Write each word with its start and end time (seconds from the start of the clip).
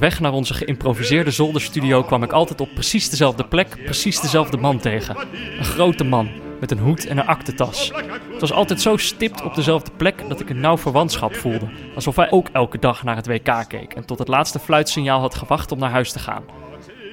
onderweg 0.00 0.20
naar 0.20 0.38
onze 0.38 0.54
geïmproviseerde 0.54 1.30
zolderstudio 1.30 2.02
kwam 2.02 2.22
ik 2.22 2.32
altijd 2.32 2.60
op 2.60 2.68
precies 2.74 3.10
dezelfde 3.10 3.44
plek, 3.44 3.84
precies 3.84 4.20
dezelfde 4.20 4.56
man 4.56 4.78
tegen. 4.78 5.16
Een 5.58 5.64
grote 5.64 6.04
man, 6.04 6.30
met 6.60 6.70
een 6.70 6.78
hoed 6.78 7.06
en 7.06 7.18
een 7.18 7.26
aktentas. 7.26 7.92
Het 8.32 8.40
was 8.40 8.52
altijd 8.52 8.80
zo 8.80 8.96
stipt 8.96 9.42
op 9.42 9.54
dezelfde 9.54 9.90
plek 9.96 10.28
dat 10.28 10.40
ik 10.40 10.50
een 10.50 10.60
nauw 10.60 10.78
verwantschap 10.78 11.34
voelde. 11.34 11.68
Alsof 11.94 12.16
hij 12.16 12.30
ook 12.30 12.48
elke 12.52 12.78
dag 12.78 13.04
naar 13.04 13.16
het 13.16 13.26
WK 13.26 13.64
keek 13.68 13.92
en 13.92 14.06
tot 14.06 14.18
het 14.18 14.28
laatste 14.28 14.58
fluitsignaal 14.58 15.20
had 15.20 15.34
gewacht 15.34 15.72
om 15.72 15.78
naar 15.78 15.90
huis 15.90 16.12
te 16.12 16.18
gaan. 16.18 16.44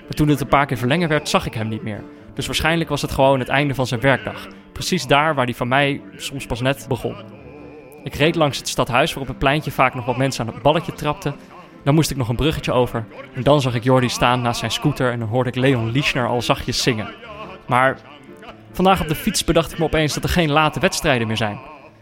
Maar 0.01 0.15
toen 0.15 0.27
het 0.27 0.41
een 0.41 0.47
paar 0.47 0.65
keer 0.65 0.77
verlengen 0.77 1.09
werd, 1.09 1.29
zag 1.29 1.45
ik 1.45 1.53
hem 1.53 1.67
niet 1.67 1.83
meer. 1.83 2.03
Dus 2.33 2.45
waarschijnlijk 2.45 2.89
was 2.89 3.01
het 3.01 3.11
gewoon 3.11 3.39
het 3.39 3.49
einde 3.49 3.75
van 3.75 3.87
zijn 3.87 4.01
werkdag. 4.01 4.47
Precies 4.71 5.07
daar 5.07 5.35
waar 5.35 5.45
hij 5.45 5.53
van 5.53 5.67
mij 5.67 6.01
soms 6.15 6.45
pas 6.45 6.61
net 6.61 6.85
begon. 6.87 7.15
Ik 8.03 8.15
reed 8.15 8.35
langs 8.35 8.57
het 8.57 8.67
stadhuis 8.67 9.13
waar 9.13 9.21
op 9.21 9.27
het 9.27 9.39
pleintje 9.39 9.71
vaak 9.71 9.93
nog 9.93 10.05
wat 10.05 10.17
mensen 10.17 10.47
aan 10.47 10.53
het 10.53 10.63
balletje 10.63 10.93
trapten. 10.93 11.35
Dan 11.83 11.95
moest 11.95 12.11
ik 12.11 12.17
nog 12.17 12.29
een 12.29 12.35
bruggetje 12.35 12.71
over. 12.71 13.05
En 13.33 13.43
dan 13.43 13.61
zag 13.61 13.75
ik 13.75 13.83
Jordi 13.83 14.09
staan 14.09 14.41
naast 14.41 14.59
zijn 14.59 14.71
scooter 14.71 15.11
en 15.11 15.19
dan 15.19 15.27
hoorde 15.27 15.49
ik 15.49 15.55
Leon 15.55 15.91
Lischner 15.91 16.27
al 16.27 16.41
zachtjes 16.41 16.83
zingen. 16.83 17.09
Maar 17.67 17.97
vandaag 18.71 19.01
op 19.01 19.07
de 19.07 19.15
fiets 19.15 19.43
bedacht 19.43 19.71
ik 19.71 19.79
me 19.79 19.85
opeens 19.85 20.13
dat 20.13 20.23
er 20.23 20.29
geen 20.29 20.51
late 20.51 20.79
wedstrijden 20.79 21.27
meer 21.27 21.37
zijn. 21.37 21.59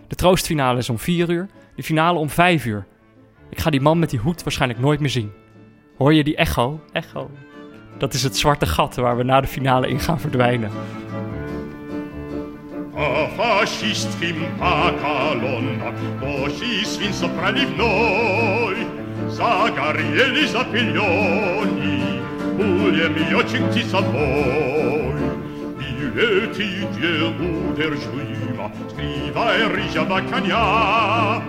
De 0.07 0.15
troostfinale 0.15 0.77
is 0.77 0.89
om 0.89 0.99
4 0.99 1.29
uur, 1.29 1.49
de 1.75 1.83
finale 1.83 2.19
om 2.19 2.29
5 2.29 2.65
uur. 2.65 2.85
Ik 3.49 3.59
ga 3.59 3.69
die 3.69 3.81
man 3.81 3.99
met 3.99 4.09
die 4.09 4.19
hoed 4.19 4.43
waarschijnlijk 4.43 4.81
nooit 4.81 4.99
meer 4.99 5.09
zien. 5.09 5.31
Hoor 5.97 6.13
je 6.13 6.23
die 6.23 6.35
echo? 6.35 6.79
Echo. 6.91 7.29
Dat 7.97 8.13
is 8.13 8.23
het 8.23 8.37
zwarte 8.37 8.65
gat 8.65 8.95
waar 8.95 9.17
we 9.17 9.23
na 9.23 9.41
de 9.41 9.47
finale 9.47 9.87
in 9.87 9.99
gaan 9.99 10.19
verdwijnen. 10.19 10.71
Zagarieli 19.29 20.47
zapiglioni, 20.47 22.21
Ulie 22.57 23.09
mio 23.09 23.43
cinti 23.47 23.83
salvoi. 23.89 25.05
Bileti 26.15 26.87
der 27.75 27.93
giuima, 27.95 28.71
Scriva 28.89 29.53
e 29.55 29.67
rigia 29.75 30.03
bacania, 30.05 31.41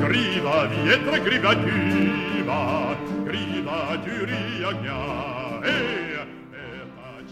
Griva 0.00 0.68
vietra, 0.68 1.18
griva 1.18 1.54
duva, 1.54 2.96
Griva 3.26 3.96
duriagna, 4.04 5.60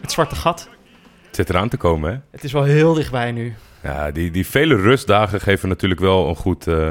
Het 0.00 0.10
zwarte 0.12 0.34
gat. 0.34 0.68
Het 1.26 1.36
zit 1.36 1.50
eraan 1.50 1.68
te 1.68 1.76
komen, 1.76 2.12
hè? 2.12 2.18
Het 2.30 2.44
is 2.44 2.52
wel 2.52 2.62
heel 2.62 2.94
dichtbij 2.94 3.32
nu. 3.32 3.54
Ja, 3.82 4.10
die, 4.10 4.30
die 4.30 4.46
vele 4.46 4.76
rustdagen 4.76 5.40
geven 5.40 5.68
natuurlijk 5.68 6.00
wel 6.00 6.28
een 6.28 6.36
goed, 6.36 6.66
eh, 6.66 6.90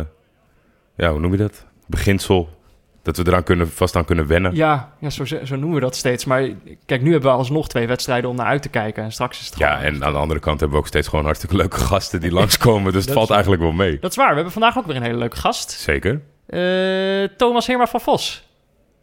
ja, 0.95 1.11
hoe 1.11 1.19
noem 1.19 1.31
je 1.31 1.37
dat? 1.37 1.65
Beginsel. 1.87 2.58
Dat 3.01 3.17
we 3.17 3.23
eraan 3.27 3.43
kunnen, 3.43 3.69
vast 3.71 3.95
aan 3.95 4.05
kunnen 4.05 4.27
wennen. 4.27 4.55
Ja, 4.55 4.91
ja 4.99 5.09
zo, 5.09 5.25
zo 5.25 5.37
noemen 5.49 5.73
we 5.73 5.79
dat 5.79 5.95
steeds. 5.95 6.25
Maar 6.25 6.49
kijk, 6.85 7.01
nu 7.01 7.11
hebben 7.11 7.31
we 7.31 7.37
alsnog 7.37 7.67
twee 7.69 7.87
wedstrijden 7.87 8.29
om 8.29 8.35
naar 8.35 8.45
uit 8.45 8.61
te 8.61 8.69
kijken. 8.69 9.03
En 9.03 9.11
straks 9.11 9.39
is 9.39 9.45
het 9.45 9.57
Ja, 9.57 9.81
en 9.81 10.03
aan 10.03 10.11
de 10.13 10.17
andere 10.19 10.39
kant 10.39 10.59
hebben 10.59 10.77
we 10.77 10.83
ook 10.83 10.89
steeds 10.89 11.07
gewoon 11.07 11.25
hartstikke 11.25 11.55
leuke 11.55 11.77
gasten 11.77 12.21
die 12.21 12.31
langskomen. 12.39 12.93
Dus 12.93 13.03
het 13.05 13.13
valt 13.13 13.27
is- 13.27 13.33
eigenlijk 13.33 13.61
wel 13.63 13.71
mee. 13.71 13.99
Dat 13.99 14.11
is 14.11 14.17
waar. 14.17 14.27
We 14.29 14.33
hebben 14.35 14.53
vandaag 14.53 14.77
ook 14.77 14.85
weer 14.85 14.95
een 14.95 15.01
hele 15.01 15.17
leuke 15.17 15.37
gast. 15.37 15.71
Zeker. 15.71 16.21
Eh, 16.47 17.29
Thomas 17.37 17.67
Heerma 17.67 17.87
van 17.87 18.01
Vos. 18.01 18.47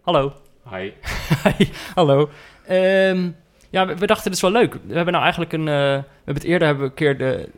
Hallo. 0.03 0.33
Hi. 0.71 0.91
Hi, 1.45 1.69
hallo. 1.95 2.31
Ehm, 2.67 3.29
ja, 3.71 3.87
we, 3.87 3.97
we 3.97 4.07
dachten, 4.07 4.25
dit 4.25 4.35
is 4.35 4.41
wel 4.41 4.51
leuk. 4.51 4.73
We 4.87 4.95
hebben 4.95 5.13
nou 5.13 5.23
eigenlijk 5.25 5.53
een... 5.53 5.69
eh, 5.69 5.75
we 5.75 6.05
hebben 6.25 6.35
het 6.35 6.45
eerder 6.45 6.67
hebben 6.67 6.85
we 6.85 6.91
een 6.91 6.97
keer 6.97 7.19
de 7.19 7.49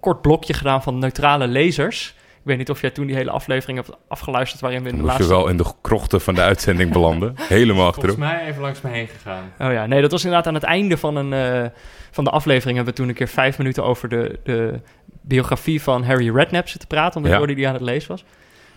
kort 0.00 0.20
blokje 0.22 0.52
gedaan 0.52 0.82
van 0.82 0.98
neutrale 0.98 1.46
lezers. 1.46 2.14
Ik 2.44 2.50
weet 2.50 2.58
niet 2.58 2.70
of 2.70 2.80
jij 2.80 2.90
toen 2.90 3.06
die 3.06 3.16
hele 3.16 3.30
aflevering 3.30 3.78
hebt 3.84 3.98
afgeluisterd... 4.08 4.60
waarin 4.60 4.82
we 4.82 4.88
in 4.88 4.94
de 4.96 5.00
moest 5.02 5.12
je 5.12 5.18
laatste... 5.18 5.36
wel 5.38 5.48
in 5.48 5.56
de 5.56 5.64
krochten 5.80 6.20
van 6.20 6.34
de 6.34 6.40
uitzending 6.40 6.92
belanden. 6.92 7.34
Helemaal 7.48 7.92
Volgens 7.92 7.96
achterop. 8.14 8.18
mij 8.18 8.46
even 8.46 8.62
langs 8.62 8.80
me 8.80 8.90
heen 8.90 9.06
gegaan. 9.06 9.52
Oh 9.58 9.72
ja, 9.72 9.86
nee, 9.86 10.00
dat 10.00 10.10
was 10.10 10.24
inderdaad 10.24 10.46
aan 10.48 10.54
het 10.54 10.62
einde 10.62 10.96
van, 10.96 11.16
een, 11.16 11.32
eh, 11.32 11.70
van 12.10 12.24
de 12.24 12.30
aflevering... 12.30 12.76
hebben 12.76 12.94
we 12.94 13.00
toen 13.00 13.08
een 13.08 13.14
keer 13.14 13.28
vijf 13.28 13.58
minuten 13.58 13.84
over 13.84 14.08
de, 14.08 14.38
de 14.42 14.80
biografie 15.20 15.82
van 15.82 16.04
Harry 16.04 16.34
Redknapp 16.34 16.68
zitten 16.68 16.88
praten... 16.88 17.16
omdat 17.16 17.32
Ja. 17.32 17.38
Jordi 17.38 17.54
die 17.54 17.68
aan 17.68 17.74
het 17.74 17.82
lezen 17.82 18.08
was. 18.08 18.24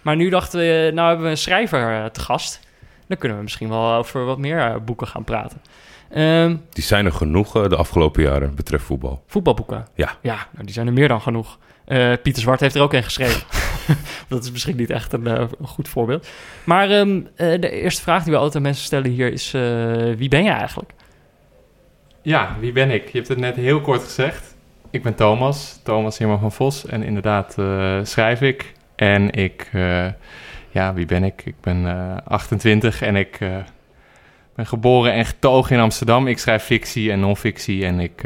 Maar 0.02 0.16
nu 0.16 0.30
dachten 0.30 0.60
we, 0.60 0.92
nou 0.94 1.08
hebben 1.08 1.26
we 1.26 1.32
een 1.32 1.38
schrijver 1.38 1.94
eh, 2.04 2.06
te 2.06 2.20
gast... 2.20 2.60
Dan 3.08 3.18
kunnen 3.18 3.38
we 3.38 3.44
misschien 3.44 3.70
wel 3.70 3.94
over 3.94 4.26
wat 4.26 4.38
meer 4.38 4.60
eh, 4.60 4.76
boeken 4.86 5.08
gaan 5.08 5.24
praten. 5.24 5.62
Ehm, 6.10 6.56
Die 6.70 6.84
zijn 6.84 7.06
er 7.06 7.12
genoeg 7.12 7.56
eh, 7.56 7.70
de 7.70 7.76
afgelopen 7.76 8.24
jaren 8.24 8.56
betreft 8.56 8.84
voetbal. 8.84 9.24
voetbalboeken. 9.28 9.88
Ja. 9.96 10.10
Ja, 10.22 10.36
nou, 10.52 10.66
die 10.66 10.74
zijn 10.74 10.88
er 10.88 10.94
meer 10.94 11.08
dan 11.08 11.22
genoeg. 11.22 11.58
Eh, 11.86 12.14
Pieter 12.24 12.42
Zwart 12.42 12.60
heeft 12.60 12.76
er 12.76 12.82
ook 12.82 12.94
een 12.94 13.04
geschreven. 13.04 13.42
dat 14.30 14.44
is 14.44 14.52
misschien 14.52 14.76
niet 14.76 14.90
echt 14.90 15.14
een, 15.14 15.28
eh, 15.28 15.46
goed 15.64 15.90
voorbeeld. 15.90 16.28
Maar 16.64 16.90
ehm, 16.90 17.22
eh, 17.36 17.62
de 17.62 17.70
eerste 17.70 18.02
vraag 18.02 18.24
die 18.24 18.32
we 18.32 18.38
altijd 18.38 18.56
aan 18.56 18.62
mensen 18.62 18.86
stellen 18.86 19.12
hier 19.12 19.32
is... 19.34 19.54
eh, 19.54 19.62
wie 20.18 20.30
ben 20.30 20.44
je 20.44 20.50
eigenlijk? 20.50 20.92
Ja, 22.22 22.56
wie 22.60 22.72
ben 22.72 22.92
ik? 22.92 23.10
Je 23.10 23.18
hebt 23.18 23.28
het 23.28 23.38
net 23.38 23.56
heel 23.56 23.82
kort 23.82 24.04
gezegd. 24.04 24.56
Ik 24.90 25.04
ben 25.04 25.16
Thomas, 25.16 25.80
Thomas 25.84 26.18
Heerman 26.18 26.40
van 26.40 26.52
Vos. 26.52 26.86
En 26.86 27.04
inderdaad 27.04 27.56
schrijf 28.08 28.42
ik. 28.42 28.74
En 28.96 29.32
ik, 29.32 29.70
ja, 30.70 30.94
wie 30.94 31.06
ben 31.06 31.24
ik? 31.24 31.42
Ik 31.46 31.56
ben 31.62 31.88
eh, 31.88 32.18
28 32.24 33.02
en 33.02 33.16
ik 33.16 33.38
ben 34.56 34.66
geboren 34.66 35.14
en 35.14 35.26
getogen 35.26 35.76
in 35.76 35.82
Amsterdam. 35.82 36.28
Ik 36.28 36.38
schrijf 36.38 36.64
fictie 36.64 37.12
en 37.12 37.20
non-fictie 37.20 37.86
en 37.86 38.00
ik 38.00 38.22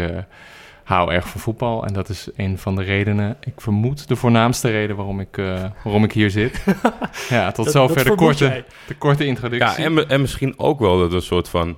hou 0.92 1.12
erg 1.14 1.28
van 1.28 1.42
voetbal. 1.42 1.86
En 1.86 1.94
dat 1.94 2.10
is 2.10 2.28
een 2.36 2.58
van 2.58 2.76
de 2.76 2.84
redenen, 2.84 3.38
ik 3.40 3.62
vermoed 3.62 4.08
de 4.08 4.16
voornaamste 4.16 4.70
reden 4.70 4.96
waarom 4.96 5.20
ik, 5.20 5.38
eh, 5.38 5.64
waarom 5.84 6.04
ik 6.04 6.12
hier 6.12 6.30
zit. 6.30 6.64
ja, 7.30 7.52
tot 7.52 7.66
Dat- 7.66 7.74
zover 7.74 7.96
dat 7.96 8.06
de, 8.06 8.16
korte, 8.16 8.46
jij. 8.46 8.66
de 8.88 8.96
korte 8.96 9.26
introductie. 9.26 9.82
Ja, 9.84 9.90
en, 9.90 10.10
en 10.10 10.22
misschien 10.22 10.54
ook 10.60 10.80
wel 10.80 10.98
dat 11.00 11.10
we 11.10 11.16
een 11.16 11.22
soort 11.22 11.50
van 11.50 11.78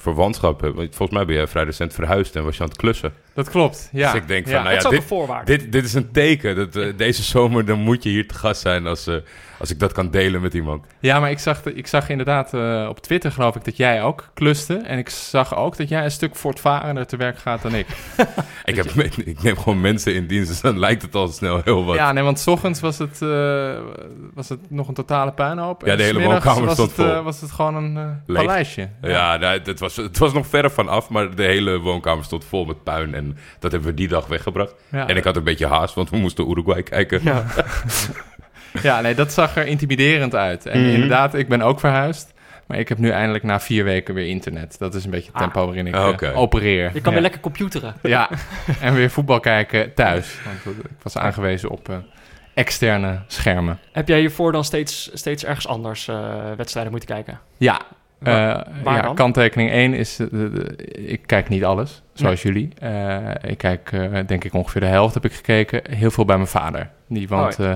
verwantschap 0.00 0.60
hebben. 0.60 0.78
Want 0.80 0.94
Volgens 0.96 1.18
mij 1.18 1.26
ben 1.26 1.36
jij 1.36 1.46
vrij 1.46 1.64
recent 1.64 1.94
verhuisd 1.94 2.36
en 2.36 2.44
was 2.44 2.56
je 2.56 2.62
aan 2.62 2.68
het 2.68 2.78
klussen. 2.78 3.12
Dat 3.34 3.50
klopt, 3.50 3.88
ja. 3.92 4.12
Dus 4.12 4.20
ik 4.20 4.28
denk 4.28 4.46
ja. 4.46 4.52
van, 4.52 4.62
nou 4.62 4.74
dat 4.74 4.92
ja, 4.92 5.16
een 5.28 5.44
dit, 5.44 5.60
dit, 5.60 5.72
dit 5.72 5.84
is 5.84 5.94
een 5.94 6.10
teken. 6.10 6.56
Dat, 6.56 6.76
eh, 6.76 6.86
deze 6.96 7.22
zomer 7.22 7.64
dan 7.64 7.78
moet 7.78 8.02
je 8.02 8.08
hier 8.08 8.28
te 8.28 8.34
gast 8.34 8.60
zijn 8.60 8.86
als, 8.86 9.06
eh, 9.06 9.14
als 9.58 9.70
ik 9.70 9.78
dat 9.78 9.92
kan 9.92 10.10
delen 10.10 10.40
met 10.40 10.54
iemand. 10.54 10.86
Ja, 11.00 11.20
maar 11.20 11.30
ik 11.30 11.38
zag, 11.38 11.62
de- 11.62 11.74
ik 11.74 11.86
zag 11.86 12.08
inderdaad 12.08 12.54
eh, 12.54 12.86
op 12.88 13.00
Twitter, 13.00 13.32
geloof 13.32 13.56
ik, 13.56 13.64
dat 13.64 13.76
jij 13.76 14.02
ook 14.02 14.30
kluste. 14.34 14.74
En 14.74 14.98
ik 14.98 15.08
zag 15.08 15.56
ook 15.56 15.76
dat 15.76 15.88
jij 15.88 16.04
een 16.04 16.10
stuk 16.10 16.36
voortvarender 16.36 17.06
te 17.06 17.16
werk 17.16 17.38
gaat 17.38 17.62
dan 17.62 17.74
ik. 17.74 17.86
Ik, 18.64 18.76
heb, 18.76 18.86
ik 19.24 19.42
neem 19.42 19.56
gewoon 19.58 19.80
mensen 19.80 20.14
in 20.14 20.26
dienst, 20.26 20.48
dus 20.48 20.60
dan 20.60 20.78
lijkt 20.78 21.02
het 21.02 21.14
al 21.14 21.28
snel 21.28 21.60
heel 21.64 21.84
wat. 21.84 21.96
Ja, 21.96 22.12
nee, 22.12 22.22
want 22.22 22.38
's 22.38 22.46
ochtends 22.46 22.80
was 22.80 22.98
het, 22.98 23.22
eh, 23.22 23.74
was 24.34 24.48
het 24.48 24.70
nog 24.70 24.88
een 24.88 24.94
totale 24.94 25.32
puinhoop. 25.32 25.82
Ja, 25.84 25.90
En 25.92 25.96
de 25.96 26.02
hele 26.02 26.18
's 26.18 26.22
middags 26.22 26.44
woonkamer 26.44 26.66
was 26.66 26.74
stond 26.76 26.96
het, 26.96 27.06
eh, 27.06 27.14
vol. 27.14 27.22
was 27.22 27.40
het 27.40 27.50
gewoon 27.50 27.74
een 27.74 28.22
paleisje. 28.26 28.88
Ja, 29.02 29.36
nou, 29.36 29.60
het, 29.64 29.80
was, 29.80 29.96
het 29.96 30.18
was 30.18 30.32
nog 30.32 30.46
verre 30.46 30.70
van 30.70 30.88
af, 30.88 31.08
maar 31.08 31.34
de 31.34 31.42
hele 31.42 31.78
woonkamer 31.78 32.24
stond 32.24 32.44
vol 32.44 32.64
met 32.64 32.82
puin. 32.82 33.14
En 33.14 33.23
dat 33.58 33.72
hebben 33.72 33.90
we 33.90 33.94
die 33.96 34.08
dag 34.08 34.26
weggebracht. 34.26 34.74
Ja. 34.90 35.08
En 35.08 35.16
ik 35.16 35.24
had 35.24 35.36
een 35.36 35.44
beetje 35.44 35.66
haast, 35.66 35.94
want 35.94 36.10
we 36.10 36.16
moesten 36.16 36.50
Uruguay 36.50 36.82
kijken. 36.82 37.20
Ja. 37.22 37.44
Ja, 38.82 39.00
nee, 39.00 39.14
dat 39.14 39.32
zag 39.32 39.56
er 39.56 39.66
intimiderend 39.66 40.34
uit. 40.34 40.66
En 40.66 40.80
Mhm. 40.80 40.90
inderdaad, 40.90 41.34
ik 41.34 41.48
ben 41.48 41.62
ook 41.62 41.80
verhuisd. 41.80 42.32
Maar 42.66 42.78
ik 42.78 42.88
heb 42.88 42.98
nu 42.98 43.10
eindelijk 43.10 43.44
na 43.44 43.60
vier 43.60 43.84
weken 43.84 44.14
weer 44.14 44.26
internet. 44.28 44.78
Dat 44.78 44.94
is 44.94 45.04
een 45.04 45.10
beetje 45.10 45.26
het 45.26 45.34
Ah. 45.34 45.40
tempo 45.42 45.64
waarin 45.66 45.86
ik 45.86 45.94
Ah, 45.94 46.22
eh, 46.22 46.38
opereer. 46.38 46.84
Je 46.84 46.90
kan 46.92 47.02
ja. 47.04 47.10
weer 47.10 47.20
lekker 47.20 47.40
computeren. 47.40 47.94
Ja, 48.02 48.28
en 48.80 48.94
weer 48.94 49.10
voetbal 49.10 49.40
kijken 49.40 49.94
thuis. 49.94 50.38
Want 50.64 50.78
ik 50.78 50.84
was 51.02 51.16
aangewezen 51.16 51.68
op 51.70 51.88
eh, 51.88 51.96
externe 52.54 53.20
schermen. 53.26 53.78
Heb 53.92 54.08
jij 54.08 54.18
hiervoor 54.20 54.52
dan 54.52 54.64
steeds, 54.64 55.10
steeds 55.12 55.44
ergens 55.44 55.66
anders 55.66 56.08
eh, 56.08 56.34
wedstrijden 56.56 56.92
moeten 56.92 57.10
kijken? 57.14 57.40
Ja, 57.56 57.80
Waar- 58.18 58.56
eh, 58.66 58.72
waar 58.82 58.94
ja 59.06 59.14
kanttekening 59.14 59.70
1 59.70 59.94
is... 59.94 60.18
eh, 60.18 60.28
ik 61.10 61.20
kijk 61.26 61.48
niet 61.48 61.64
alles, 61.64 62.02
zoals 62.12 62.42
jullie. 62.42 62.68
Eh, 62.78 63.18
ik 63.42 63.58
kijk, 63.58 63.90
denk 64.26 64.44
ik, 64.44 64.54
ongeveer 64.54 64.80
de 64.80 64.86
helft 64.86 65.14
heb 65.14 65.24
ik 65.24 65.32
gekeken. 65.32 65.82
Heel 65.90 66.10
veel 66.10 66.24
bij 66.24 66.36
mijn 66.36 66.48
vader. 66.48 66.90
Die 67.08 67.28
woont, 67.28 67.58
Oh 67.58 67.72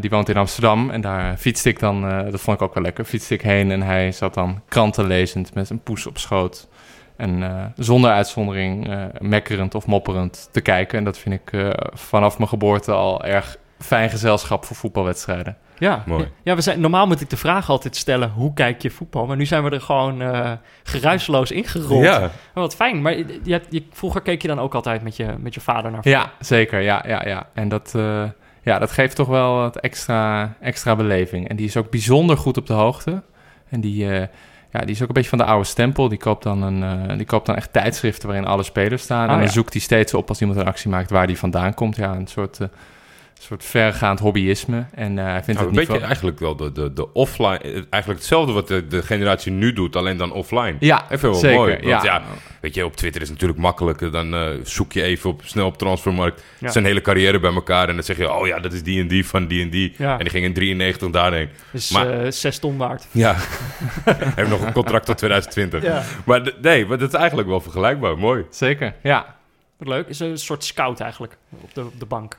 die 0.00 0.10
woont 0.10 0.28
in 0.28 0.36
Amsterdam. 0.36 0.90
En 0.90 1.00
daar 1.00 1.36
fietste 1.36 1.68
ik 1.68 1.78
dan... 1.78 2.00
dat 2.30 2.40
vond 2.40 2.56
ik 2.56 2.62
ook 2.62 2.74
wel 2.74 2.82
lekker. 2.82 3.04
Fietste 3.04 3.34
ik 3.34 3.42
heen 3.42 3.70
en 3.70 3.82
hij 3.82 4.12
zat 4.12 4.34
dan 4.34 4.62
kranten 4.68 5.06
lezend 5.06 5.54
met 5.54 5.70
een 5.70 5.82
poes 5.82 6.06
op 6.06 6.18
schoot. 6.18 6.68
En 7.16 7.42
zonder 7.76 8.10
uitzondering 8.10 8.94
mekkerend 9.20 9.74
of 9.74 9.86
mopperend 9.86 10.48
te 10.52 10.60
kijken. 10.60 10.98
En 10.98 11.04
dat 11.04 11.18
vind 11.18 11.34
ik 11.34 11.74
vanaf 11.92 12.36
mijn 12.38 12.48
geboorte 12.48 12.92
al 12.92 13.24
erg 13.24 13.56
fijn 13.82 14.10
gezelschap 14.10 14.64
voor 14.64 14.76
voetbalwedstrijden. 14.76 15.56
Ja, 15.78 16.02
Mooi. 16.06 16.28
ja 16.42 16.54
we 16.54 16.60
zijn, 16.60 16.80
normaal 16.80 17.06
moet 17.06 17.20
ik 17.20 17.30
de 17.30 17.36
vraag 17.36 17.70
altijd 17.70 17.96
stellen, 17.96 18.30
hoe 18.30 18.52
kijk 18.54 18.82
je 18.82 18.90
voetbal? 18.90 19.26
Maar 19.26 19.36
nu 19.36 19.46
zijn 19.46 19.64
we 19.64 19.70
er 19.70 19.80
gewoon 19.80 20.22
eh 20.22 20.52
geruisloos 20.82 21.50
ingerold. 21.50 22.04
Ja, 22.04 22.18
Maar 22.20 22.30
wat 22.54 22.74
fijn. 22.74 23.02
Maar 23.02 23.16
je, 23.16 23.40
je, 23.42 23.52
hebt- 23.52 23.66
je- 23.70 23.84
vroeger 23.92 24.20
keek 24.20 24.42
je 24.42 24.48
dan 24.48 24.58
ook 24.60 24.74
altijd 24.74 25.02
met 25.02 25.16
je, 25.16 25.34
met 25.38 25.54
je 25.54 25.60
vader 25.60 25.90
naar 25.90 26.02
voetbal. 26.02 26.22
Ja, 26.22 26.32
zeker. 26.40 26.80
Ja, 26.80 27.04
ja, 27.06 27.22
ja. 27.28 27.46
En 27.54 27.68
dat, 27.68 27.92
eh, 27.96 28.24
ja, 28.62 28.78
dat 28.78 28.90
geeft 28.90 29.16
toch 29.16 29.28
wel 29.28 29.54
wat 29.54 29.76
extra, 29.76 30.54
extra 30.60 30.96
beleving. 30.96 31.48
En 31.48 31.56
die 31.56 31.66
is 31.66 31.76
ook 31.76 31.90
bijzonder 31.90 32.36
goed 32.36 32.56
op 32.56 32.66
de 32.66 32.72
hoogte. 32.72 33.22
En 33.68 33.80
die, 33.80 34.10
eh, 34.10 34.26
ja, 34.72 34.80
die 34.80 34.90
is 34.94 35.02
ook 35.02 35.08
een 35.08 35.14
beetje 35.14 35.28
van 35.28 35.38
de 35.38 35.44
oude 35.44 35.64
stempel. 35.66 36.08
Die 36.08 36.18
koopt 36.18 36.42
dan, 36.42 36.62
een, 36.62 37.08
eh, 37.08 37.16
die 37.16 37.26
koopt 37.26 37.46
dan 37.46 37.56
echt 37.56 37.72
tijdschriften 37.72 38.28
waarin 38.28 38.46
alle 38.46 38.62
spelers 38.62 39.02
staan. 39.02 39.24
Oh, 39.26 39.30
en 39.30 39.36
dan 39.38 39.46
ja. 39.46 39.52
zoekt 39.52 39.72
hij 39.72 39.82
steeds 39.82 40.14
op 40.14 40.28
als 40.28 40.40
iemand 40.40 40.58
een 40.60 40.66
actie 40.66 40.90
maakt 40.90 41.10
waar 41.10 41.26
die 41.26 41.38
vandaan 41.38 41.74
komt. 41.74 41.96
Ja, 41.96 42.14
een 42.14 42.26
soort, 42.26 42.60
eh, 42.60 42.68
soort 43.42 43.64
vergaand 43.64 44.18
hobbyisme. 44.20 44.84
En 44.94 45.18
eh, 45.18 45.24
hij 45.24 45.42
vindt 45.42 45.46
Nou, 45.46 45.58
het 45.58 45.66
een 45.68 45.80
niet 45.80 45.88
beetje 45.88 46.06
eigenlijk 46.06 46.38
wel 46.38 46.56
de, 46.56 46.72
de, 46.72 46.92
de 46.92 47.12
offline... 47.12 47.58
eh, 47.58 47.70
Eigenlijk 47.90 48.20
hetzelfde 48.20 48.52
wat 48.52 48.68
de, 48.68 48.86
de 48.86 49.02
generatie 49.02 49.52
nu 49.52 49.72
doet, 49.72 49.96
alleen 49.96 50.16
dan 50.16 50.32
offline. 50.32 50.74
Ja, 50.80 51.10
Even 51.10 51.30
wel 51.30 51.38
zeker. 51.38 51.56
mooi. 51.58 51.70
Want 51.72 51.84
ja. 52.02 52.02
ja. 52.04 52.22
weet 52.60 52.74
je, 52.74 52.84
op 52.84 52.96
Twitter 52.96 53.20
is 53.22 53.28
het 53.28 53.36
natuurlijk 53.36 53.60
makkelijker. 53.66 54.10
Dan 54.10 54.34
eh, 54.34 54.48
zoek 54.62 54.92
je 54.92 55.02
even 55.02 55.30
op, 55.30 55.40
snel 55.44 55.66
op 55.66 55.78
Transfermarkt 55.78 56.42
Ja. 56.58 56.70
zijn 56.70 56.84
hele 56.84 57.00
carrière 57.00 57.40
bij 57.40 57.52
elkaar. 57.54 57.88
En 57.88 57.94
dan 57.94 58.04
zeg 58.04 58.16
je, 58.16 58.32
oh 58.32 58.46
ja, 58.46 58.58
dat 58.58 58.72
is 58.72 58.82
die 58.82 59.00
en 59.00 59.08
die 59.08 59.26
van 59.26 59.46
die 59.46 59.62
en 59.62 59.70
die. 59.70 59.94
Ja. 59.98 60.12
En 60.12 60.18
die 60.18 60.30
ging 60.30 60.44
in 60.44 60.52
93 60.52 61.10
daarheen. 61.10 61.48
Dus 61.70 61.90
Maar- 61.90 62.20
eh, 62.24 62.30
zes 62.30 62.58
ton 62.58 62.76
waard. 62.76 63.06
Ja, 63.10 63.36
heeft 64.36 64.48
nog 64.50 64.60
een 64.66 64.72
contract 64.72 65.06
tot 65.06 65.18
2020. 65.18 65.82
Ja. 65.82 66.02
Maar 66.24 66.52
nee, 66.62 66.86
maar 66.86 66.98
dat 66.98 67.08
is 67.12 67.18
eigenlijk 67.18 67.48
wel 67.48 67.60
vergelijkbaar. 67.60 68.18
Mooi. 68.18 68.44
Zeker, 68.50 68.94
ja. 69.02 69.36
Wat 69.76 69.88
leuk. 69.88 70.08
Is 70.08 70.20
een 70.20 70.38
soort 70.38 70.64
scout 70.64 71.00
eigenlijk 71.00 71.36
op 71.50 71.74
de, 71.74 71.80
op 71.80 72.00
de 72.00 72.06
bank. 72.06 72.38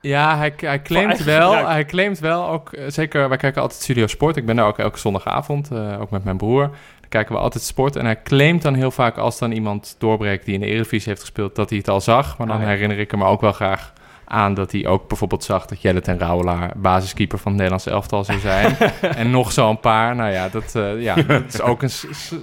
Ja, 0.00 0.36
hij, 0.36 0.52
hij 0.56 0.82
claimt 0.82 1.24
wel, 1.24 1.46
gebruik. 1.50 1.66
hij 1.68 1.84
claimt 1.84 2.18
wel 2.18 2.48
ook, 2.48 2.72
eh, 2.72 2.84
zeker, 2.88 3.28
wij 3.28 3.38
kijken 3.38 3.62
altijd 3.62 3.82
Studio 3.82 4.06
Sport. 4.06 4.36
Ik 4.36 4.46
ben 4.46 4.56
daar 4.56 4.66
ook 4.66 4.78
elke 4.78 4.98
zondagavond, 4.98 5.70
eh, 5.70 6.00
ook 6.00 6.10
met 6.10 6.24
mijn 6.24 6.36
broer. 6.36 6.62
Dan 7.00 7.08
kijken 7.08 7.34
we 7.34 7.40
altijd 7.40 7.62
sport. 7.64 7.96
En 7.96 8.04
hij 8.04 8.22
claimt 8.22 8.62
dan 8.62 8.74
heel 8.74 8.90
vaak 8.90 9.16
als 9.16 9.38
dan 9.38 9.52
iemand 9.52 9.96
doorbreekt 9.98 10.44
die 10.44 10.54
in 10.54 10.60
de 10.60 10.66
Eredivisie 10.66 11.08
heeft 11.08 11.20
gespeeld, 11.20 11.54
dat 11.54 11.68
hij 11.68 11.78
het 11.78 11.88
al 11.88 12.00
zag. 12.00 12.38
Maar 12.38 12.46
dan 12.46 12.56
Ah, 12.56 12.62
ja. 12.62 12.68
herinner 12.68 12.98
ik 12.98 13.10
hem 13.10 13.24
ook 13.24 13.40
wel 13.40 13.52
graag 13.52 13.92
aan 14.24 14.54
dat 14.54 14.72
hij 14.72 14.86
ook 14.86 15.08
bijvoorbeeld 15.08 15.44
zag 15.44 15.66
dat 15.66 15.82
Jelle 15.82 16.00
ten 16.00 16.18
Rauwelaar 16.18 16.70
basiskeeper 16.76 17.38
van 17.38 17.46
het 17.52 17.54
Nederlandse 17.60 17.90
elftal 17.90 18.24
zou 18.24 18.38
zijn. 18.38 18.76
en 19.16 19.30
nog 19.30 19.52
zo'n 19.52 19.80
paar. 19.80 20.16
Nou 20.16 20.30
ja, 20.32 20.48
dat, 20.48 20.74
eh, 20.74 21.02
ja, 21.02 21.14
dat 21.14 21.42
is 21.54 21.60
ook 21.60 21.82
een 21.82 21.90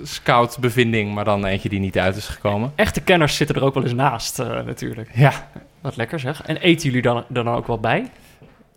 scout 0.04 0.58
bevinding, 0.60 1.14
maar 1.14 1.26
dan 1.26 1.46
eentje 1.46 1.70
die 1.70 1.80
niet 1.80 1.98
uit 1.98 2.16
is 2.16 2.28
gekomen. 2.28 2.72
Echte 2.76 3.02
kenners 3.02 3.36
zitten 3.36 3.56
er 3.56 3.64
ook 3.64 3.74
wel 3.74 3.84
eens 3.84 3.94
naast 3.94 4.38
natuurlijk. 4.66 5.10
Ja, 5.14 5.32
Wat 5.86 5.96
lekker 5.96 6.20
zeg. 6.20 6.42
En 6.46 6.58
eten 6.58 6.86
jullie 6.86 7.02
dan, 7.02 7.24
dan 7.28 7.50
ook 7.50 7.68
wel 7.68 7.80
bij? 7.80 8.10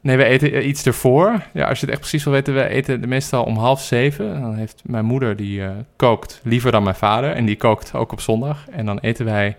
Nee, 0.00 0.16
we 0.16 0.24
eten 0.24 0.52
eh, 0.52 0.66
iets 0.66 0.86
ervoor. 0.86 1.42
Ja, 1.52 1.68
als 1.68 1.78
je 1.80 1.84
het 1.84 1.90
echt 1.94 2.00
precies 2.00 2.24
wil 2.24 2.32
weten, 2.32 2.54
we 2.54 2.68
eten 2.68 3.08
meestal 3.08 3.44
om 3.44 3.56
half 3.56 3.80
zeven. 3.80 4.40
Dan 4.40 4.54
heeft 4.54 4.82
mijn 4.86 5.04
moeder, 5.04 5.36
die 5.36 5.64
eh, 5.64 5.70
kookt 5.96 6.40
liever 6.44 6.70
dan 6.72 6.82
mijn 6.82 6.94
vader. 6.94 7.30
En 7.32 7.44
die 7.44 7.56
kookt 7.56 7.94
ook 7.94 8.12
op 8.12 8.20
zondag. 8.20 8.64
En 8.70 8.86
dan 8.86 8.98
eten 8.98 9.24
wij 9.24 9.56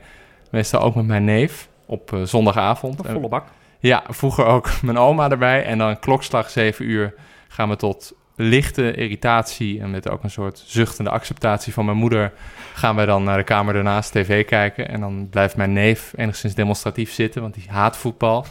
meestal 0.51 0.81
ook 0.81 0.95
met 0.95 1.05
mijn 1.05 1.23
neef 1.23 1.69
op 1.85 2.13
eh, 2.13 2.21
zondagavond. 2.23 2.99
Een 2.99 3.05
En- 3.05 3.13
volle 3.13 3.27
bak. 3.29 3.45
ja, 3.79 4.03
vroeger 4.07 4.45
ook 4.45 4.69
mijn 4.81 4.97
oma 4.97 5.29
erbij. 5.29 5.63
En 5.65 5.77
dan 5.77 5.99
klokslag 5.99 6.49
zeven 6.49 6.85
uur 6.85 7.13
gaan 7.47 7.69
we 7.69 7.75
tot 7.75 8.13
lichte 8.41 8.93
irritatie... 8.95 9.81
en 9.81 9.91
met 9.91 10.09
ook 10.09 10.23
een 10.23 10.29
soort 10.31 10.63
zuchtende 10.65 11.09
acceptatie 11.09 11.73
van 11.73 11.85
mijn 11.85 11.97
moeder... 11.97 12.31
gaan 12.73 12.95
wij 12.95 13.05
dan 13.05 13.23
naar 13.23 13.37
de 13.37 13.43
kamer 13.43 13.73
daarnaast 13.73 14.11
tv 14.11 14.45
kijken. 14.45 14.89
En 14.89 14.99
dan 14.99 15.27
blijft 15.29 15.55
mijn 15.55 15.73
neef 15.73 16.13
enigszins 16.15 16.53
demonstratief 16.55 17.11
zitten, 17.11 17.41
want 17.41 17.53
die 17.53 17.65
haat 17.67 17.97
voetbal. 17.97 18.45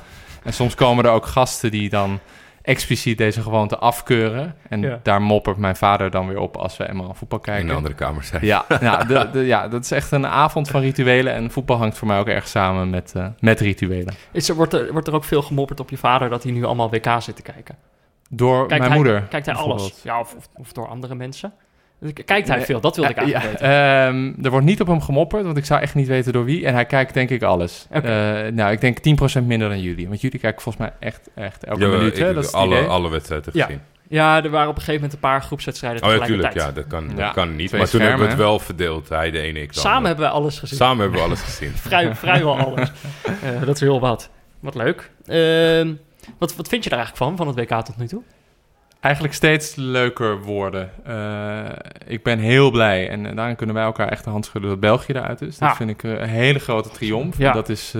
En 0.44 0.52
soms 0.52 0.74
komen 0.74 1.04
er 1.04 1.10
ook 1.10 1.26
gasten 1.26 1.70
die 1.70 1.88
dan 1.88 2.18
expliciet 2.62 3.18
deze 3.18 3.42
gewoonte 3.42 3.78
afkeuren. 3.78 4.54
En 4.68 4.80
Ja. 4.80 5.00
daar 5.02 5.22
moppert 5.22 5.56
mijn 5.56 5.76
vader 5.76 6.10
dan 6.10 6.26
weer 6.28 6.38
op 6.38 6.56
als 6.56 6.76
we 6.76 6.88
eenmaal 6.88 7.14
voetbal 7.14 7.38
In 7.38 7.44
kijken. 7.44 7.66
de 7.66 7.74
andere 7.74 7.94
kamer 7.94 8.24
zijn. 8.24 8.44
Ja, 8.46 8.64
de, 9.08 9.28
de- 9.32 9.46
ja, 9.46 9.68
dat 9.68 9.84
is 9.84 9.90
echt 9.90 10.10
een 10.12 10.26
avond 10.26 10.68
van 10.68 10.80
rituelen. 10.80 11.32
En 11.32 11.50
voetbal 11.50 11.76
hangt 11.76 11.98
voor 11.98 12.08
mij 12.08 12.18
ook 12.18 12.26
erg 12.28 12.48
samen 12.48 12.90
met, 12.90 13.12
eh, 13.16 13.26
met 13.40 13.60
rituelen. 13.60 14.14
Is 14.32 14.48
er, 14.48 14.54
wordt, 14.54 14.72
er, 14.72 14.92
wordt 14.92 15.06
er 15.08 15.14
ook 15.14 15.24
veel 15.24 15.42
gemopperd 15.42 15.80
op 15.80 15.90
je 15.90 15.96
vader 15.96 16.28
dat 16.28 16.42
hij 16.42 16.52
nu 16.52 16.64
allemaal 16.64 16.90
WK 16.90 17.08
zit 17.18 17.36
te 17.36 17.42
kijken? 17.42 17.74
Door 18.28 18.58
Kijkt 18.66 18.70
mijn 18.70 18.82
hij, 18.82 18.94
moeder. 18.94 19.22
Kijkt 19.22 19.46
hij 19.46 19.54
alles? 19.54 20.00
Ja, 20.02 20.20
of, 20.20 20.34
of, 20.34 20.48
of 20.54 20.72
door 20.72 20.88
andere 20.88 21.14
mensen? 21.14 21.52
Kijkt 22.24 22.48
hij 22.48 22.56
Nee, 22.56 22.64
veel? 22.66 22.80
Dat 22.80 22.96
wilde 22.96 23.10
ik 23.10 23.16
Eh, 23.16 23.22
eigenlijk 23.22 23.60
ja, 23.60 23.68
weten. 23.68 24.34
ehm, 24.36 24.44
er 24.44 24.50
wordt 24.50 24.66
niet 24.66 24.80
op 24.80 24.86
hem 24.86 25.00
gemopperd, 25.00 25.44
want 25.44 25.56
ik 25.56 25.64
zou 25.64 25.80
echt 25.80 25.94
niet 25.94 26.06
weten 26.06 26.32
door 26.32 26.44
wie. 26.44 26.66
En 26.66 26.74
hij 26.74 26.84
kijkt 26.84 27.14
denk 27.14 27.30
ik 27.30 27.42
alles. 27.42 27.86
Eh, 27.90 28.02
nou, 28.52 28.72
ik 28.72 28.80
denk 28.80 28.98
10% 29.42 29.46
minder 29.46 29.68
dan 29.68 29.80
jullie. 29.80 30.08
Want 30.08 30.20
jullie 30.20 30.38
kijken 30.40 30.62
volgens 30.62 30.84
mij 30.84 30.92
echt, 31.08 31.28
echt 31.34 31.64
elke 31.64 31.80
Ja, 31.80 31.88
minuut. 31.88 32.12
ik 32.16 32.18
hè? 32.24 32.34
Dat 32.34 32.44
is 32.44 32.50
het 32.50 32.56
alle, 32.60 32.86
alle 32.86 33.10
wedstrijden 33.10 33.50
Ja. 33.54 33.64
gezien. 33.64 33.80
Ja, 34.08 34.42
er 34.44 34.50
waren 34.50 34.68
op 34.68 34.74
een 34.74 34.80
gegeven 34.82 34.94
moment 34.94 35.12
een 35.12 35.18
paar 35.28 35.42
groepswedstrijden 35.42 36.02
Oh 36.02 36.08
ja, 36.12 36.18
tegelijkertijd. 36.18 36.54
tuurlijk. 36.74 36.76
Ja, 36.76 36.82
dat 36.98 37.08
kan, 37.08 37.16
Ja, 37.16 37.24
dat 37.24 37.34
kan 37.34 37.56
niet. 37.56 37.68
twee 37.68 37.80
Maar 37.80 37.90
toen 37.90 38.00
hebben 38.00 38.20
we 38.20 38.26
het 38.26 38.36
wel 38.36 38.58
verdeeld. 38.58 39.08
Hij 39.08 39.30
de 39.30 39.40
ene, 39.40 39.60
ik 39.60 39.72
de 39.74 39.80
Samen 39.80 40.06
hebben 40.06 40.24
wij 40.24 40.34
alles 40.34 40.58
gezien. 40.58 40.76
Samen 40.78 40.98
hebben 41.00 41.18
we 41.18 41.24
alles 41.26 41.40
gezien. 41.40 41.70
Vrij, 41.86 42.14
vrijwel 42.14 42.58
alles. 42.58 42.92
Eh, 43.42 43.60
dat 43.64 43.74
is 43.74 43.80
heel 43.80 44.00
wat. 44.00 44.30
Wat 44.60 44.74
leuk. 44.74 45.10
Ehm, 45.26 45.92
wat, 46.38 46.56
wat 46.56 46.68
vind 46.68 46.84
je 46.84 46.90
daar 46.90 46.98
eigenlijk 46.98 47.28
van, 47.28 47.46
van 47.46 47.56
het 47.56 47.70
WK 47.70 47.84
tot 47.84 47.96
nu 47.96 48.06
toe? 48.06 48.22
Eigenlijk 49.00 49.34
steeds 49.34 49.74
leuker 49.74 50.42
worden. 50.42 50.90
Eh, 51.04 51.76
ik 52.06 52.22
ben 52.22 52.38
heel 52.38 52.70
blij. 52.70 53.08
En 53.08 53.26
eh, 53.26 53.36
daarin 53.36 53.56
kunnen 53.56 53.74
wij 53.74 53.84
elkaar 53.84 54.08
echt 54.08 54.24
de 54.24 54.30
hand 54.30 54.44
schudden 54.46 54.70
dat 54.70 54.80
België 54.80 55.12
eruit 55.12 55.40
is. 55.42 55.58
Dat 55.58 55.76
vind 55.76 55.90
ik 55.90 56.04
eh, 56.04 56.10
een 56.10 56.28
hele 56.28 56.58
grote 56.58 56.88
triomf. 56.88 57.38
Ja. 57.38 57.52
Dat 57.52 57.68
is, 57.68 57.94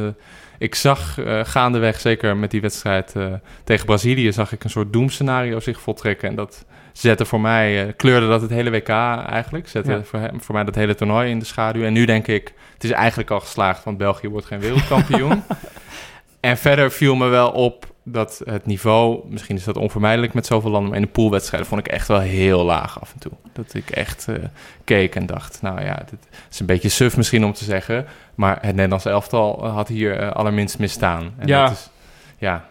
ik 0.58 0.74
zag 0.74 1.18
gaandeweg, 1.42 2.00
zeker 2.00 2.36
met 2.36 2.50
die 2.50 2.60
wedstrijd 2.60 3.14
tegen 3.64 3.86
Brazilië, 3.86 4.32
zag 4.32 4.52
ik 4.52 4.64
een 4.64 4.70
soort 4.70 4.92
doemscenario 4.92 5.60
zich 5.60 5.80
voltrekken. 5.80 6.28
En 6.28 6.34
dat 6.34 6.64
zette 6.92 7.24
voor 7.24 7.40
mij, 7.40 7.94
kleurde 7.96 8.28
dat 8.28 8.40
het 8.40 8.50
hele 8.50 8.70
WK 8.70 8.88
eigenlijk. 8.88 9.68
Zette 9.68 9.90
Ja. 9.92 10.02
voor, 10.02 10.18
hem- 10.18 10.40
voor 10.42 10.54
mij 10.54 10.64
dat 10.64 10.74
hele 10.74 10.94
toernooi 10.94 11.30
in 11.30 11.38
de 11.38 11.44
schaduw. 11.44 11.84
En 11.84 11.92
nu 11.92 12.04
denk 12.04 12.26
ik, 12.26 12.52
het 12.74 12.84
is 12.84 12.90
eigenlijk 12.90 13.30
al 13.30 13.40
geslaagd, 13.40 13.84
want 13.84 13.98
België 13.98 14.28
wordt 14.28 14.46
geen 14.46 14.60
wereldkampioen. 14.60 15.42
en 16.40 16.56
verder 16.56 16.90
viel 16.92 17.14
me 17.14 17.28
wel 17.28 17.50
op 17.50 17.86
dat 18.12 18.40
het 18.44 18.66
niveau, 18.66 19.20
misschien 19.28 19.56
is 19.56 19.64
dat 19.64 19.76
onvermijdelijk 19.76 20.34
met 20.34 20.46
zoveel 20.46 20.70
landen, 20.70 20.88
maar 20.90 20.98
in 20.98 21.04
de 21.04 21.10
poolwedstrijden 21.12 21.68
vond 21.68 21.80
ik 21.86 21.92
echt 21.92 22.08
wel 22.08 22.20
heel 22.20 22.64
laag 22.64 23.00
af 23.00 23.12
en 23.12 23.18
toe. 23.18 23.32
Dat 23.52 23.74
ik 23.74 23.90
echt 23.90 24.28
eh, 24.28 24.34
keek 24.84 25.14
en 25.14 25.26
dacht, 25.26 25.62
nou 25.62 25.80
ja, 25.84 26.02
dit 26.10 26.28
is 26.50 26.60
een 26.60 26.66
beetje 26.66 26.88
suf 26.88 27.16
misschien 27.16 27.44
om 27.44 27.52
te 27.52 27.64
zeggen, 27.64 28.06
maar 28.34 28.58
het 28.60 28.74
Nederlandse 28.74 29.10
elftal 29.10 29.66
had 29.68 29.88
hier 29.88 30.18
eh, 30.18 30.30
allerminst 30.30 30.78
misstaan. 30.78 31.34
En 31.38 31.46
Ja. 31.46 31.62
dat 31.64 31.72
is, 31.72 31.90
ja, 32.38 32.64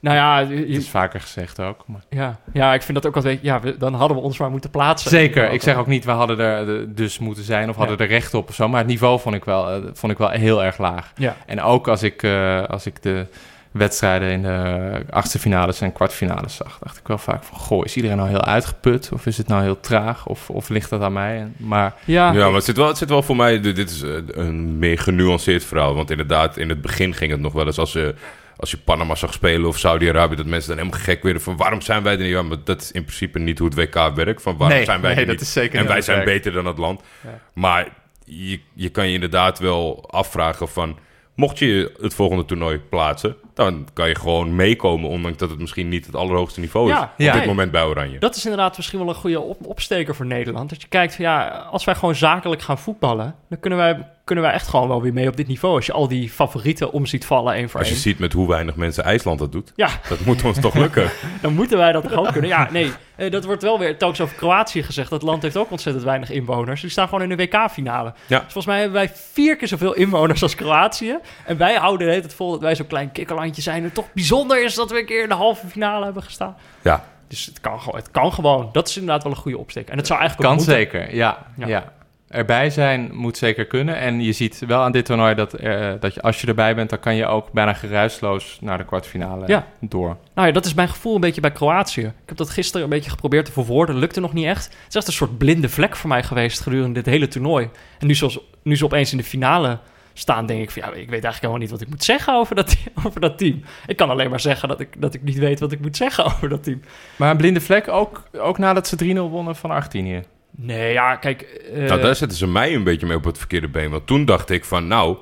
Nou 0.00 0.16
ja, 0.16 0.38
je- 0.38 0.56
het 0.56 0.68
is 0.68 0.88
vaker 0.88 1.20
gezegd 1.20 1.60
ook. 1.60 1.84
Maar. 1.86 2.00
ja, 2.10 2.38
ja, 2.52 2.74
ik 2.74 2.82
vind 2.82 3.02
dat 3.02 3.06
ook 3.16 3.22
wel... 3.22 3.36
Ja, 3.40 3.60
we- 3.60 3.76
dan 3.76 3.94
hadden 3.94 4.16
we 4.16 4.22
ons 4.22 4.38
maar 4.38 4.50
moeten 4.50 4.70
plaatsen. 4.70 5.10
Zeker, 5.10 5.50
ik 5.50 5.62
zeg 5.62 5.76
ook 5.76 5.86
niet, 5.86 6.04
we 6.04 6.10
hadden 6.10 6.38
er 6.38 6.80
eh, 6.80 6.86
dus 6.88 7.18
moeten 7.18 7.44
zijn 7.44 7.68
of 7.68 7.76
hadden 7.76 7.96
Ja. 7.96 8.02
er 8.02 8.08
recht 8.08 8.34
op 8.34 8.48
of 8.48 8.54
zo, 8.54 8.68
maar 8.68 8.78
het 8.78 8.88
niveau 8.88 9.20
vond 9.20 9.34
ik 9.34 9.44
wel, 9.44 9.82
vond 9.92 10.12
ik 10.12 10.18
wel 10.18 10.28
heel 10.28 10.64
erg 10.64 10.78
laag. 10.78 11.12
Ja. 11.16 11.36
En 11.46 11.60
ook 11.62 11.88
als 11.88 12.02
ik, 12.02 12.24
als 12.68 12.86
ik 12.86 13.02
de 13.02 13.26
wedstrijden 13.72 14.30
in 14.30 14.42
de 14.42 15.02
achtste 15.10 15.38
finales 15.38 15.80
en 15.80 15.92
kwartfinales 15.92 16.54
zag, 16.54 16.78
dacht 16.82 16.98
ik 16.98 17.06
wel 17.06 17.18
vaak 17.18 17.44
van, 17.44 17.58
goh, 17.58 17.84
is 17.84 17.96
iedereen 17.96 18.16
nou 18.16 18.28
heel 18.28 18.44
uitgeput? 18.44 19.10
Of 19.12 19.26
is 19.26 19.38
het 19.38 19.48
nou 19.48 19.62
heel 19.62 19.80
traag? 19.80 20.26
Of, 20.26 20.50
of 20.50 20.68
ligt 20.68 20.90
dat 20.90 21.00
aan 21.00 21.12
mij? 21.12 21.48
Maar 21.56 21.94
Ja, 22.04 22.32
Ja, 22.32 22.46
maar 22.46 22.54
het 22.54 22.64
zit 22.64 22.76
wel, 22.76 22.86
het 22.86 22.98
zit 22.98 23.08
wel 23.08 23.22
voor 23.22 23.36
mij... 23.36 23.60
Dit 23.60 23.90
is 23.90 24.02
eh, 24.02 24.10
een 24.26 24.78
meer 24.78 24.98
genuanceerd 24.98 25.64
verhaal. 25.64 25.94
Want 25.94 26.10
inderdaad, 26.10 26.56
in 26.56 26.68
het 26.68 26.80
begin 26.80 27.14
ging 27.14 27.30
het 27.30 27.40
nog 27.40 27.52
wel 27.52 27.66
eens 27.66 27.78
als... 27.78 27.92
je 27.92 28.14
als 28.56 28.70
je 28.70 28.76
Panama 28.76 29.14
zag 29.14 29.32
spelen 29.32 29.68
of 29.68 29.78
Saudi-Arabië... 29.78 30.36
dat 30.36 30.46
mensen 30.46 30.68
dan 30.68 30.78
helemaal 30.78 31.04
gek 31.04 31.22
werden 31.22 31.42
van... 31.42 31.56
waarom 31.56 31.80
zijn 31.80 32.02
wij 32.02 32.12
er 32.12 32.18
niet? 32.18 32.28
Ja, 32.28 32.42
maar 32.42 32.56
dat 32.64 32.80
is 32.80 32.92
in 32.92 33.04
principe 33.04 33.38
niet 33.38 33.58
hoe 33.58 33.68
het 33.68 33.76
WK 33.76 34.14
werkt. 34.14 34.42
Van 34.42 34.56
waarom 34.56 34.76
Nee, 34.76 34.84
zijn 34.84 35.00
wij 35.00 35.10
nee, 35.10 35.20
er 35.20 35.26
dat 35.26 35.34
niet? 35.34 35.44
is 35.44 35.52
zeker 35.52 35.78
En 35.78 35.86
wij 35.86 36.00
zijn 36.00 36.24
beter 36.24 36.52
dan 36.52 36.66
het 36.66 36.78
land. 36.78 37.02
Ja. 37.22 37.40
Maar 37.54 37.88
je, 38.24 38.60
je 38.74 38.88
kan 38.88 39.08
je 39.08 39.14
inderdaad 39.14 39.58
wel 39.58 40.10
afvragen 40.10 40.68
van... 40.68 40.98
mocht 41.34 41.58
je 41.58 41.92
het 42.00 42.14
volgende 42.14 42.44
toernooi 42.44 42.78
plaatsen... 42.78 43.36
dan 43.54 43.88
kan 43.92 44.08
je 44.08 44.14
gewoon 44.14 44.56
meekomen... 44.56 45.10
ondanks 45.10 45.38
dat 45.38 45.50
het 45.50 45.58
misschien 45.58 45.88
niet 45.88 46.06
het 46.06 46.14
allerhoogste 46.14 46.60
niveau 46.60 46.90
is... 46.90 46.96
Ja, 46.96 47.02
op 47.02 47.10
ja. 47.16 47.32
dit 47.32 47.46
moment 47.46 47.70
bij 47.70 47.84
Oranje. 47.84 48.18
Dat 48.18 48.36
is 48.36 48.44
inderdaad 48.44 48.76
misschien 48.76 48.98
wel 48.98 49.08
een 49.08 49.14
goede 49.14 49.40
op- 49.40 49.66
opsteker 49.66 50.14
voor 50.14 50.26
Nederland. 50.26 50.70
Dat 50.70 50.82
je 50.82 50.88
kijkt 50.88 51.14
van 51.14 51.24
ja, 51.24 51.48
als 51.48 51.84
wij 51.84 51.94
gewoon 51.94 52.14
zakelijk 52.14 52.62
gaan 52.62 52.78
voetballen, 52.78 53.34
dan 53.48 53.60
kunnen 53.60 53.78
wij, 53.78 54.08
kunnen 54.24 54.44
wij 54.44 54.52
echt 54.52 54.68
gewoon 54.68 54.88
wel 54.88 55.02
weer 55.02 55.12
mee 55.12 55.28
op 55.28 55.36
dit 55.36 55.46
niveau. 55.46 55.74
Als 55.74 55.86
je 55.86 55.92
al 55.92 56.08
die 56.08 56.30
favorieten 56.30 56.92
om 56.92 57.06
ziet 57.06 57.26
vallen 57.26 57.54
één 57.54 57.68
voor 57.70 57.78
Als 57.80 57.88
je 57.88 57.94
één. 57.94 58.02
ziet 58.02 58.18
met 58.18 58.32
hoe 58.32 58.48
weinig 58.48 58.76
mensen 58.76 59.04
IJsland 59.04 59.38
dat 59.38 59.52
doet... 59.52 59.72
Ja, 59.76 59.88
dat 60.08 60.20
moet 60.20 60.44
ons 60.44 60.60
toch 60.60 60.74
lukken. 60.74 61.10
dan 61.42 61.54
moeten 61.54 61.78
wij 61.78 61.92
dat 61.92 62.02
toch 62.02 62.12
ook 62.18 62.32
kunnen. 62.32 62.50
Ja, 62.50 62.68
nee, 62.70 62.90
eh, 63.16 63.30
dat 63.30 63.44
wordt 63.44 63.62
wel 63.62 63.78
weer 63.78 63.98
telkens 63.98 64.20
over 64.20 64.36
Kroatië 64.36 64.82
gezegd. 64.82 65.10
Dat 65.10 65.22
land 65.22 65.42
heeft 65.42 65.56
ook 65.56 65.70
ontzettend 65.70 66.04
weinig 66.04 66.30
inwoners. 66.30 66.80
Die 66.80 66.90
staan 66.90 67.08
gewoon 67.08 67.30
in 67.30 67.36
de 67.36 67.44
WK-finale. 67.46 68.12
Ja. 68.26 68.38
Dus 68.38 68.52
volgens 68.52 68.66
mij 68.66 68.76
hebben 68.80 68.94
wij 68.98 69.10
vier 69.32 69.56
keer 69.56 69.68
zoveel 69.68 69.94
inwoners 69.94 70.42
als 70.42 70.54
Kroatië. 70.54 71.18
En 71.46 71.56
wij 71.56 71.74
houden 71.74 72.08
hele 72.08 72.20
tijd 72.20 72.34
vol 72.34 72.50
dat 72.50 72.60
wij 72.60 72.74
zo'n 72.74 72.86
klein 72.86 73.12
kikkerlandje 73.12 73.62
zijn. 73.62 73.82
En 73.84 73.92
toch 73.92 74.12
bijzonder 74.14 74.64
is 74.64 74.74
dat 74.74 74.90
we 74.90 74.98
een 74.98 75.06
keer 75.06 75.22
in 75.22 75.28
de 75.28 75.34
halve 75.34 75.66
finale 75.66 76.04
hebben 76.04 76.22
gestaan. 76.22 76.56
Ja, 76.82 77.04
Dus 77.28 77.46
het 77.46 77.60
kan, 77.60 77.80
gewoon- 77.80 77.96
het 78.00 78.10
kan 78.10 78.32
gewoon. 78.32 78.68
Dat 78.72 78.88
is 78.88 78.96
inderdaad 78.96 79.22
wel 79.22 79.32
een 79.32 79.38
goede 79.38 79.58
opsteek. 79.58 79.88
En 79.88 79.96
het 79.96 80.06
zou 80.06 80.20
eigenlijk 80.20 80.50
ook 80.50 80.56
kan 80.56 80.64
zeker, 80.66 81.14
ja, 81.14 81.38
Ja. 81.56 81.66
ja. 81.66 81.92
Erbij 82.32 82.70
zijn 82.70 83.10
moet 83.14 83.36
zeker 83.36 83.66
kunnen. 83.66 83.96
En 83.96 84.20
je 84.22 84.32
ziet 84.32 84.62
wel 84.66 84.80
aan 84.80 84.92
dit 84.92 85.04
toernooi 85.04 85.34
dat, 85.34 85.54
eh, 85.54 85.90
dat 86.00 86.14
je, 86.14 86.22
als 86.22 86.40
je 86.40 86.46
erbij 86.46 86.74
bent, 86.74 86.90
dan 86.90 87.00
kan 87.00 87.14
je 87.14 87.26
ook 87.26 87.52
bijna 87.52 87.72
geruisloos 87.72 88.58
naar 88.60 88.78
de 88.78 88.84
kwartfinale 88.84 89.46
Ja. 89.46 89.66
door. 89.80 90.16
Nou 90.34 90.46
ja, 90.46 90.52
dat 90.52 90.64
is 90.64 90.74
mijn 90.74 90.88
gevoel 90.88 91.14
een 91.14 91.20
beetje 91.20 91.40
bij 91.40 91.52
Kroatië. 91.52 92.00
Ik 92.00 92.12
heb 92.26 92.36
dat 92.36 92.50
gisteren 92.50 92.82
een 92.82 92.88
beetje 92.90 93.10
geprobeerd 93.10 93.44
te 93.44 93.52
verwoorden. 93.52 93.96
Lukte 93.96 94.20
nog 94.20 94.32
niet 94.32 94.46
echt. 94.46 94.64
Het 94.64 94.88
is 94.88 94.94
echt 94.94 95.06
een 95.06 95.12
soort 95.12 95.38
blinde 95.38 95.68
vlek 95.68 95.96
voor 95.96 96.08
mij 96.08 96.22
geweest 96.22 96.60
gedurende 96.60 96.92
dit 97.02 97.06
hele 97.12 97.28
toernooi. 97.28 97.70
En 97.98 98.06
nu, 98.06 98.14
zoals, 98.14 98.38
nu 98.62 98.76
ze 98.76 98.84
opeens 98.84 99.10
in 99.12 99.18
de 99.18 99.24
finale 99.24 99.78
staan, 100.12 100.46
denk 100.46 100.62
ik 100.62 100.70
van... 100.70 100.82
ja, 100.82 100.88
ik 100.88 100.94
weet 100.94 101.10
eigenlijk 101.10 101.34
helemaal 101.40 101.60
niet 101.60 101.70
wat 101.70 101.80
ik 101.80 101.88
moet 101.88 102.04
zeggen 102.04 102.34
over 102.34 102.54
dat, 102.54 102.76
over 103.06 103.20
dat 103.20 103.38
team. 103.38 103.62
Ik 103.86 103.96
kan 103.96 104.10
alleen 104.10 104.30
maar 104.30 104.40
zeggen 104.40 104.68
dat 104.68 104.80
ik, 104.80 104.88
dat 105.00 105.14
ik 105.14 105.22
niet 105.22 105.38
weet 105.38 105.60
wat 105.60 105.72
ik 105.72 105.80
moet 105.80 105.96
zeggen 105.96 106.24
over 106.32 106.48
dat 106.48 106.62
team. 106.62 106.80
Maar 107.16 107.30
een 107.30 107.36
blinde 107.36 107.60
vlek 107.60 107.88
ook, 107.88 108.22
ook 108.32 108.58
nadat 108.58 108.86
ze 108.88 109.14
3-0 109.14 109.18
wonnen 109.18 109.56
van 109.56 109.70
Argentinië. 109.70 110.22
Nee, 110.56 110.92
ja, 110.92 111.16
kijk... 111.16 111.42
eh, 111.42 111.88
nou 111.88 112.00
daar 112.00 112.16
zetten 112.16 112.38
ze 112.38 112.46
mij 112.46 112.74
een 112.74 112.84
beetje 112.84 113.06
mee 113.06 113.16
op 113.16 113.24
het 113.24 113.38
verkeerde 113.38 113.68
been. 113.68 113.90
Want 113.90 114.06
toen 114.06 114.24
dacht 114.24 114.50
ik 114.50 114.64
van, 114.64 114.86
nou, 114.86 115.16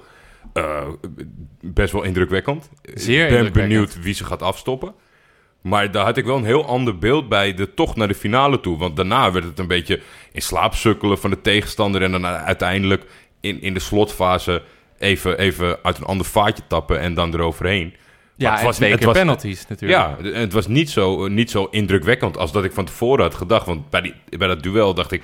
eh, 0.52 0.88
best 1.60 1.92
wel 1.92 2.02
indrukwekkend. 2.02 2.70
Zeer 2.94 3.24
Ik 3.24 3.42
ben 3.42 3.52
benieuwd 3.52 4.02
wie 4.02 4.14
ze 4.14 4.24
gaat 4.24 4.42
afstoppen. 4.42 4.94
Maar 5.60 5.90
daar 5.90 6.04
had 6.04 6.16
ik 6.16 6.24
wel 6.24 6.36
een 6.36 6.44
heel 6.44 6.66
ander 6.66 6.98
beeld 6.98 7.28
bij 7.28 7.54
de 7.54 7.74
tocht 7.74 7.96
naar 7.96 8.08
de 8.08 8.14
finale 8.14 8.60
toe. 8.60 8.78
Want 8.78 8.96
daarna 8.96 9.32
werd 9.32 9.44
het 9.44 9.58
een 9.58 9.66
beetje 9.66 10.00
in 10.32 10.42
slaap 10.42 10.74
sukkelen 10.74 11.18
van 11.18 11.30
de 11.30 11.40
tegenstander. 11.40 12.02
En 12.02 12.12
dan 12.12 12.26
uiteindelijk 12.26 13.04
in, 13.40 13.62
in 13.62 13.74
de 13.74 13.80
slotfase 13.80 14.62
even, 14.98 15.38
even 15.38 15.78
uit 15.82 15.98
een 15.98 16.04
ander 16.04 16.26
vaatje 16.26 16.62
tappen 16.66 17.00
en 17.00 17.14
dan 17.14 17.34
eroverheen. 17.34 17.94
Ja, 18.40 18.52
het 18.54 18.62
was 18.62 18.76
twee 18.76 18.96
keer 18.96 19.06
was- 19.06 19.16
penalties 19.18 19.66
natuurlijk. 19.66 20.00
Ja, 20.00 20.30
het 20.32 20.52
was 20.52 20.66
niet 20.66 20.90
zo, 20.90 21.28
niet 21.28 21.50
zo 21.50 21.68
indrukwekkend 21.70 22.36
als 22.38 22.52
dat 22.52 22.64
ik 22.64 22.72
van 22.72 22.84
tevoren 22.84 23.22
had 23.24 23.34
gedacht. 23.34 23.66
Want 23.66 23.90
bij, 23.90 24.00
die, 24.00 24.14
bij 24.38 24.48
dat 24.48 24.62
duel 24.62 24.94
dacht 24.94 25.12
ik... 25.12 25.22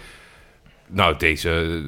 Nou, 0.88 1.16
deze 1.18 1.82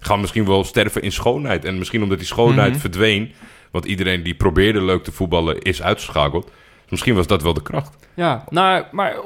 gaan 0.00 0.20
misschien 0.20 0.46
wel 0.46 0.64
sterven 0.64 1.02
in 1.02 1.12
schoonheid. 1.12 1.64
En 1.64 1.78
misschien 1.78 2.02
omdat 2.02 2.18
die 2.18 2.26
schoonheid 2.26 2.70
Mhm. 2.70 2.80
verdween... 2.80 3.32
want 3.70 3.84
iedereen 3.84 4.22
die 4.22 4.34
probeerde 4.34 4.82
leuk 4.82 5.04
te 5.04 5.12
voetballen 5.12 5.58
is 5.62 5.82
uitgeschakeld. 5.82 6.44
Dus 6.44 6.90
misschien 6.90 7.14
was 7.14 7.26
dat 7.26 7.42
wel 7.42 7.54
de 7.54 7.62
kracht. 7.62 7.96
Ja, 8.14 8.44
nou, 8.48 8.84
maar 8.92 9.16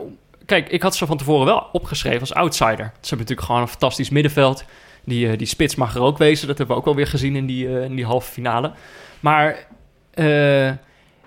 kijk, 0.46 0.68
ik 0.68 0.82
had 0.82 0.96
ze 0.96 1.06
van 1.06 1.16
tevoren 1.16 1.46
wel 1.46 1.68
opgeschreven 1.72 2.20
als 2.20 2.34
outsider. 2.34 2.76
Ze 2.76 3.08
hebben 3.08 3.18
natuurlijk 3.18 3.46
gewoon 3.46 3.60
een 3.60 3.68
fantastisch 3.68 4.10
middenveld. 4.10 4.64
Die, 5.04 5.28
eh, 5.30 5.38
die 5.38 5.46
spits 5.46 5.74
mag 5.74 5.94
er 5.94 6.00
ook 6.02 6.18
wezen. 6.18 6.46
Dat 6.48 6.58
hebben 6.58 6.76
we 6.76 6.82
ook 6.82 6.88
alweer 6.88 7.06
gezien 7.06 7.36
in 7.36 7.46
die, 7.46 7.68
eh, 7.78 7.84
in 7.84 7.94
die 7.94 8.04
halve 8.06 8.30
finale. 8.32 8.72
Maar 9.20 9.66
eh, 10.10 10.70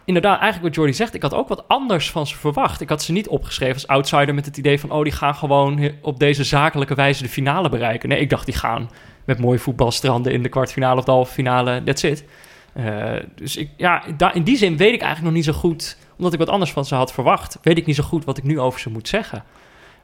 inderdaad, 0.07 0.39
eigenlijk 0.39 0.63
wat 0.63 0.75
Jordi 0.75 0.93
zegt, 0.93 1.13
ik 1.13 1.21
had 1.21 1.33
ook 1.33 1.47
wat 1.47 1.67
anders 1.67 2.11
van 2.11 2.27
ze 2.27 2.37
verwacht. 2.37 2.81
Ik 2.81 2.89
had 2.89 3.03
ze 3.03 3.11
niet 3.11 3.27
opgeschreven 3.27 3.73
als 3.73 3.87
outsider 3.87 4.35
met 4.35 4.45
het 4.45 4.57
idee 4.57 4.79
van... 4.79 4.91
oh, 4.91 5.03
die 5.03 5.11
gaan 5.11 5.35
gewoon 5.35 5.91
op 6.01 6.19
deze 6.19 6.43
zakelijke 6.43 6.95
wijze 6.95 7.23
de 7.23 7.29
finale 7.29 7.69
bereiken. 7.69 8.09
Nee, 8.09 8.19
ik 8.19 8.29
dacht, 8.29 8.45
die 8.45 8.55
gaan 8.55 8.89
met 9.25 9.39
mooi 9.39 9.59
voetbalstranden 9.59 10.31
in 10.31 10.43
de 10.43 10.49
kwartfinale 10.49 10.99
of 10.99 11.05
de 11.05 11.11
halve 11.11 11.33
finale. 11.33 11.83
That's 11.83 12.03
it. 12.03 12.25
Eh, 12.73 13.13
dus 13.35 13.55
ik, 13.55 13.69
ja, 13.77 14.03
in 14.33 14.43
die 14.43 14.57
zin 14.57 14.77
weet 14.77 14.93
ik 14.93 15.01
eigenlijk 15.01 15.23
nog 15.23 15.33
niet 15.33 15.55
zo 15.55 15.59
goed... 15.59 15.97
omdat 16.17 16.33
ik 16.33 16.39
wat 16.39 16.49
anders 16.49 16.71
van 16.71 16.85
ze 16.85 16.95
had 16.95 17.13
verwacht... 17.13 17.57
weet 17.61 17.77
ik 17.77 17.85
niet 17.85 17.95
zo 17.95 18.03
goed 18.03 18.25
wat 18.25 18.37
ik 18.37 18.43
nu 18.43 18.59
over 18.59 18.79
ze 18.79 18.89
moet 18.89 19.07
zeggen. 19.07 19.43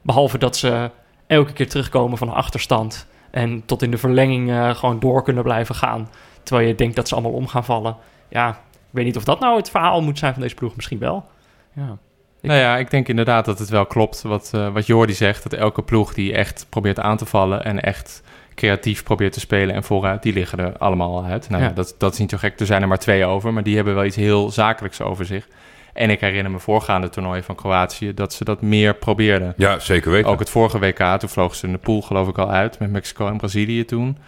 Behalve 0.02 0.38
dat 0.38 0.56
ze 0.56 0.90
elke 1.26 1.52
keer 1.52 1.68
terugkomen 1.68 2.18
van 2.18 2.28
een 2.28 2.34
achterstand... 2.34 3.06
en 3.30 3.62
tot 3.66 3.82
in 3.82 3.90
de 3.90 3.98
verlenging 3.98 4.50
eh, 4.50 4.74
gewoon 4.74 5.00
door 5.00 5.22
kunnen 5.22 5.42
blijven 5.42 5.74
gaan... 5.74 6.08
terwijl 6.42 6.68
je 6.68 6.74
denkt 6.74 6.96
dat 6.96 7.08
ze 7.08 7.14
allemaal 7.14 7.32
om 7.32 7.46
gaan 7.46 7.64
vallen. 7.64 7.96
Ja, 8.28 8.60
weet 8.94 9.04
niet 9.04 9.16
of 9.16 9.24
dat 9.24 9.40
nou 9.40 9.56
het 9.56 9.70
verhaal 9.70 10.02
moet 10.02 10.18
zijn 10.18 10.32
van 10.32 10.42
deze 10.42 10.54
ploeg. 10.54 10.76
Misschien 10.76 10.98
wel. 10.98 11.24
Ja. 11.72 11.96
Ik- 12.40 12.50
Nou 12.50 12.60
ja, 12.62 12.76
ik 12.76 12.90
denk 12.90 13.08
inderdaad 13.08 13.44
dat 13.44 13.58
het 13.58 13.68
wel 13.68 13.86
klopt 13.86 14.22
wat, 14.22 14.50
eh 14.54 14.68
wat 14.72 14.86
Jordi 14.86 15.12
zegt. 15.12 15.42
Dat 15.42 15.52
elke 15.52 15.82
ploeg 15.82 16.14
die 16.14 16.32
echt 16.34 16.66
probeert 16.68 17.00
aan 17.00 17.16
te 17.16 17.26
vallen 17.26 17.64
en 17.64 17.80
echt 17.82 18.22
creatief 18.54 19.02
probeert 19.02 19.32
te 19.32 19.40
spelen 19.40 19.74
en 19.74 19.84
vooruit, 19.84 20.22
die 20.22 20.32
liggen 20.32 20.58
er 20.58 20.76
allemaal 20.78 21.16
al 21.16 21.24
uit. 21.24 21.48
Nou, 21.48 21.62
ja. 21.62 21.68
Ja. 21.68 21.74
dat, 21.74 21.94
dat 21.98 22.12
is 22.12 22.18
niet 22.18 22.30
zo 22.30 22.36
gek. 22.38 22.60
Er 22.60 22.66
zijn 22.66 22.82
er 22.82 22.88
maar 22.88 22.98
twee 22.98 23.24
over, 23.24 23.52
maar 23.52 23.62
die 23.62 23.76
hebben 23.76 23.94
wel 23.94 24.04
iets 24.04 24.16
heel 24.16 24.50
zakelijks 24.50 25.00
over 25.00 25.24
zich. 25.24 25.48
En 25.92 26.10
ik 26.10 26.20
herinner 26.20 26.50
me 26.52 26.58
voorgaande 26.58 27.08
toernooien 27.08 27.44
van 27.44 27.54
Kroatië 27.54 28.14
dat 28.14 28.32
ze 28.32 28.44
dat 28.44 28.60
meer 28.62 28.94
probeerden. 28.94 29.54
Ja, 29.56 29.78
zeker 29.78 30.10
weten. 30.10 30.30
Ook 30.30 30.38
het 30.38 30.50
vorige 30.50 30.78
WK, 30.78 31.18
toen 31.18 31.28
vlogen 31.28 31.56
ze 31.56 31.66
in 31.66 31.72
de 31.72 31.78
pool 31.78 32.02
geloof 32.02 32.28
ik 32.28 32.38
al 32.38 32.50
uit 32.50 32.78
met 32.78 32.90
Mexico 32.90 33.26
en 33.28 33.36
Brazilië 33.36 33.84
toen. 33.84 34.18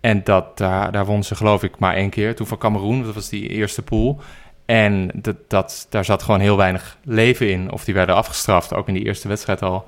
En 0.00 0.24
dat, 0.24 0.58
daar, 0.58 0.92
daar 0.92 1.06
won 1.06 1.22
ze 1.24 1.34
geloof 1.34 1.62
ik 1.62 1.78
maar 1.78 1.94
één 1.94 2.10
keer. 2.10 2.34
Toen 2.34 2.46
van 2.46 2.58
Cameroen, 2.58 3.02
dat 3.04 3.14
was 3.14 3.28
die 3.28 3.48
eerste 3.48 3.82
pool. 3.82 4.20
En 4.66 5.10
dat, 5.14 5.36
dat, 5.48 5.86
daar 5.90 6.04
zat 6.04 6.22
gewoon 6.22 6.40
heel 6.40 6.56
weinig 6.56 6.98
leven 7.04 7.50
in. 7.50 7.72
Of 7.72 7.84
die 7.84 7.94
werden 7.94 8.14
afgestraft, 8.14 8.74
ook 8.74 8.88
in 8.88 8.94
die 8.94 9.04
eerste 9.04 9.28
wedstrijd 9.28 9.62
al. 9.62 9.84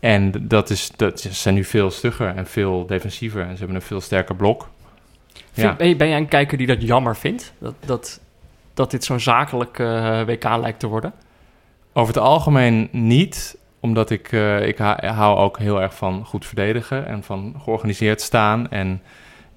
En 0.00 0.32
dat, 0.48 0.70
is, 0.70 0.90
dat 0.96 1.20
ze 1.20 1.32
zijn 1.32 1.54
nu 1.54 1.64
veel 1.64 1.90
stugger 1.90 2.36
en 2.36 2.46
veel 2.46 2.86
defensiever. 2.86 3.40
En 3.42 3.52
ze 3.52 3.58
hebben 3.58 3.76
een 3.76 3.82
veel 3.82 4.00
sterker 4.00 4.36
blok. 4.36 4.68
Vind- 5.52 5.78
Ja. 5.80 5.94
ben, 5.96 6.08
jij 6.08 6.16
een 6.16 6.28
kijker 6.28 6.58
die 6.58 6.66
dat 6.66 6.82
jammer 6.82 7.16
vindt? 7.16 7.52
Dat, 7.58 7.74
dat, 7.86 8.20
dat 8.74 8.90
dit 8.90 9.04
zo'n 9.04 9.20
zakelijk 9.20 9.78
eh, 9.78 10.22
WK 10.26 10.44
lijkt 10.44 10.80
te 10.80 10.86
worden? 10.86 11.12
Over 11.92 12.14
het 12.14 12.22
algemeen 12.22 12.88
niet, 12.92 13.56
omdat 13.80 14.10
ik, 14.10 14.32
eh, 14.32 14.66
ik 14.66 14.78
hou 15.00 15.38
ook 15.38 15.58
heel 15.58 15.80
erg 15.82 15.94
van 15.94 16.24
goed 16.24 16.46
verdedigen 16.46 17.06
en 17.06 17.22
van 17.22 17.54
georganiseerd 17.62 18.20
staan. 18.20 18.70
En 18.70 19.02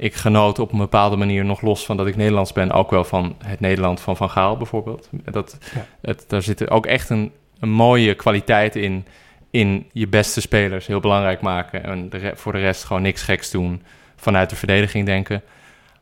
ik 0.02 0.14
genoot 0.16 0.60
op 0.60 0.72
een 0.72 0.78
bepaalde 0.78 1.16
manier, 1.16 1.46
nog 1.46 1.62
los 1.62 1.86
van 1.86 1.98
dat 1.98 2.08
ik 2.08 2.16
Nederlands 2.16 2.54
ben, 2.54 2.72
ook 2.72 2.90
wel 2.90 3.04
van 3.04 3.36
het 3.46 3.60
Nederland 3.60 4.00
van 4.00 4.18
Van 4.18 4.30
Gaal 4.30 4.58
bijvoorbeeld. 4.58 5.10
Dat, 5.12 5.58
Ja. 5.76 5.86
het, 6.02 6.26
daar 6.28 6.42
zit 6.42 6.70
ook 6.70 6.86
echt 6.86 7.10
een, 7.10 7.32
een 7.60 7.70
mooie 7.70 8.14
kwaliteit 8.14 8.76
in, 8.76 9.06
in 9.52 9.90
je 9.92 10.08
beste 10.08 10.42
spelers 10.42 10.88
heel 10.88 11.00
belangrijk 11.00 11.42
maken. 11.42 11.84
En 11.84 12.10
de 12.10 12.32
voor 12.36 12.52
de 12.52 12.60
rest 12.60 12.84
gewoon 12.84 13.02
niks 13.02 13.22
geks 13.22 13.52
doen, 13.52 13.84
vanuit 14.16 14.50
de 14.50 14.56
verdediging 14.56 15.06
denken. 15.06 15.44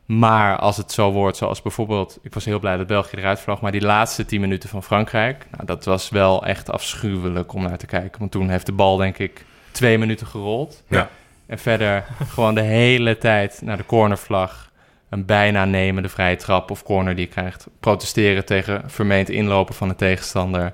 Maar 0.06 0.58
als 0.58 0.76
het 0.76 0.92
zo 0.92 1.12
wordt, 1.12 1.36
zoals 1.36 1.62
bijvoorbeeld... 1.62 2.18
Ik 2.22 2.34
was 2.34 2.44
heel 2.44 2.58
blij 2.58 2.76
dat 2.76 2.86
België 2.86 3.16
eruit 3.16 3.40
vloog... 3.40 3.60
maar 3.60 3.72
die 3.72 3.80
laatste 3.80 4.24
10 4.24 4.40
minuten 4.40 4.68
van 4.68 4.82
Frankrijk... 4.82 5.46
Nou, 5.50 5.64
dat 5.64 5.84
was 5.84 6.08
wel 6.08 6.46
echt 6.46 6.70
afschuwelijk 6.70 7.52
om 7.52 7.62
naar 7.62 7.78
te 7.78 7.86
kijken. 7.86 8.18
Want 8.18 8.30
toen 8.30 8.48
heeft 8.48 8.66
de 8.66 8.72
bal, 8.72 8.96
denk 8.96 9.18
ik, 9.18 9.44
twee 9.70 9.98
minuten 9.98 10.26
gerold. 10.26 10.82
Ja. 10.88 11.08
En 11.50 11.58
verder 11.58 12.04
gewoon 12.34 12.54
de 12.54 12.60
hele 12.60 13.18
tijd 13.18 13.60
naar 13.64 13.76
de 13.76 13.86
cornervlag... 13.86 14.70
een 15.08 15.24
bijna 15.26 15.64
nemende 15.64 16.08
vrije 16.08 16.36
trap 16.36 16.70
of 16.70 16.82
corner 16.82 17.14
die 17.16 17.24
je 17.24 17.30
krijgt. 17.30 17.66
Protesteren 17.80 18.44
tegen 18.44 18.82
vermeend 18.86 19.28
inlopen 19.28 19.74
van 19.74 19.88
de 19.88 19.94
tegenstander. 19.94 20.72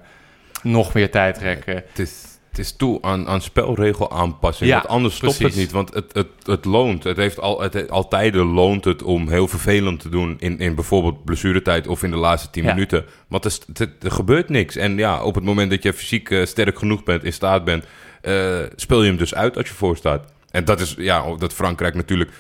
Nog 0.62 0.95
meer 0.95 1.11
tijd 1.11 1.38
rekken. 1.38 1.75
Het 1.75 1.99
is, 1.99 2.23
het 2.49 2.59
is 2.59 2.76
toe 2.76 3.02
aan, 3.02 3.28
aan 3.28 3.40
spelregel 3.40 4.11
aanpassing. 4.11 4.71
Ja, 4.71 4.76
want 4.76 4.88
anders 4.88 5.14
stopt 5.16 5.38
precies. 5.38 5.54
het 5.54 5.62
niet. 5.64 5.73
Want 5.73 5.95
het, 5.95 6.12
het, 6.14 6.26
het 6.42 6.64
loont. 6.64 7.04
Het 7.04 7.16
heeft 7.16 7.40
al, 7.40 7.61
het, 7.61 7.90
altijd 7.90 8.35
loont 8.35 8.85
het 8.85 9.02
om 9.02 9.28
heel 9.28 9.49
vervelend 9.49 10.00
te 10.00 10.09
doen... 10.09 10.37
in, 10.38 10.59
in 10.59 10.75
bijvoorbeeld 10.75 11.25
blessuretijd 11.25 11.87
of 11.87 12.02
in 12.02 12.11
de 12.11 12.16
laatste 12.16 12.50
10 12.50 12.64
Ja. 12.64 12.73
minuten. 12.75 13.04
Want 13.28 13.45
er, 13.45 13.92
er 14.00 14.11
gebeurt 14.11 14.49
niks. 14.49 14.76
En 14.76 14.97
ja, 14.97 15.23
op 15.23 15.35
het 15.35 15.45
moment 15.45 15.71
dat 15.71 15.83
je 15.83 15.92
fysiek 15.92 16.30
eh, 16.30 16.47
sterk 16.47 16.78
genoeg 16.78 17.02
bent, 17.02 17.25
in 17.25 17.33
staat 17.33 17.64
bent... 17.64 17.85
eh, 18.21 18.59
speel 18.76 19.02
je 19.02 19.09
hem 19.09 19.18
dus 19.18 19.35
uit 19.35 19.56
als 19.56 19.68
je 19.68 19.75
voor 19.75 19.97
staat. 19.97 20.35
En 20.57 20.65
dat 20.65 20.81
is 20.81 20.95
ja, 20.99 21.35
dat 21.39 21.53
Frankrijk 21.53 21.95
natuurlijk 21.95 22.31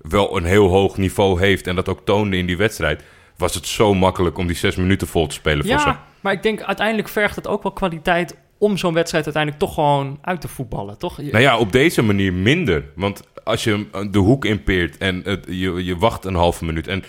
wel 0.00 0.36
een 0.36 0.44
heel 0.44 0.68
hoog 0.68 0.96
niveau 0.96 1.40
heeft... 1.40 1.66
en 1.66 1.74
dat 1.74 1.88
ook 1.88 2.00
toonde 2.04 2.36
in 2.36 2.46
die 2.46 2.56
wedstrijd... 2.56 3.02
was 3.36 3.54
het 3.54 3.66
zo 3.66 3.94
makkelijk 3.94 4.38
om 4.38 4.46
die 4.46 4.56
zes 4.56 4.76
minuten 4.76 5.06
vol 5.06 5.26
te 5.26 5.34
spelen 5.34 5.66
voor 5.66 5.80
ze. 5.80 5.86
Ja, 5.86 6.04
maar 6.20 6.32
ik 6.32 6.42
denk 6.42 6.62
uiteindelijk 6.62 7.08
vergt 7.08 7.36
het 7.36 7.46
ook 7.46 7.62
wel 7.62 7.72
kwaliteit... 7.72 8.36
om 8.58 8.76
zo'n 8.76 8.94
wedstrijd 8.94 9.24
uiteindelijk 9.24 9.64
toch 9.64 9.74
gewoon 9.74 10.18
uit 10.22 10.40
te 10.40 10.48
voetballen, 10.48 10.98
toch? 10.98 11.18
Nou 11.18 11.38
ja, 11.38 11.58
op 11.58 11.72
deze 11.72 12.02
manier 12.02 12.32
minder. 12.32 12.84
Want 12.94 13.22
als 13.44 13.64
je 13.64 13.70
hem 13.70 14.10
de 14.10 14.18
hoek 14.18 14.44
inpeert 14.44 14.98
en 14.98 15.20
het, 15.24 15.44
je, 15.48 15.84
je 15.84 15.96
wacht 15.96 16.24
een 16.24 16.34
halve 16.34 16.64
minuut. 16.64 16.88
En 16.88 17.04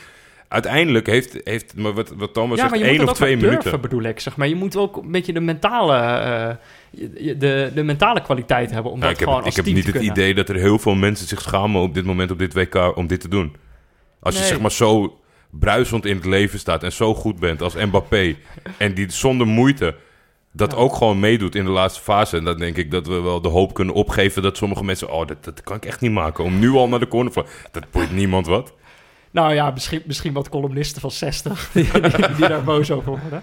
uiteindelijk 0.47 1.07
heeft, 1.07 1.37
heeft 1.43 1.75
maar 1.75 1.93
wat, 1.93 2.13
wat 2.17 2.33
Thomas 2.33 2.57
ja, 2.59 2.69
zegt, 2.69 2.81
één 2.81 3.07
of 3.09 3.13
twee 3.13 3.31
wel 3.31 3.39
durven, 3.39 3.57
minuten. 3.59 3.81
bedoel 3.81 4.03
ik. 4.03 4.19
Zeg 4.19 4.35
maar. 4.37 4.47
Je 4.47 4.55
moet 4.55 4.77
ook 4.77 4.95
een 4.97 5.11
beetje 5.11 5.33
de 5.33 5.39
mentale, 5.39 5.95
eh, 5.95 6.55
de, 7.39 7.71
de 7.75 7.83
mentale 7.83 8.21
kwaliteit 8.21 8.71
hebben... 8.71 8.91
om 8.91 8.99
Nou, 8.99 9.11
dat 9.11 9.19
ik 9.21 9.25
heb, 9.25 9.27
gewoon 9.27 9.39
ik 9.39 9.45
als 9.45 9.55
heb 9.55 9.65
niet 9.75 9.85
het 9.93 10.01
idee 10.01 10.33
dat 10.33 10.49
er 10.49 10.55
heel 10.55 10.79
veel 10.79 10.95
mensen 10.95 11.27
zich 11.27 11.41
schamen 11.41 11.81
op 11.81 11.93
dit 11.93 12.05
moment 12.05 12.31
op 12.31 12.39
dit 12.39 12.53
WK 12.53 12.91
om 12.97 13.07
dit 13.07 13.21
te 13.21 13.27
doen. 13.29 13.55
Als 14.19 14.37
je 14.37 14.43
zeg 14.43 14.59
maar 14.59 14.71
zo 14.71 15.19
bruisend 15.49 16.05
in 16.05 16.15
het 16.15 16.25
leven 16.25 16.59
staat 16.59 16.83
en 16.83 16.91
zo 16.91 17.13
goed 17.15 17.39
bent 17.39 17.61
als 17.61 17.75
Mbappé... 17.75 18.35
en 18.77 18.93
die 18.93 19.11
zonder 19.11 19.47
moeite 19.47 19.95
dat 20.51 20.71
Ja. 20.71 20.77
ook 20.77 20.95
gewoon 20.95 21.19
meedoet 21.19 21.55
in 21.55 21.63
de 21.65 21.69
laatste 21.71 22.01
fase... 22.01 22.37
en 22.37 22.43
dan 22.43 22.57
denk 22.57 22.77
ik 22.77 22.91
dat 22.91 23.07
we 23.07 23.21
wel 23.21 23.41
de 23.41 23.47
hoop 23.49 23.73
kunnen 23.73 23.93
opgeven 23.95 24.41
dat 24.41 24.57
sommige 24.57 24.83
mensen... 24.83 25.11
oh, 25.11 25.27
dat, 25.27 25.43
dat 25.43 25.61
kan 25.63 25.75
ik 25.75 25.85
echt 25.85 26.01
niet 26.01 26.11
maken, 26.11 26.43
om 26.43 26.59
nu 26.59 26.69
al 26.71 26.87
naar 26.87 26.99
de 26.99 27.07
corner... 27.07 27.31
te- 27.33 27.43
Dat 27.71 27.91
boeit 27.91 28.11
niemand 28.11 28.47
wat. 28.47 28.73
Nou 29.35 29.53
ja, 29.53 29.71
misschien, 29.71 30.01
misschien 30.05 30.33
wat 30.33 30.49
columnisten 30.49 31.01
van 31.01 31.11
60 31.11 31.69
die, 31.73 31.83
die, 32.01 32.35
die 32.35 32.47
daar 32.47 32.63
boos 32.63 32.91
over 32.91 33.19
worden. 33.21 33.39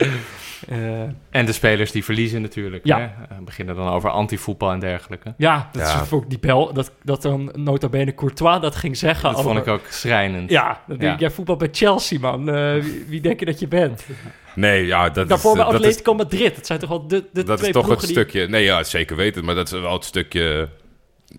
Eh, 0.68 1.02
En 1.30 1.46
de 1.46 1.52
spelers 1.52 1.90
die 1.90 2.04
verliezen 2.04 2.42
natuurlijk. 2.42 2.86
Ja. 2.86 2.98
Hè? 2.98 3.36
We 3.36 3.42
beginnen 3.44 3.76
dan 3.76 3.88
over 3.88 4.10
antivoetbal 4.10 4.70
en 4.72 4.78
dergelijke. 4.80 5.34
ja, 5.36 5.68
dat 5.72 5.82
Ja. 5.88 6.02
is 6.02 6.12
ook 6.12 6.30
die 6.30 6.38
bel, 6.38 6.72
dat, 6.72 6.92
dat 7.02 7.22
dan 7.22 7.52
nota 7.54 7.88
bene 7.88 8.14
Courtois 8.14 8.60
dat 8.60 8.74
ging 8.76 8.96
zeggen. 8.96 9.32
Dat 9.32 9.42
vond 9.42 9.58
ik 9.58 9.66
ook 9.68 9.86
schrijnend. 9.88 10.50
Ja, 10.50 10.66
dan 10.86 10.96
denk 10.96 11.02
Ja. 11.02 11.12
ik, 11.12 11.20
jij 11.20 11.30
voetbal 11.30 11.56
bij 11.56 11.68
Chelsea, 11.72 12.18
man. 12.18 12.48
Eh, 12.50 12.72
wie, 12.82 13.04
wie 13.08 13.20
denk 13.20 13.38
je 13.40 13.46
dat 13.46 13.60
je 13.60 13.68
bent? 13.68 14.06
Nee, 14.54 14.86
ja, 14.86 15.10
dat 15.10 15.28
Daarvoor 15.28 15.50
is... 15.50 15.56
bij 15.56 15.64
dat 15.64 15.80
is 15.80 15.86
Atletico 15.86 16.14
Madrid. 16.14 16.54
Dat 16.56 16.66
zijn 16.66 16.78
toch 16.78 16.88
wel 16.88 17.06
de, 17.06 17.24
de 17.32 17.42
dat 17.44 17.56
twee 17.56 17.68
is 17.70 17.74
toch 17.76 17.88
het 17.88 18.00
die... 18.00 18.08
stukje. 18.08 18.48
Nee, 18.48 18.64
ja, 18.64 18.82
zeker 18.82 19.16
weten. 19.16 19.44
Maar 19.44 19.54
dat 19.54 19.72
is 19.72 19.80
wel 19.80 19.92
het 19.92 20.04
stukje 20.04 20.68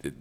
eh, 0.01 0.11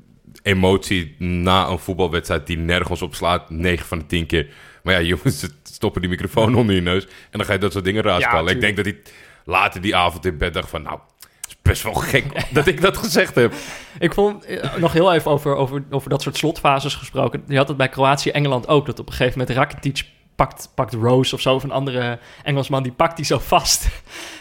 emotie 0.43 1.15
na 1.19 1.69
een 1.69 1.79
voetbalwedstrijd 1.79 2.47
die 2.47 2.59
nergens 2.59 3.03
op 3.03 3.15
slaat. 3.15 3.51
9 3.51 3.87
van 3.87 3.99
de 3.99 4.07
10 4.07 4.27
keer. 4.27 4.49
Maar 4.83 4.95
ja, 4.95 5.01
jongens, 5.17 5.49
stoppen 5.63 6.01
die 6.01 6.11
microfoon 6.11 6.55
onder 6.55 6.75
je 6.75 6.81
neus. 6.81 7.05
En 7.05 7.39
dan 7.39 7.45
ga 7.45 7.53
je 7.53 7.59
dat 7.59 7.73
soort 7.73 7.85
dingen 7.85 8.03
raaskallen. 8.03 8.55
ik 8.55 8.61
denk 8.61 8.77
dat 8.77 8.85
hij 8.85 8.99
later 9.45 9.81
die 9.81 9.97
avond 9.97 10.27
in 10.27 10.39
bed 10.39 10.55
dacht 10.55 10.71
van... 10.71 10.83
Nou, 10.83 10.99
het 11.21 11.47
is 11.47 11.57
best 11.63 11.83
wel 11.83 11.95
gek 11.95 12.25
dat 12.55 12.67
ik 12.67 12.81
dat 12.81 12.97
gezegd 12.97 13.35
heb. 13.35 13.53
Ik 13.99 14.13
vond, 14.13 14.45
eh, 14.45 14.77
nog 14.77 14.93
heel 14.93 15.13
even 15.13 15.31
over, 15.31 15.57
over, 15.57 15.85
over 15.91 16.11
dat 16.11 16.23
soort 16.23 16.37
slotfases 16.37 16.95
gesproken. 16.95 17.43
Je 17.47 17.57
had 17.57 17.69
het 17.69 17.77
bij 17.77 17.89
Kroatië-Engeland 17.89 18.69
ook. 18.69 18.87
Dat 18.87 18.99
op 18.99 19.07
een 19.07 19.13
gegeven 19.13 19.39
moment 19.39 19.57
Rakitic 19.57 20.05
pakt, 20.35 20.71
pakt 20.75 20.95
Rose 20.95 21.35
of 21.35 21.41
zo, 21.41 21.55
of 21.55 21.63
een 21.63 21.71
andere 21.71 22.19
Engelsman, 22.43 22.83
die 22.83 22.93
pakt 22.93 23.17
die 23.17 23.25
zo 23.25 23.39
vast. 23.39 23.89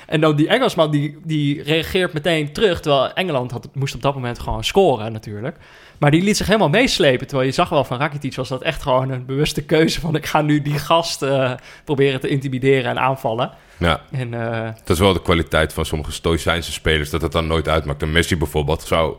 en 0.07 0.21
dan 0.21 0.35
die 0.35 0.47
Engelsman, 0.47 0.91
die, 0.91 1.17
die 1.23 1.63
reageert 1.63 2.13
meteen 2.13 2.53
terug, 2.53 2.79
terwijl 2.79 3.13
Engeland 3.13 3.51
had, 3.51 3.67
moest 3.73 3.95
op 3.95 4.01
dat 4.01 4.13
moment 4.13 4.39
gewoon 4.39 4.63
scoren 4.63 5.11
natuurlijk. 5.11 5.57
Maar 6.01 6.11
die 6.11 6.21
liet 6.21 6.37
zich 6.37 6.47
helemaal 6.47 6.69
meeslepen, 6.69 7.27
terwijl 7.27 7.47
je 7.49 7.53
zag 7.55 7.69
wel 7.69 7.83
van 7.83 7.97
Rakitic 7.97 8.35
was 8.35 8.49
dat 8.49 8.61
echt 8.61 8.81
gewoon 8.81 9.09
een 9.09 9.25
bewuste 9.25 9.63
keuze 9.63 9.99
van 9.99 10.15
ik 10.15 10.25
ga 10.25 10.41
nu 10.41 10.61
die 10.61 10.79
gast 10.79 11.21
uh, 11.23 11.51
proberen 11.83 12.19
te 12.19 12.27
intimideren 12.27 12.89
en 12.89 12.99
aanvallen. 12.99 13.51
Ja, 13.77 14.01
En 14.11 14.33
uh, 14.33 14.63
dat 14.63 14.89
is 14.89 14.99
wel 14.99 15.13
de 15.13 15.21
kwaliteit 15.21 15.73
van 15.73 15.85
sommige 15.85 16.11
Stoïcijnse 16.11 16.71
spelers, 16.71 17.09
dat 17.09 17.21
het 17.21 17.31
dan 17.31 17.47
nooit 17.47 17.67
uitmaakt. 17.67 18.01
En 18.01 18.11
Messi 18.11 18.37
bijvoorbeeld 18.37 18.81
zou, 18.81 19.15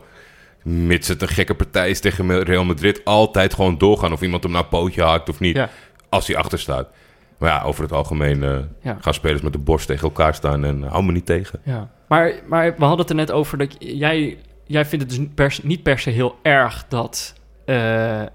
mits 0.63 1.07
het 1.07 1.21
een 1.21 1.27
gekke 1.27 1.53
partij 1.53 1.89
is 1.89 1.99
tegen 1.99 2.43
Real 2.43 2.63
Madrid, 2.63 3.01
altijd 3.05 3.53
gewoon 3.53 3.77
doorgaan 3.77 4.13
of 4.13 4.21
iemand 4.21 4.43
hem 4.43 4.51
naar 4.51 4.61
een 4.61 4.67
pootje 4.67 5.03
haakt 5.03 5.29
of 5.29 5.39
niet, 5.39 5.55
ja, 5.55 5.69
als 6.09 6.27
hij 6.27 6.37
achter 6.37 6.59
staat. 6.59 6.87
Maar 7.37 7.49
ja, 7.49 7.61
over 7.63 7.83
het 7.83 7.91
algemeen 7.91 8.43
eh, 8.43 8.57
Ja. 8.81 8.97
gaan 9.01 9.13
spelers 9.13 9.41
met 9.41 9.53
de 9.53 9.59
borst 9.59 9.87
tegen 9.87 10.03
elkaar 10.03 10.33
staan 10.33 10.65
en 10.65 10.81
hou 10.83 11.03
me 11.03 11.11
niet 11.11 11.25
tegen. 11.25 11.59
ja. 11.63 11.89
Maar, 12.07 12.33
maar 12.47 12.65
we 12.77 12.81
hadden 12.85 12.99
het 12.99 13.09
er 13.09 13.15
net 13.15 13.31
over 13.31 13.57
dat 13.57 13.75
jij, 13.79 14.37
jij 14.65 14.85
vindt 14.85 15.03
het 15.05 15.09
dus 15.09 15.19
niet 15.19 15.35
per, 15.35 15.51
se- 15.51 15.61
niet 15.67 15.83
per 15.83 15.99
se 15.99 16.09
heel 16.09 16.35
erg 16.41 16.85
dat, 16.89 17.33
eh, 17.65 18.21
eh, 18.21 18.27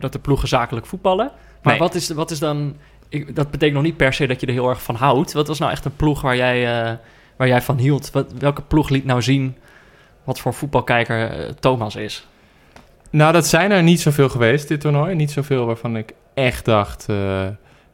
dat 0.00 0.12
de 0.12 0.18
ploegen 0.18 0.48
zakelijk 0.48 0.86
voetballen. 0.86 1.30
Maar 1.62 1.72
Nee. 1.72 1.78
wat, 1.82 1.94
is, 1.94 2.10
wat 2.10 2.30
is 2.30 2.38
dan... 2.38 2.76
Ik, 3.08 3.36
dat 3.36 3.50
betekent 3.50 3.76
nog 3.76 3.86
niet 3.86 3.96
per 3.96 4.12
se 4.12 4.26
dat 4.26 4.40
je 4.40 4.46
er 4.46 4.52
heel 4.52 4.68
erg 4.68 4.82
van 4.82 4.94
houdt. 4.94 5.32
Wat 5.32 5.46
was 5.48 5.58
nou 5.58 5.72
echt 5.72 5.84
een 5.84 5.96
ploeg 5.96 6.20
waar 6.20 6.36
jij, 6.36 6.82
eh, 6.90 6.96
waar 7.36 7.48
jij 7.48 7.62
van 7.62 7.78
hield? 7.78 8.10
Wat, 8.10 8.32
welke 8.38 8.62
ploeg 8.62 8.88
liet 8.88 9.04
nou 9.04 9.22
zien 9.22 9.56
wat 10.24 10.40
voor 10.40 10.54
voetbalkijker 10.54 11.54
Thomas 11.60 11.96
is? 11.96 12.26
Nou, 13.10 13.32
dat 13.32 13.46
zijn 13.46 13.70
er 13.70 13.82
niet 13.82 14.00
zoveel 14.00 14.28
geweest, 14.28 14.68
dit 14.68 14.80
toernooi. 14.80 15.14
Niet 15.14 15.30
zoveel 15.30 15.66
waarvan 15.66 15.96
ik 15.96 16.12
echt 16.34 16.64
dacht, 16.64 17.06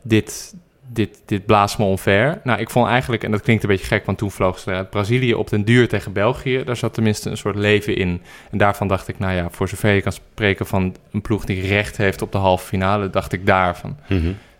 dit, 0.02 0.54
dit, 0.86 1.22
dit 1.26 1.46
blaast 1.46 1.78
me 1.78 1.84
onver. 1.84 2.40
Nou, 2.44 2.60
ik 2.60 2.70
vond 2.70 2.88
eigenlijk, 2.88 3.24
en 3.24 3.30
dat 3.30 3.40
klinkt 3.40 3.62
een 3.62 3.68
beetje 3.68 3.86
gek, 3.86 4.06
want 4.06 4.18
toen 4.18 4.30
vloog 4.30 4.58
ze 4.58 4.70
uit 4.70 4.90
Brazilië 4.90 5.34
op 5.34 5.50
den 5.50 5.64
duur 5.64 5.88
tegen 5.88 6.12
België. 6.12 6.64
Daar 6.64 6.76
zat 6.76 6.94
tenminste 6.94 7.30
een 7.30 7.36
soort 7.36 7.56
leven 7.56 7.96
in. 7.96 8.22
En 8.50 8.58
daarvan 8.58 8.88
dacht 8.88 9.08
ik, 9.08 9.18
nou 9.18 9.34
ja, 9.34 9.50
voor 9.50 9.68
zover 9.68 9.90
je 9.90 10.02
kan 10.02 10.12
spreken 10.12 10.66
van 10.66 10.96
een 11.12 11.22
ploeg 11.22 11.44
die 11.44 11.66
recht 11.66 11.96
heeft 11.96 12.22
op 12.22 12.32
de 12.32 12.38
halve 12.38 12.66
finale, 12.66 13.10
dacht 13.10 13.32
ik 13.32 13.46
daarvan. 13.46 13.96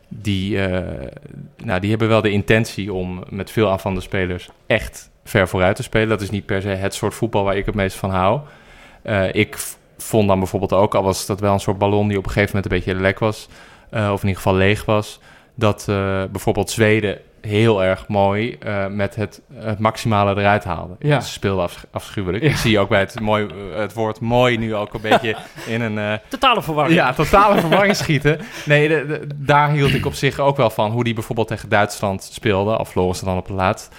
Die, 0.08 0.60
eh, 0.66 1.08
nou, 1.64 1.80
die 1.80 1.90
hebben 1.90 2.08
wel 2.08 2.20
de 2.20 2.30
intentie 2.30 2.92
om 2.92 3.24
met 3.28 3.50
veel 3.50 3.70
aanvallende 3.70 4.02
spelers 4.02 4.48
echt 4.66 5.10
ver 5.24 5.48
vooruit 5.48 5.76
te 5.76 5.82
spelen. 5.82 6.08
Dat 6.08 6.20
is 6.20 6.30
niet 6.30 6.46
per 6.46 6.62
se 6.62 6.68
het 6.68 6.94
soort 6.94 7.14
voetbal 7.14 7.44
waar 7.44 7.56
ik 7.56 7.66
het 7.66 7.74
meest 7.74 7.96
van 7.96 8.10
hou. 8.10 8.40
Eh, 9.02 9.34
ik 9.34 9.56
vond 9.98 10.28
dan 10.28 10.38
bijvoorbeeld 10.38 10.72
ook, 10.72 10.94
al 10.94 11.02
was 11.02 11.26
dat 11.26 11.40
wel 11.40 11.52
een 11.52 11.60
soort 11.60 11.78
ballon 11.78 12.08
die 12.08 12.18
op 12.18 12.24
een 12.24 12.30
gegeven 12.30 12.56
moment 12.56 12.72
een 12.72 12.78
beetje 12.78 13.02
lek 13.02 13.18
was, 13.18 13.48
eh, 13.90 14.10
of 14.12 14.22
in 14.22 14.28
ieder 14.28 14.42
geval 14.42 14.58
leeg 14.58 14.84
was, 14.84 15.20
dat 15.54 15.86
eh, 15.88 16.22
bijvoorbeeld 16.30 16.70
Zweden 16.70 17.18
heel 17.40 17.84
erg 17.84 18.08
mooi 18.08 18.56
eh, 18.60 18.86
met 18.86 19.14
het, 19.14 19.40
het 19.54 19.78
maximale 19.78 20.40
eruit 20.40 20.64
haalde. 20.64 20.94
Ja. 20.98 21.20
Ze 21.20 21.30
speelden 21.32 21.64
afs- 21.64 21.84
afschuwelijk. 21.90 22.42
Ja. 22.44 22.50
Ik 22.50 22.56
zie 22.56 22.78
ook 22.78 22.88
bij 22.88 23.00
het, 23.00 23.20
mooi, 23.20 23.46
eh, 23.46 23.78
het 23.78 23.92
woord 23.92 24.20
mooi 24.20 24.56
nu 24.58 24.74
ook 24.74 24.94
een 24.94 25.00
beetje 25.00 25.36
in 25.66 25.80
een... 25.80 26.18
Totale 26.28 26.62
verwarring. 26.62 26.96
ja, 26.96 27.12
totale 27.12 27.60
verwarring 27.60 27.96
schieten. 27.96 28.40
Nee, 28.64 28.88
de- 28.88 29.06
de- 29.06 29.26
daar 29.36 29.70
hield 29.70 29.94
ik 29.94 30.06
op 30.06 30.14
zich 30.14 30.38
ook 30.38 30.56
wel 30.56 30.70
van. 30.70 30.90
Hoe 30.90 31.04
die 31.04 31.14
bijvoorbeeld 31.14 31.48
tegen 31.48 31.68
Duitsland 31.68 32.22
speelde. 32.32 32.78
Of 32.78 32.88
verloren 32.88 33.16
ze 33.16 33.24
dan 33.24 33.36
op 33.36 33.46
het 33.46 33.56
laatst. 33.56 33.94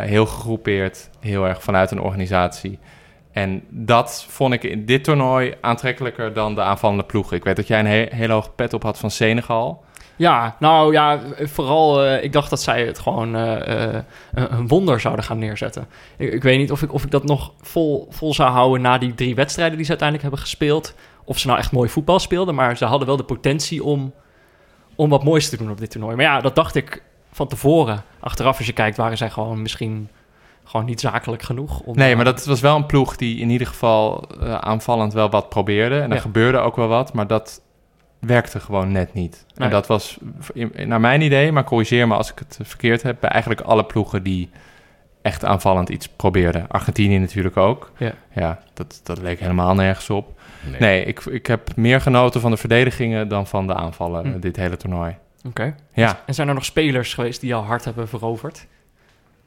Heel 0.00 0.26
gegroepeerd. 0.26 1.10
Heel 1.20 1.46
erg 1.46 1.62
vanuit 1.62 1.90
een 1.90 2.00
organisatie. 2.00 2.78
En 3.32 3.62
dat 3.68 4.26
vond 4.28 4.52
ik 4.52 4.62
in 4.64 4.84
dit 4.84 5.04
toernooi 5.04 5.54
aantrekkelijker 5.60 6.32
dan 6.32 6.54
de 6.54 6.62
aanvallende 6.62 7.02
ploegen. 7.04 7.36
Ik 7.36 7.44
weet 7.44 7.56
dat 7.56 7.66
jij 7.66 7.78
een 7.78 7.86
he 7.86 8.06
hele 8.10 8.32
hoge 8.32 8.50
pet 8.50 8.72
op 8.72 8.82
had 8.82 8.98
van 8.98 9.10
Senegal. 9.10 9.84
Ja, 10.20 10.56
nou 10.58 10.92
ja, 10.92 11.20
vooral 11.38 12.04
eh, 12.04 12.24
ik 12.24 12.32
dacht 12.32 12.50
dat 12.50 12.62
zij 12.62 12.86
het 12.86 12.98
gewoon 12.98 13.36
eh, 13.36 13.94
eh, 13.96 14.02
een 14.30 14.68
wonder 14.68 15.00
zouden 15.00 15.24
gaan 15.24 15.38
neerzetten. 15.38 15.88
Ik, 16.16 16.32
ik 16.32 16.42
weet 16.42 16.58
niet 16.58 16.70
of 16.70 16.82
ik, 16.82 16.92
of 16.92 17.04
ik 17.04 17.10
dat 17.10 17.24
nog 17.24 17.52
vol, 17.60 18.06
vol 18.10 18.34
zou 18.34 18.50
houden 18.50 18.80
na 18.80 18.98
die 18.98 19.14
drie 19.14 19.34
wedstrijden 19.34 19.74
die 19.76 19.84
ze 19.84 19.90
uiteindelijk 19.90 20.28
hebben 20.28 20.46
gespeeld. 20.46 20.94
Of 21.24 21.38
ze 21.38 21.46
nou 21.46 21.58
echt 21.58 21.72
mooi 21.72 21.88
voetbal 21.88 22.18
speelden, 22.18 22.54
maar 22.54 22.76
ze 22.76 22.84
hadden 22.84 23.06
wel 23.06 23.16
de 23.16 23.22
potentie 23.24 23.84
om, 23.84 24.12
om 24.94 25.10
wat 25.10 25.24
moois 25.24 25.48
te 25.48 25.56
doen 25.56 25.70
op 25.70 25.78
dit 25.78 25.90
toernooi. 25.90 26.16
Maar 26.16 26.24
ja, 26.24 26.40
dat 26.40 26.54
dacht 26.54 26.74
ik 26.74 27.02
van 27.32 27.48
tevoren. 27.48 28.02
Achteraf 28.20 28.56
als 28.58 28.66
je 28.66 28.72
kijkt, 28.72 28.96
waren 28.96 29.16
zij 29.16 29.30
gewoon 29.30 29.62
misschien 29.62 30.08
gewoon 30.64 30.86
niet 30.86 31.00
zakelijk 31.00 31.42
genoeg. 31.42 31.80
Om, 31.80 31.96
Nee, 31.96 32.16
maar 32.16 32.24
dat 32.24 32.44
was 32.44 32.60
wel 32.60 32.76
een 32.76 32.86
ploeg 32.86 33.16
die 33.16 33.38
in 33.38 33.50
ieder 33.50 33.66
geval 33.66 34.24
aanvallend 34.60 35.12
wel 35.12 35.30
wat 35.30 35.48
probeerde. 35.48 36.00
En 36.00 36.08
er 36.10 36.16
Ja. 36.16 36.20
gebeurde 36.22 36.58
ook 36.58 36.76
wel 36.76 36.88
wat, 36.88 37.12
maar 37.12 37.26
dat 37.26 37.60
werkte 38.20 38.60
gewoon 38.60 38.92
net 38.92 39.14
niet. 39.14 39.44
Nee. 39.54 39.66
En 39.68 39.74
dat 39.74 39.86
was 39.86 40.18
naar 40.86 41.00
mijn 41.00 41.20
idee, 41.20 41.52
maar 41.52 41.64
corrigeer 41.64 42.08
me 42.08 42.14
als 42.14 42.30
ik 42.32 42.38
het 42.38 42.56
eh, 42.60 42.66
verkeerd 42.66 43.02
heb, 43.02 43.16
bij 43.20 43.30
eigenlijk 43.30 43.62
alle 43.62 43.84
ploegen 43.84 44.22
die 44.22 44.50
echt 45.22 45.44
aanvallend 45.44 45.88
iets 45.88 46.08
probeerden. 46.08 46.68
Argentinië 46.68 47.18
natuurlijk 47.18 47.56
ook. 47.56 47.92
Ja. 47.96 48.12
Ja, 48.34 48.58
dat, 48.74 49.00
dat 49.04 49.18
leek 49.20 49.40
helemaal 49.40 49.74
nergens 49.74 50.10
op. 50.10 50.40
Nee, 50.78 51.04
ik, 51.04 51.20
ik 51.24 51.46
heb 51.46 51.76
meer 51.76 52.00
genoten 52.00 52.40
van 52.40 52.50
de 52.50 52.56
verdedigingen 52.56 53.28
dan 53.28 53.46
van 53.46 53.66
de 53.66 53.74
aanvallen 53.74 54.26
Hm. 54.26 54.34
eh, 54.34 54.40
dit 54.40 54.56
hele 54.56 54.76
toernooi. 54.76 55.16
Oké. 55.46 55.74
Ja, 55.92 56.20
En 56.26 56.34
zijn 56.34 56.48
er 56.48 56.54
nog 56.54 56.64
spelers 56.64 57.14
geweest 57.14 57.40
die 57.40 57.48
jouw 57.48 57.62
hart 57.62 57.84
hebben 57.84 58.08
veroverd? 58.08 58.66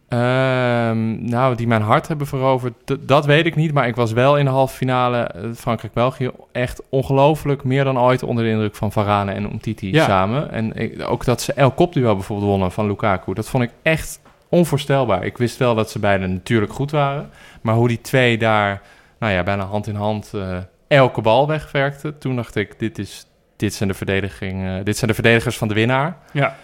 Ehm, 0.08 1.26
nou, 1.26 1.56
die 1.56 1.68
mijn 1.68 1.82
hart 1.82 2.08
hebben 2.08 2.28
veroverd, 2.28 2.74
dat 3.00 3.26
weet 3.26 3.46
ik 3.46 3.56
niet. 3.56 3.74
Maar 3.74 3.88
ik 3.88 3.96
was 3.96 4.12
wel 4.12 4.38
in 4.38 4.46
de 4.46 4.52
halve 4.52 4.76
finale 4.76 5.18
eh, 5.18 5.42
Frankrijk-België 5.56 6.32
echt 6.52 6.82
ongelooflijk 6.90 7.64
meer 7.64 7.84
dan 7.84 8.00
ooit 8.00 8.24
onder 8.24 8.44
de 8.44 8.50
indruk 8.50 8.76
van 8.76 8.92
Varane 8.92 9.32
en 9.32 9.44
Umtiti 9.44 9.92
Ja. 9.92 10.06
samen. 10.06 10.52
En 10.52 10.74
ik, 10.76 11.10
ook 11.10 11.26
dat 11.26 11.42
ze 11.42 11.54
El 11.54 11.72
Kopduel 11.72 12.16
bijvoorbeeld 12.16 12.50
wonnen 12.50 12.72
van 12.72 12.88
Lukaku, 12.88 13.34
dat 13.34 13.50
vond 13.50 13.64
ik 13.64 13.72
echt 13.82 14.20
onvoorstelbaar. 14.50 15.24
Ik 15.26 15.38
wist 15.38 15.58
wel 15.58 15.76
dat 15.76 15.92
ze 15.92 16.00
beiden 16.00 16.34
natuurlijk 16.34 16.74
goed 16.74 16.92
waren. 16.92 17.30
Maar 17.62 17.76
hoe 17.76 17.88
die 17.88 18.02
twee 18.02 18.38
daar, 18.38 18.82
nou 19.20 19.34
ja, 19.34 19.44
bijna 19.44 19.64
hand 19.64 19.88
in 19.88 19.96
hand 19.96 20.32
eh, 20.34 20.58
elke 20.88 21.22
bal 21.22 21.48
wegwerkten. 21.48 22.18
Toen 22.18 22.36
dacht 22.36 22.56
ik, 22.56 22.80
dit, 22.80 23.00
is, 23.00 23.26
dit, 23.56 23.74
zijn 23.74 23.90
de 23.90 23.96
verdediging, 23.96 24.66
eh, 24.66 24.76
dit 24.84 24.98
zijn 24.98 25.10
de 25.10 25.16
verdedigers 25.16 25.58
van 25.58 25.68
de 25.68 25.74
winnaar. 25.74 26.18
Ja. 26.32 26.56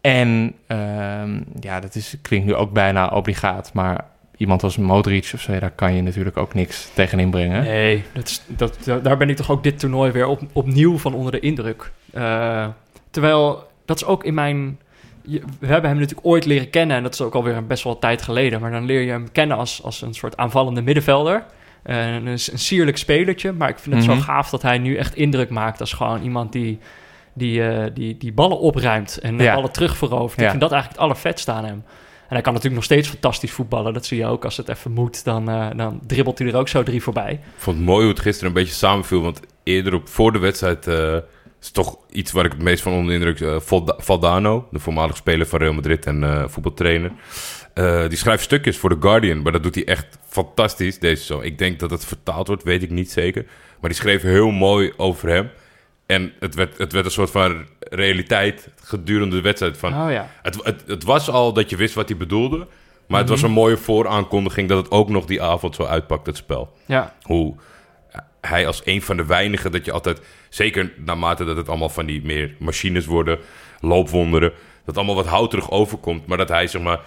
En 0.00 0.54
ehm, 0.66 1.40
ja, 1.60 1.80
dat 1.80 1.94
is, 1.94 2.14
klinkt 2.22 2.46
nu 2.46 2.54
ook 2.54 2.72
bijna 2.72 3.08
obligaat, 3.08 3.70
maar 3.72 4.04
iemand 4.36 4.62
als 4.62 4.76
Modric 4.76 5.30
of 5.34 5.40
zo, 5.40 5.58
daar 5.58 5.70
kan 5.70 5.94
je 5.94 6.02
natuurlijk 6.02 6.36
ook 6.36 6.54
niks 6.54 6.90
tegen 6.94 7.18
inbrengen. 7.18 7.62
Nee, 7.62 8.04
dat 8.12 8.26
is, 8.28 8.42
dat, 8.46 8.78
da- 8.84 8.98
daar 8.98 9.16
ben 9.16 9.28
ik 9.30 9.36
toch 9.36 9.50
ook 9.50 9.62
dit 9.62 9.78
toernooi 9.78 10.10
weer 10.12 10.26
op, 10.26 10.40
opnieuw 10.52 10.98
van 10.98 11.14
onder 11.14 11.32
de 11.32 11.40
indruk. 11.40 11.90
Eh, 12.12 12.66
terwijl, 13.10 13.68
dat 13.84 13.96
is 13.96 14.04
ook 14.04 14.24
in 14.24 14.34
mijn... 14.34 14.78
je- 15.22 15.42
we 15.58 15.66
hebben 15.66 15.90
hem 15.90 15.98
natuurlijk 15.98 16.26
ooit 16.26 16.44
leren 16.44 16.70
kennen 16.70 16.96
en 16.96 17.02
dat 17.02 17.12
is 17.14 17.20
ook 17.20 17.34
alweer 17.34 17.56
een 17.56 17.66
best 17.66 17.84
wel 17.84 17.98
tijd 17.98 18.22
geleden. 18.22 18.60
Maar 18.60 18.70
dan 18.70 18.84
leer 18.84 19.00
je 19.00 19.10
hem 19.10 19.32
kennen 19.32 19.56
als, 19.56 19.82
als 19.82 20.02
een 20.02 20.14
soort 20.14 20.36
aanvallende 20.36 20.82
middenvelder. 20.82 21.44
Eh, 21.82 22.12
een, 22.14 22.26
een 22.26 22.38
sierlijk 22.38 22.96
spelertje, 22.96 23.52
maar 23.52 23.68
ik 23.68 23.78
vind 23.78 23.96
het 23.96 24.06
Mhm. 24.06 24.14
zo 24.16 24.20
gaaf 24.22 24.50
dat 24.50 24.62
hij 24.62 24.78
nu 24.78 24.96
echt 24.96 25.14
indruk 25.14 25.50
maakt 25.50 25.80
als 25.80 25.92
gewoon 25.92 26.22
iemand 26.22 26.52
die, 26.52 26.78
die, 27.32 27.62
eh, 27.68 27.90
die, 27.94 28.16
die 28.16 28.32
ballen 28.32 28.58
opruimt 28.58 29.18
en 29.18 29.36
de 29.36 29.42
Ja. 29.44 29.54
ballen 29.54 29.72
terugverovert. 29.72 30.40
Ik 30.40 30.48
vind 30.48 30.60
dat 30.60 30.72
eigenlijk 30.72 31.00
het 31.00 31.10
allervetste 31.10 31.52
aan 31.52 31.64
hem. 31.64 31.84
En 32.28 32.36
hij 32.36 32.44
kan 32.44 32.52
natuurlijk 32.54 32.80
nog 32.82 32.90
steeds 32.90 33.08
fantastisch 33.08 33.52
voetballen. 33.52 33.92
Dat 33.92 34.06
zie 34.06 34.18
je 34.18 34.26
ook 34.26 34.44
als 34.44 34.56
het 34.56 34.68
even 34.68 34.92
moet. 34.92 35.24
Dan, 35.24 35.48
eh, 35.50 35.66
dan 35.76 36.00
dribbelt 36.06 36.38
hij 36.38 36.48
er 36.48 36.56
ook 36.56 36.68
zo 36.68 36.82
drie 36.82 37.02
voorbij. 37.02 37.32
Ik 37.32 37.38
vond 37.56 37.76
het 37.76 37.86
mooi 37.86 38.00
hoe 38.00 38.10
het 38.12 38.20
gisteren 38.22 38.48
een 38.48 38.54
beetje 38.60 38.74
samenviel. 38.74 39.20
Want 39.22 39.40
eerder 39.62 39.94
op, 39.94 40.08
voor 40.08 40.32
de 40.32 40.38
wedstrijd 40.38 40.86
eh, 40.86 41.16
is 41.60 41.70
toch 41.70 41.96
iets 42.10 42.32
waar 42.32 42.44
ik 42.44 42.52
het 42.52 42.62
meest 42.62 42.82
van 42.82 42.92
onder 42.92 43.06
de 43.08 43.14
indruk... 43.26 43.40
eh, 43.40 43.60
Valda- 43.60 43.96
Valdano, 43.98 44.66
de 44.70 44.78
voormalige 44.78 45.16
speler 45.16 45.46
van 45.46 45.58
Real 45.58 45.72
Madrid 45.72 46.06
en 46.06 46.24
eh, 46.24 46.44
voetbaltrainer. 46.48 47.12
Eh, 47.74 48.08
die 48.08 48.18
schrijft 48.18 48.42
stukjes 48.42 48.76
voor 48.76 48.90
The 48.90 48.96
Guardian, 49.00 49.42
maar 49.42 49.52
dat 49.52 49.62
doet 49.62 49.74
hij 49.74 49.84
echt 49.84 50.18
fantastisch. 50.28 50.98
Deze 50.98 51.24
zo. 51.24 51.40
Ik 51.40 51.58
denk 51.58 51.78
dat 51.78 51.90
het 51.90 52.04
vertaald 52.04 52.46
wordt, 52.46 52.62
weet 52.62 52.82
ik 52.82 52.90
niet 52.90 53.10
zeker. 53.10 53.44
Maar 53.80 53.90
die 53.90 53.98
schreef 53.98 54.22
heel 54.22 54.50
mooi 54.50 54.92
over 54.96 55.28
hem. 55.28 55.50
En 56.10 56.32
het 56.40 56.54
werd, 56.54 56.78
het 56.78 56.92
werd 56.92 57.04
een 57.04 57.10
soort 57.10 57.30
van 57.30 57.66
realiteit 57.78 58.68
gedurende 58.84 59.36
de 59.36 59.42
wedstrijd. 59.42 59.78
Van, 59.78 59.92
Oh 60.04 60.10
ja. 60.10 60.30
het, 60.42 60.64
het, 60.64 60.82
het 60.86 61.04
was 61.04 61.30
al 61.30 61.52
dat 61.52 61.70
je 61.70 61.76
wist 61.76 61.94
wat 61.94 62.08
hij 62.08 62.16
bedoelde. 62.18 62.66
Maar 63.06 63.20
het 63.20 63.28
was 63.28 63.38
Mhm. 63.38 63.46
een 63.48 63.54
mooie 63.54 63.76
vooraankondiging 63.76 64.68
dat 64.68 64.78
het 64.84 64.90
ook 64.90 65.08
nog 65.08 65.24
die 65.24 65.42
avond 65.42 65.74
zo 65.74 65.84
uitpakt, 65.84 66.26
het 66.26 66.36
spel 66.36 66.72
Ja, 66.86 67.14
hoe 67.22 67.54
hij 68.40 68.66
als 68.66 68.82
een 68.84 69.02
van 69.02 69.16
de 69.16 69.24
weinigen 69.24 69.72
dat 69.72 69.84
je 69.84 69.92
altijd, 69.92 70.20
zeker 70.48 70.92
naarmate 70.96 71.44
dat 71.44 71.56
het 71.56 71.68
allemaal 71.68 71.88
van 71.88 72.06
die 72.06 72.22
meer 72.24 72.54
machines 72.58 73.06
worden, 73.06 73.38
loopwonderen, 73.80 74.52
dat 74.84 74.96
allemaal 74.96 75.14
wat 75.14 75.26
houterig 75.26 75.70
overkomt, 75.70 76.26
maar 76.26 76.38
dat 76.38 76.48
hij 76.48 76.66
zeg 76.66 76.82
maar 76.82 77.00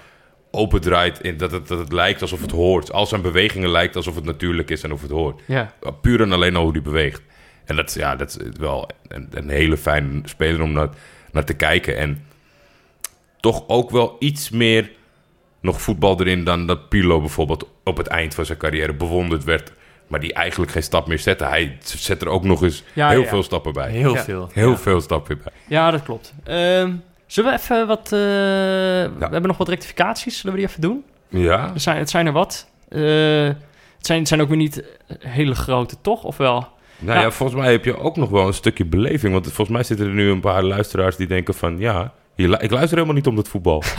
opendraait 0.52 1.20
in 1.22 1.38
dat 1.38 1.52
het, 1.52 1.68
dat 1.68 1.80
het 1.80 1.92
lijkt 1.92 2.22
alsof 2.22 2.42
het 2.42 2.52
hoort. 2.52 2.92
Al 2.92 3.06
zijn 3.06 3.22
bewegingen 3.22 3.70
lijkt 3.70 3.96
alsof 3.96 4.16
het 4.16 4.24
natuurlijk 4.26 4.70
is 4.70 4.84
en 4.84 4.92
of 4.92 5.02
het 5.02 5.12
hoort. 5.12 5.42
ja. 5.48 5.74
Puur 6.02 6.22
en 6.22 6.32
alleen 6.32 6.56
al 6.56 6.64
hoe 6.64 6.74
die 6.74 6.82
beweegt. 6.82 7.22
En 7.66 7.76
dat, 7.76 7.88
is- 7.90 7.94
ja, 7.94 8.16
dat 8.16 8.30
is 8.30 8.58
wel 8.60 8.90
een, 9.08 9.28
een 9.34 9.50
hele 9.50 9.78
fijne 9.78 10.22
speler 10.24 10.62
om 10.62 10.72
naar, 10.72 10.90
naar 11.32 11.44
te 11.46 11.54
kijken. 11.54 11.98
En 11.98 12.26
toch 13.40 13.64
ook 13.68 13.90
wel 13.90 14.16
iets 14.20 14.50
meer 14.50 14.92
nog 15.62 15.82
voetbal 15.82 16.20
erin 16.20 16.44
dan 16.44 16.68
dat 16.68 16.90
Pirlo 16.90 17.20
bijvoorbeeld 17.20 17.70
op 17.84 17.98
het 17.98 18.08
eind 18.08 18.36
van 18.36 18.46
zijn 18.46 18.58
carrière 18.58 18.94
bewonderd 18.94 19.44
werd. 19.44 19.72
maar 20.08 20.20
die 20.20 20.34
eigenlijk 20.34 20.72
geen 20.72 20.84
stap 20.84 21.08
meer 21.08 21.20
zetten. 21.20 21.48
Hij 21.48 21.78
zet 21.84 22.22
er 22.22 22.28
ook 22.28 22.44
nog 22.44 22.64
eens 22.64 22.84
Ja, 22.94 23.10
heel 23.10 23.22
ja. 23.22 23.28
veel 23.28 23.44
stappen 23.44 23.74
bij. 23.74 23.92
Heel 23.92 24.14
Ja. 24.14 24.24
veel. 24.24 24.50
Heel 24.54 24.70
Ja. 24.70 24.78
veel 24.78 25.02
stappen 25.02 25.40
bij. 25.44 25.54
Ja, 25.68 25.92
dat 25.92 26.04
klopt. 26.04 26.34
Ehm, 26.44 26.92
zullen 27.28 27.52
we 27.52 27.58
even 27.58 27.88
wat... 27.88 28.06
eh, 28.06 28.10
We 28.10 29.14
hebben 29.20 29.48
nog 29.48 29.58
wat 29.58 29.70
rectificaties. 29.70 30.38
Zullen 30.38 30.52
we 30.56 30.60
die 30.62 30.70
even 30.70 30.82
doen? 30.82 31.04
Ja, 31.30 31.72
Er 31.74 31.80
zijn, 31.80 31.98
het 31.98 32.10
zijn 32.10 32.26
er 32.26 32.32
wat. 32.32 32.70
Eh, 32.90 33.02
het, 33.98 34.06
zijn, 34.06 34.20
het 34.20 34.28
zijn 34.28 34.42
ook 34.42 34.48
weer 34.48 34.58
niet 34.58 34.84
hele 35.20 35.56
grote, 35.56 35.96
toch? 36.02 36.24
Of 36.24 36.38
wel? 36.38 36.68
Nou 37.04 37.20
ja. 37.20 37.32
Volgens 37.32 37.60
mij 37.62 37.72
heb 37.72 37.86
je 37.86 37.98
ook 37.98 38.18
nog 38.18 38.30
wel 38.30 38.48
een 38.48 38.54
stukje 38.54 38.86
beleving. 38.86 39.34
Want 39.34 39.46
volgens 39.46 39.70
mij 39.70 39.84
zitten 39.84 40.08
er 40.08 40.14
nu 40.14 40.30
een 40.30 40.40
paar 40.40 40.64
luisteraars 40.64 41.16
die 41.16 41.28
denken 41.28 41.54
van... 41.54 41.80
Ja, 41.80 42.14
ik 42.36 42.72
luister 42.72 42.94
helemaal 42.94 43.14
niet 43.14 43.28
om 43.28 43.36
dat 43.36 43.48
voetbal. 43.48 43.84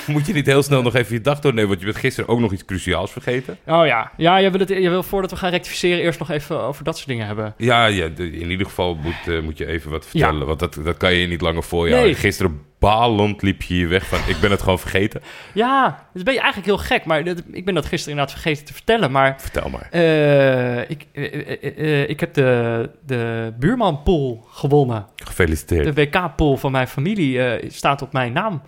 Moet 0.06 0.26
je 0.26 0.32
niet 0.32 0.46
heel 0.46 0.62
snel 0.62 0.82
nog 0.82 0.94
even 0.94 1.14
je 1.14 1.20
dag 1.20 1.40
doornemen? 1.40 1.68
Want 1.68 1.80
je 1.80 1.86
bent 1.86 1.98
gisteren 1.98 2.28
ook 2.30 2.40
nog 2.40 2.52
iets 2.52 2.64
cruciaals 2.64 3.12
vergeten. 3.12 3.58
Oh 3.66 3.86
ja. 3.86 4.10
Ja, 4.16 4.36
je 4.36 4.50
wil, 4.50 4.60
het, 4.60 4.68
je 4.68 4.88
wil 4.90 5.02
voordat 5.02 5.30
we 5.30 5.36
gaan 5.36 5.50
rectificeren 5.50 6.02
eerst 6.02 6.18
nog 6.18 6.30
even 6.30 6.60
over 6.60 6.84
dat 6.84 6.96
soort 6.96 7.08
dingen 7.08 7.26
hebben. 7.26 7.54
Ja, 7.56 7.86
ja 7.86 8.08
in 8.16 8.50
ieder 8.50 8.66
geval 8.66 8.94
moet, 8.94 9.28
eh, 9.34 9.40
moet 9.40 9.58
je 9.58 9.66
even 9.66 9.90
wat 9.90 10.06
vertellen. 10.06 10.46
Want 10.46 10.58
dat, 10.58 10.78
dat 10.84 10.96
kan 10.96 11.14
je 11.14 11.26
niet 11.26 11.40
langer 11.40 11.62
voor 11.62 11.88
je 11.88 11.94
Nee. 11.94 12.14
Gisteren 12.14 12.60
balend 12.78 13.42
liep 13.42 13.62
je 13.62 13.74
hier 13.74 13.88
weg 13.88 14.06
van... 14.06 14.18
Ik 14.26 14.36
ben 14.40 14.50
het 14.50 14.62
gewoon 14.62 14.78
vergeten. 14.78 15.20
Ja, 15.54 16.06
dat 16.14 16.24
ben 16.24 16.34
je 16.34 16.40
eigenlijk 16.40 16.68
heel 16.68 16.86
gek. 16.86 17.04
Maar 17.04 17.24
dat- 17.24 17.42
ik 17.52 17.64
ben 17.64 17.74
dat 17.74 17.86
gisteren 17.86 18.10
inderdaad 18.18 18.40
vergeten 18.40 18.64
te 18.66 18.72
vertellen. 18.72 19.10
Maar 19.10 19.34
Vertel 19.40 19.70
maar. 19.70 19.88
eh, 19.90 20.90
ik, 20.90 21.06
eh, 21.12 22.08
ik 22.08 22.20
heb 22.20 22.34
de, 22.34 22.90
de 23.06 23.52
buurmanpool 23.58 24.46
gewonnen. 24.50 25.06
Gefeliciteerd. 25.16 25.84
De 25.96 26.02
WK-pool 26.02 26.56
van 26.56 26.72
mijn 26.72 26.88
familie 26.88 27.40
staat 27.70 28.02
op 28.02 28.12
mijn 28.12 28.32
naam. 28.32 28.62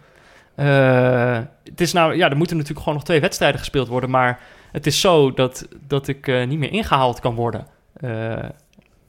Eh, 0.56 1.38
het 1.64 1.80
is 1.80 1.92
nou, 1.92 2.16
ja, 2.16 2.30
er 2.30 2.36
moeten 2.36 2.56
natuurlijk 2.56 2.82
gewoon 2.82 2.98
nog 2.98 3.06
twee 3.06 3.20
wedstrijden 3.20 3.58
gespeeld 3.58 3.88
worden. 3.88 4.10
Maar 4.10 4.40
het 4.72 4.86
is 4.86 5.00
zo 5.00 5.32
dat, 5.32 5.68
dat 5.86 6.08
ik 6.08 6.28
eh, 6.28 6.46
niet 6.46 6.58
meer 6.58 6.72
ingehaald 6.72 7.20
kan 7.20 7.34
worden. 7.34 7.66
Eh, 7.92 8.44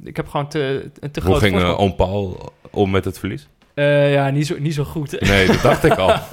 ik 0.04 0.16
heb 0.16 0.28
gewoon 0.28 0.48
te, 0.48 0.92
een 1.00 1.12
te 1.12 1.20
Hoe 1.20 1.30
groot 1.30 1.42
ging 1.42 1.64
oom 1.64 1.96
Paul 1.96 2.54
om 2.72 2.90
met 2.90 3.06
het 3.06 3.20
verlies? 3.20 3.48
Ja, 3.76 4.30
niet 4.30 4.48
zo, 4.48 4.56
niet 4.60 4.74
zo 4.74 4.84
goed. 4.84 5.20
Nee, 5.22 5.48
dat 5.48 5.62
dacht 5.62 5.84
ik 5.84 5.98
al. 5.98 6.16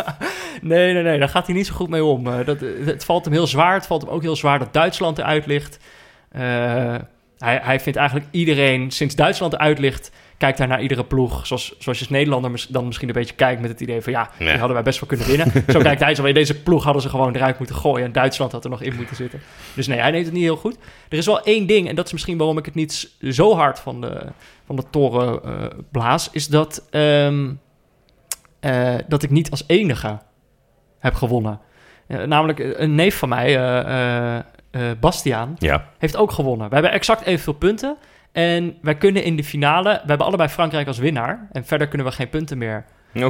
Nee, 0.62 0.92
nee, 0.92 1.02
nee, 1.02 1.18
daar 1.18 1.28
gaat 1.28 1.46
hij 1.46 1.54
niet 1.54 1.66
zo 1.66 1.74
goed 1.74 1.88
mee 1.88 2.04
om. 2.04 2.24
Dat, 2.44 2.60
het 2.84 3.04
valt 3.04 3.24
hem 3.24 3.34
heel 3.34 3.46
zwaar. 3.46 3.74
Het 3.74 3.86
valt 3.86 4.02
hem 4.02 4.10
ook 4.10 4.22
heel 4.22 4.36
zwaar 4.36 4.58
dat 4.58 4.72
Duitsland 4.72 5.18
eruit 5.18 5.46
ligt. 5.46 5.78
Hij, 7.38 7.60
hij 7.62 7.80
vindt 7.80 7.98
eigenlijk 7.98 8.28
iedereen, 8.30 8.90
sinds 8.90 9.14
Duitsland 9.14 9.52
eruit 9.52 9.78
ligt, 9.78 10.10
kijkt 10.38 10.58
hij 10.58 10.66
naar 10.66 10.82
iedere 10.82 11.04
ploeg. 11.04 11.46
Zoals, 11.46 11.64
zoals 11.78 11.98
je 11.98 12.04
als 12.04 12.08
Nederlander 12.14 12.66
dan 12.68 12.86
misschien 12.86 13.08
een 13.08 13.14
beetje 13.14 13.34
kijkt 13.34 13.60
met 13.60 13.70
het 13.70 13.80
idee 13.80 14.00
van 14.02 14.12
ja, 14.12 14.30
die 14.38 14.46
Nee. 14.46 14.56
hadden 14.56 14.74
wij 14.74 14.82
best 14.82 15.00
wel 15.00 15.08
kunnen 15.08 15.26
winnen. 15.26 15.64
zo 15.74 15.80
kijkt 15.80 16.00
hij 16.00 16.14
zo, 16.14 16.22
"Hey, 16.22 16.32
deze 16.32 16.62
ploeg 16.62 16.84
hadden 16.84 17.02
ze 17.02 17.08
gewoon 17.08 17.34
eruit 17.34 17.58
moeten 17.58 17.76
gooien. 17.76 18.06
En 18.06 18.12
Duitsland 18.12 18.52
had 18.52 18.64
er 18.64 18.70
nog 18.70 18.82
in 18.82 18.94
moeten 18.96 19.16
zitten. 19.16 19.40
Dus 19.74 19.86
nee, 19.86 19.98
hij 20.00 20.10
neemt 20.10 20.24
het 20.24 20.34
niet 20.34 20.42
heel 20.42 20.56
goed. 20.56 20.76
Er 21.08 21.18
is 21.18 21.26
wel 21.26 21.42
één 21.42 21.66
ding, 21.66 21.88
en 21.88 21.94
dat 21.94 22.06
is 22.06 22.12
misschien 22.12 22.36
waarom 22.38 22.58
ik 22.58 22.64
het 22.64 22.74
niet 22.74 23.10
zo 23.20 23.54
hard 23.54 23.78
van 23.78 24.00
de, 24.00 24.26
van 24.66 24.76
de 24.76 24.84
toren 24.90 25.42
eh, 25.44 25.66
blaas, 25.90 26.28
is 26.32 26.48
dat, 26.48 26.86
ehm, 26.90 27.52
eh, 28.60 28.94
dat 29.08 29.22
ik 29.22 29.30
niet 29.30 29.50
als 29.50 29.64
enige 29.66 30.18
heb 30.98 31.14
gewonnen. 31.14 31.60
Eh, 32.06 32.22
namelijk 32.22 32.58
een 32.78 32.94
neef 32.94 33.18
van 33.18 33.28
mij, 33.28 33.58
Bastiaan, 35.00 35.56
Ja. 35.58 35.88
heeft 35.98 36.16
ook 36.16 36.32
gewonnen. 36.32 36.68
We 36.68 36.74
hebben 36.74 36.92
exact 36.92 37.22
evenveel 37.24 37.52
punten. 37.52 37.96
En 38.34 38.76
wij 38.82 38.94
kunnen 38.94 39.24
in 39.24 39.36
de 39.36 39.44
finale... 39.44 39.90
We 39.90 40.08
hebben 40.08 40.26
allebei 40.26 40.48
Frankrijk 40.48 40.86
als 40.86 40.98
winnaar. 40.98 41.48
En 41.52 41.64
verder 41.64 41.88
kunnen 41.88 42.06
we 42.06 42.12
geen 42.12 42.28
punten 42.28 42.58
meer 42.58 42.84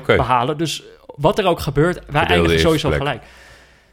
behalen. 0.06 0.58
Dus 0.58 0.82
wat 1.06 1.38
er 1.38 1.46
ook 1.46 1.60
gebeurt, 1.60 1.94
wij 2.06 2.20
eindigen 2.20 2.42
eerste 2.50 2.58
sowieso 2.66 2.88
plek. 2.88 3.00
gelijk. 3.00 3.22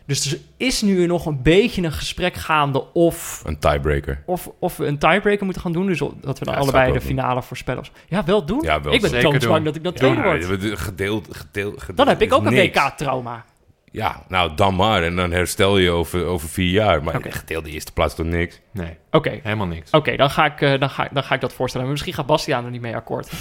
Dus 0.06 0.32
er 0.32 0.39
is 0.58 0.82
nu 0.82 1.06
nog 1.06 1.26
een 1.26 1.41
beetje 1.41 1.82
een 1.84 1.91
gesprek 1.91 2.36
gaande 2.36 2.93
of, 2.93 3.41
Een 3.45 3.60
tiebreaker. 3.60 4.24
of, 4.26 4.50
of 4.60 4.78
we 4.78 4.86
een 4.86 4.97
tiebreaker 4.97 5.43
moeten 5.43 5.62
gaan 5.62 5.71
doen. 5.71 5.86
Dus 5.86 6.00
dat 6.00 6.39
we 6.39 6.45
dan 6.45 6.54
Ja, 6.54 6.60
allebei 6.60 6.91
de 6.93 7.02
finale 7.02 7.41
voorspellen. 7.41 7.84
Ja, 8.08 8.24
wel 8.24 8.45
doen. 8.45 8.62
Ja, 8.62 8.82
wel 8.82 8.93
ik 8.93 9.02
ben 9.02 9.10
zeker 9.10 9.32
zo 9.32 9.38
doen. 9.38 9.50
bang 9.50 9.65
dat 9.65 9.76
ik 9.76 9.84
dat 9.84 9.93
Ja, 9.93 10.00
tweede 10.00 10.21
word. 10.21 10.45
gedeeld, 10.45 10.80
gedeeld, 10.80 11.82
gedeeld. 11.82 11.97
Dan 11.97 12.08
heb 12.08 12.21
ik 12.21 12.34
ook 12.34 12.45
een. 12.45 12.54
WK-trauma. 12.54 13.45
Ja, 13.91 14.23
nou 14.27 14.56
dan 14.56 14.75
maar. 14.75 15.04
En 15.04 15.15
dan 15.15 15.32
herstel 15.32 15.77
je 15.77 15.89
over, 15.89 16.25
over 16.25 16.49
vier 16.49 16.69
jaar. 16.71 17.04
Maar 17.04 17.15
Oké. 17.15 17.32
gedeeld 17.32 17.63
de 17.63 17.71
eerste 17.71 17.91
plaats 17.93 18.15
tot 18.15 18.25
niks. 18.25 18.62
Nee, 18.71 18.97
Oké, 19.12 19.39
helemaal 19.43 19.67
niks. 19.67 19.91
Oké, 19.91 20.15
dan, 20.15 20.30
ga 20.30 20.45
ik, 20.45 20.62
eh, 20.62 20.80
dan, 20.80 20.89
ga, 20.89 21.08
dan 21.12 21.23
ga 21.23 21.36
ik 21.36 21.41
dat 21.41 21.54
voorstellen. 21.54 21.86
Maar 21.86 21.95
misschien 21.95 22.13
gaat 22.15 22.25
Bastiaan 22.25 22.65
er 22.65 22.71
niet 22.71 22.82
mee 22.82 22.95
akkoord. 22.95 23.32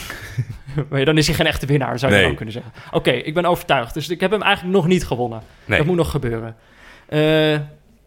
maar 0.91 1.05
dan 1.05 1.19
is 1.19 1.27
hij 1.27 1.37
geen 1.37 1.47
echte 1.47 1.67
winnaar, 1.67 1.99
zou 1.99 2.13
je 2.13 2.19
Nee. 2.19 2.27
dan 2.27 2.37
kunnen 2.37 2.55
zeggen. 2.55 2.73
Oké, 2.91 3.11
ik 3.11 3.35
ben 3.35 3.45
overtuigd. 3.45 3.95
Dus 3.95 4.09
ik 4.09 4.21
heb 4.21 4.31
hem 4.31 4.43
eigenlijk 4.43 4.75
nog 4.77 4.87
niet 4.87 5.07
gewonnen. 5.07 5.43
Nee. 5.65 5.79
Dat 5.79 5.87
moet 5.87 5.97
nog 5.97 6.11
gebeuren. 6.11 6.57
Eh, 7.09 7.53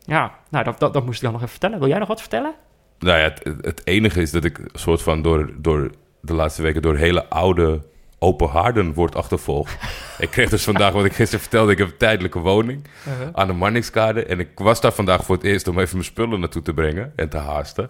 ja, 0.05 0.35
nou, 0.49 0.63
dat, 0.63 0.79
dat, 0.79 0.93
dat 0.93 1.05
moest 1.05 1.17
ik 1.17 1.23
dan 1.23 1.31
nog 1.31 1.39
even 1.41 1.51
vertellen. 1.51 1.79
Wil 1.79 1.87
jij 1.87 1.99
nog 1.99 2.07
wat 2.07 2.19
vertellen? 2.21 2.53
Nou 2.99 3.17
ja, 3.17 3.23
het, 3.23 3.43
het 3.61 3.81
enige 3.83 4.21
is 4.21 4.31
dat 4.31 4.43
ik 4.43 4.57
een 4.57 4.69
soort 4.73 5.01
van 5.01 5.21
door, 5.21 5.53
door 5.57 5.91
de 6.21 6.33
laatste 6.33 6.61
weken 6.61 6.81
door 6.81 6.95
hele 6.97 7.25
oude 7.29 7.81
open 8.23 8.49
haarden 8.49 8.93
word 8.93 9.15
achtervolgd. 9.15 9.77
ik 10.17 10.29
kreeg 10.29 10.49
dus 10.49 10.63
vandaag, 10.63 10.93
wat 10.93 11.05
ik 11.05 11.13
gisteren 11.13 11.39
vertelde, 11.41 11.71
ik 11.71 11.77
heb 11.77 11.87
een 11.87 11.97
tijdelijke 11.97 12.39
woning 12.39 12.87
aan 13.33 13.47
de 13.47 13.53
Marnixkade. 13.53 14.25
En 14.25 14.39
ik 14.39 14.49
was 14.55 14.81
daar 14.81 14.93
vandaag 14.93 15.25
voor 15.25 15.35
het 15.35 15.43
eerst 15.45 15.67
om 15.67 15.79
even 15.79 15.95
mijn 15.95 16.05
spullen 16.09 16.39
naartoe 16.39 16.61
te 16.61 16.73
brengen 16.73 17.13
en 17.15 17.29
te 17.29 17.37
haasten. 17.37 17.89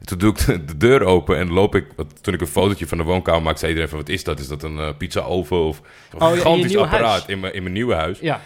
En 0.00 0.06
toen 0.06 0.18
doe 0.18 0.30
ik 0.30 0.46
de, 0.46 0.64
de 0.64 0.76
deur 0.76 1.02
open 1.02 1.36
en 1.38 1.52
loop 1.52 1.74
ik, 1.74 1.86
toen 2.20 2.34
ik 2.34 2.40
een 2.40 2.46
fotootje 2.46 2.86
van 2.86 2.98
de 2.98 3.04
woonkamer 3.04 3.42
maakte, 3.42 3.58
zei 3.58 3.70
iedereen 3.70 3.90
van 3.90 3.98
wat 4.00 4.08
is 4.08 4.24
dat? 4.24 4.38
Is 4.38 4.48
dat 4.48 4.62
een 4.62 4.78
eh, 4.78 4.88
pizza-oven 4.98 5.64
of 5.64 5.80
een 6.12 6.20
Oh, 6.20 6.32
gigantisch 6.32 6.76
apparaat 6.76 7.10
huis? 7.10 7.26
in 7.26 7.40
mijn, 7.40 7.54
in 7.54 7.62
mijn 7.62 7.74
nieuwe 7.74 7.94
huis? 7.94 8.18
Ja. 8.18 8.40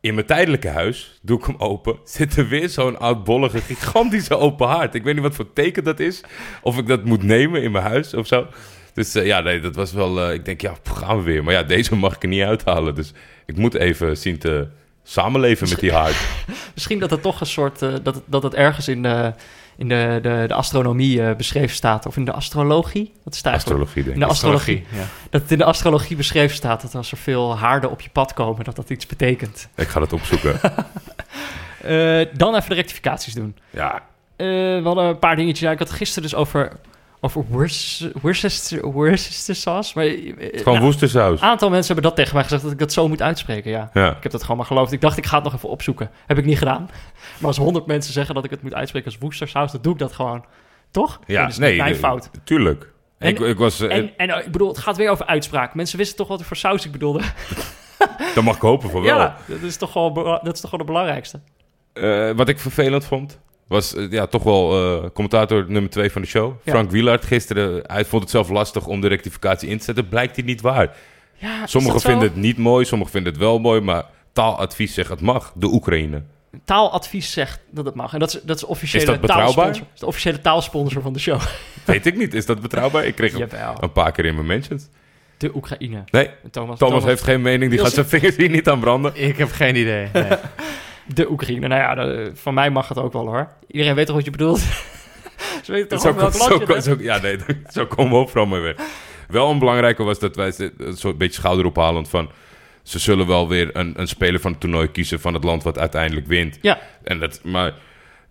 In 0.00 0.14
mijn 0.14 0.26
tijdelijke 0.26 0.68
huis 0.68 1.18
doe 1.22 1.38
ik 1.38 1.44
hem 1.44 1.54
open. 1.58 1.96
Zit 2.16 2.36
er 2.36 2.48
weer 2.48 2.68
zo'n 2.68 2.98
oudbollige, 2.98 3.60
gigantische 3.60 4.36
open 4.36 4.68
haard. 4.68 4.94
Ik 4.94 5.02
weet 5.02 5.14
niet 5.14 5.22
wat 5.22 5.34
voor 5.34 5.52
teken 5.52 5.84
dat 5.84 6.00
is. 6.00 6.20
Of 6.62 6.78
ik 6.78 6.86
dat 6.86 7.04
moet 7.04 7.22
nemen 7.22 7.62
in 7.62 7.70
mijn 7.72 7.84
huis 7.84 8.14
of 8.14 8.26
zo. 8.26 8.46
Dus 8.94 9.14
eh, 9.14 9.26
ja, 9.26 9.40
nee, 9.40 9.60
dat 9.60 9.74
was 9.74 9.92
wel... 9.92 10.20
eh, 10.28 10.34
ik 10.34 10.44
denk, 10.44 10.60
ja, 10.60 10.74
gaan 10.94 11.16
we 11.16 11.22
weer. 11.22 11.44
Maar 11.44 11.54
ja, 11.54 11.62
deze 11.62 11.96
mag 11.96 12.14
ik 12.14 12.22
er 12.22 12.28
niet 12.28 12.42
uithalen. 12.42 12.94
Dus 12.94 13.12
ik 13.46 13.56
moet 13.56 13.74
even 13.74 14.16
zien 14.16 14.38
te 14.38 14.68
samenleven 15.02 15.68
met 15.68 15.80
die 15.80 15.92
haard. 15.92 16.16
Misschien 16.74 16.98
dat 16.98 17.10
het 17.10 17.22
toch 17.22 17.40
een 17.40 17.46
soort... 17.46 17.82
eh, 17.82 17.92
dat, 18.02 18.14
het- 18.14 18.24
dat 18.26 18.42
het 18.42 18.54
ergens 18.54 18.88
in 18.88 19.02
de, 19.02 19.32
in 19.76 19.88
de, 19.88 20.18
de, 20.22 20.44
de 20.48 20.54
astronomie 20.54 21.22
eh, 21.22 21.36
beschreven 21.36 21.76
staat. 21.76 22.06
Of 22.06 22.16
in 22.16 22.24
de 22.24 22.32
astrologie. 22.32 23.12
Wat 23.24 23.34
eigenlijk? 23.44 23.54
Astrologie, 23.54 23.94
denk 24.02 24.06
In 24.06 24.12
ik. 24.22 24.26
de 24.28 24.32
astrologie. 24.32 24.84
Ja. 24.92 25.04
Dat 25.30 25.42
het 25.42 25.50
in 25.50 25.58
de 25.58 25.64
astrologie 25.64 26.16
beschreven 26.16 26.56
staat 26.56 26.82
dat 26.82 26.94
als 26.94 27.10
er 27.12 27.18
veel 27.18 27.56
haarden 27.58 27.90
op 27.90 28.00
je 28.00 28.08
pad 28.12 28.32
komen, 28.34 28.64
dat 28.64 28.76
dat 28.76 28.90
iets 28.90 29.06
betekent. 29.06 29.68
Ik 29.76 29.88
ga 29.88 30.00
dat 30.00 30.12
opzoeken. 30.12 30.60
Eh, 31.82 32.20
dan 32.32 32.54
even 32.54 32.68
de 32.68 32.74
rectificaties 32.74 33.34
doen. 33.34 33.56
ja, 33.70 33.94
Eh, 34.36 34.46
we 34.46 34.80
hadden 34.84 35.04
een 35.04 35.18
paar 35.18 35.36
dingetjes. 35.36 35.60
Ja, 35.60 35.70
ik 35.70 35.78
had 35.78 35.90
gisteren 35.90 36.22
dus 36.22 36.34
over, 36.38 36.72
over 37.20 37.44
Worcester, 37.48 38.10
Worcester, 38.92 39.54
sauce. 39.54 39.92
Maar, 39.94 40.04
eh, 40.06 40.62
gewoon 40.62 40.80
nou. 41.12 41.32
Een 41.32 41.40
aantal 41.40 41.70
mensen 41.70 41.86
hebben 41.94 42.04
dat 42.04 42.16
tegen 42.16 42.34
mij 42.34 42.42
gezegd 42.42 42.62
dat 42.62 42.72
ik 42.72 42.78
dat 42.78 42.92
zo 42.92 43.08
moet 43.08 43.22
uitspreken. 43.22 43.70
Ja. 43.70 43.90
Ja. 43.92 44.16
Ik 44.16 44.22
heb 44.22 44.32
dat 44.32 44.40
gewoon 44.42 44.56
maar 44.56 44.66
geloofd. 44.66 44.92
Ik 44.92 45.00
dacht, 45.00 45.16
ik 45.16 45.26
ga 45.26 45.34
het 45.34 45.44
nog 45.44 45.54
even 45.54 45.68
opzoeken. 45.68 46.10
Heb 46.26 46.38
ik 46.38 46.44
niet 46.44 46.58
gedaan. 46.58 46.90
Maar 47.38 47.46
als 47.48 47.56
honderd 47.56 47.86
mensen 47.86 48.12
zeggen 48.12 48.34
dat 48.34 48.44
ik 48.44 48.50
het 48.50 48.62
moet 48.62 48.74
uitspreken 48.74 49.10
als 49.10 49.18
Worcestersaus, 49.20 49.72
dan 49.72 49.82
doe 49.82 49.92
ik 49.92 49.98
dat 49.98 50.12
gewoon. 50.12 50.44
Toch? 50.90 51.20
Ja, 51.26 51.40
dat 51.42 51.50
is 51.50 51.58
nee. 51.58 51.76
mijn 51.76 51.92
eh, 51.92 51.98
fout. 51.98 52.30
Tuurlijk. 52.44 52.92
En- 53.18 53.28
ik, 53.28 53.38
ik 53.38 53.58
was... 53.58 53.80
eh, 53.80 53.96
En, 53.96 54.10
en 54.16 54.30
eh, 54.30 54.46
ik 54.46 54.52
bedoel, 54.52 54.68
het 54.68 54.78
gaat 54.78 54.96
weer 54.96 55.10
over 55.10 55.26
uitspraak. 55.26 55.74
Mensen 55.74 55.98
wisten 55.98 56.16
toch 56.16 56.28
wat 56.28 56.42
voor 56.42 56.56
saus 56.56 56.84
ik 56.84 56.92
bedoelde. 56.92 57.20
dan 58.34 58.44
mag 58.44 58.54
ik 58.56 58.60
hopen 58.62 58.90
voor 58.90 59.02
wel. 59.12 59.16
Ja, 59.16 59.36
dat 59.46 59.60
is 59.62 59.76
toch 59.76 59.92
gewoon, 59.92 60.14
dat 60.14 60.54
is 60.54 60.60
toch 60.60 60.70
gewoon 60.70 60.86
het 60.86 60.94
belangrijkste. 60.94 61.40
Wat 62.36 62.48
ik 62.48 62.58
vervelend 62.58 63.04
vond, 63.04 63.38
was 63.70 63.94
eh, 63.94 64.10
ja, 64.10 64.26
toch 64.26 64.42
wel 64.42 64.72
eh, 64.72 65.10
commentator 65.14 65.64
nummer 65.68 65.90
2 65.90 66.10
van 66.10 66.22
de 66.22 66.28
show. 66.28 66.54
Ja. 66.62 66.72
Frank 66.72 66.90
Wielaert 66.90 67.24
gisteren. 67.24 67.82
Hij 67.86 68.04
vond 68.04 68.22
het 68.22 68.30
zelf 68.30 68.48
lastig 68.48 68.86
om 68.86 69.00
de 69.00 69.08
rectificatie 69.08 69.68
in 69.68 69.78
te 69.78 69.84
zetten. 69.84 70.08
Blijkt 70.08 70.36
hij 70.36 70.44
niet 70.44 70.60
waar. 70.60 70.96
Ja, 71.34 71.66
Sommigen 71.66 72.00
vinden 72.00 72.22
het 72.22 72.36
niet 72.36 72.58
mooi, 72.58 72.84
sommigen 72.84 73.12
vinden 73.12 73.32
het 73.32 73.40
wel 73.40 73.58
mooi. 73.58 73.80
Maar 73.80 74.04
taaladvies 74.32 74.94
zegt 74.94 75.10
het 75.10 75.20
mag. 75.20 75.52
De 75.54 75.66
Oekraïne. 75.66 76.22
Taaladvies 76.64 77.32
zegt 77.32 77.60
dat 77.70 77.84
het 77.84 77.94
mag. 77.94 78.12
En 78.12 78.18
dat 78.18 78.34
is, 78.34 78.40
dat 78.42 78.56
is 78.56 78.64
officiële 78.64 79.02
Is 79.02 79.08
dat 79.10 79.20
betrouwbaar? 79.20 79.70
is 79.70 80.00
de 80.00 80.06
officiële 80.06 80.40
taalsponsor 80.40 81.02
van 81.02 81.12
de 81.12 81.18
show. 81.18 81.40
Weet 81.84 82.06
ik 82.06 82.16
niet. 82.16 82.34
Is 82.34 82.46
dat 82.46 82.60
betrouwbaar? 82.60 83.04
Ik 83.06 83.14
kreeg 83.14 83.32
hem 83.38 83.48
een 83.80 83.92
paar 83.92 84.12
keer 84.12 84.24
in 84.24 84.34
mijn 84.34 84.46
mentions. 84.46 84.88
De 85.36 85.54
Oekraïne. 85.54 86.04
Nee, 86.10 86.30
Thomas, 86.50 86.78
Thomas 86.78 87.04
heeft 87.04 87.22
geen 87.22 87.42
mening. 87.42 87.70
Die 87.70 87.80
gaat 87.80 87.92
zijn 87.92 88.06
vingers 88.06 88.36
hier 88.36 88.50
niet 88.50 88.68
aan 88.68 88.80
branden. 88.80 89.12
Ik 89.14 89.36
heb 89.36 89.52
geen 89.52 89.76
idee. 89.76 90.08
Nee. 90.12 90.24
De 91.14 91.30
Oekraïne. 91.30 91.68
Nou 91.68 91.80
ja, 91.80 91.94
de- 91.94 92.30
van 92.34 92.54
mij 92.54 92.70
mag 92.70 92.88
het 92.88 92.98
ook 92.98 93.12
wel 93.12 93.26
hoor. 93.26 93.48
Iedereen 93.70 93.94
weet 93.94 94.06
toch 94.06 94.16
wat 94.16 94.24
je 94.24 94.30
bedoelt? 94.30 94.58
Ze 95.64 95.72
weten 95.72 95.88
toch 95.88 96.00
Zo, 96.00 96.08
ook 96.08 96.66
welk 96.66 96.82
zo, 96.82 96.96
ja, 96.98 97.18
nee, 97.20 97.36
zo 97.74 97.86
komen 97.86 98.10
we 98.32 98.38
ook 98.40 98.48
mee 98.48 98.60
weg. 98.60 98.76
Wel 99.28 99.50
een 99.50 99.58
belangrijke 99.58 100.02
was 100.02 100.18
dat 100.18 100.36
wij 100.36 100.52
een 100.78 100.96
soort 100.96 101.18
beetje 101.18 101.34
schouderophalend 101.40 102.08
van... 102.08 102.30
ze 102.82 102.98
zullen 102.98 103.26
wel 103.26 103.48
weer 103.48 103.70
een, 103.76 104.00
een 104.00 104.06
speler 104.08 104.40
van 104.40 104.50
het 104.50 104.60
toernooi 104.60 104.90
kiezen 104.90 105.20
van 105.20 105.34
het 105.34 105.44
land 105.44 105.62
wat 105.62 105.78
uiteindelijk 105.78 106.26
wint. 106.26 106.58
Ja, 106.60 106.78
En 107.02 107.18
dat, 107.20 107.40
maar 107.44 107.72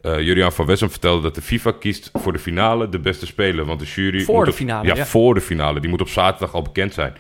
eh 0.02 0.20
Julian 0.22 0.52
van 0.52 0.66
Wessem 0.66 0.90
vertelde 0.90 1.22
dat 1.22 1.36
de 1.36 1.42
FIFA 1.42 1.72
kiest 1.80 2.10
voor 2.14 2.34
de 2.34 2.40
finale 2.40 2.90
de 2.90 3.00
beste 3.00 3.26
speler. 3.26 3.66
Want 3.66 3.80
de 3.80 3.86
jury... 3.86 4.22
Voor 4.24 4.36
moet 4.36 4.46
de 4.46 4.52
op- 4.52 4.58
finale, 4.58 4.88
Ja, 4.88 4.96
ja. 4.96 5.06
voor 5.06 5.34
de 5.34 5.42
finale. 5.42 5.80
Die 5.80 5.90
moet 5.90 6.02
op 6.02 6.10
zaterdag 6.10 6.54
al 6.54 6.62
bekend 6.62 6.94
zijn. 6.94 7.14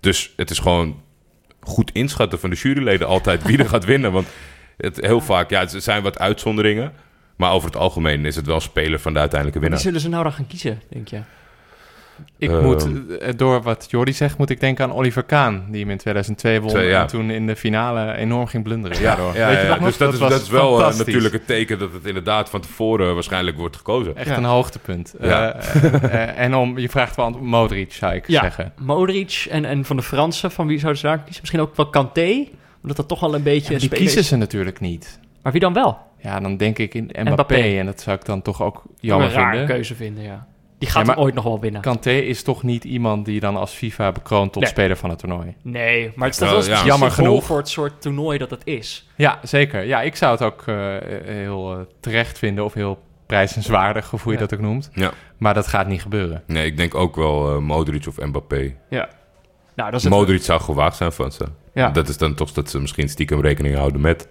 Dus 0.00 0.32
het 0.36 0.50
is 0.50 0.58
gewoon 0.58 1.02
goed 1.60 1.90
inschatten 1.92 2.40
van 2.40 2.50
de 2.50 2.56
juryleden 2.56 3.06
altijd 3.06 3.42
wie 3.42 3.58
er 3.58 3.68
gaat 3.68 3.84
winnen. 3.84 4.12
Want 4.12 4.26
het, 4.80 4.96
heel 5.00 5.20
vaak, 5.20 5.50
ja, 5.50 5.60
er 5.60 5.80
zijn 5.80 6.02
wat 6.02 6.18
uitzonderingen. 6.18 6.92
Maar 7.36 7.52
over 7.52 7.68
het 7.68 7.76
algemeen 7.78 8.24
is 8.26 8.36
het 8.36 8.46
wel 8.46 8.60
speler 8.60 8.98
van 9.00 9.12
de 9.12 9.18
uiteindelijke 9.18 9.60
Wie 9.60 9.68
winnaar. 9.68 9.86
zullen 9.86 10.00
ze 10.00 10.08
nou 10.08 10.22
dan 10.22 10.32
gaan 10.32 10.46
kiezen, 10.46 10.82
denk 10.88 11.08
je? 11.08 11.18
Ik 12.38 12.50
Ehm. 12.50 12.64
moet, 12.64 12.88
eh, 13.18 13.28
door 13.36 13.62
wat 13.62 13.86
Jordi 13.90 14.12
zegt, 14.12 14.38
moet 14.38 14.50
ik 14.50 14.60
denken 14.60 14.84
aan 14.84 14.92
Oliver 14.92 15.22
Kaan. 15.22 15.64
Die 15.70 15.80
hem 15.80 15.90
in 15.90 15.98
2002 15.98 16.60
won 16.60 16.68
Twee, 16.70 16.88
ja. 16.88 17.00
en 17.00 17.06
toen 17.06 17.30
in 17.30 17.46
de 17.46 17.56
finale 17.56 18.14
enorm 18.14 18.46
ging 18.46 18.62
blunderen. 18.64 19.00
Ja, 19.00 19.16
ja, 19.16 19.48
Weet 19.48 19.60
je 19.60 19.66
ja, 19.66 19.78
dus 19.78 19.96
dat, 19.96 20.12
is, 20.12 20.18
was 20.18 20.30
dat 20.30 20.40
is 20.40 20.48
wel 20.48 20.84
eh, 20.84 20.96
natuurlijk 20.96 21.32
het 21.32 21.46
teken 21.46 21.78
dat 21.78 21.92
het 21.92 22.06
inderdaad 22.06 22.50
van 22.50 22.60
tevoren 22.60 23.14
waarschijnlijk 23.14 23.56
wordt 23.56 23.76
gekozen. 23.76 24.16
Echt 24.16 24.28
Ja. 24.28 24.36
een 24.36 24.44
hoogtepunt. 24.44 25.14
Ja. 25.20 25.52
Eh, 25.54 26.38
en 26.38 26.54
om, 26.54 26.78
je 26.78 26.88
vraagt 26.88 27.16
wel 27.16 27.24
aan 27.26 27.44
Modric, 27.44 27.92
zou 27.92 28.14
ik 28.14 28.26
Ja, 28.28 28.40
zeggen. 28.40 28.72
Modric 28.78 29.46
en, 29.50 29.64
en 29.64 29.84
van 29.84 29.96
de 29.96 30.02
Fransen, 30.02 30.50
van 30.50 30.66
wie 30.66 30.78
zouden 30.78 31.00
ze 31.00 31.06
daar 31.06 31.18
kiezen? 31.18 31.38
Misschien 31.40 31.60
ook 31.60 31.76
wel 31.76 31.86
Kanté, 31.90 32.46
omdat 32.82 32.96
dat 32.96 33.08
toch 33.08 33.20
wel 33.20 33.34
een 33.34 33.42
beetje 33.42 33.68
Ja, 33.68 33.74
een 33.74 33.78
die 33.88 33.98
kiezen 33.98 34.20
is. 34.20 34.28
ze 34.28 34.36
natuurlijk 34.36 34.80
niet. 34.80 35.20
Maar 35.42 35.52
wie 35.52 35.60
dan 35.60 35.72
wel? 35.72 35.98
Ja, 36.18 36.40
dan 36.40 36.56
denk 36.56 36.78
ik 36.78 36.94
in 36.94 37.04
Mbappé. 37.04 37.30
Mbappé. 37.32 37.78
En 37.78 37.86
dat 37.86 38.00
zou 38.00 38.16
ik 38.16 38.24
dan 38.24 38.42
toch 38.42 38.62
ook 38.62 38.82
jammer 39.00 39.26
een 39.28 39.32
raar 39.34 39.50
vinden. 39.50 39.68
keuze 39.68 39.94
vinden, 39.94 40.24
ja. 40.24 40.46
Die 40.78 40.88
gaat 40.88 41.06
Ja, 41.06 41.14
ooit 41.14 41.34
nog 41.34 41.44
wel 41.44 41.60
winnen. 41.60 41.80
Kanté 41.80 42.10
is 42.10 42.42
toch 42.42 42.62
niet 42.62 42.84
iemand 42.84 43.24
die 43.24 43.40
dan 43.40 43.56
als 43.56 43.72
FIFA 43.72 44.12
bekroont 44.12 44.52
tot 44.52 44.62
Nee. 44.62 44.70
speler 44.70 44.96
van 44.96 45.10
het 45.10 45.18
toernooi. 45.18 45.54
Nee, 45.62 46.12
maar 46.14 46.26
het 46.28 46.34
is 46.40 46.48
wel 46.50 46.58
ja. 46.58 46.64
precies 46.64 46.84
Jammer 46.84 47.10
genoeg. 47.10 47.44
voor 47.44 47.56
het 47.56 47.68
soort 47.68 48.00
toernooi 48.02 48.38
dat 48.38 48.50
het 48.50 48.60
is. 48.64 49.08
Ja, 49.16 49.38
zeker. 49.42 49.84
Ja, 49.84 50.02
ik 50.02 50.16
zou 50.16 50.32
het 50.32 50.42
ook 50.42 50.62
eh, 50.66 50.96
heel 51.24 51.72
eh, 51.72 51.78
terecht 52.00 52.38
vinden 52.38 52.64
of 52.64 52.74
heel 52.74 52.98
prijzenswaardig, 53.26 54.12
of 54.12 54.22
hoe 54.22 54.32
je 54.32 54.38
Ja. 54.38 54.46
dat 54.46 54.58
ook 54.58 54.64
noemt. 54.64 54.90
Ja. 54.94 55.10
Maar 55.38 55.54
dat 55.54 55.66
gaat 55.66 55.86
niet 55.86 56.02
gebeuren. 56.02 56.42
Nee, 56.46 56.66
ik 56.66 56.76
denk 56.76 56.94
ook 56.94 57.16
wel 57.16 57.50
eh, 57.50 57.58
Modric 57.58 58.06
of 58.06 58.18
Mbappé. 58.18 58.74
Ja. 58.90 59.08
Nou, 59.74 59.90
dat 59.90 59.98
is 60.00 60.04
het. 60.06 60.12
Modric 60.14 60.42
zou 60.42 60.60
gewaagd 60.60 60.96
zijn 60.96 61.12
van 61.12 61.32
ze. 61.32 61.44
Ja. 61.72 61.90
Dat 61.90 62.08
is 62.08 62.16
dan 62.16 62.34
toch 62.34 62.52
dat 62.52 62.70
ze 62.70 62.80
misschien 62.80 63.08
stiekem 63.08 63.40
rekening 63.40 63.74
houden 63.74 64.00
met 64.00 64.28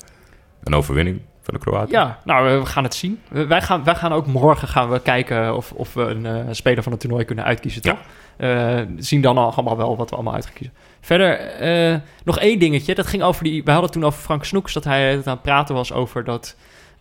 een 0.63 0.73
overwinning 0.73 1.21
van 1.41 1.53
de 1.53 1.59
Kroaten. 1.59 1.91
Ja, 1.91 2.19
nou, 2.23 2.59
we 2.59 2.65
gaan 2.65 2.83
het 2.83 2.93
zien. 2.93 3.21
Wij 3.29 3.61
gaan, 3.61 3.83
wij 3.83 3.95
gaan 3.95 4.13
ook 4.13 4.25
morgen 4.25 4.67
gaan 4.67 4.89
we 4.89 4.99
kijken 5.01 5.55
of, 5.55 5.71
of 5.71 5.93
we 5.93 6.01
een 6.01 6.25
eh, 6.25 6.45
speler 6.51 6.83
van 6.83 6.91
het 6.91 7.01
toernooi 7.01 7.25
kunnen 7.25 7.45
uitkiezen, 7.45 7.81
toch? 7.81 7.99
Eh, 8.37 8.79
zien 8.97 9.21
dan 9.21 9.37
al 9.37 9.53
allemaal 9.53 9.77
wel 9.77 9.97
wat 9.97 10.09
we 10.09 10.15
allemaal 10.15 10.33
uit 10.33 10.45
gaan 10.45 10.53
kiezen. 10.53 10.75
Verder, 11.01 11.39
eh, 11.39 11.99
nog 12.23 12.39
één 12.39 12.59
dingetje. 12.59 12.95
Dat 12.95 13.07
ging 13.07 13.23
over 13.23 13.43
die... 13.43 13.63
We 13.63 13.71
hadden 13.71 13.91
toen 13.91 14.05
over 14.05 14.19
Frank 14.19 14.45
Snoeks, 14.45 14.73
dat 14.73 14.83
hij 14.83 15.11
het 15.11 15.27
aan 15.27 15.33
het 15.33 15.41
praten 15.41 15.75
was 15.75 15.93
over 15.93 16.23
dat 16.23 16.55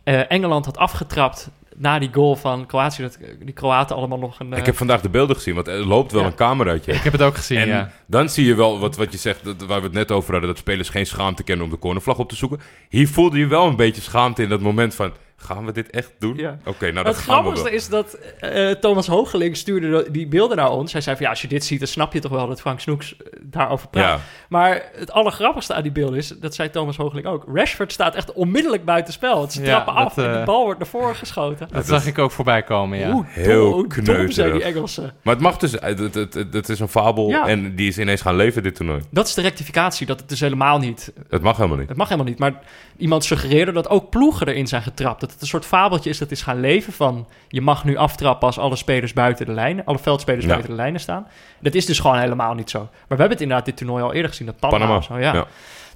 Engeland 0.04 0.64
had 0.64 0.76
afgetrapt 0.76 1.50
na 1.78 1.98
die 1.98 2.08
goal 2.12 2.36
van 2.36 2.66
Kroatië. 2.66 3.02
Dat 3.02 3.18
die 3.40 3.52
Kroaten 3.54 3.96
allemaal 3.96 4.18
nog 4.18 4.40
een... 4.40 4.52
Ik 4.52 4.66
heb 4.66 4.76
vandaag 4.76 5.00
de 5.00 5.08
beelden 5.08 5.36
gezien, 5.36 5.54
want 5.54 5.68
er 5.68 5.86
loopt 5.86 6.12
wel 6.12 6.20
Ja. 6.20 6.26
een 6.26 6.34
cameraatje. 6.34 6.92
Ik 6.92 7.02
heb 7.02 7.12
het 7.12 7.22
ook 7.22 7.36
gezien, 7.36 7.58
En 7.58 7.66
ja. 7.68 7.90
dan 8.06 8.28
zie 8.28 8.46
je 8.46 8.54
wel 8.54 8.78
wat, 8.78 8.96
wat 8.96 9.12
je 9.12 9.18
zegt, 9.18 9.44
dat, 9.44 9.62
waar 9.66 9.78
we 9.80 9.84
het 9.86 9.92
net 9.94 10.10
over 10.12 10.30
hadden, 10.30 10.48
dat 10.48 10.58
spelers 10.58 10.88
geen 10.88 11.06
schaamte 11.06 11.42
kennen 11.42 11.64
om 11.64 11.70
de 11.70 11.78
cornervlag 11.78 12.18
op 12.18 12.28
te 12.28 12.36
zoeken. 12.36 12.60
Hier 12.88 13.08
voelde 13.08 13.38
je 13.38 13.46
wel 13.46 13.66
een 13.66 13.76
beetje 13.76 14.02
schaamte 14.02 14.42
in 14.42 14.48
dat 14.48 14.60
moment 14.60 14.94
van, 14.94 15.12
gaan 15.40 15.64
we 15.66 15.72
dit 15.72 15.90
echt 15.90 16.12
doen? 16.18 16.36
Ja. 16.36 16.58
Oké, 16.64 16.90
nou 16.92 17.04
dat 17.04 17.14
het 17.16 17.24
gaan 17.24 17.36
we 17.36 17.40
grappigste 17.42 17.70
is 17.70 17.88
dat 17.88 18.18
eh, 18.40 18.70
Thomas 18.70 19.06
Hoogeling 19.06 19.56
stuurde 19.56 20.06
die 20.10 20.26
beelden 20.28 20.56
naar 20.56 20.70
ons. 20.70 20.92
Hij 20.92 21.00
zei 21.00 21.16
van 21.16 21.24
ja, 21.24 21.30
als 21.30 21.42
je 21.42 21.48
dit 21.48 21.64
ziet, 21.64 21.78
dan 21.78 21.88
snap 21.88 22.12
je 22.12 22.20
toch 22.20 22.30
wel 22.30 22.46
dat 22.46 22.60
Frank 22.60 22.80
Snoeks 22.80 23.16
eh, 23.16 23.26
daarover 23.42 23.88
praat. 23.88 24.04
Ja, 24.04 24.18
Maar 24.48 24.82
het 24.94 25.10
allergrappigste 25.12 25.74
aan 25.74 25.82
die 25.82 25.92
beelden 25.92 26.18
is, 26.18 26.28
dat 26.28 26.54
zei 26.54 26.70
Thomas 26.70 26.96
Hoogeling 26.96 27.26
ook. 27.26 27.44
Rashford 27.52 27.92
staat 27.92 28.14
echt 28.14 28.32
onmiddellijk 28.32 28.84
buiten 28.84 29.12
spel. 29.12 29.50
Ze 29.50 29.60
Ja, 29.60 29.66
trappen 29.66 29.94
dat, 29.94 30.04
af 30.04 30.16
en 30.16 30.30
eh, 30.30 30.36
die 30.36 30.44
bal 30.44 30.62
wordt 30.64 30.78
naar 30.78 30.88
voren 30.88 31.16
geschoten. 31.16 31.68
Dat 31.72 31.86
zag 31.86 32.06
ik 32.06 32.18
ook 32.18 32.30
voorbij 32.30 32.62
komen, 32.62 32.98
ja. 32.98 33.10
Hoe 33.10 33.24
Heel 33.26 33.86
dom, 34.04 34.30
zijn 34.30 34.52
die 34.52 34.62
Engelsen. 34.62 35.12
maar 35.22 35.34
het 35.34 35.42
mag 35.42 35.56
dus, 35.56 35.72
het, 35.72 35.98
het, 35.98 36.14
het, 36.14 36.34
het 36.52 36.68
is 36.68 36.80
een 36.80 36.88
fabel 36.88 37.28
Ja. 37.28 37.46
en 37.46 37.74
die 37.74 37.88
is 37.88 37.98
ineens 37.98 38.20
gaan 38.20 38.36
leven 38.36 38.62
dit 38.62 38.74
toernooi. 38.74 39.00
Dat 39.10 39.26
is 39.26 39.34
de 39.34 39.42
rectificatie, 39.42 40.06
dat 40.06 40.20
het 40.20 40.28
dus 40.28 40.40
helemaal 40.40 40.78
niet... 40.78 41.12
Het 41.28 41.42
mag 41.42 41.56
helemaal 41.56 41.78
niet. 41.78 41.88
Het 41.88 41.96
mag 41.96 42.08
helemaal 42.08 42.30
niet, 42.30 42.38
maar 42.38 42.60
iemand 42.96 43.24
suggereerde 43.24 43.72
dat 43.72 43.88
ook 43.88 44.10
ploegen 44.10 44.48
erin 44.48 44.66
zijn 44.66 44.82
getrapt. 44.82 45.20
Dat 45.28 45.36
het 45.36 45.40
een 45.40 45.60
soort 45.60 45.64
fabeltje 45.66 46.10
is 46.10 46.18
dat 46.18 46.30
is 46.30 46.42
gaan 46.42 46.60
leven 46.60 46.92
van... 46.92 47.28
je 47.48 47.60
mag 47.60 47.84
nu 47.84 47.96
aftrappen 47.96 48.46
als 48.46 48.58
alle 48.58 48.76
spelers 48.76 49.12
buiten 49.12 49.46
de 49.46 49.52
lijnen... 49.52 49.84
alle 49.84 49.98
veldspelers 49.98 50.44
Ja. 50.44 50.50
buiten 50.50 50.70
de 50.70 50.76
lijnen 50.76 51.00
staan. 51.00 51.26
Dat 51.60 51.74
is 51.74 51.86
dus 51.86 51.98
gewoon 51.98 52.18
helemaal 52.18 52.54
niet 52.54 52.70
zo. 52.70 52.78
Maar 52.78 52.88
we 52.90 53.06
hebben 53.08 53.30
het 53.30 53.40
inderdaad 53.40 53.64
dit 53.66 53.76
toernooi 53.76 54.02
al 54.02 54.12
eerder 54.12 54.30
gezien, 54.30 54.46
dat 54.46 54.58
Panama, 54.58 55.00
zo, 55.00 55.18
ja. 55.18 55.32
ja. 55.34 55.46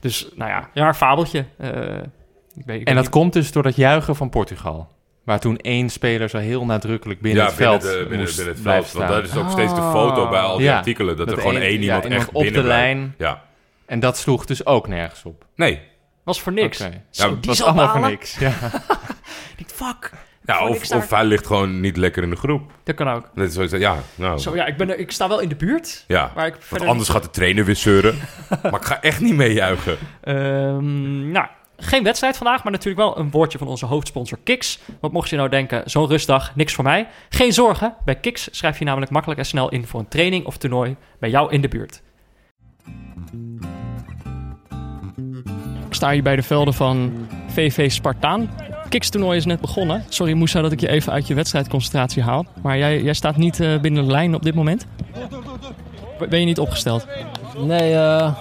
Dus, 0.00 0.28
nou 0.34 0.50
ja, 0.50 0.68
ja, 0.74 0.88
een 0.88 0.94
fabeltje. 0.94 1.44
Eh, 1.58 1.70
ik 2.56 2.64
weet, 2.66 2.80
ik 2.80 2.86
En 2.88 2.94
dat 2.94 3.02
niet- 3.04 3.12
komt 3.12 3.32
dus 3.32 3.52
door 3.52 3.62
dat 3.62 3.76
juichen 3.76 4.16
van 4.16 4.30
Portugal. 4.30 4.88
Waar 5.24 5.40
toen 5.40 5.56
één 5.56 5.88
speler 5.90 6.28
zo 6.28 6.38
heel 6.38 6.64
nadrukkelijk 6.64 7.20
binnen 7.20 7.42
ja, 7.42 7.48
het 7.48 7.56
veld 7.58 7.80
binnen, 7.80 7.98
de, 7.98 8.02
binnen, 8.04 8.20
moest 8.20 8.36
binnen 8.36 8.54
het 8.54 8.62
blijven 8.62 8.84
veld. 8.90 8.98
Want 9.08 9.10
staan. 9.12 9.22
dat 9.22 9.30
is 9.32 9.36
ook 9.42 9.50
steeds 9.66 9.74
de 9.74 9.90
foto 9.90 10.28
bij 10.28 10.40
al 10.40 10.56
die 10.56 10.66
Ja. 10.66 10.76
artikelen. 10.76 11.16
Dat, 11.16 11.26
Dat 11.26 11.36
er 11.36 11.42
gewoon 11.42 11.56
één- 11.56 11.64
één 11.66 11.78
ja, 11.80 11.84
iemand 11.84 12.04
iemand 12.04 12.20
echt 12.22 12.32
op 12.32 12.42
de 12.42 12.50
binnen 12.50 12.66
lijn. 12.66 13.14
Ja. 13.18 13.42
En 13.86 14.00
dat 14.00 14.16
sloeg 14.18 14.44
dus 14.44 14.66
ook 14.66 14.88
nergens 14.88 15.24
op. 15.24 15.44
Nee. 15.56 15.80
was 16.24 16.40
voor 16.40 16.52
niks. 16.52 16.80
Oké. 16.80 17.02
Zo, 17.10 17.28
Ja, 17.28 17.34
die 17.34 17.40
was 17.42 17.62
allemaal 17.62 17.88
voor 17.88 18.08
niks. 18.08 18.38
Ja. 18.38 18.52
Fuck, 19.84 20.10
Ja, 20.44 20.68
of, 20.68 20.86
daar. 20.86 20.98
of 20.98 21.10
hij 21.10 21.24
ligt 21.24 21.46
gewoon 21.46 21.80
niet 21.80 21.96
lekker 21.96 22.22
in 22.22 22.30
de 22.30 22.36
groep. 22.36 22.70
dat 22.82 22.94
kan 22.94 23.08
ook. 23.08 23.30
Dat 23.34 23.56
is 23.56 23.70
ja, 23.70 23.96
nou, 24.14 24.38
Zo, 24.38 24.54
ja, 24.54 24.66
ik, 24.66 24.76
ben 24.76 24.90
er, 24.90 24.98
ik 24.98 25.10
sta 25.10 25.28
wel 25.28 25.40
in 25.40 25.48
de 25.48 25.54
buurt, 25.54 26.04
ja. 26.06 26.32
maar 26.34 26.46
ik 26.46 26.52
Want 26.52 26.64
verder 26.64 26.88
anders 26.88 27.08
gaat 27.08 27.22
de 27.22 27.30
trainer 27.30 27.64
weer 27.64 27.76
zeuren. 27.76 28.18
maar 28.62 28.80
ik 28.80 28.84
ga 28.84 29.00
echt 29.02 29.20
niet 29.20 29.34
meejuichen. 29.34 29.98
Ehm, 30.20 31.30
nou, 31.30 31.46
geen 31.76 32.02
wedstrijd 32.02 32.36
vandaag, 32.36 32.62
maar 32.62 32.72
natuurlijk 32.72 33.00
wel 33.00 33.18
een 33.18 33.30
woordje 33.30 33.58
van 33.58 33.66
onze 33.66 33.86
hoofdsponsor 33.86 34.38
Kiks. 34.44 34.78
Want 35.00 35.12
mocht 35.12 35.28
je 35.28 35.36
nou 35.36 35.48
denken, 35.48 35.82
zo'n 35.90 36.08
rustdag, 36.08 36.54
niks 36.54 36.74
voor 36.74 36.84
mij. 36.84 37.08
Geen 37.28 37.52
zorgen, 37.52 37.94
bij 38.04 38.14
Kiks 38.14 38.48
schrijf 38.50 38.78
je 38.78 38.84
namelijk 38.84 39.10
makkelijk 39.10 39.40
en 39.40 39.46
snel 39.46 39.68
in 39.68 39.86
voor 39.86 40.00
een 40.00 40.08
training 40.08 40.46
of 40.46 40.56
toernooi 40.56 40.96
bij 41.18 41.30
jou 41.30 41.52
in 41.52 41.60
de 41.60 41.68
buurt. 41.68 42.02
Ik 45.86 45.98
sta 45.98 46.10
hier 46.10 46.22
bij 46.22 46.36
de 46.36 46.42
velden 46.42 46.74
van 46.74 47.26
VV 47.48 47.90
Spartaan. 47.90 48.50
Kiks 48.92 49.08
toernooi 49.08 49.36
is 49.36 49.44
net 49.44 49.60
begonnen. 49.60 50.04
Sorry 50.08 50.32
Moussa 50.32 50.60
dat 50.60 50.72
ik 50.72 50.80
je 50.80 50.88
even 50.88 51.12
uit 51.12 51.26
je 51.26 51.34
wedstrijdconcentratie 51.34 52.22
haal. 52.22 52.46
Maar 52.62 52.78
jij, 52.78 53.02
jij 53.02 53.14
staat 53.14 53.36
niet 53.36 53.60
eh, 53.60 53.80
binnen 53.80 54.04
de 54.04 54.10
lijn 54.10 54.34
op 54.34 54.42
dit 54.42 54.54
moment. 54.54 54.86
Ben 56.28 56.40
je 56.40 56.44
niet 56.44 56.58
opgesteld? 56.58 57.06
Nee, 57.58 57.94
eh 57.94 58.34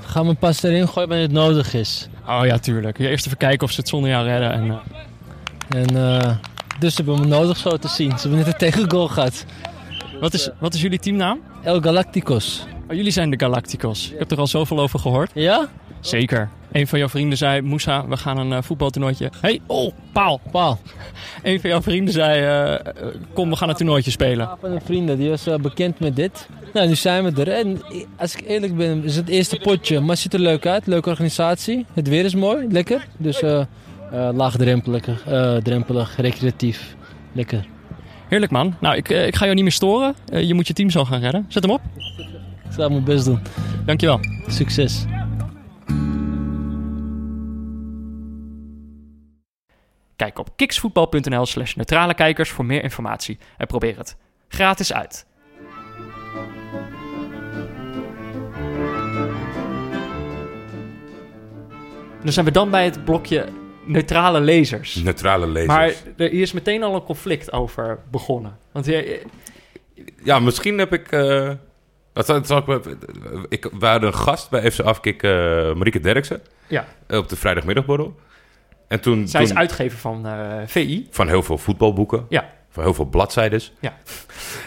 ga 0.00 0.22
me 0.22 0.34
pas 0.34 0.62
erin 0.62 0.88
gooien 0.88 1.08
wanneer 1.08 1.26
het 1.26 1.36
nodig 1.36 1.74
is. 1.74 2.08
Oh 2.28 2.40
ja, 2.44 2.58
tuurlijk. 2.58 2.98
Eerst 2.98 3.26
even 3.26 3.38
kijken 3.38 3.66
of 3.66 3.72
ze 3.72 3.80
het 3.80 3.88
zonder 3.88 4.10
jou 4.10 4.26
redden. 4.26 4.52
En, 4.52 4.70
eh, 5.90 6.24
En 6.24 6.40
dus 6.78 6.94
ze 6.94 7.02
hebben 7.02 7.20
me 7.20 7.26
nodig 7.26 7.56
zo 7.56 7.76
te 7.76 7.88
zien. 7.88 8.10
Ze 8.10 8.20
hebben 8.20 8.38
net 8.38 8.46
een 8.46 8.58
tegengoal 8.58 9.08
gehad. 9.08 9.44
Wat 10.20 10.34
is, 10.34 10.50
wat 10.58 10.74
is 10.74 10.80
jullie 10.80 10.98
teamnaam? 10.98 11.40
El 11.62 11.80
Galacticos. 11.80 12.66
Oh, 12.88 12.96
jullie 12.96 13.10
zijn 13.12 13.30
de 13.30 13.38
Galacticos. 13.38 14.10
Ik 14.10 14.18
heb 14.18 14.30
er 14.30 14.38
al 14.38 14.46
zoveel 14.46 14.80
over 14.80 14.98
gehoord. 14.98 15.30
Ja? 15.34 15.68
Zeker. 16.00 16.48
Een 16.72 16.86
van 16.86 16.98
jouw 16.98 17.08
vrienden 17.08 17.38
zei, 17.38 17.60
Moussa, 17.60 18.06
we 18.06 18.16
gaan 18.16 18.38
een 18.38 18.52
eh, 18.52 18.62
voetbaltoernooitje. 18.62 19.30
hey, 19.40 19.60
oh, 19.66 19.92
paal. 20.12 20.40
Paal. 20.50 20.78
Een 21.42 21.60
van 21.60 21.70
jouw 21.70 21.82
vrienden 21.82 22.14
zei, 22.14 22.40
eh, 22.40 22.74
eh, 22.74 22.80
kom, 23.32 23.50
we 23.50 23.56
gaan 23.56 23.68
een 23.68 23.74
toernooitje 23.74 24.10
spelen. 24.10 24.48
Een 24.48 24.56
van 24.60 24.70
de 24.70 24.80
vrienden, 24.84 25.18
die 25.18 25.28
was 25.28 25.46
eh, 25.46 25.54
bekend 25.54 26.00
met 26.00 26.16
dit. 26.16 26.48
Nou, 26.72 26.88
nu 26.88 26.94
zijn 26.94 27.24
we 27.24 27.40
er. 27.40 27.48
En 27.48 27.80
als 28.16 28.36
ik 28.36 28.46
eerlijk 28.46 28.76
ben, 28.76 29.04
is 29.04 29.16
het 29.16 29.28
eerste 29.28 29.56
potje. 29.56 30.00
Maar 30.00 30.10
het 30.10 30.18
ziet 30.18 30.34
er 30.34 30.40
leuk 30.40 30.66
uit. 30.66 30.86
Leuke 30.86 31.10
organisatie. 31.10 31.86
Het 31.92 32.08
weer 32.08 32.24
is 32.24 32.34
mooi. 32.34 32.66
Lekker. 32.70 33.06
Dus 33.16 33.42
eh 33.42 33.62
eh, 34.12 34.28
laagdrempelig, 34.32 35.26
eh, 35.26 35.56
drempelig, 35.56 36.16
recreatief. 36.16 36.96
Lekker. 37.32 37.66
Heerlijk 38.28 38.52
man. 38.52 38.74
Nou, 38.80 38.96
ik, 38.96 39.08
eh, 39.08 39.26
ik 39.26 39.36
ga 39.36 39.44
jou 39.44 39.54
niet 39.54 39.64
meer 39.64 39.72
storen. 39.72 40.14
Eh, 40.26 40.42
je 40.42 40.54
moet 40.54 40.66
je 40.66 40.72
team 40.72 40.90
zo 40.90 41.04
gaan 41.04 41.20
redden. 41.20 41.44
Zet 41.48 41.62
hem 41.62 41.72
op. 41.72 41.80
Ik 42.64 42.72
zal 42.74 42.90
mijn 42.90 43.04
best 43.04 43.24
doen. 43.24 43.40
Dankjewel. 43.84 44.20
Succes. 44.46 45.04
Kijk 50.16 50.38
op 50.38 50.56
kiksvoetbal.nl 50.56 51.46
slash 51.46 51.74
neutrale 51.74 52.14
kijkers 52.14 52.50
voor 52.50 52.64
meer 52.64 52.82
informatie. 52.82 53.38
En 53.56 53.66
probeer 53.66 53.96
het 53.96 54.16
gratis 54.48 54.92
uit. 54.92 55.26
Dan 62.22 62.32
zijn 62.32 62.46
we 62.46 62.52
dan 62.52 62.70
bij 62.70 62.84
het 62.84 63.04
blokje 63.04 63.48
neutrale 63.88 64.40
lezers. 64.40 64.94
Neutrale 64.94 65.46
lezers. 65.46 65.74
Maar 65.74 65.92
er 66.16 66.30
hier 66.30 66.42
is 66.42 66.52
meteen 66.52 66.82
al 66.82 66.94
een 66.94 67.02
conflict 67.04 67.52
over 67.52 67.98
begonnen. 68.10 68.58
Want 68.72 68.86
je, 68.86 69.22
Ja, 70.24 70.38
misschien 70.38 70.78
heb 70.78 70.92
ik... 70.92 71.12
eh 71.12 71.50
dat, 72.12 72.26
zal- 72.26 72.36
dat 72.36 72.46
zal 72.46 72.58
ik, 72.76 72.84
ik, 73.48 73.70
we 73.78 73.86
hadden 73.86 74.08
een 74.08 74.14
gast 74.14 74.50
bij 74.50 74.70
FC 74.70 74.80
Afkik, 74.80 75.22
eh 75.22 75.30
Marieke 75.74 76.00
Derksen, 76.00 76.40
ja, 76.66 76.84
op 77.08 77.28
de 77.28 77.36
vrijdagmiddagborrel. 77.36 78.14
En 78.88 79.00
toen, 79.00 79.28
zij 79.28 79.42
is 79.42 79.48
toen 79.48 79.58
uitgever 79.58 79.98
van 79.98 80.26
eh, 80.26 80.56
VI. 80.66 81.06
van 81.10 81.28
heel 81.28 81.42
veel 81.42 81.58
voetbalboeken, 81.58 82.26
Ja. 82.28 82.50
van 82.70 82.82
heel 82.82 82.94
veel 82.94 83.04
bladzijdes. 83.04 83.72
Ja. 83.80 83.96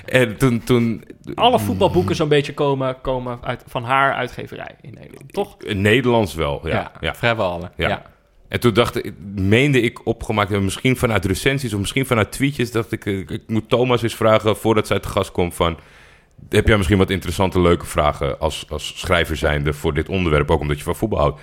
En 0.05 0.37
toen... 0.37 0.63
toen 0.63 1.03
Alle 1.35 1.59
voetbalboeken 1.59 2.15
zo'n 2.15 2.27
beetje 2.27 2.53
komen, 2.53 3.01
komen 3.01 3.39
uit, 3.43 3.63
van 3.67 3.83
haar 3.83 4.13
uitgeverij 4.13 4.75
in 4.81 4.93
Nederland, 4.93 5.33
toch? 5.33 5.57
in 5.63 5.81
Nederlands 5.81 6.33
wel, 6.33 6.67
ja. 6.67 6.73
Ja, 6.73 6.91
ja. 6.99 7.15
vrijwel 7.15 7.51
alle. 7.51 7.71
Ja. 7.75 7.87
Ja. 7.87 8.01
En 8.51 8.59
toen 8.59 8.73
dacht 8.73 9.05
ik, 9.05 9.13
meende 9.35 9.81
ik 9.81 10.05
opgemaakt 10.05 10.59
misschien 10.59 10.97
vanuit 10.97 11.25
recensies 11.25 11.73
of 11.73 11.79
misschien 11.79 12.05
vanuit 12.05 12.31
tweetjes, 12.31 12.71
dacht 12.71 12.91
ik, 12.91 13.05
eh, 13.05 13.17
ik 13.17 13.41
moet 13.47 13.69
Thomas 13.69 14.01
eens 14.01 14.15
vragen 14.15 14.55
voordat 14.55 14.87
zij 14.87 14.99
te 14.99 15.07
gast 15.07 15.31
komt 15.31 15.55
van, 15.55 15.77
heb 16.49 16.67
jij 16.67 16.77
misschien 16.77 16.97
wat 16.97 17.09
interessante, 17.09 17.61
leuke 17.61 17.85
vragen 17.85 18.39
als, 18.39 18.65
als 18.69 18.99
schrijver 18.99 19.35
zijnde 19.35 19.73
voor 19.73 19.93
dit 19.93 20.09
onderwerp, 20.09 20.51
ook 20.51 20.59
omdat 20.59 20.77
je 20.77 20.83
van 20.83 20.95
voetbal 20.95 21.19
houdt. 21.19 21.41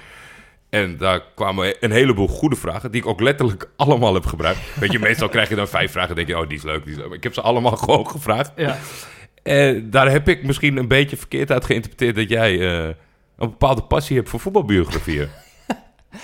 En 0.71 0.97
daar 0.97 1.23
kwamen 1.35 1.75
een 1.81 1.90
heleboel 1.90 2.29
goede 2.29 2.57
vragen, 2.57 2.90
die 2.90 3.01
ik 3.01 3.07
ook 3.07 3.21
letterlijk 3.21 3.71
allemaal 3.77 4.14
heb 4.14 4.27
gebruikt. 4.27 4.61
Weet 4.81 4.92
je, 4.92 4.99
meestal 4.99 5.29
krijg 5.29 5.49
je 5.49 5.55
dan 5.55 5.68
vijf 5.68 5.92
vragen 5.92 6.11
en 6.11 6.16
denk 6.16 6.29
je, 6.29 6.38
oh, 6.38 6.49
die 6.49 6.59
is 6.59 6.64
leuk, 6.64 6.83
die 6.85 6.92
is 6.92 6.99
leuk. 6.99 7.09
Maar 7.09 7.16
ik 7.16 7.23
heb 7.23 7.35
ze 7.35 7.40
allemaal 7.40 7.77
gewoon 7.87 8.11
gevraagd. 8.11 8.53
Ja. 8.57 8.79
En 9.42 9.90
daar 9.90 10.11
heb 10.11 10.29
ik 10.29 10.42
misschien 10.42 10.77
een 10.77 10.88
beetje 10.88 11.16
verkeerd 11.16 11.51
uit 11.53 11.64
geïnterpreteerd 11.64 12.16
dat 12.16 12.29
jij 12.29 12.61
eh, 12.61 12.87
een 13.37 13.51
bepaalde 13.51 13.83
passie 13.83 14.16
hebt 14.16 14.29
voor 14.29 14.40
voetbalbiografieën. 14.40 15.29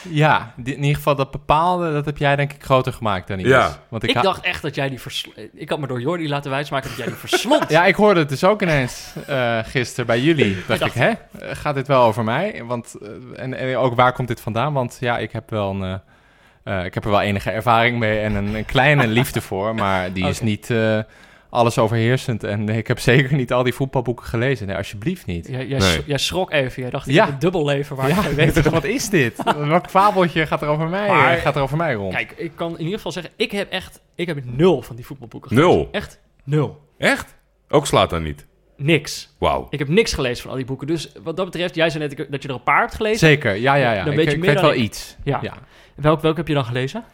Ja, 0.08 0.54
in 0.64 0.76
ieder 0.76 0.94
geval 0.94 1.14
dat 1.14 1.30
bepaalde, 1.30 1.92
dat 1.92 2.04
heb 2.04 2.18
jij 2.18 2.36
denk 2.36 2.52
ik 2.52 2.62
groter 2.62 2.92
gemaakt 2.92 3.28
dan 3.28 3.38
iets. 3.38 3.48
Ja. 3.48 3.78
Want 3.88 4.02
ik, 4.02 4.10
Ik 4.10 4.22
dacht 4.22 4.44
echt 4.44 4.62
dat 4.62 4.74
jij 4.74 4.88
die 4.88 5.00
versl... 5.00 5.28
Ik 5.54 5.68
had 5.68 5.78
me 5.78 5.86
door 5.86 6.00
Jordi 6.00 6.28
laten 6.28 6.50
wijsmaken 6.50 6.88
dat 6.88 6.98
jij 6.98 7.06
die 7.06 7.14
verslond. 7.14 7.70
Ja, 7.76 7.84
ik 7.84 7.94
hoorde 7.94 8.20
het 8.20 8.28
dus 8.28 8.44
ook 8.44 8.62
ineens 8.62 9.12
eh 9.26 9.58
gisteren 9.64 10.06
bij 10.06 10.20
jullie. 10.20 10.56
Dacht 10.66 10.84
ik, 10.84 10.92
hè, 10.92 11.12
gaat 11.38 11.74
dit 11.74 11.86
wel 11.86 12.02
over 12.02 12.24
mij? 12.24 12.62
Want, 12.64 12.94
eh, 13.02 13.08
en, 13.42 13.54
en 13.54 13.76
ook 13.76 13.94
waar 13.94 14.12
komt 14.12 14.28
dit 14.28 14.40
vandaan? 14.40 14.72
Want 14.72 14.96
ja, 15.00 15.18
ik 15.18 15.32
heb 15.32 15.50
wel 15.50 15.70
een... 15.70 16.00
eh, 16.64 16.84
ik 16.84 16.94
heb 16.94 17.04
er 17.04 17.10
wel 17.10 17.20
enige 17.20 17.50
ervaring 17.50 17.98
mee 17.98 18.20
en 18.20 18.34
een, 18.34 18.54
een 18.54 18.64
kleine 18.64 19.06
liefde 19.06 19.40
voor, 19.40 19.74
maar 19.74 20.12
die 20.12 20.26
is 20.28 20.40
niet 20.40 20.70
eh, 20.70 20.98
alles 21.54 21.78
overheersend. 21.78 22.44
En 22.44 22.68
ik 22.80 22.86
heb 22.86 22.98
zeker 22.98 23.36
niet 23.36 23.52
al 23.52 23.62
die 23.62 23.72
voetbalboeken 23.74 24.26
gelezen. 24.26 24.66
Nee, 24.66 24.76
alsjeblieft 24.76 25.26
niet. 25.26 25.46
Jij, 25.48 25.66
jij, 25.66 25.78
Nee. 25.78 25.90
s- 25.90 26.00
jij 26.06 26.18
schrok 26.18 26.52
even. 26.52 26.82
Jij 26.82 26.90
dacht, 26.90 27.06
ik 27.08 27.14
Ja. 27.14 27.24
heb 27.24 27.34
een 27.34 27.38
dubbel 27.40 27.64
leven 27.64 27.96
waar 27.96 28.08
Ja, 28.08 28.26
ik 28.26 28.36
weet 28.36 28.70
wat 28.70 28.84
is 28.84 29.08
dit? 29.08 29.42
Welk 29.58 29.90
fabeltje 29.90 30.46
gaat 30.46 30.62
er 30.62 30.68
over 30.68 30.88
mij, 30.88 31.08
Maar- 31.08 31.36
gaat 31.36 31.56
er 31.56 31.62
over 31.62 31.76
mij 31.76 31.94
rond? 31.94 32.14
Kijk, 32.14 32.34
ik 32.36 32.52
kan 32.54 32.72
in 32.72 32.78
ieder 32.80 32.94
geval 32.96 33.12
zeggen, 33.12 33.32
ik 33.36 33.50
heb 33.50 33.70
echt... 33.70 34.00
Ik 34.14 34.26
heb 34.26 34.38
nul 34.44 34.82
van 34.82 34.96
die 34.96 35.06
voetbalboeken 35.06 35.50
gelezen. 35.50 35.70
Nul? 35.70 35.88
Echt 35.92 36.20
nul. 36.44 36.80
Echt? 36.98 37.34
Ook 37.68 37.86
slaat 37.86 38.10
dan 38.10 38.22
niet. 38.22 38.46
Niks. 38.76 39.34
Wauw. 39.38 39.66
Ik 39.70 39.78
heb 39.78 39.88
niks 39.88 40.12
gelezen 40.12 40.42
van 40.42 40.50
al 40.50 40.56
die 40.56 40.64
boeken. 40.66 40.86
Dus 40.86 41.12
wat 41.22 41.36
dat 41.36 41.44
betreft, 41.44 41.74
jij 41.74 41.90
zei 41.90 42.08
net 42.08 42.26
dat 42.30 42.42
je 42.42 42.48
er 42.48 42.54
een 42.54 42.62
paar 42.62 42.80
hebt 42.80 42.94
gelezen. 42.94 43.18
Zeker, 43.18 43.54
ja, 43.54 43.74
ja, 43.74 43.92
ja. 43.92 44.02
Dan 44.04 44.12
ik, 44.12 44.16
weet 44.18 44.26
je 44.26 44.32
ik 44.32 44.38
meer 44.38 44.46
weet 44.46 44.56
dan 44.58 44.64
wel 44.64 44.74
ik. 44.74 44.80
iets. 44.84 45.16
Ja. 45.24 45.38
ja. 45.42 45.54
Welk, 45.94 46.20
welk 46.20 46.36
heb 46.36 46.48
je 46.48 46.54
dan 46.54 46.64
gelezen? 46.64 47.04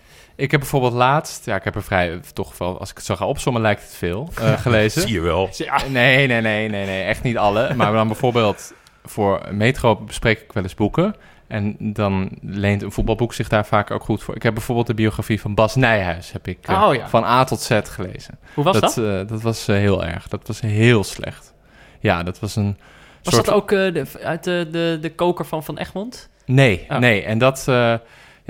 Ik 0.40 0.50
heb 0.50 0.60
bijvoorbeeld 0.60 0.92
laatst, 0.92 1.44
ja, 1.46 1.56
ik 1.56 1.64
heb 1.64 1.74
er 1.74 1.82
vrij, 1.82 2.20
toch 2.32 2.58
wel, 2.58 2.78
als 2.80 2.90
ik 2.90 2.96
het 2.96 3.04
zo 3.06 3.16
ga 3.16 3.26
opzommen, 3.26 3.62
lijkt 3.62 3.82
het 3.82 3.94
veel, 3.94 4.28
eh, 4.40 4.52
gelezen. 4.66 5.02
Zie 5.02 5.12
je 5.12 5.20
wel. 5.20 5.48
Nee, 5.88 6.26
nee, 6.26 6.40
nee, 6.40 6.68
nee, 6.68 6.86
nee, 6.86 7.02
echt 7.02 7.22
niet 7.22 7.36
alle. 7.38 7.74
Maar 7.74 7.92
dan 7.92 8.06
bijvoorbeeld 8.06 8.72
voor 9.04 9.40
Metro 9.50 9.96
bespreek 9.96 10.40
ik 10.40 10.52
wel 10.52 10.62
eens 10.62 10.74
boeken. 10.74 11.14
En 11.46 11.76
dan 11.78 12.30
leent 12.42 12.82
een 12.82 12.92
voetbalboek 12.92 13.34
zich 13.34 13.48
daar 13.48 13.66
vaak 13.66 13.90
ook 13.90 14.02
goed 14.04 14.22
voor. 14.22 14.34
Ik 14.36 14.42
heb 14.42 14.54
bijvoorbeeld 14.54 14.86
de 14.86 14.94
biografie 14.94 15.40
van 15.40 15.54
Bas 15.54 15.74
Nijhuis, 15.74 16.32
heb 16.32 16.48
ik 16.48 16.58
eh, 16.62 16.82
Oh, 16.88 16.94
ja. 16.94 17.08
van 17.08 17.24
A 17.24 17.44
tot 17.44 17.60
Z 17.60 17.80
gelezen. 17.84 18.38
hoe 18.54 18.64
was 18.64 18.80
dat? 18.80 18.98
eh, 18.98 19.04
dat 19.28 19.42
was 19.42 19.68
eh, 19.68 19.76
heel 19.76 20.04
erg. 20.04 20.28
Dat 20.28 20.46
was 20.46 20.60
heel 20.60 21.04
slecht. 21.04 21.54
Ja, 22.00 22.22
dat 22.22 22.38
was 22.40 22.56
een 22.56 22.76
Was 23.22 23.34
soort 23.34 23.46
dat 23.46 23.54
ook 23.54 23.72
eh, 23.72 23.78
de, 23.94 24.06
uit 24.22 24.44
de, 24.44 24.68
de, 24.70 24.98
de 25.00 25.10
koker 25.14 25.44
van 25.46 25.64
Van 25.64 25.78
Egmond? 25.78 26.28
Nee, 26.46 26.86
Oh. 26.88 26.98
nee. 26.98 27.22
En 27.22 27.38
dat, 27.38 27.64
eh, 27.68 27.94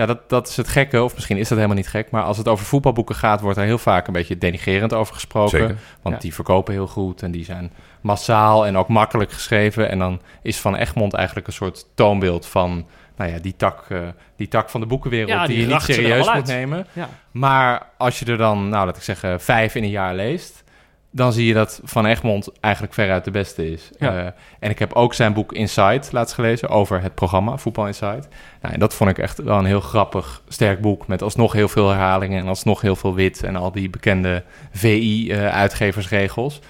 ja, 0.00 0.06
dat, 0.06 0.28
dat 0.28 0.48
is 0.48 0.56
het 0.56 0.68
gekke, 0.68 1.02
of 1.02 1.14
misschien 1.14 1.36
is 1.36 1.48
dat 1.48 1.56
helemaal 1.56 1.76
niet 1.78 1.88
gek, 1.88 2.10
maar 2.10 2.22
als 2.22 2.38
het 2.38 2.48
over 2.48 2.66
voetbalboeken 2.66 3.14
gaat, 3.14 3.40
wordt 3.40 3.58
er 3.58 3.64
heel 3.64 3.78
vaak 3.78 4.06
een 4.06 4.12
beetje 4.12 4.38
denigerend 4.38 4.92
over 4.94 5.14
gesproken. 5.14 5.58
Zeker. 5.58 5.76
Want 6.02 6.14
Ja. 6.14 6.20
die 6.20 6.34
verkopen 6.34 6.72
heel 6.74 6.86
goed 6.86 7.22
en 7.22 7.30
die 7.30 7.44
zijn 7.44 7.72
massaal 8.00 8.66
en 8.66 8.76
ook 8.76 8.88
makkelijk 8.88 9.32
geschreven. 9.32 9.88
En 9.88 9.98
dan 9.98 10.20
is 10.42 10.58
Van 10.60 10.76
Egmond 10.76 11.14
eigenlijk 11.14 11.46
een 11.46 11.52
soort 11.52 11.86
toonbeeld 11.94 12.46
van 12.46 12.86
nou 13.16 13.30
ja, 13.32 13.38
die, 13.38 13.54
tak, 13.56 13.84
eh, 13.88 13.98
die 14.36 14.48
tak 14.48 14.70
van 14.70 14.80
de 14.80 14.86
boekenwereld 14.86 15.30
Ja, 15.30 15.46
die, 15.46 15.56
die 15.56 15.66
je 15.66 15.72
niet 15.72 15.88
er 15.88 15.94
serieus 15.94 16.32
moet 16.32 16.46
nemen. 16.46 16.86
Ja. 16.92 17.08
Maar 17.30 17.86
als 17.98 18.18
je 18.18 18.24
er 18.24 18.36
dan, 18.36 18.68
nou 18.68 18.86
laat 18.86 18.96
ik 18.96 19.02
zeggen, 19.02 19.40
vijf 19.40 19.74
in 19.74 19.82
een 19.82 19.90
jaar 19.90 20.14
leest, 20.14 20.64
dan 21.10 21.32
zie 21.32 21.46
je 21.46 21.54
dat 21.54 21.80
Van 21.84 22.06
Egmond 22.06 22.48
eigenlijk 22.60 22.94
veruit 22.94 23.24
de 23.24 23.30
beste 23.30 23.72
is. 23.72 23.90
Ja. 23.98 24.18
Eh, 24.18 24.26
en 24.58 24.70
ik 24.70 24.78
heb 24.78 24.92
ook 24.92 25.14
zijn 25.14 25.32
boek 25.32 25.52
Inside 25.52 26.02
laatst 26.10 26.34
gelezen 26.34 26.68
over 26.68 27.02
het 27.02 27.14
programma 27.14 27.56
Voetbal 27.56 27.86
Inside. 27.86 28.22
Nou, 28.60 28.74
en 28.74 28.80
dat 28.80 28.94
vond 28.94 29.10
ik 29.10 29.18
echt 29.18 29.42
wel 29.42 29.58
een 29.58 29.64
heel 29.64 29.80
grappig, 29.80 30.42
sterk 30.48 30.80
boek 30.80 31.06
met 31.06 31.22
alsnog 31.22 31.52
heel 31.52 31.68
veel 31.68 31.88
herhalingen 31.88 32.40
en 32.40 32.48
alsnog 32.48 32.80
heel 32.80 32.96
veel 32.96 33.14
wit 33.14 33.42
en 33.42 33.56
al 33.56 33.72
die 33.72 33.90
bekende 33.90 34.44
VI-uitgeversregels. 34.72 36.60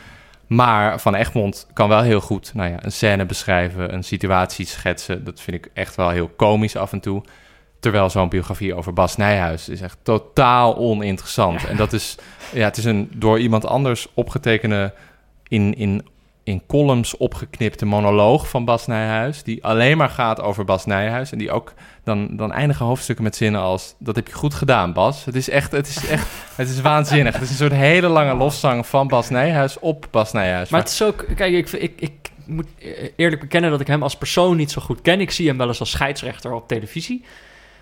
maar 0.46 1.00
Van 1.00 1.14
Egmond 1.14 1.66
kan 1.72 1.88
wel 1.88 2.02
heel 2.02 2.20
goed 2.20 2.54
nou 2.54 2.70
ja, 2.70 2.84
een 2.84 2.92
scène 2.92 3.26
beschrijven, 3.26 3.94
een 3.94 4.04
situatie 4.04 4.66
schetsen. 4.66 5.24
Dat 5.24 5.40
vind 5.40 5.56
ik 5.56 5.70
echt 5.74 5.94
wel 5.94 6.10
heel 6.10 6.28
komisch 6.28 6.76
af 6.76 6.92
en 6.92 7.00
toe. 7.00 7.22
Terwijl 7.80 8.10
zo'n 8.10 8.28
biografie 8.28 8.74
over 8.74 8.92
Bas 8.92 9.16
Nijhuis 9.16 9.68
is 9.68 9.80
echt 9.80 9.98
totaal 10.02 10.76
oninteressant. 10.76 11.66
En 11.66 11.76
dat 11.76 11.92
is, 11.92 12.16
ja, 12.52 12.64
het 12.64 12.76
is 12.76 12.84
een 12.84 13.10
door 13.14 13.38
iemand 13.38 13.66
anders 13.66 14.08
opgetekende, 14.14 14.94
in, 15.48 15.74
in, 15.74 16.06
in 16.44 16.62
columns 16.66 17.16
opgeknipte 17.16 17.86
monoloog 17.86 18.48
van 18.48 18.64
Bas 18.64 18.86
Nijhuis. 18.86 19.42
Die 19.42 19.64
alleen 19.64 19.96
maar 19.96 20.08
gaat 20.08 20.40
over 20.40 20.64
Bas 20.64 20.86
Nijhuis. 20.86 21.32
En 21.32 21.38
die 21.38 21.50
ook, 21.50 21.72
dan, 22.04 22.36
dan 22.36 22.52
eindigen 22.52 22.86
hoofdstukken 22.86 23.24
met 23.24 23.36
zinnen 23.36 23.60
als, 23.60 23.94
dat 23.98 24.16
heb 24.16 24.26
je 24.26 24.32
goed 24.32 24.54
gedaan 24.54 24.92
Bas. 24.92 25.24
Het 25.24 25.34
is 25.34 25.48
echt, 25.48 25.72
het 25.72 25.88
is 25.88 26.08
echt, 26.08 26.26
het 26.54 26.68
is 26.68 26.80
waanzinnig. 26.80 27.32
Het 27.32 27.42
is 27.42 27.50
een 27.50 27.56
soort 27.56 27.72
hele 27.72 28.08
lange 28.08 28.34
lofzang 28.34 28.86
van 28.86 29.08
Bas 29.08 29.28
Nijhuis 29.28 29.78
op 29.78 30.06
Bas 30.10 30.32
Nijhuis. 30.32 30.68
Maar 30.68 30.80
het 30.80 30.90
is 30.90 31.02
ook... 31.02 31.26
Kijk, 31.36 31.54
ik, 31.54 31.72
ik, 31.72 32.00
ik 32.00 32.30
moet 32.46 32.68
eerlijk 33.16 33.40
bekennen 33.40 33.70
dat 33.70 33.80
ik 33.80 33.86
hem 33.86 34.02
als 34.02 34.16
persoon 34.16 34.56
niet 34.56 34.70
zo 34.70 34.80
goed 34.80 35.02
ken. 35.02 35.20
Ik 35.20 35.30
zie 35.30 35.48
hem 35.48 35.58
wel 35.58 35.68
eens 35.68 35.80
als 35.80 35.90
scheidsrechter 35.90 36.52
op 36.52 36.68
televisie. 36.68 37.24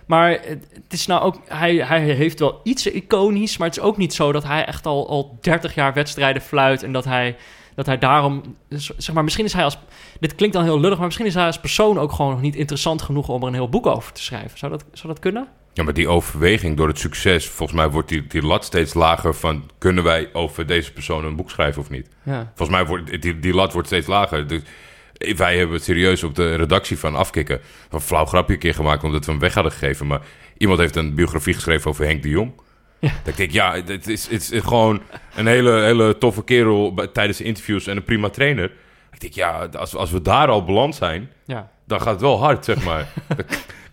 Maar 0.09 0.31
het, 0.31 0.93
is 0.93 1.07
nou 1.07 1.23
ook... 1.23 1.41
Hij, 1.49 1.75
hij 1.75 2.01
heeft 2.01 2.39
wel 2.39 2.61
iets 2.63 2.87
iconisch, 2.87 3.57
maar 3.57 3.69
het 3.69 3.77
is 3.77 3.83
ook 3.83 3.97
niet 3.97 4.15
zo 4.15 4.33
dat 4.33 4.45
hij 4.45 4.65
echt 4.65 4.87
al, 4.87 5.09
al 5.09 5.39
30 5.41 5.75
jaar 5.75 5.95
wedstrijden 5.95 6.43
fluit... 6.43 6.83
en 6.83 6.93
dat 6.93 7.05
hij, 7.05 7.37
dat 7.75 7.87
hij 7.87 7.99
daarom... 7.99 8.57
Zeg 8.97 9.15
maar, 9.15 9.25
misschien 9.25 9.45
is 9.45 9.53
hij 9.53 9.65
als... 9.65 9.79
Dit 10.21 10.35
klinkt 10.35 10.55
dan 10.55 10.65
heel 10.65 10.81
lullig, 10.81 10.97
maar 10.97 11.07
misschien 11.07 11.27
is 11.27 11.35
hij 11.35 11.47
als 11.47 11.61
persoon 11.61 11.99
ook 11.99 12.13
gewoon 12.13 12.31
nog 12.31 12.41
niet 12.41 12.57
interessant 12.57 13.03
genoeg... 13.03 13.29
om 13.29 13.43
er 13.43 13.49
een 13.49 13.55
heel 13.55 13.69
boek 13.69 13.87
over 13.87 14.13
te 14.13 14.23
schrijven. 14.23 14.59
Zou 14.59 14.73
dat, 14.73 14.85
zou 14.93 15.09
dat 15.09 15.19
kunnen? 15.19 15.49
Ja, 15.73 15.85
maar 15.85 15.95
die 15.95 16.09
overweging 16.09 16.77
door 16.77 16.89
het 16.89 16.99
succes, 16.99 17.49
volgens 17.49 17.79
mij 17.79 17.91
wordt 17.91 18.09
die, 18.09 18.27
die 18.27 18.43
lat 18.43 18.65
steeds 18.65 18.95
lager 18.95 19.35
van 19.35 19.71
kunnen 19.79 20.05
wij 20.05 20.29
over 20.33 20.67
deze 20.67 20.93
persoon 20.93 21.25
een 21.25 21.37
boek 21.37 21.51
schrijven 21.51 21.83
of 21.83 21.91
niet? 21.91 22.09
Ja. 22.23 22.53
Volgens 22.55 22.79
mij 22.79 22.87
wordt 22.87 23.23
die, 23.23 23.39
die 23.39 23.55
lat 23.55 23.73
wordt 23.73 23.89
steeds 23.89 24.07
lager. 24.07 24.47
Dus 24.47 24.63
wij 25.37 25.57
hebben 25.57 25.77
het 25.77 25.85
serieus 25.85 26.23
op 26.25 26.35
de 26.35 26.55
redactie 26.55 26.99
van 26.99 27.15
Afkikken 27.15 27.61
een 27.91 28.01
flauw 28.01 28.25
grapje 28.25 28.53
een 28.53 28.59
keer 28.59 28.75
gemaakt 28.75 29.05
omdat 29.05 29.25
we 29.25 29.31
hem 29.31 29.41
weg 29.41 29.55
hadden 29.55 29.73
gegeven. 29.73 30.07
Maar 30.07 30.21
iemand 30.57 30.79
heeft 30.81 30.97
een 30.97 31.15
biografie 31.15 31.55
geschreven 31.55 31.91
over 31.91 32.05
Henk 32.05 32.23
de 32.23 32.29
Jong. 32.29 32.53
Ja. 32.99 33.09
Dat 33.09 33.27
ik 33.27 33.37
denk, 33.37 33.51
ja, 33.51 33.75
het 33.85 34.09
is, 34.09 34.29
het 34.29 34.51
is 34.53 34.63
gewoon 34.63 35.03
een 35.37 35.47
hele, 35.47 35.71
hele 35.81 36.19
toffe 36.19 36.45
kerel 36.45 36.95
tijdens 37.13 37.39
de 37.39 37.45
interviews 37.45 37.87
en 37.87 37.97
een 37.97 38.05
prima 38.05 38.29
trainer. 38.29 38.73
Ik 39.13 39.21
denk, 39.21 39.33
ja, 39.33 39.69
als, 39.77 39.95
als 39.97 40.11
we 40.11 40.23
daar 40.23 40.49
al 40.49 40.65
beland 40.65 40.95
zijn, 40.95 41.31
Ja. 41.47 41.71
dan 41.87 42.01
gaat 42.01 42.13
het 42.13 42.21
wel 42.21 42.39
hard, 42.41 42.65
zeg 42.65 42.85
maar. 42.85 43.07
Dat 43.37 43.47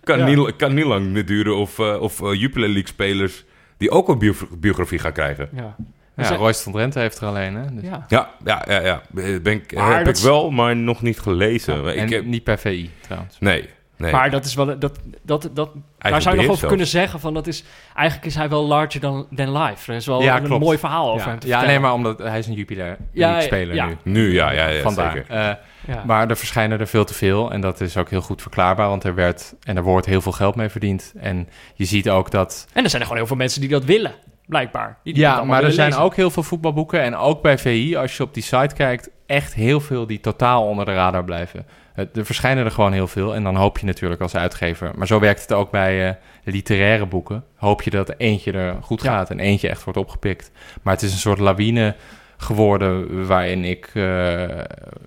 kan, 0.04 0.18
Ja. 0.18 0.24
niet, 0.36 0.56
kan 0.56 0.74
niet 0.74 0.84
lang 0.84 1.06
meer 1.06 1.26
duren 1.26 1.56
of, 1.56 1.78
eh, 1.78 2.00
of 2.00 2.22
eh, 2.22 2.32
Jupiler 2.40 2.68
League 2.68 2.88
spelers 2.88 3.44
die 3.76 3.90
ook 3.90 4.08
een 4.08 4.18
bio- 4.18 4.34
biografie 4.58 4.98
gaan 4.98 5.12
krijgen. 5.12 5.48
ja. 5.52 5.76
Ja, 6.16 6.24
Zeg- 6.24 6.36
Royce 6.38 6.62
van 6.62 6.72
Drenthe 6.72 6.98
heeft 6.98 7.20
er 7.20 7.26
alleen, 7.26 7.54
hè? 7.54 7.74
Dus- 7.74 7.82
ja. 7.84 8.04
Ja, 8.08 8.30
ja, 8.44 8.62
ja, 8.68 8.80
ja. 8.80 9.02
Ben 9.10 9.46
ik, 9.52 9.74
Maar 9.74 9.96
heb 9.96 10.04
dat 10.04 10.16
ik 10.18 10.22
wel, 10.24 10.50
maar 10.50 10.76
nog 10.76 11.02
niet 11.02 11.18
gelezen. 11.20 11.94
En 11.96 12.02
ik 12.02 12.10
heb, 12.10 12.24
niet 12.24 12.44
per 12.44 12.58
VI, 12.58 12.90
trouwens. 13.00 13.36
nee, 13.40 13.68
nee. 13.96 14.12
Maar 14.12 14.30
dat 14.30 14.44
is 14.44 14.54
wel... 14.54 14.78
Dat, 14.78 14.98
dat, 15.22 15.50
dat, 15.52 15.70
daar 15.98 16.22
zou 16.22 16.34
je 16.34 16.40
nog 16.40 16.50
over 16.50 16.58
zelfs. 16.58 16.66
kunnen 16.66 16.86
zeggen 16.86 17.20
van 17.20 17.34
dat 17.34 17.46
is... 17.46 17.64
Eigenlijk 17.94 18.26
is 18.28 18.34
hij 18.34 18.48
wel 18.48 18.66
larger 18.66 19.00
than, 19.00 19.26
than 19.34 19.58
life. 19.62 19.90
Er 19.90 19.96
is 19.96 20.06
wel 20.06 20.22
Ja, 20.22 20.36
een 20.36 20.44
klopt. 20.44 20.64
mooi 20.64 20.78
verhaal 20.78 21.08
over 21.10 21.24
Ja, 21.24 21.28
hem 21.30 21.38
te 21.38 21.46
ja 21.46 21.62
nee, 21.64 21.78
maar 21.78 21.92
omdat 21.92 22.18
hij 22.18 22.38
is 22.38 22.46
een 22.46 22.54
Jupiler 22.54 22.96
speler 23.38 23.74
ja. 23.74 23.86
nu. 23.86 23.96
Nu, 24.02 24.32
ja, 24.32 24.50
ja, 24.50 24.66
ja 24.68 24.82
Vandaar. 24.82 25.12
zeker. 25.12 25.30
Eh, 25.36 25.50
Ja. 25.86 26.02
Maar 26.06 26.28
er 26.30 26.36
verschijnen 26.36 26.80
er 26.80 26.86
veel 26.86 27.04
te 27.04 27.14
veel. 27.14 27.50
En 27.52 27.60
dat 27.60 27.80
is 27.80 27.96
ook 27.96 28.10
heel 28.10 28.20
goed 28.20 28.42
verklaarbaar. 28.42 28.88
Want 28.88 29.04
er 29.04 29.14
werd 29.14 29.54
en 29.62 29.76
er 29.76 29.82
wordt 29.82 30.06
heel 30.06 30.20
veel 30.20 30.32
geld 30.32 30.54
mee 30.54 30.68
verdiend. 30.68 31.12
En 31.16 31.48
je 31.74 31.84
ziet 31.84 32.08
ook 32.10 32.30
dat. 32.30 32.66
En 32.72 32.82
er 32.84 32.88
zijn 32.90 33.02
er 33.02 33.08
gewoon 33.08 33.16
heel 33.22 33.26
veel 33.30 33.36
mensen 33.42 33.60
die 33.60 33.70
dat 33.70 33.84
willen, 33.84 34.12
blijkbaar. 34.46 34.98
Die 35.02 35.16
Ja, 35.16 35.44
maar 35.44 35.64
er 35.64 35.72
zijn 35.72 35.88
lezen. 35.88 36.02
ook 36.04 36.14
heel 36.16 36.30
veel 36.30 36.42
voetbalboeken. 36.42 37.00
En 37.02 37.16
ook 37.16 37.42
bij 37.42 37.58
VI, 37.58 37.96
als 37.96 38.16
je 38.16 38.22
op 38.22 38.34
die 38.34 38.42
site 38.42 38.74
kijkt, 38.74 39.10
echt 39.26 39.54
heel 39.54 39.80
veel 39.80 40.06
die 40.06 40.20
totaal 40.20 40.66
onder 40.66 40.84
de 40.84 40.94
radar 40.94 41.24
blijven. 41.24 41.66
Het- 41.94 42.16
Er 42.16 42.24
verschijnen 42.24 42.64
er 42.64 42.70
gewoon 42.70 42.92
heel 42.92 43.06
veel. 43.06 43.34
En 43.34 43.42
dan 43.42 43.56
hoop 43.56 43.78
je 43.78 43.86
natuurlijk 43.86 44.20
als 44.20 44.34
uitgever. 44.36 44.90
Maar 44.96 45.06
zo 45.06 45.20
werkt 45.20 45.40
het 45.40 45.52
ook 45.52 45.70
bij 45.70 46.08
eh, 46.08 46.14
literaire 46.44 47.06
boeken. 47.06 47.44
Hoop 47.56 47.82
je 47.82 47.90
dat 47.90 48.14
eentje 48.18 48.52
er 48.52 48.76
goed 48.82 49.02
Ja. 49.02 49.10
gaat 49.10 49.30
en 49.30 49.40
eentje 49.40 49.68
echt 49.68 49.84
wordt 49.84 49.98
opgepikt. 49.98 50.50
Maar 50.82 50.94
het 50.94 51.02
is 51.02 51.12
een 51.12 51.18
soort 51.18 51.38
lawine 51.38 51.94
geworden 52.36 53.26
waarin 53.26 53.64
ik 53.64 53.86
eh, 53.86 54.02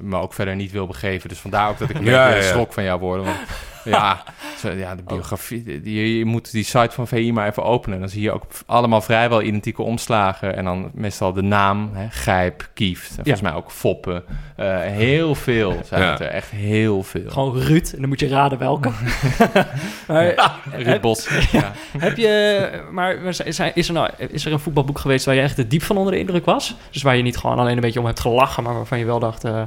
me 0.02 0.16
ook 0.18 0.34
verder 0.34 0.56
niet 0.56 0.72
wil 0.72 0.88
begeven. 0.88 1.30
Dus 1.30 1.40
vandaar 1.40 1.70
ook 1.70 1.78
dat 1.78 1.90
ik 1.90 1.96
een 1.96 2.04
Ja, 2.04 2.24
beetje 2.26 2.40
ja, 2.40 2.44
ja. 2.46 2.50
schrok 2.52 2.74
van 2.74 2.84
jou 2.84 3.00
worden. 3.00 3.26
Want 3.26 3.38
ja, 3.86 4.24
zo, 4.58 4.72
ja, 4.72 4.96
de 4.96 5.04
biografie. 5.04 5.64
die- 5.64 5.82
die- 5.82 6.18
je 6.18 6.26
moet 6.26 6.52
die 6.52 6.64
site 6.64 6.90
van 6.92 7.08
VI 7.08 7.32
maar 7.34 7.48
even 7.48 7.64
openen. 7.64 8.00
Dan 8.00 8.10
zie 8.10 8.22
je 8.22 8.32
ook 8.32 8.44
allemaal 8.66 9.02
vrijwel 9.02 9.42
identieke 9.42 9.82
omslagen. 9.82 10.56
En 10.56 10.64
dan 10.66 10.92
meestal 10.94 11.34
de 11.34 11.42
naam, 11.42 11.90
hè, 11.94 12.06
Gijp, 12.10 12.70
Kieft. 12.74 13.10
En 13.10 13.16
volgens 13.16 13.42
mij 13.42 13.54
ook 13.54 13.72
Foppen. 13.72 14.24
Eh, 14.56 14.78
heel 14.82 15.36
veel 15.36 15.80
zijn 15.90 16.02
het 16.04 16.20
er. 16.20 16.28
Echt 16.28 16.50
heel 16.52 17.04
veel. 17.04 17.30
Gewoon 17.30 17.58
Ruud, 17.60 17.92
en 17.94 18.00
dan 18.00 18.10
moet 18.10 18.20
je 18.20 18.28
raden 18.28 18.58
welke. 18.58 18.90
maar, 20.08 20.56
Ruud 20.72 21.02
Bos. 21.02 21.30
ja. 21.52 21.72
heb 21.98 22.18
je... 22.18 22.70
Maar 22.92 23.16
is 23.16 23.40
er, 23.40 23.72
is, 23.76 23.88
er 23.88 23.94
nou, 23.94 24.10
is 24.18 24.46
er 24.46 24.52
een 24.52 24.60
voetbalboek 24.60 25.00
geweest 25.00 25.26
waar 25.26 25.36
je 25.36 25.42
echt 25.42 25.56
de 25.56 25.68
diep 25.68 25.82
van 25.84 25.98
onder 25.98 26.14
de 26.14 26.20
indruk 26.20 26.46
was? 26.46 26.76
Dus 26.92 27.02
waar 27.02 27.16
je 27.16 27.24
niet 27.24 27.38
gewoon 27.38 27.60
alleen 27.60 27.76
een 27.76 27.82
beetje 27.82 28.00
om 28.00 28.06
hebt 28.06 28.20
gelachen, 28.20 28.64
maar 28.64 28.74
waarvan 28.74 29.00
je 29.00 29.06
wel 29.06 29.20
dacht... 29.20 29.44
eh, 29.44 29.64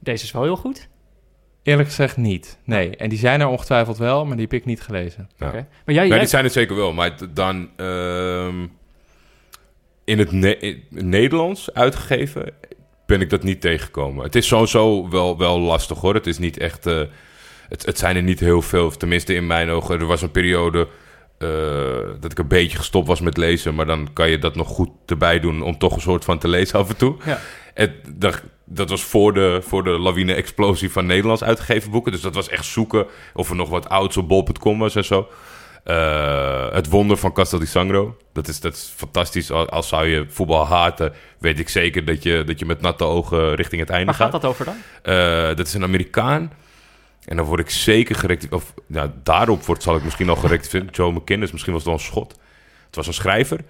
deze 0.00 0.24
is 0.24 0.32
wel 0.32 0.42
heel 0.42 0.56
goed? 0.56 0.88
Eerlijk 1.68 1.88
gezegd 1.88 2.16
niet. 2.16 2.58
Nee. 2.64 2.96
En 2.96 3.08
die 3.08 3.18
zijn 3.18 3.40
er 3.40 3.46
ongetwijfeld 3.46 3.98
wel, 3.98 4.24
maar 4.26 4.36
die 4.36 4.44
heb 4.50 4.60
ik 4.60 4.64
niet 4.64 4.80
gelezen. 4.80 5.28
Ja. 5.36 5.46
Oké. 5.46 5.66
Maar 5.84 5.94
jij, 5.94 6.02
Ja, 6.04 6.08
jij 6.10 6.18
die 6.18 6.28
zijn 6.28 6.44
het 6.44 6.52
zeker 6.52 6.76
wel. 6.76 6.92
Maar 6.92 7.10
het- 7.18 7.36
dan 7.36 7.68
ehm, 7.76 8.66
in 10.04 10.18
het 10.18 10.32
Ne- 10.32 10.56
in 10.58 10.84
het 10.94 11.04
Nederlands 11.04 11.74
uitgegeven 11.74 12.52
ben 13.06 13.20
ik 13.20 13.30
dat 13.30 13.42
niet 13.42 13.60
tegengekomen. 13.60 14.24
Het 14.24 14.34
is 14.34 14.46
sowieso 14.46 15.08
wel, 15.08 15.38
wel 15.38 15.58
lastig 15.60 15.98
hoor. 15.98 16.14
Het 16.14 16.26
is 16.26 16.38
niet 16.38 16.58
echt... 16.58 16.86
eh, 16.86 17.00
het, 17.68 17.86
het 17.86 17.98
zijn 17.98 18.16
er 18.16 18.22
niet 18.22 18.40
heel 18.40 18.62
veel. 18.62 18.90
Tenminste 18.90 19.34
in 19.34 19.46
mijn 19.46 19.70
ogen. 19.70 19.98
Er 20.00 20.06
was 20.06 20.22
een 20.22 20.30
periode 20.30 20.88
eh, 21.38 21.48
dat 22.20 22.32
ik 22.32 22.38
een 22.38 22.48
beetje 22.48 22.78
gestopt 22.78 23.06
was 23.06 23.20
met 23.20 23.36
lezen. 23.36 23.74
Maar 23.74 23.86
dan 23.86 24.08
kan 24.12 24.30
je 24.30 24.38
dat 24.38 24.56
nog 24.56 24.68
goed 24.68 24.90
erbij 25.06 25.40
doen 25.40 25.62
om 25.62 25.78
toch 25.78 25.94
een 25.94 26.00
soort 26.00 26.24
van 26.24 26.38
te 26.38 26.48
lezen 26.48 26.78
af 26.78 26.88
en 26.88 26.96
toe. 26.96 27.16
Ja. 27.24 27.38
Het, 27.74 27.90
dat, 28.14 28.42
dat 28.68 28.90
was 28.90 29.02
voor 29.02 29.34
de, 29.34 29.60
voor 29.62 29.84
de 29.84 29.90
lawine-explosie 29.98 30.90
van 30.90 31.06
Nederlands 31.06 31.42
uitgegeven 31.44 31.90
boeken. 31.90 32.12
Dus 32.12 32.20
dat 32.20 32.34
was 32.34 32.48
echt 32.48 32.64
zoeken 32.64 33.06
of 33.34 33.50
er 33.50 33.56
nog 33.56 33.68
wat 33.68 33.88
ouds 33.88 34.16
op 34.16 34.28
bol.com 34.28 34.78
was 34.78 34.94
en 34.94 35.04
zo. 35.04 35.28
Eh, 35.84 36.72
het 36.72 36.88
wonder 36.88 37.16
van 37.16 37.32
Castel 37.32 37.58
di 37.58 37.66
Sangro. 37.66 38.16
Dat 38.32 38.48
is, 38.48 38.60
dat 38.60 38.74
is 38.74 38.92
fantastisch. 38.96 39.50
Al, 39.50 39.68
als 39.68 39.88
zou 39.88 40.06
je 40.06 40.26
voetbal 40.28 40.66
haten, 40.66 41.12
weet 41.38 41.58
ik 41.58 41.68
zeker 41.68 42.04
dat 42.04 42.22
je, 42.22 42.42
dat 42.46 42.58
je 42.58 42.66
met 42.66 42.80
natte 42.80 43.04
ogen 43.04 43.54
richting 43.54 43.80
het 43.80 43.90
einde 43.90 44.06
waar 44.06 44.14
gaat. 44.14 44.30
gaat 44.30 44.40
dat 44.40 44.50
over 44.50 44.64
dan? 44.64 44.76
Eh, 45.02 45.56
dat 45.56 45.66
is 45.66 45.74
een 45.74 45.82
Amerikaan. 45.82 46.52
En 47.24 47.36
dan 47.36 47.46
word 47.46 47.60
ik 47.60 47.70
zeker 47.70 48.14
gerectiveerd. 48.14 48.62
Of 48.62 48.74
nou, 48.86 49.10
daarop 49.22 49.64
wordt, 49.64 49.82
zal 49.82 49.96
ik 49.96 50.04
misschien 50.04 50.28
al 50.28 50.36
gerectiveerd. 50.36 50.96
Joe 50.96 51.12
McKinnon, 51.12 51.48
misschien 51.52 51.72
was 51.72 51.82
het 51.82 51.90
wel 51.90 52.00
een 52.00 52.06
schot. 52.06 52.38
Het 52.86 52.96
was 52.96 53.06
een 53.06 53.14
schrijver. 53.14 53.60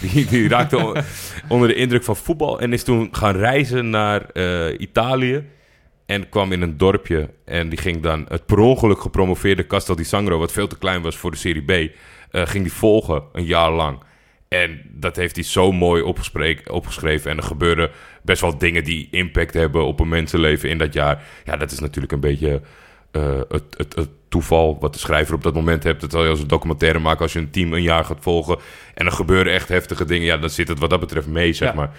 Die, 0.00 0.26
die 0.26 0.48
raakte 0.48 1.04
onder 1.48 1.68
de 1.68 1.74
indruk 1.74 2.04
van 2.04 2.16
voetbal. 2.16 2.60
En 2.60 2.72
is 2.72 2.82
toen 2.82 3.08
gaan 3.12 3.36
reizen 3.36 3.90
naar 3.90 4.30
eh, 4.30 4.80
Italië. 4.80 5.44
En 6.06 6.28
kwam 6.28 6.52
in 6.52 6.62
een 6.62 6.76
dorpje. 6.76 7.30
En 7.44 7.68
die 7.68 7.78
ging 7.78 8.02
dan 8.02 8.26
het 8.28 8.46
per 8.46 8.58
ongeluk 8.58 9.00
gepromoveerde 9.00 9.66
Castel 9.66 9.96
di 9.96 10.04
Sangro. 10.04 10.38
Wat 10.38 10.52
veel 10.52 10.66
te 10.66 10.78
klein 10.78 11.02
was 11.02 11.16
voor 11.16 11.30
de 11.30 11.36
Serie 11.36 11.62
B. 11.62 11.70
eh, 11.70 12.46
ging 12.46 12.64
die 12.64 12.72
volgen 12.72 13.22
een 13.32 13.44
jaar 13.44 13.72
lang. 13.72 13.98
En 14.48 14.80
dat 14.90 15.16
heeft 15.16 15.34
hij 15.34 15.44
zo 15.44 15.72
mooi 15.72 16.02
opgeschreven. 16.66 17.30
En 17.30 17.36
er 17.36 17.42
gebeuren 17.42 17.90
best 18.22 18.40
wel 18.40 18.58
dingen 18.58 18.84
die 18.84 19.08
impact 19.10 19.54
hebben 19.54 19.86
op 19.86 20.00
een 20.00 20.08
mensenleven 20.08 20.68
in 20.68 20.78
dat 20.78 20.92
jaar. 20.92 21.22
Ja, 21.44 21.56
dat 21.56 21.70
is 21.70 21.78
natuurlijk 21.78 22.12
een 22.12 22.20
beetje 22.20 22.60
eh, 23.10 23.40
het, 23.48 23.64
het, 23.76 23.94
het 23.94 24.08
toeval 24.28 24.76
wat 24.80 24.92
de 24.92 24.98
schrijver 24.98 25.34
op 25.34 25.42
dat 25.42 25.54
moment 25.54 25.82
hebt. 25.82 26.00
Dat 26.00 26.10
zal 26.10 26.24
je 26.24 26.30
als 26.30 26.40
een 26.40 26.48
documentaire 26.48 26.98
maken 26.98 27.22
als 27.22 27.32
je 27.32 27.38
een 27.38 27.50
team 27.50 27.72
een 27.72 27.82
jaar 27.82 28.04
gaat 28.04 28.18
volgen. 28.20 28.58
En 28.94 29.06
er 29.06 29.12
gebeuren 29.12 29.52
echt 29.52 29.68
heftige 29.68 30.04
dingen. 30.04 30.26
Ja, 30.26 30.36
dan 30.36 30.50
zit 30.50 30.68
het 30.68 30.78
wat 30.78 30.90
dat 30.90 31.00
betreft 31.00 31.26
mee, 31.26 31.52
zeg 31.52 31.68
Ja. 31.68 31.74
maar. 31.74 31.90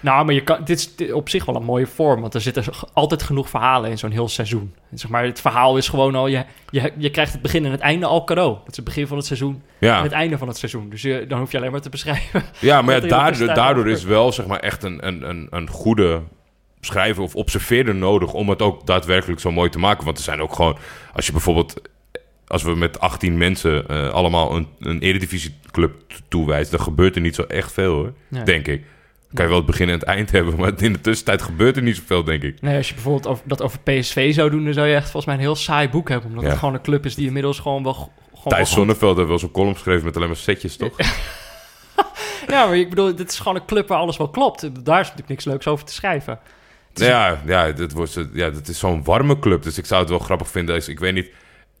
Nou, 0.00 0.24
maar 0.24 0.34
je 0.34 0.42
kan, 0.42 0.58
dit 0.64 0.94
is 0.96 1.12
op 1.12 1.28
zich 1.28 1.44
wel 1.44 1.56
een 1.56 1.64
mooie 1.64 1.86
vorm. 1.86 2.20
Want 2.20 2.34
er 2.34 2.40
zitten 2.40 2.64
altijd 2.92 3.22
genoeg 3.22 3.48
verhalen 3.48 3.90
in 3.90 3.98
zo'n 3.98 4.10
heel 4.10 4.28
seizoen. 4.28 4.74
En 4.90 4.98
zeg 4.98 5.10
maar, 5.10 5.24
het 5.24 5.40
verhaal 5.40 5.76
is 5.76 5.88
gewoon 5.88 6.14
al... 6.14 6.26
Je, 6.26 6.44
je, 6.70 6.92
je 6.96 7.10
krijgt 7.10 7.32
het 7.32 7.42
begin 7.42 7.64
en 7.64 7.70
het 7.70 7.80
einde 7.80 8.06
al 8.06 8.24
cadeau. 8.24 8.54
Dat 8.54 8.70
is 8.70 8.76
het 8.76 8.84
begin 8.84 9.06
van 9.06 9.16
het 9.16 9.26
seizoen 9.26 9.62
en 9.78 10.02
het 10.02 10.12
einde 10.12 10.38
van 10.38 10.48
het 10.48 10.56
seizoen. 10.56 10.88
Dus 10.90 11.02
je, 11.02 11.24
dan 11.28 11.38
hoef 11.38 11.50
je 11.50 11.56
alleen 11.58 11.70
maar 11.70 11.80
te 11.80 11.88
beschrijven. 11.88 12.42
ja 12.58 12.82
maar 12.82 12.94
ja, 13.02 13.08
daardoor, 13.08 13.54
daardoor 13.54 13.88
is 13.88 14.04
wel 14.04 14.32
zeg 14.32 14.46
maar, 14.46 14.58
echt 14.60 14.82
een, 14.82 15.06
een, 15.06 15.28
een, 15.28 15.46
een 15.50 15.68
goede 15.68 16.22
schrijver 16.86 17.22
of 17.22 17.34
observeerder 17.34 17.94
nodig... 17.94 18.32
om 18.32 18.48
het 18.48 18.62
ook 18.62 18.86
daadwerkelijk 18.86 19.40
zo 19.40 19.50
mooi 19.52 19.70
te 19.70 19.78
maken. 19.78 20.04
Want 20.04 20.18
er 20.18 20.24
zijn 20.24 20.40
ook 20.42 20.54
gewoon... 20.54 20.76
Als 21.14 21.26
je 21.26 21.32
bijvoorbeeld... 21.32 21.80
Als 22.46 22.62
we 22.62 22.74
met 22.74 23.00
18 23.00 23.38
mensen 23.38 23.88
eh, 23.88 24.08
allemaal 24.08 24.56
een, 24.56 24.68
een 24.80 25.00
eredivisieclub 25.00 25.94
t- 26.08 26.22
toewijzen... 26.28 26.76
dan 26.76 26.84
gebeurt 26.84 27.14
er 27.16 27.20
niet 27.22 27.34
zo 27.34 27.42
echt 27.42 27.72
veel, 27.72 27.94
hoor. 27.94 28.12
Nee. 28.28 28.42
Denk 28.42 28.66
ik. 28.68 28.80
Dan 28.82 29.34
kan 29.34 29.44
je 29.44 29.50
wel 29.50 29.56
het 29.60 29.66
begin 29.66 29.86
en 29.88 29.94
het 29.94 30.02
eind 30.02 30.30
hebben... 30.36 30.56
maar 30.56 30.72
in 30.82 30.92
de 30.92 31.00
tussentijd 31.00 31.42
gebeurt 31.42 31.76
er 31.76 31.82
niet 31.82 31.96
zoveel, 31.96 32.24
denk 32.24 32.42
ik. 32.42 32.60
Nee, 32.60 32.76
als 32.76 32.88
je 32.88 32.94
bijvoorbeeld 32.94 33.26
over, 33.26 33.42
dat 33.46 33.62
over 33.62 33.78
PSV 33.80 34.34
zou 34.34 34.50
doen... 34.50 34.64
dan 34.64 34.72
zou 34.72 34.86
je 34.86 34.94
echt 34.94 35.02
volgens 35.10 35.24
mij 35.26 35.34
een 35.34 35.40
heel 35.40 35.54
saai 35.54 35.88
boek 35.88 36.08
hebben. 36.08 36.28
Omdat 36.28 36.44
Ja. 36.44 36.50
het 36.50 36.58
gewoon 36.58 36.74
een 36.74 36.82
club 36.82 37.04
is 37.04 37.14
die 37.14 37.26
inmiddels 37.26 37.58
gewoon 37.58 37.82
wel... 37.82 37.92
Gewoon 37.94 38.12
Thijs 38.58 38.72
Zonneveld 38.72 39.16
heeft 39.16 39.28
wel 39.28 39.38
zo'n 39.38 39.50
column 39.50 39.74
geschreven... 39.74 40.04
met 40.04 40.16
alleen 40.16 40.28
maar 40.28 40.36
setjes, 40.36 40.76
toch? 40.76 40.96
Ja, 42.48 42.66
maar 42.66 42.76
ik 42.76 42.88
bedoel, 42.88 43.14
dit 43.14 43.30
is 43.30 43.38
gewoon 43.38 43.56
een 43.56 43.64
club 43.64 43.88
waar 43.88 43.98
alles 43.98 44.16
wel 44.16 44.28
klopt. 44.28 44.60
Daar 44.84 45.00
is 45.00 45.04
natuurlijk 45.06 45.28
niks 45.28 45.44
leuks 45.44 45.66
over 45.66 45.84
te 45.84 45.92
schrijven. 45.92 46.38
Ja, 46.94 47.42
ja, 47.46 47.72
dit 47.72 47.92
wordt, 47.92 48.18
ja, 48.32 48.50
dat 48.50 48.68
is 48.68 48.78
zo'n 48.78 49.04
warme 49.04 49.38
club. 49.38 49.62
Dus 49.62 49.78
ik 49.78 49.86
zou 49.86 50.00
het 50.00 50.10
wel 50.10 50.18
grappig 50.18 50.48
vinden. 50.48 50.74
als- 50.74 50.88
Ik 50.88 50.98
weet 51.00 51.14
niet... 51.14 51.30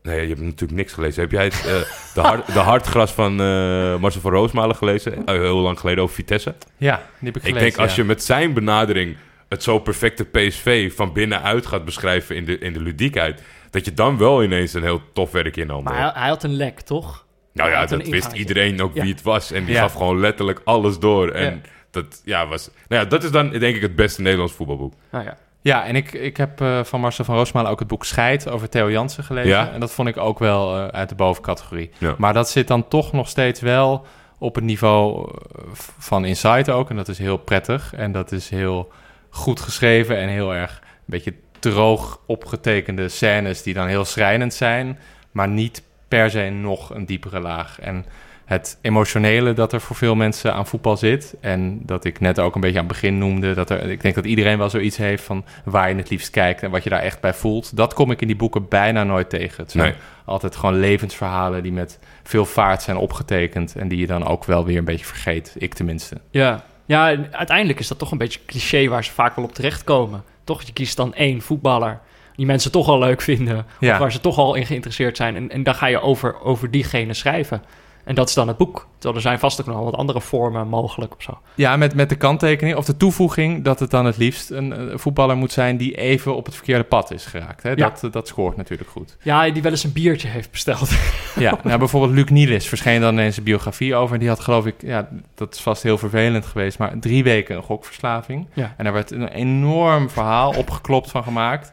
Nee, 0.02 0.20
je 0.20 0.28
hebt 0.28 0.40
natuurlijk 0.40 0.72
niks 0.72 0.92
gelezen. 0.92 1.22
Heb 1.22 1.30
jij 1.30 1.44
het, 1.44 1.54
eh, 1.66 1.80
de, 2.14 2.42
de 2.52 2.58
Hartgras 2.58 3.12
van 3.12 3.40
eh 3.40 3.96
Marcel 3.98 4.20
van 4.20 4.32
Roosmalen 4.32 4.76
gelezen? 4.76 5.24
Eh, 5.26 5.34
heel 5.34 5.56
lang 5.58 5.78
geleden 5.80 6.02
over 6.02 6.14
Vitesse. 6.14 6.54
Ja, 6.76 6.96
die 6.96 7.04
heb 7.18 7.28
ik 7.28 7.34
Ik 7.36 7.42
gelezen. 7.42 7.60
denk 7.60 7.76
als 7.76 7.94
je 7.94 8.04
met 8.04 8.22
zijn 8.22 8.52
benadering 8.52 9.16
het 9.48 9.62
zo 9.62 9.78
perfecte 9.78 10.24
PSV 10.24 10.92
van 10.94 11.12
binnenuit 11.12 11.66
gaat 11.66 11.84
beschrijven 11.84 12.36
in 12.36 12.44
de, 12.44 12.58
in 12.58 12.72
de 12.72 12.80
ludiekheid... 12.80 13.42
dat 13.70 13.84
je 13.84 13.94
dan 13.94 14.18
wel 14.18 14.42
ineens 14.42 14.72
een 14.74 14.82
heel 14.82 15.02
tof 15.12 15.30
werk 15.30 15.56
in 15.56 15.68
handen 15.68 15.92
Maar 15.92 16.02
hebt. 16.02 16.12
hij, 16.12 16.20
hij 16.22 16.30
had 16.30 16.42
een 16.42 16.54
lek, 16.56 16.80
toch? 16.80 17.24
Nou 17.52 17.70
ja, 17.70 17.86
dat 17.86 18.08
wist 18.08 18.32
iedereen 18.32 18.82
ook 18.82 18.94
Ja. 18.94 19.02
wie 19.02 19.12
het 19.12 19.22
was. 19.22 19.50
En 19.52 19.64
die 19.64 19.74
Ja. 19.74 19.80
gaf 19.80 19.92
gewoon 19.92 20.20
letterlijk 20.20 20.60
alles 20.64 20.98
door. 20.98 21.28
En 21.28 21.52
Ja. 21.54 21.70
Dat, 21.92 22.22
ja, 22.24 22.46
was, 22.46 22.70
nou 22.88 23.02
ja, 23.02 23.08
dat 23.08 23.24
is 23.24 23.30
dan 23.30 23.50
denk 23.50 23.76
ik 23.76 23.82
het 23.82 23.96
beste 23.96 24.22
Nederlands 24.22 24.52
voetbalboek. 24.52 24.92
Nou 25.10 25.24
ja. 25.24 25.36
Ja, 25.62 25.84
en 25.84 25.96
ik, 25.96 26.12
ik 26.12 26.36
heb 26.36 26.60
eh, 26.60 26.84
van 26.84 27.00
Marcel 27.00 27.24
van 27.24 27.34
Roosmalen 27.34 27.70
ook 27.70 27.78
het 27.78 27.88
boek 27.88 28.04
Scheid 28.04 28.48
over 28.48 28.68
Theo 28.68 28.90
Jansen 28.90 29.24
gelezen. 29.24 29.50
Ja. 29.50 29.70
En 29.72 29.80
dat 29.80 29.92
vond 29.92 30.08
ik 30.08 30.16
ook 30.16 30.38
wel 30.38 30.76
eh, 30.76 30.86
uit 30.86 31.08
de 31.08 31.14
bovencategorie. 31.14 31.90
Ja. 31.98 32.14
Maar 32.18 32.32
dat 32.32 32.50
zit 32.50 32.68
dan 32.68 32.88
toch 32.88 33.12
nog 33.12 33.28
steeds 33.28 33.60
wel 33.60 34.06
op 34.38 34.54
het 34.54 34.64
niveau 34.64 35.30
eh, 35.30 35.64
van 35.98 36.24
Insight 36.24 36.70
ook. 36.70 36.90
En 36.90 36.96
dat 36.96 37.08
is 37.08 37.18
heel 37.18 37.36
prettig. 37.36 37.94
En 37.94 38.12
dat 38.12 38.32
is 38.32 38.48
heel 38.48 38.92
goed 39.30 39.60
geschreven 39.60 40.16
en 40.16 40.28
heel 40.28 40.54
erg 40.54 40.80
een 40.82 41.02
beetje 41.04 41.34
droog 41.58 42.20
opgetekende 42.26 43.08
scènes 43.08 43.62
die 43.62 43.74
dan 43.74 43.86
heel 43.86 44.04
schrijnend 44.04 44.54
zijn. 44.54 44.98
Maar 45.30 45.48
niet 45.48 45.82
per 46.08 46.30
se 46.30 46.48
nog 46.48 46.94
een 46.94 47.06
diepere 47.06 47.40
laag. 47.40 47.80
En 47.80 48.06
het 48.44 48.78
emotionele 48.82 49.52
dat 49.52 49.72
er 49.72 49.80
voor 49.80 49.96
veel 49.96 50.14
mensen 50.14 50.54
aan 50.54 50.66
voetbal 50.66 50.96
zit. 50.96 51.34
En 51.40 51.80
dat 51.86 52.04
ik 52.04 52.20
net 52.20 52.38
ook 52.38 52.54
een 52.54 52.60
beetje 52.60 52.78
aan 52.78 52.84
het 52.84 52.92
begin 52.92 53.18
noemde. 53.18 53.54
Dat 53.54 53.70
er, 53.70 53.90
ik 53.90 54.02
denk 54.02 54.14
dat 54.14 54.24
iedereen 54.24 54.58
wel 54.58 54.70
zoiets 54.70 54.96
heeft 54.96 55.22
van 55.24 55.44
waar 55.64 55.88
je 55.88 55.94
het 55.94 56.10
liefst 56.10 56.30
kijkt 56.30 56.62
en 56.62 56.70
wat 56.70 56.84
je 56.84 56.90
daar 56.90 57.00
echt 57.02 57.20
bij 57.20 57.34
voelt. 57.34 57.76
Dat 57.76 57.94
kom 57.94 58.10
ik 58.10 58.20
in 58.20 58.26
die 58.26 58.36
boeken 58.36 58.68
bijna 58.68 59.04
nooit 59.04 59.30
tegen. 59.30 59.62
Het 59.62 59.70
zijn 59.72 59.84
Nee. 59.84 59.94
altijd 60.24 60.56
gewoon 60.56 60.78
levensverhalen 60.80 61.62
die 61.62 61.72
met 61.72 61.98
veel 62.22 62.44
vaart 62.44 62.82
zijn 62.82 62.96
opgetekend. 62.96 63.76
En 63.76 63.88
die 63.88 63.98
je 63.98 64.06
dan 64.06 64.26
ook 64.26 64.44
wel 64.44 64.64
weer 64.64 64.78
een 64.78 64.84
beetje 64.84 65.06
vergeet. 65.06 65.54
Ik 65.58 65.74
tenminste. 65.74 66.16
Ja. 66.30 66.64
ja, 66.84 67.16
uiteindelijk 67.30 67.78
is 67.78 67.88
dat 67.88 67.98
toch 67.98 68.10
een 68.10 68.18
beetje 68.18 68.40
cliché 68.46 68.88
waar 68.88 69.04
ze 69.04 69.12
vaak 69.12 69.36
wel 69.36 69.44
op 69.44 69.54
terechtkomen. 69.54 70.22
Toch, 70.44 70.62
je 70.62 70.72
kiest 70.72 70.96
dan 70.96 71.14
één 71.14 71.40
voetballer 71.40 72.00
die 72.36 72.46
mensen 72.46 72.72
toch 72.72 72.88
al 72.88 72.98
leuk 72.98 73.20
vinden. 73.20 73.66
Ja. 73.80 73.92
Of 73.92 73.98
waar 73.98 74.12
ze 74.12 74.20
toch 74.20 74.38
al 74.38 74.54
in 74.54 74.66
geïnteresseerd 74.66 75.16
zijn. 75.16 75.36
En, 75.36 75.50
en 75.50 75.62
dan 75.62 75.74
ga 75.74 75.86
je 75.86 76.00
over, 76.00 76.40
over 76.40 76.70
diegene 76.70 77.14
schrijven. 77.14 77.62
En 78.04 78.14
dat 78.14 78.28
is 78.28 78.34
dan 78.34 78.48
het 78.48 78.56
boek. 78.56 78.86
Terwijl 78.92 79.14
er 79.14 79.20
zijn 79.20 79.38
vast 79.38 79.60
ook 79.60 79.66
nog 79.66 79.74
wel 79.74 79.84
wat 79.84 79.94
andere 79.94 80.20
vormen 80.20 80.68
mogelijk 80.68 81.14
of 81.16 81.22
zo. 81.22 81.38
Ja, 81.54 81.76
met, 81.76 81.94
met 81.94 82.08
de 82.08 82.16
kanttekening 82.16 82.76
of 82.76 82.84
de 82.84 82.96
toevoeging 82.96 83.64
dat 83.64 83.80
het 83.80 83.90
dan 83.90 84.04
het 84.04 84.16
liefst 84.16 84.50
een, 84.50 84.72
eh, 84.72 84.98
voetballer 84.98 85.36
moet 85.36 85.52
zijn 85.52 85.76
die 85.76 85.96
even 85.96 86.36
op 86.36 86.44
het 86.44 86.54
verkeerde 86.54 86.84
pad 86.84 87.10
is 87.10 87.26
geraakt. 87.26 87.62
Hè? 87.62 87.70
Ja. 87.70 87.74
Dat, 87.74 88.04
eh, 88.04 88.12
dat 88.12 88.28
scoort 88.28 88.56
natuurlijk 88.56 88.90
goed. 88.90 89.16
Ja, 89.22 89.50
die 89.50 89.62
wel 89.62 89.70
eens 89.70 89.84
een 89.84 89.92
biertje 89.92 90.28
heeft 90.28 90.50
besteld. 90.50 90.90
Ja, 91.38 91.58
nou, 91.62 91.78
bijvoorbeeld 91.78 92.12
Luc 92.12 92.28
Nielis 92.28 92.68
verscheen 92.68 93.00
dan 93.00 93.20
in 93.20 93.32
zijn 93.32 93.44
biografie 93.44 93.94
over. 93.94 94.14
En 94.14 94.20
die 94.20 94.28
had 94.28 94.40
geloof 94.40 94.66
ik, 94.66 94.74
ja, 94.78 95.08
dat 95.34 95.54
is 95.54 95.60
vast 95.60 95.82
heel 95.82 95.98
vervelend 95.98 96.46
geweest, 96.46 96.78
maar 96.78 96.98
drie 96.98 97.24
weken 97.24 97.56
een 97.56 97.62
gokverslaving. 97.62 98.46
Ja. 98.52 98.74
En 98.76 98.84
daar 98.84 98.92
werd 98.92 99.10
een 99.10 99.28
enorm 99.28 100.10
verhaal 100.10 100.52
opgeklopt 100.56 101.10
van 101.10 101.22
gemaakt. 101.22 101.72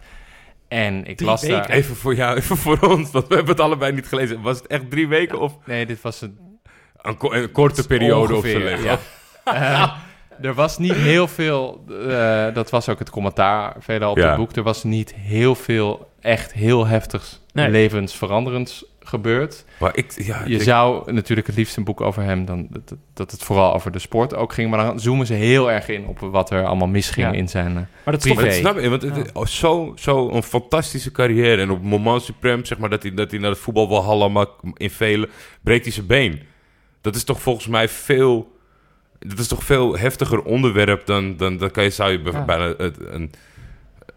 En 0.69 1.05
ik 1.05 1.17
Drie 1.17 1.29
las 1.29 1.41
weken? 1.41 1.57
daar... 1.57 1.69
Even 1.69 1.95
voor 1.95 2.15
jou, 2.15 2.37
even 2.37 2.57
voor 2.57 2.79
ons, 2.79 3.11
want 3.11 3.27
we 3.27 3.35
hebben 3.35 3.53
het 3.53 3.63
allebei 3.63 3.91
niet 3.93 4.07
gelezen. 4.07 4.41
Was 4.41 4.57
het 4.57 4.67
echt 4.67 4.89
drie 4.89 5.07
weken 5.07 5.39
of 5.39 5.57
Nee, 5.65 5.85
dit 5.85 6.01
was 6.01 6.21
een 6.21 6.37
een, 7.01 7.17
ko- 7.17 7.31
een 7.33 7.51
korte 7.51 7.87
periode 7.87 8.19
of 8.21 8.27
zo? 8.29 8.35
Ongeveer, 8.35 8.59
leven? 8.59 8.83
ja. 8.83 8.99
Eh, 10.39 10.45
er 10.45 10.53
was 10.53 10.77
niet 10.77 10.93
heel 10.93 11.27
veel, 11.27 11.83
eh, 12.07 12.53
dat 12.53 12.69
was 12.69 12.89
ook 12.89 12.99
het 12.99 13.09
commentaar 13.09 13.75
veelal 13.79 14.11
op 14.11 14.17
Ja. 14.17 14.27
het 14.27 14.35
boek. 14.37 14.55
Er 14.55 14.63
was 14.63 14.83
niet 14.83 15.13
heel 15.15 15.55
veel 15.55 16.11
echt 16.19 16.53
heel 16.53 16.85
heftigs 16.87 17.41
Nee. 17.53 17.69
levensveranderends 17.69 18.85
gebeurd. 19.09 19.65
Maar 19.79 19.95
ik, 19.97 20.11
ja, 20.23 20.43
Je 20.45 20.55
ik- 20.55 20.61
zou 20.61 21.11
natuurlijk 21.13 21.47
het 21.47 21.55
liefst 21.55 21.77
een 21.77 21.83
boek 21.83 22.01
over 22.01 22.23
hem, 22.23 22.45
dan, 22.45 22.67
dat, 22.69 22.95
dat 23.13 23.31
het 23.31 23.43
vooral 23.43 23.73
over 23.73 23.91
de 23.91 23.99
sport 23.99 24.35
ook 24.35 24.53
ging. 24.53 24.69
Maar 24.69 24.85
dan 24.85 24.99
zoomen 24.99 25.25
ze 25.25 25.33
heel 25.33 25.71
erg 25.71 25.87
in 25.89 26.05
op 26.05 26.19
wat 26.19 26.49
er 26.51 26.65
allemaal 26.65 26.87
misging 26.87 27.27
Ja. 27.27 27.33
in 27.33 27.49
zijn... 27.49 27.67
eh, 27.67 27.73
Maar 27.73 28.13
dat 28.13 28.25
is 28.25 28.33
Privé. 28.33 28.35
toch... 28.35 28.43
Maar 28.43 28.45
dat 28.45 28.59
snap 28.59 28.79
je, 28.83 28.89
want 28.89 29.01
het 29.01 29.15
Ja. 29.15 29.21
is 29.23 29.31
oh, 29.33 29.45
zo, 29.45 29.91
zo 29.95 30.29
een 30.29 30.43
fantastische 30.43 31.11
carrière. 31.11 31.61
En 31.61 31.69
op 31.69 31.77
het 31.79 31.89
moment 31.89 32.21
suprem, 32.23 32.65
zeg 32.65 32.77
maar, 32.77 32.89
dat 32.89 33.03
hij, 33.03 33.13
dat 33.13 33.31
hij 33.31 33.39
naar 33.39 33.49
het 33.49 33.59
voetbal 33.59 33.87
wil 33.87 34.03
hallen, 34.03 34.31
maar 34.31 34.47
in 34.73 34.89
vele 34.89 35.29
breekt 35.61 35.83
hij 35.83 35.93
zijn 35.93 36.05
been. 36.05 36.41
Dat 37.01 37.15
is 37.15 37.23
toch 37.23 37.41
volgens 37.41 37.67
mij 37.67 37.87
veel... 37.89 38.57
Dat 39.19 39.39
is 39.39 39.47
toch 39.47 39.63
veel 39.63 39.97
heftiger 39.97 40.41
onderwerp 40.43 41.05
dan... 41.05 41.37
dan, 41.37 41.57
dan 41.57 41.71
kan 41.71 41.83
je, 41.83 41.89
zou 41.89 42.11
je 42.11 42.19
bijna 42.45 42.73
het- 42.77 42.97
een, 42.99 43.31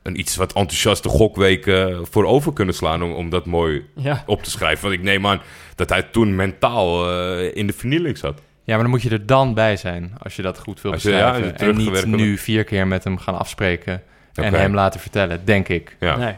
een 0.03 0.19
iets 0.19 0.37
wat 0.37 0.53
enthousiaste 0.53 1.09
gokweek 1.09 1.65
voor 2.03 2.25
over 2.25 2.53
kunnen 2.53 2.75
slaan... 2.75 3.03
Om, 3.03 3.13
om 3.13 3.31
dat 3.31 3.47
mooi 3.47 3.85
Ja, 3.95 4.23
op 4.27 4.43
te 4.43 4.51
schrijven. 4.51 4.83
Want 4.83 4.95
ik 4.95 5.03
neem 5.03 5.27
aan 5.27 5.41
dat 5.75 5.89
hij 5.89 6.03
toen 6.03 6.37
mentaal 6.37 7.11
eh, 7.11 7.57
in 7.57 7.67
de 7.67 7.73
vernieling 7.73 8.19
zat. 8.19 8.41
Ja, 8.65 8.75
maar 8.75 8.83
dan 8.83 8.91
moet 8.91 9.03
je 9.03 9.11
er 9.11 9.27
dan 9.27 9.55
bij 9.55 9.77
zijn 9.77 10.15
als 10.23 10.37
je 10.37 10.43
dat 10.43 10.59
goed 10.59 10.81
wil 10.81 10.93
Als 10.93 11.03
je- 11.03 11.11
ja, 11.11 11.31
beschrijven. 11.31 11.67
en 11.69 11.77
niet 11.77 12.07
nu 12.07 12.39
vier 12.39 12.65
keer 12.65 12.87
met 12.87 13.05
hem 13.05 13.19
gaan 13.19 13.39
afspreken 13.39 14.03
en 14.35 14.55
hem 14.55 14.75
laten 14.75 15.01
vertellen, 15.01 15.45
denk 15.45 15.69
ik. 15.69 15.97
Ja. 16.01 16.17
nee. 16.17 16.35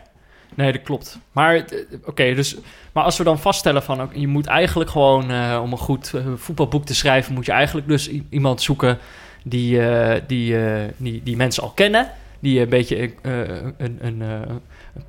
Nee, 0.57 0.73
dat 0.73 0.83
klopt. 0.83 1.19
Maar, 1.33 1.55
eh, 1.55 1.63
oké, 2.05 2.35
dus, 2.35 2.57
maar 2.93 3.05
als 3.05 3.19
we 3.19 3.25
dan 3.25 3.39
vaststellen 3.39 3.83
van... 3.83 4.01
ook, 4.03 4.15
je 4.15 4.27
moet 4.27 4.47
eigenlijk 4.47 4.91
gewoon, 4.91 5.31
eh, 5.31 5.61
om 5.63 5.73
een 5.73 5.79
goed 5.79 6.13
voetbalboek 6.37 6.85
te 6.85 6.95
schrijven... 6.95 7.35
moet 7.35 7.47
je 7.47 7.53
eigenlijk 7.53 7.89
dus 7.89 8.11
iemand 8.31 8.63
zoeken 8.63 8.99
die, 9.45 9.81
eh, 9.89 10.21
die, 10.27 10.67
eh, 10.67 10.83
die, 10.97 11.21
die 11.25 11.37
mensen 11.37 11.63
al 11.63 11.71
kennen... 11.71 12.11
die 12.45 12.61
een 12.61 12.69
beetje 12.69 12.97
eh, 13.23 13.39
een, 13.77 13.99
een, 14.01 14.23
eh, 14.23 14.41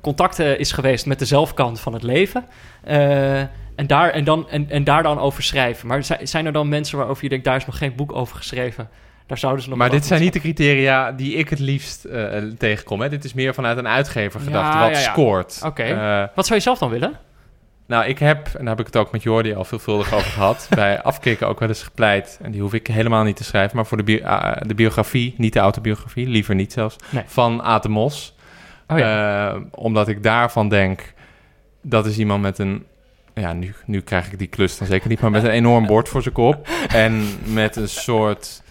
contact 0.00 0.38
eh, 0.38 0.58
is 0.58 0.72
geweest 0.72 1.06
met 1.06 1.18
de 1.18 1.24
zelfkant 1.24 1.80
van 1.80 1.92
het 1.92 2.02
leven... 2.02 2.44
En, 3.76 3.86
daar, 3.86 4.10
en, 4.10 4.24
dan, 4.24 4.50
en, 4.50 4.70
en 4.70 4.84
daar 4.84 5.02
dan 5.02 5.18
over 5.18 5.42
schrijven. 5.42 5.88
Maar 5.88 6.04
zi- 6.04 6.26
zijn 6.26 6.46
er 6.46 6.52
dan 6.52 6.68
mensen 6.68 6.98
waarover 6.98 7.22
je 7.22 7.28
denkt... 7.28 7.44
daar 7.44 7.56
is 7.56 7.66
nog 7.66 7.78
geen 7.78 7.94
boek 7.94 8.12
over 8.12 8.36
geschreven? 8.36 8.88
Daar 9.26 9.38
zouden 9.38 9.62
ze 9.62 9.68
nog 9.68 9.78
Maar 9.78 9.90
dit 9.90 10.06
zijn 10.06 10.20
niet 10.20 10.32
de 10.32 10.40
criteria 10.40 11.12
die 11.12 11.34
ik 11.34 11.48
het 11.48 11.58
liefst 11.58 12.08
tegenkom. 12.58 13.00
Hè? 13.00 13.08
Dit 13.08 13.24
is 13.24 13.34
meer 13.34 13.54
vanuit 13.54 13.78
een 13.78 13.88
uitgever 13.88 14.40
Ja, 14.40 14.46
gedacht, 14.46 14.74
wat 14.74 14.90
ja, 14.90 14.98
ja. 14.98 15.10
scoort. 15.12 15.60
Oké. 15.64 16.30
Wat 16.34 16.46
zou 16.46 16.58
je 16.58 16.64
zelf 16.64 16.78
dan 16.78 16.90
willen? 16.90 17.18
Nou, 17.86 18.04
ik 18.04 18.18
heb, 18.18 18.46
en 18.46 18.58
daar 18.58 18.68
heb 18.76 18.80
ik 18.80 18.86
het 18.86 18.96
ook 18.96 19.12
met 19.12 19.22
Jordi 19.22 19.54
al 19.54 19.64
veelvuldig 19.64 20.14
over 20.14 20.30
gehad, 20.30 20.66
bij 20.74 21.02
afkicken 21.02 21.48
ook 21.48 21.60
wel 21.60 21.68
eens 21.68 21.82
gepleit. 21.82 22.38
En 22.42 22.50
die 22.50 22.60
hoef 22.60 22.74
ik 22.74 22.86
helemaal 22.86 23.22
niet 23.24 23.36
te 23.36 23.44
schrijven, 23.44 23.76
maar 23.76 23.86
voor 23.86 23.96
de, 23.96 24.02
bi- 24.02 24.22
ah, 24.24 24.56
de 24.66 24.74
biografie, 24.74 25.34
niet 25.36 25.52
de 25.52 25.58
autobiografie, 25.58 26.26
liever 26.28 26.54
niet 26.54 26.72
zelfs, 26.72 26.96
Nee. 27.10 27.22
van 27.26 27.62
Aad 27.62 27.88
Mos. 27.88 28.34
Oh 28.88 28.98
ja. 28.98 29.48
Eh, 29.54 29.60
omdat 29.70 30.08
ik 30.08 30.22
daarvan 30.22 30.68
denk, 30.68 31.12
dat 31.82 32.06
is 32.06 32.18
iemand 32.18 32.42
met 32.42 32.58
een... 32.58 32.84
Ja, 33.34 33.52
nu, 33.52 33.74
nu 33.84 34.00
krijg 34.00 34.32
ik 34.32 34.38
die 34.38 34.46
klus 34.46 34.78
dan 34.78 34.86
zeker 34.86 35.08
niet, 35.08 35.20
maar 35.20 35.30
met 35.30 35.42
een 35.44 35.50
enorm 35.50 35.86
bord 35.86 36.08
voor 36.08 36.22
zijn 36.22 36.34
kop. 36.34 36.68
En 36.92 37.24
met 37.52 37.76
een 37.76 37.88
soort... 37.88 38.62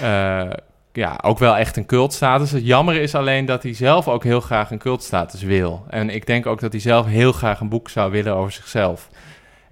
eh, 0.00 0.50
ja, 0.92 1.18
ook 1.22 1.38
wel 1.38 1.56
echt 1.56 1.76
een 1.76 1.86
cultstatus. 1.86 2.50
Het 2.50 2.66
jammer 2.66 2.94
is 2.96 3.14
alleen 3.14 3.44
dat 3.44 3.62
hij 3.62 3.74
zelf 3.74 4.08
ook 4.08 4.24
heel 4.24 4.40
graag 4.40 4.70
een 4.70 4.78
cultstatus 4.78 5.42
wil. 5.42 5.84
En 5.88 6.10
ik 6.10 6.26
denk 6.26 6.46
ook 6.46 6.60
dat 6.60 6.72
hij 6.72 6.80
zelf 6.80 7.06
heel 7.06 7.32
graag 7.32 7.60
een 7.60 7.68
boek 7.68 7.88
zou 7.88 8.10
willen 8.10 8.34
over 8.34 8.52
zichzelf. 8.52 9.08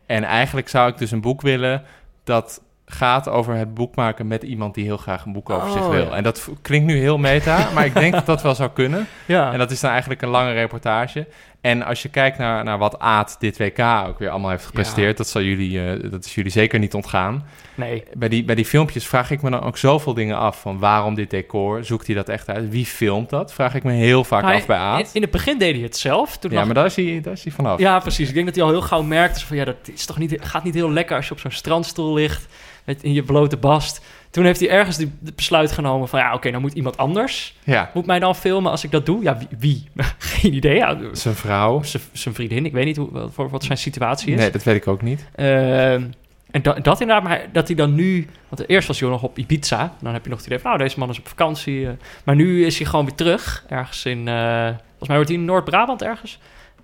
En 0.07 0.25
eigenlijk 0.25 0.69
zou 0.69 0.91
ik 0.91 0.99
dus 0.99 1.11
een 1.11 1.21
boek 1.21 1.41
willen 1.41 1.83
dat 2.25 2.61
gaat 2.87 3.29
over 3.29 3.55
het 3.55 3.75
boek 3.75 3.95
maken 3.95 4.27
met 4.27 4.43
iemand 4.43 4.75
die 4.75 4.85
heel 4.85 4.97
graag 4.97 5.25
een 5.25 5.33
boek 5.33 5.51
over 5.51 5.67
Oh, 5.69 5.73
zich 5.73 5.87
wil. 5.87 6.05
ja. 6.05 6.11
En 6.11 6.23
dat 6.23 6.49
klinkt 6.63 6.87
nu 6.87 6.99
heel 6.99 7.19
meta, 7.19 7.69
maar 7.75 7.85
ik 7.85 7.95
denk 7.95 8.13
dat 8.13 8.27
dat 8.27 8.43
wel 8.43 8.55
zou 8.55 8.71
kunnen. 8.71 9.07
ja. 9.27 9.53
En 9.53 9.59
dat 9.59 9.71
is 9.71 9.81
dan 9.81 9.91
eigenlijk 9.91 10.23
een 10.23 10.29
lange 10.29 10.53
reportage. 10.53 11.27
En 11.69 11.83
als 11.83 12.03
je 12.03 12.09
kijkt 12.09 12.39
naar, 12.39 12.65
naar 12.65 12.79
wat 12.79 12.99
Aad 12.99 13.37
dit 13.39 13.59
WK 13.59 13.79
ook 13.79 14.19
weer 14.19 14.29
allemaal 14.29 14.51
heeft 14.51 14.65
gepresteerd, 14.67 15.17
dat, 15.17 15.29
zal 15.29 15.43
jullie, 15.43 15.85
eh, 15.85 16.11
dat 16.11 16.25
is 16.25 16.35
jullie 16.35 16.51
zeker 16.51 16.79
niet 16.79 16.95
ontgaan. 16.95 17.47
Nee. 17.75 18.03
Bij 18.15 18.29
die, 18.29 18.45
bij 18.45 18.55
die 18.55 18.65
filmpjes 18.65 19.07
vraag 19.07 19.31
ik 19.31 19.43
me 19.43 19.51
dan 19.51 19.63
ook 19.63 19.77
zoveel 19.77 20.15
dingen 20.15 20.37
af. 20.39 20.61
Van 20.61 20.79
waarom 20.79 21.15
dit 21.15 21.31
decor? 21.31 21.85
Zoekt 21.85 22.07
hij 22.07 22.17
dat 22.17 22.29
echt 22.29 22.49
uit? 22.49 22.71
Wie 22.71 22.87
filmt 22.87 23.31
dat? 23.31 23.53
Vraag 23.53 23.75
ik 23.75 23.83
me 23.83 23.93
heel 23.93 24.25
vaak 24.25 24.43
Nou, 24.43 24.55
af 24.55 24.67
bij 24.67 24.77
Aad. 24.77 25.11
in 25.13 25.23
het 25.23 25.31
begin 25.31 25.59
deed 25.59 25.75
hij 25.75 25.83
het 25.83 25.97
zelf. 25.97 26.37
Toen 26.37 26.51
Ja, 26.51 26.65
maar 26.65 26.75
daar 26.75 26.87
is 26.87 26.97
hij, 26.97 27.21
daar 27.23 27.33
is 27.33 27.43
hij 27.45 27.53
vanaf. 27.53 27.79
ja, 27.79 27.99
precies. 27.99 28.29
Ik 28.29 28.35
denk 28.35 28.47
dat 28.47 28.55
hij 28.55 28.65
al 28.65 28.71
heel 28.71 28.83
gauw 28.83 29.03
merkte 29.03 29.47
van 29.47 29.57
ja, 29.57 29.65
dat 29.65 29.77
is 29.95 30.07
toch 30.07 30.19
niet, 30.19 30.37
gaat 30.41 30.65
niet 30.65 30.75
heel 30.75 30.91
lekker 30.93 31.17
als 31.17 31.27
je 31.27 31.33
op 31.33 31.41
zo'n 31.41 31.51
strandstoel 31.51 32.15
ligt 32.15 32.49
met 32.85 33.03
in 33.03 33.13
je 33.13 33.23
blote 33.23 33.57
bast. 33.57 34.01
Toen 34.31 34.45
heeft 34.45 34.61
hij 34.61 34.71
ergens 34.71 34.97
het 34.97 35.37
besluit 35.37 35.73
genomen 35.73 36.09
van 36.09 36.19
ja, 36.21 36.35
oké, 36.35 36.51
dan 36.51 36.61
moet 36.61 36.73
iemand 36.73 36.97
anders. 36.97 37.57
Ja, 37.65 37.91
Moet 37.95 38.07
mij 38.07 38.19
dan 38.19 38.35
filmen 38.37 38.71
als 38.71 38.85
ik 38.85 38.91
dat 38.91 39.07
doe? 39.07 39.23
Ja, 39.23 39.39
wie? 39.39 39.49
wie? 39.59 39.89
Geen 40.19 40.55
idee. 40.55 40.77
Ja, 40.77 40.97
zijn 41.13 41.35
vrouw. 41.35 41.83
zijn 42.13 42.35
vriendin. 42.35 42.67
Ik 42.67 42.73
weet 42.73 42.85
niet 42.85 42.97
hoe, 42.97 43.31
wat, 43.35 43.51
wat 43.51 43.65
zijn 43.65 43.79
situatie 43.79 44.33
is. 44.33 44.39
Nee, 44.41 44.51
dat 44.51 44.63
weet 44.63 44.77
ik 44.77 44.87
ook 44.89 45.03
niet. 45.03 45.27
Ehm, 45.35 46.03
en 46.51 46.63
dat, 46.63 46.85
dat 46.85 47.01
inderdaad, 47.01 47.25
maar 47.29 47.47
dat 47.53 47.67
hij 47.67 47.77
dan 47.77 47.95
nu... 47.95 48.27
Want 48.49 48.69
eerst 48.69 48.89
was 48.89 49.01
hij 49.01 49.09
nog 49.09 49.23
op 49.23 49.39
Ibiza. 49.39 49.93
Dan 50.01 50.13
heb 50.13 50.23
je 50.25 50.29
nog 50.31 50.39
het 50.39 50.47
idee 50.47 50.59
van, 50.59 50.71
nou, 50.71 50.83
deze 50.83 50.99
man 50.99 51.09
is 51.11 51.19
op 51.19 51.29
vakantie. 51.29 51.87
eh. 51.87 51.93
maar 52.25 52.35
nu 52.35 52.67
is 52.67 52.79
hij 52.79 52.87
gewoon 52.87 53.05
weer 53.05 53.15
terug. 53.15 53.65
Ergens 53.69 54.05
in... 54.05 54.29
eh, 54.29 54.35
volgens 54.65 55.09
mij 55.09 55.17
wordt 55.17 55.29
hij 55.31 55.39
in 55.39 55.45
Noord-Brabant 55.45 56.03
ergens. 56.03 56.39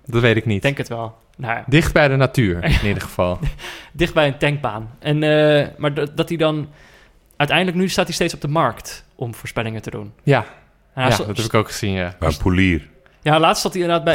Dat 0.05 0.21
weet 0.21 0.35
ik 0.37 0.45
niet. 0.45 0.55
Ik 0.55 0.61
denk 0.61 0.77
het 0.77 0.87
wel. 0.87 1.15
Nou 1.37 1.53
ja, 1.57 1.63
Dicht 1.67 1.93
bij 1.93 2.07
de 2.07 2.15
natuur, 2.15 2.63
in 2.81 2.87
ieder 2.87 3.01
geval. 3.01 3.39
dicht 3.91 4.13
bij 4.13 4.27
een 4.27 4.37
tankbaan. 4.37 4.89
En, 4.99 5.23
eh, 5.23 5.67
maar 5.77 5.93
dat, 5.93 6.17
dat 6.17 6.29
hij 6.29 6.37
dan... 6.37 6.67
Uiteindelijk 7.37 7.77
nu 7.77 7.89
staat 7.89 8.05
hij 8.05 8.13
steeds 8.13 8.33
op 8.33 8.41
de 8.41 8.47
markt 8.47 9.05
om 9.15 9.35
voorspellingen 9.35 9.81
te 9.81 9.89
doen. 9.89 10.13
Ja, 10.23 10.45
ja 10.95 11.03
dat 11.09 11.17
heb 11.27 11.45
ik 11.45 11.53
ook 11.53 11.67
gezien, 11.67 11.91
ja. 11.93 12.15
Een 12.19 12.37
polier, 12.37 12.87
ja, 13.21 13.39
laatst 13.39 13.61
zat 13.61 13.73
hij 13.73 13.81
inderdaad 13.81 14.05
bij... 14.05 14.13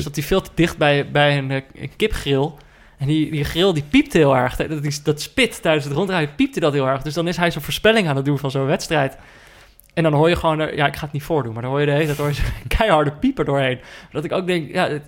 zat 0.00 0.14
hij 0.14 0.24
veel 0.24 0.40
te 0.40 0.50
dicht 0.54 0.76
bij, 0.78 1.10
bij 1.10 1.38
een, 1.38 1.50
eh, 1.50 1.60
een 1.74 1.90
kipgrill. 1.96 2.50
En 2.98 3.06
die, 3.06 3.30
die 3.30 3.44
grill 3.44 3.72
die 3.72 3.82
piepte 3.88 4.18
heel 4.18 4.36
erg. 4.36 4.56
Dat, 4.56 4.82
die- 4.82 5.02
dat 5.02 5.20
spit 5.20 5.62
tijdens 5.62 5.84
het 5.84 5.94
rondrijden 5.94 6.34
piepte 6.34 6.60
dat 6.60 6.72
heel 6.72 6.86
erg. 6.88 7.02
Dus 7.02 7.14
dan 7.14 7.28
is 7.28 7.36
hij 7.36 7.50
zo'n 7.50 7.62
voorspelling 7.62 8.08
aan 8.08 8.16
het 8.16 8.24
doen 8.24 8.38
van 8.38 8.50
zo'n 8.50 8.66
wedstrijd. 8.66 9.16
En 9.94 10.02
dan 10.02 10.12
hoor 10.12 10.28
je 10.28 10.36
gewoon... 10.36 10.58
er- 10.60 10.76
Ja, 10.76 10.86
ik 10.86 10.96
ga 10.96 11.04
het 11.04 11.12
niet 11.12 11.22
voordoen, 11.22 11.52
maar 11.52 11.62
dan 11.62 11.70
hoor 11.70 11.80
je 11.80 11.86
de 11.86 11.92
hele 11.92 12.14
tijd 12.14 12.34
zo'n 12.36 12.44
keiharde 12.78 13.12
pieper 13.12 13.44
doorheen. 13.44 13.78
Dat 14.12 14.24
ik 14.24 14.32
ook 14.32 14.46
denk, 14.46 14.72
ja, 14.74 14.88
het, 14.88 15.02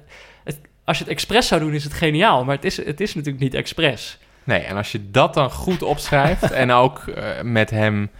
het- 0.44 0.60
als 0.84 0.98
je 0.98 1.04
het 1.04 1.12
expres 1.12 1.46
zou 1.48 1.60
doen 1.60 1.72
is 1.74 1.84
het 1.84 1.92
geniaal. 1.92 2.44
Maar 2.44 2.54
het 2.54 2.64
is, 2.64 2.84
het 2.84 3.00
is 3.00 3.14
natuurlijk 3.14 3.42
niet 3.44 3.54
expres. 3.54 4.18
Nee, 4.44 4.60
en 4.60 4.76
als 4.76 4.92
je 4.92 5.10
dat 5.10 5.34
dan 5.34 5.50
goed 5.50 5.82
opschrijft 5.82 6.50
en 6.50 6.70
ook 6.72 6.98
eh, 6.98 7.24
met 7.42 7.70
hem 7.70 8.10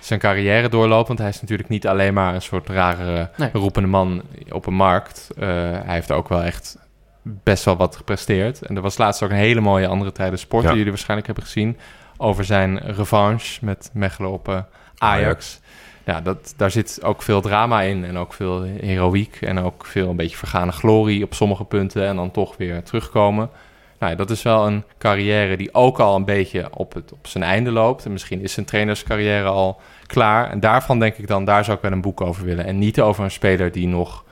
zijn 0.00 0.20
carrière 0.20 0.68
doorloopt, 0.68 1.06
want 1.08 1.18
hij 1.20 1.28
is 1.28 1.40
natuurlijk 1.40 1.68
niet 1.68 1.86
alleen 1.86 2.14
maar 2.14 2.34
een 2.34 2.42
soort 2.42 2.68
rare 2.68 3.30
Nee. 3.36 3.50
roepende 3.52 3.88
man 3.88 4.22
op 4.50 4.66
een 4.66 4.74
markt. 4.74 5.30
Eh, 5.38 5.46
hij 5.84 5.94
heeft 5.94 6.12
ook 6.12 6.28
wel 6.28 6.42
echt 6.42 6.78
best 7.22 7.64
wel 7.64 7.76
wat 7.76 7.96
gepresteerd. 7.96 8.62
En 8.62 8.76
er 8.76 8.82
was 8.82 8.98
laatst 8.98 9.22
ook 9.22 9.30
een 9.30 9.36
hele 9.36 9.60
mooie 9.60 9.86
andere 9.86 10.12
tijden 10.12 10.38
sport 10.38 10.62
Ja. 10.62 10.68
die 10.68 10.76
jullie 10.76 10.92
waarschijnlijk 10.92 11.26
hebben 11.26 11.44
gezien 11.46 11.78
over 12.16 12.44
zijn 12.44 12.78
revanche 12.78 13.64
met 13.64 13.90
Mechelen 13.92 14.30
op 14.30 14.48
eh, 14.48 14.54
Ajax. 14.54 14.68
Ajax. 14.98 15.60
Ja, 16.04 16.20
dat, 16.20 16.54
daar 16.56 16.70
zit 16.70 17.00
ook 17.02 17.22
veel 17.22 17.40
drama 17.40 17.80
in 17.82 18.04
en 18.04 18.16
ook 18.16 18.32
veel 18.32 18.62
heroïek 18.62 19.36
en 19.40 19.58
ook 19.58 19.86
veel 19.86 20.08
een 20.08 20.16
beetje 20.16 20.36
vergane 20.36 20.72
glorie 20.72 21.24
op 21.24 21.34
sommige 21.34 21.64
punten 21.64 22.06
en 22.06 22.16
dan 22.16 22.30
toch 22.30 22.56
weer 22.56 22.82
terugkomen. 22.82 23.50
Nou, 24.00 24.16
dat 24.16 24.30
is 24.30 24.42
wel 24.42 24.66
een 24.66 24.84
carrière 24.98 25.56
die 25.56 25.74
ook 25.74 25.98
al 25.98 26.16
een 26.16 26.24
beetje 26.24 26.68
op, 26.74 26.92
het, 26.94 27.12
op 27.12 27.26
zijn 27.26 27.44
einde 27.44 27.70
loopt. 27.70 28.04
En 28.04 28.12
misschien 28.12 28.40
is 28.42 28.52
zijn 28.52 28.66
trainerscarrière 28.66 29.48
al 29.48 29.80
klaar. 30.06 30.50
En 30.50 30.60
daarvan 30.60 30.98
denk 30.98 31.16
ik 31.16 31.26
dan, 31.26 31.44
daar 31.44 31.64
zou 31.64 31.76
ik 31.76 31.82
wel 31.82 31.92
een 31.92 32.00
boek 32.00 32.20
over 32.20 32.44
willen. 32.44 32.64
En 32.64 32.78
niet 32.78 33.00
over 33.00 33.24
een 33.24 33.30
speler 33.30 33.72
die 33.72 33.86
nog 33.86 34.24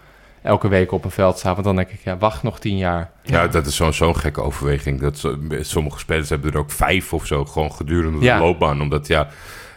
elke 0.43 0.69
week 0.69 0.93
op 0.93 1.05
een 1.05 1.11
veld 1.11 1.39
staat. 1.39 1.53
Want 1.53 1.65
dan 1.67 1.77
denk 1.77 1.91
ik, 1.91 2.01
ja, 2.05 2.19
wacht 2.19 2.43
nog 2.43 2.59
tien 2.61 2.77
jaar. 2.77 3.11
Ja, 3.23 3.47
dat 3.47 3.67
is 3.67 3.77
zo'n 3.77 3.93
zo'n 3.93 4.17
gekke 4.17 4.43
overweging. 4.43 5.01
Dat 5.01 5.29
sommige 5.61 5.99
spelers 5.99 6.29
hebben 6.29 6.53
er 6.53 6.59
ook 6.59 6.71
vijf 6.71 7.13
of 7.13 7.27
zo, 7.27 7.45
gewoon 7.45 7.73
gedurende 7.73 8.25
Ja. 8.25 8.37
de 8.39 8.43
loopbaan. 8.45 8.81
Omdat 8.81 9.07
ja, 9.07 9.29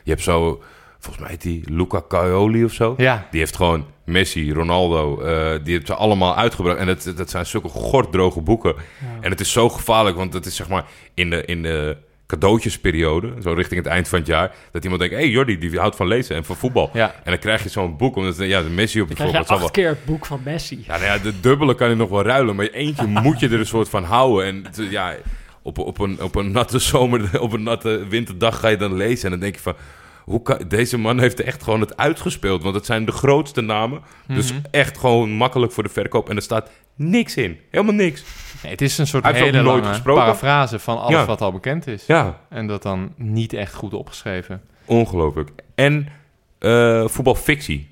je 0.03 0.11
hebt 0.11 0.23
zo, 0.23 0.61
volgens 0.99 1.23
mij 1.23 1.31
heet 1.31 1.41
die 1.41 1.63
Luca 1.73 2.01
Caioli 2.07 2.63
of 2.65 2.71
zo. 2.73 2.93
Ja, 2.97 3.27
Die 3.31 3.39
heeft 3.39 3.55
gewoon 3.55 3.85
Messi, 4.12 4.53
Ronaldo, 4.53 5.22
eh, 5.22 5.59
die 5.64 5.74
heeft 5.74 5.88
ze 5.88 5.93
allemaal 5.93 6.36
uitgebracht. 6.36 6.78
En 6.78 6.86
dat, 6.86 7.14
dat 7.16 7.30
zijn 7.30 7.45
zulke 7.45 7.68
gorddroge 7.68 8.41
boeken. 8.41 8.76
En 9.22 9.32
het 9.32 9.39
is 9.39 9.51
zo 9.51 9.70
gevaarlijk, 9.70 10.18
want 10.18 10.34
het 10.34 10.45
is 10.45 10.55
zeg 10.55 10.70
maar 10.70 10.86
in 11.14 11.30
de, 11.30 11.45
in 11.45 11.64
de 11.64 11.97
cadeautjesperiode, 12.32 13.34
zo 13.41 13.53
richting 13.53 13.84
het 13.84 13.93
eind 13.93 14.07
van 14.07 14.20
het 14.20 14.28
jaar, 14.28 14.51
dat 14.72 14.84
iemand 14.84 15.01
denkt, 15.01 15.16
hé 15.16 15.22
hey, 15.22 15.32
Jordi, 15.32 15.57
die 15.57 15.80
houdt 15.80 15.95
van 15.95 16.07
lezen 16.07 16.36
en 16.36 16.45
van 16.45 16.55
voetbal. 16.55 16.89
ja. 16.93 17.14
En 17.24 17.32
dan 17.32 17.39
krijg 17.39 17.64
je 17.64 17.70
zo'n 17.70 17.97
boek, 17.97 18.16
omdat 18.16 18.38
ja, 18.38 18.62
de 18.62 18.70
Messi 18.70 19.01
op 19.01 19.09
je 19.09 19.16
voorbeeld 19.16 19.47
acht 19.47 19.72
keer 19.72 19.88
het 19.88 20.05
boek 20.05 20.26
van 20.26 20.41
Messi. 20.43 20.84
Ja, 20.88 20.97
nou 20.97 21.03
ja, 21.03 21.18
de 21.18 21.39
dubbele 21.39 21.76
kan 21.76 21.89
je 21.89 21.95
nog 21.95 22.09
wel 22.09 22.24
ruilen, 22.24 22.55
maar 22.55 22.66
eentje 22.66 23.07
moet 23.24 23.39
je 23.39 23.49
er 23.49 23.59
een 23.59 23.66
soort 23.66 23.89
van 23.89 24.03
houden. 24.03 24.45
En 24.45 24.89
ja, 24.89 25.16
op, 25.62 25.78
op, 25.78 25.99
een, 25.99 26.22
op 26.22 26.36
een 26.36 26.51
natte 26.51 26.80
zomer, 26.80 27.30
op 27.41 27.53
een 27.53 27.64
natte 27.64 28.05
winterdag 28.09 28.59
ga 28.59 28.68
je 28.68 28.78
dan 28.78 28.95
lezen 28.95 29.24
en 29.24 29.32
dan 29.32 29.39
denk 29.39 29.55
je 29.55 29.62
van... 29.62 29.76
Hoe 30.26 30.41
kan, 30.41 30.61
deze 30.67 30.97
man 30.97 31.19
heeft 31.19 31.39
echt 31.39 31.63
gewoon 31.63 31.80
het 31.82 31.97
uitgespeeld, 31.97 32.63
want 32.63 32.76
het 32.76 32.86
zijn 32.86 33.05
de 33.05 33.11
grootste 33.11 33.61
namen. 33.61 34.01
Dus 34.28 34.51
Mhm. 34.53 34.61
echt 34.72 34.97
gewoon 34.97 35.30
makkelijk 35.32 35.72
voor 35.72 35.84
de 35.84 35.89
verkoop. 35.89 36.30
En 36.30 36.36
er 36.36 36.41
staat 36.41 36.69
niks 36.95 37.38
in. 37.38 37.59
Helemaal 37.72 37.93
niks. 37.93 38.24
Nee, 38.63 38.72
het 38.72 38.82
is 38.82 38.97
een 38.97 39.07
soort 39.07 39.26
hele 39.32 39.61
nooit 39.61 39.86
gesproken. 39.86 40.24
parafrase 40.24 40.80
van 40.80 40.97
alles 40.99 41.19
Ja. 41.19 41.26
wat 41.26 41.41
al 41.41 41.51
bekend 41.51 41.88
is. 41.88 42.05
Ja, 42.05 42.39
En 42.49 42.67
dat 42.67 42.82
dan 42.84 43.13
niet 43.17 43.53
echt 43.53 43.74
goed 43.74 43.93
opgeschreven. 43.93 44.61
ongelooflijk. 44.86 45.49
En 45.76 46.07
eh, 46.59 47.07
voetbalfictie. 47.07 47.89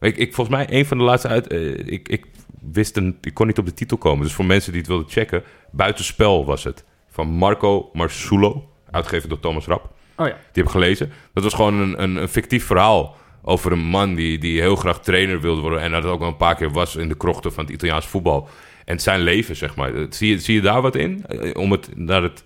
Ik, 0.00 0.16
ik, 0.16 0.34
volgens 0.34 0.56
mij, 0.56 0.66
een 0.78 0.86
van 0.86 0.98
de 0.98 1.04
laatste 1.04 1.28
uit... 1.28 1.46
eh, 1.46 1.78
ik, 1.78 2.08
ik 2.08 2.26
wist 2.72 2.96
een... 2.96 3.18
Ik 3.20 3.34
kon 3.34 3.46
niet 3.46 3.58
op 3.58 3.66
de 3.66 3.74
titel 3.74 3.96
komen. 3.96 4.24
Dus 4.24 4.32
voor 4.34 4.44
mensen 4.44 4.70
die 4.72 4.80
het 4.80 4.90
wilden 4.90 5.08
checken... 5.10 5.42
Buitenspel 5.70 6.44
was 6.44 6.64
het. 6.64 6.84
Van 7.10 7.28
Marco 7.28 7.90
Marsulo. 7.92 8.68
Uitgegeven 8.90 9.28
door 9.28 9.40
Thomas 9.40 9.66
Rapp. 9.66 9.90
Oh 10.20 10.26
ja. 10.26 10.32
Die 10.32 10.38
heb 10.52 10.64
ik 10.64 10.70
gelezen. 10.70 11.12
Dat 11.34 11.42
was 11.44 11.54
gewoon 11.54 11.74
een, 11.74 12.02
een, 12.02 12.16
een 12.16 12.28
fictief 12.28 12.64
verhaal... 12.66 13.16
over 13.42 13.72
een 13.72 13.84
man 13.84 14.14
die, 14.14 14.38
die 14.38 14.60
heel 14.60 14.76
graag 14.76 15.00
trainer 15.00 15.40
wilde 15.40 15.60
worden... 15.60 15.80
en 15.80 15.92
dat 15.92 16.04
ook 16.04 16.18
wel 16.18 16.28
een 16.28 16.36
paar 16.36 16.54
keer 16.56 16.70
was 16.70 16.96
in 16.96 17.08
de 17.08 17.16
krochten 17.16 17.52
van 17.52 17.64
het 17.64 17.72
Italiaans 17.72 18.06
voetbal. 18.06 18.48
En 18.84 18.98
zijn 18.98 19.20
leven, 19.20 19.56
zeg 19.56 19.76
maar. 19.76 19.92
Dat- 19.94 20.14
Zie 20.14 20.28
je, 20.30 20.38
zie 20.38 20.54
je 20.54 20.60
daar 20.60 20.82
wat 20.82 20.96
in? 20.96 21.24
Eh, 21.26 21.50
Om 21.54 21.70
het 21.72 21.88
naar, 21.94 22.22
het 22.22 22.44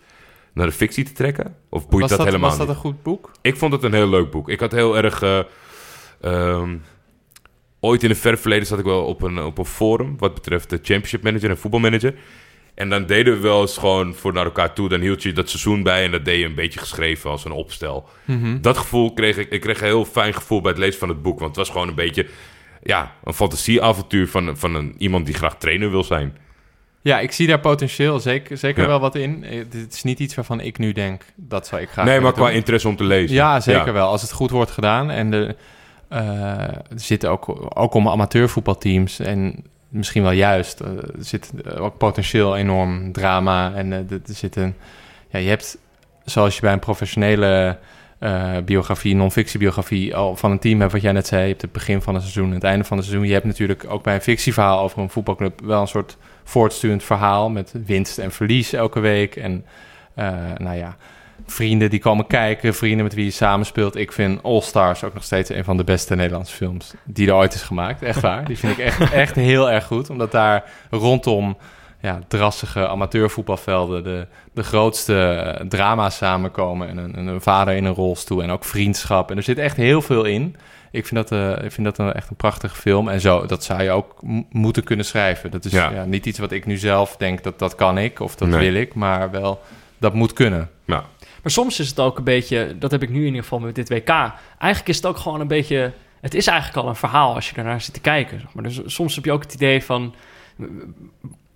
naar 0.52 0.66
de 0.66 0.72
fictie 0.72 1.04
te 1.04 1.12
trekken? 1.12 1.56
Of 1.68 1.88
boeit 1.88 2.00
Was 2.00 2.08
dat, 2.10 2.18
dat, 2.18 2.26
helemaal 2.26 2.48
was 2.48 2.58
dat 2.58 2.68
een 2.68 2.74
goed 2.74 3.02
boek? 3.02 3.30
Ik 3.42 3.56
vond 3.56 3.72
het 3.72 3.82
een 3.82 3.92
heel 3.94 4.08
leuk 4.08 4.30
boek. 4.30 4.48
Ik 4.48 4.60
had 4.60 4.72
heel 4.72 4.96
erg... 4.96 5.22
eh, 5.22 5.40
ehm, 6.20 6.76
ooit 7.80 8.02
in 8.02 8.08
het 8.08 8.18
ver 8.18 8.38
verleden 8.38 8.66
zat 8.66 8.78
ik 8.78 8.84
wel 8.84 9.04
op 9.04 9.22
een, 9.22 9.38
op 9.42 9.58
een 9.58 9.64
forum... 9.64 10.14
wat 10.18 10.34
betreft 10.34 10.70
de 10.70 10.76
championship 10.76 11.22
manager 11.22 11.50
en 11.50 11.58
voetbalmanager. 11.58 12.14
En 12.74 12.88
dan 12.88 13.06
deden 13.06 13.34
we 13.34 13.40
wel 13.40 13.60
eens 13.60 13.78
gewoon 13.78 14.14
voor 14.14 14.32
naar 14.32 14.44
elkaar 14.44 14.72
toe. 14.72 14.88
Dan 14.88 15.00
hield 15.00 15.22
je 15.22 15.32
dat 15.32 15.48
seizoen 15.48 15.82
bij 15.82 16.04
en 16.04 16.10
dat 16.10 16.24
deed 16.24 16.38
je 16.38 16.44
een 16.44 16.54
beetje 16.54 16.78
geschreven 16.80 17.30
als 17.30 17.44
een 17.44 17.52
opstel. 17.52 18.08
Dat 18.60 18.78
gevoel 18.78 19.12
kreeg 19.12 19.36
ik... 19.36 19.50
Ik 19.50 19.60
kreeg 19.60 19.80
een 19.80 19.86
heel 19.86 20.04
fijn 20.04 20.34
gevoel 20.34 20.60
bij 20.60 20.70
het 20.70 20.80
lezen 20.80 20.98
van 20.98 21.08
het 21.08 21.22
boek. 21.22 21.38
Want 21.38 21.48
het 21.56 21.58
was 21.66 21.70
gewoon 21.70 21.88
een 21.88 21.94
beetje... 21.94 22.26
ja, 22.82 23.12
een 23.24 23.32
fantasieavontuur 23.34 24.28
van, 24.28 24.56
van 24.56 24.74
een, 24.74 24.94
iemand 24.98 25.26
die 25.26 25.34
graag 25.34 25.56
trainer 25.58 25.90
wil 25.90 26.04
zijn. 26.04 26.36
Ja, 27.00 27.20
ik 27.20 27.32
zie 27.32 27.46
daar 27.46 27.60
potentieel 27.60 28.20
zeker, 28.20 28.56
zeker 28.56 28.82
Ja. 28.82 28.88
wel 28.88 29.00
wat 29.00 29.14
in. 29.14 29.44
Eh, 29.44 29.58
Het 29.58 29.92
is 29.92 30.02
niet 30.02 30.18
iets 30.18 30.34
waarvan 30.34 30.60
ik 30.60 30.78
nu 30.78 30.92
denk, 30.92 31.22
dat 31.36 31.66
zou 31.66 31.82
ik 31.82 31.90
graag 31.90 32.04
nee, 32.06 32.20
maar 32.20 32.32
qua 32.32 32.50
interesse 32.50 32.88
om 32.88 32.96
te 32.96 33.04
lezen. 33.04 33.36
Ja, 33.36 33.60
zeker 33.60 33.92
wel. 33.92 34.08
Als 34.08 34.22
het 34.22 34.32
goed 34.32 34.50
wordt 34.50 34.70
gedaan. 34.70 35.10
En 35.10 35.30
de, 35.30 35.56
eh, 36.08 36.20
er 36.60 36.82
zitten 36.94 37.30
ook, 37.30 37.70
ook 37.78 37.94
om 37.94 38.08
amateurvoetbalteams. 38.08 39.18
En 39.18 39.64
misschien 39.94 40.22
wel 40.22 40.32
juist. 40.32 40.80
eh, 40.80 40.88
er 40.96 41.12
zit 41.18 41.52
eh, 41.64 41.82
ook 41.82 41.98
potentieel 41.98 42.56
enorm 42.56 43.12
drama. 43.12 43.74
En 43.74 43.92
eh, 43.92 44.10
er 44.10 44.20
zit 44.24 44.56
een. 44.56 44.74
Ja, 45.28 45.38
je 45.38 45.48
hebt, 45.48 45.78
zoals 46.24 46.54
je 46.54 46.60
bij 46.60 46.72
een 46.72 46.78
professionele 46.78 47.78
biografie, 48.64 49.14
non-fictiebiografie, 49.14 50.16
al 50.16 50.36
van 50.36 50.50
een 50.50 50.58
team 50.58 50.80
hebt, 50.80 50.92
wat 50.92 51.02
jij 51.02 51.12
net 51.12 51.26
zei. 51.26 51.42
Je 51.42 51.48
hebt 51.48 51.62
het 51.62 51.72
begin 51.72 52.02
van 52.02 52.14
het 52.14 52.22
seizoen, 52.22 52.52
het 52.52 52.64
einde 52.64 52.84
van 52.84 52.96
het 52.96 53.06
seizoen. 53.06 53.26
Je 53.26 53.32
hebt 53.32 53.46
natuurlijk 53.46 53.84
ook 53.88 54.02
bij 54.02 54.14
een 54.14 54.20
fictieverhaal 54.20 54.80
over 54.80 54.98
een 54.98 55.10
voetbalclub 55.10 55.60
wel 55.60 55.80
een 55.80 55.86
soort 55.88 56.16
voortsturend 56.44 57.02
verhaal 57.02 57.50
met 57.50 57.74
winst 57.86 58.18
en 58.18 58.32
verlies 58.32 58.72
elke 58.72 59.00
week. 59.00 59.36
En 59.36 59.64
nou 60.58 60.76
ja, 60.76 60.96
vrienden 61.46 61.90
die 61.90 62.00
komen 62.00 62.26
kijken, 62.26 62.74
vrienden 62.74 63.02
met 63.04 63.14
wie 63.14 63.24
je 63.24 63.30
samenspeelt. 63.30 63.96
Ik 63.96 64.12
vind 64.12 64.42
All 64.42 64.60
Stars 64.60 65.04
ook 65.04 65.14
nog 65.14 65.24
steeds 65.24 65.50
een 65.50 65.64
van 65.64 65.76
de 65.76 65.84
beste 65.84 66.14
Nederlandse 66.14 66.54
films 66.56 66.94
die 67.04 67.28
er 67.28 67.34
ooit 67.34 67.54
is 67.54 67.62
gemaakt. 67.62 68.02
Echt 68.02 68.20
waar. 68.20 68.44
Die 68.44 68.58
vind 68.58 68.72
ik 68.78 68.84
echt, 68.84 69.12
echt 69.12 69.34
heel 69.34 69.70
erg 69.70 69.84
goed. 69.84 70.10
Omdat 70.10 70.32
daar 70.32 70.64
rondom 70.90 71.56
ja, 72.00 72.18
drassige 72.28 72.88
amateurvoetbalvelden 72.88 74.04
de, 74.04 74.26
de 74.52 74.62
grootste 74.62 75.14
eh, 75.24 75.66
drama's 75.66 76.16
samenkomen. 76.16 76.88
En 76.88 76.96
een, 76.96 77.14
en 77.14 77.26
een 77.26 77.40
vader 77.40 77.74
in 77.74 77.84
een 77.84 77.94
rolstoel 77.94 78.42
en 78.42 78.50
ook 78.50 78.64
vriendschap. 78.64 79.30
En 79.30 79.36
er 79.36 79.42
zit 79.42 79.58
echt 79.58 79.76
heel 79.76 80.02
veel 80.02 80.24
in. 80.24 80.56
Ik 80.90 81.06
vind 81.06 81.28
dat, 81.28 81.40
eh, 81.58 81.64
ik 81.64 81.72
vind 81.72 81.86
dat 81.86 81.98
een, 81.98 82.12
echt 82.12 82.30
een 82.30 82.36
prachtige 82.36 82.76
film. 82.76 83.08
En 83.08 83.20
zo, 83.20 83.46
dat 83.46 83.64
zou 83.64 83.82
je 83.82 83.90
ook 83.90 84.14
moeten 84.50 84.84
kunnen 84.84 85.04
schrijven. 85.04 85.50
Dat 85.50 85.64
is 85.64 85.72
Ja. 85.72 85.90
ja. 85.90 86.04
niet 86.04 86.26
iets 86.26 86.38
wat 86.38 86.52
ik 86.52 86.66
nu 86.66 86.76
zelf 86.76 87.16
denk 87.16 87.42
dat 87.42 87.58
dat 87.58 87.74
kan 87.74 87.98
ik 87.98 88.20
of 88.20 88.36
dat 88.36 88.48
Nee. 88.48 88.58
wil 88.72 88.80
ik. 88.80 88.94
Maar 88.94 89.30
wel, 89.30 89.60
dat 89.98 90.14
moet 90.14 90.32
kunnen. 90.32 90.70
Ja. 90.84 91.04
Maar 91.44 91.52
soms 91.52 91.80
is 91.80 91.88
het 91.88 92.00
ook 92.00 92.18
een 92.18 92.24
beetje, 92.24 92.76
dat 92.78 92.90
heb 92.90 93.02
ik 93.02 93.10
nu 93.10 93.20
in 93.20 93.26
ieder 93.26 93.42
geval 93.42 93.58
met 93.58 93.74
dit 93.74 93.88
WK. 93.88 94.08
Eigenlijk 94.08 94.88
is 94.88 94.96
het 94.96 95.06
ook 95.06 95.16
gewoon 95.16 95.40
een 95.40 95.46
beetje, 95.46 95.92
het 96.20 96.34
is 96.34 96.46
eigenlijk 96.46 96.78
al 96.78 96.88
een 96.88 96.96
verhaal 96.96 97.34
als 97.34 97.50
je 97.50 97.56
ernaar 97.56 97.80
zit 97.80 97.94
te 97.94 98.00
kijken. 98.00 98.48
Maar. 98.52 98.62
Dus 98.62 98.80
soms 98.84 99.14
heb 99.14 99.24
je 99.24 99.32
ook 99.32 99.42
het 99.42 99.54
idee 99.54 99.82
van, 99.82 100.14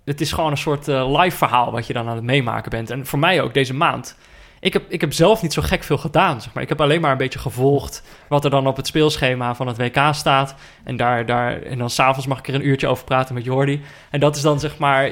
het 0.03 0.21
is 0.21 0.31
gewoon 0.31 0.51
een 0.51 0.57
soort 0.57 0.87
eh, 0.87 1.19
live 1.21 1.37
verhaal 1.37 1.71
wat 1.71 1.87
je 1.87 1.93
dan 1.93 2.07
aan 2.07 2.15
het 2.15 2.23
meemaken 2.23 2.69
bent. 2.69 2.89
En 2.89 3.05
voor 3.05 3.19
mij 3.19 3.41
ook 3.41 3.53
deze 3.53 3.73
maand. 3.73 4.17
Ik 4.59 4.73
heb, 4.73 4.83
ik 4.91 5.01
heb 5.01 5.13
zelf 5.13 5.41
niet 5.41 5.53
zo 5.53 5.61
gek 5.61 5.83
veel 5.83 5.97
gedaan, 5.97 6.41
zeg 6.41 6.53
maar. 6.53 6.63
Ik 6.63 6.69
heb 6.69 6.81
alleen 6.81 7.01
maar 7.01 7.11
een 7.11 7.17
beetje 7.17 7.39
gevolgd 7.39 8.03
wat 8.27 8.43
er 8.43 8.49
dan 8.49 8.67
op 8.67 8.75
het 8.75 8.87
speelschema 8.87 9.55
van 9.55 9.67
het 9.67 9.77
WK 9.77 9.99
staat. 10.11 10.55
En, 10.83 10.97
daar, 10.97 11.25
daar, 11.25 11.61
en 11.61 11.77
dan 11.77 11.89
s'avonds 11.89 12.27
mag 12.27 12.39
ik 12.39 12.47
er 12.47 12.53
een 12.53 12.67
uurtje 12.67 12.87
over 12.87 13.03
praten 13.03 13.35
met 13.35 13.43
Jordi. 13.43 13.81
En 14.09 14.19
dat 14.19 14.35
is 14.35 14.41
dan 14.41 14.59
zeg 14.59 14.77
maar... 14.77 15.11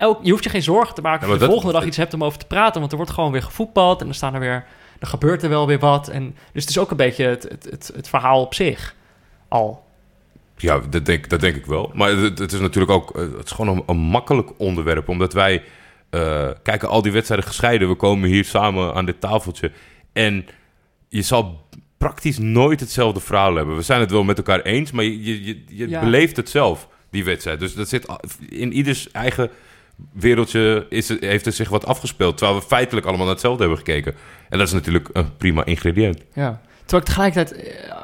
Elk, 0.00 0.18
je 0.22 0.30
hoeft 0.30 0.44
je 0.44 0.50
geen 0.50 0.62
zorgen 0.62 0.94
te 0.94 1.00
maken 1.00 1.20
Ja, 1.26 1.32
dat 1.32 1.40
je 1.40 1.46
de 1.46 1.50
volgende 1.52 1.72
dag 1.78 1.84
iets 1.86 1.96
hebt 1.96 2.14
om 2.14 2.24
over 2.24 2.38
te 2.38 2.46
praten. 2.46 2.80
Want 2.80 2.92
er 2.92 2.98
wordt 2.98 3.12
gewoon 3.12 3.32
weer 3.32 3.42
gevoetbald 3.42 4.00
en 4.00 4.06
dan 4.06 4.14
staan 4.14 4.34
er 4.34 4.40
weer... 4.40 4.64
Er 4.98 5.06
gebeurt 5.06 5.42
er 5.42 5.48
wel 5.48 5.66
weer 5.66 5.78
wat. 5.78 6.08
En, 6.08 6.36
dus 6.52 6.62
het 6.62 6.70
is 6.70 6.78
ook 6.78 6.90
een 6.90 6.96
beetje 6.96 7.24
het, 7.24 7.42
het, 7.42 7.66
het, 7.70 7.90
het 7.94 8.08
verhaal 8.08 8.40
op 8.40 8.54
zich 8.54 8.94
al. 9.48 9.84
Ja, 10.56 10.80
dat 10.90 11.06
denk, 11.06 11.28
dat 11.28 11.40
denk 11.40 11.56
ik 11.56 11.66
wel. 11.66 11.90
Maar 11.94 12.10
het, 12.10 12.38
het 12.38 12.52
is 12.52 12.60
natuurlijk 12.60 12.92
ook 12.92 13.16
eh, 13.16 13.22
het 13.36 13.44
is 13.44 13.50
gewoon 13.52 13.76
een, 13.76 13.82
een 13.86 13.96
makkelijk 13.96 14.50
onderwerp. 14.56 15.08
Omdat 15.08 15.32
wij 15.32 15.62
eh, 16.10 16.48
kijken 16.62 16.88
al 16.88 17.02
die 17.02 17.12
wedstrijden 17.12 17.46
gescheiden. 17.46 17.88
We 17.88 17.94
komen 17.94 18.28
hier 18.28 18.44
samen 18.44 18.94
aan 18.94 19.04
dit 19.04 19.20
tafeltje. 19.20 19.72
En 20.12 20.46
je 21.08 21.22
zal 21.22 21.66
praktisch 21.98 22.38
nooit 22.38 22.80
hetzelfde 22.80 23.20
verhaal 23.20 23.54
hebben. 23.54 23.76
We 23.76 23.82
zijn 23.82 24.00
het 24.00 24.10
wel 24.10 24.24
met 24.24 24.36
elkaar 24.36 24.60
eens, 24.60 24.90
maar 24.90 25.04
je, 25.04 25.24
je, 25.24 25.44
je, 25.44 25.62
je 25.66 25.88
Ja. 25.88 26.00
beleeft 26.00 26.36
het 26.36 26.48
zelf, 26.50 26.88
die 27.10 27.24
wedstrijd. 27.24 27.60
Dus 27.60 27.74
dat 27.74 27.88
zit 27.88 28.06
in 28.48 28.72
ieders 28.72 29.10
eigen 29.10 29.50
wereldje 30.12 30.86
is 30.88 31.08
het, 31.08 31.20
heeft 31.20 31.46
er 31.46 31.52
zich 31.52 31.68
wat 31.68 31.86
afgespeeld. 31.86 32.36
Terwijl 32.36 32.58
we 32.58 32.66
feitelijk 32.66 33.06
allemaal 33.06 33.24
naar 33.24 33.34
hetzelfde 33.34 33.60
hebben 33.60 33.78
gekeken. 33.78 34.14
En 34.48 34.58
dat 34.58 34.66
is 34.66 34.72
natuurlijk 34.72 35.08
een 35.12 35.36
prima 35.36 35.64
ingrediënt. 35.64 36.18
Ja. 36.34 36.60
Terwijl 36.80 37.02
ik 37.02 37.08
tegelijkertijd, 37.08 37.52
eh, 37.62 37.94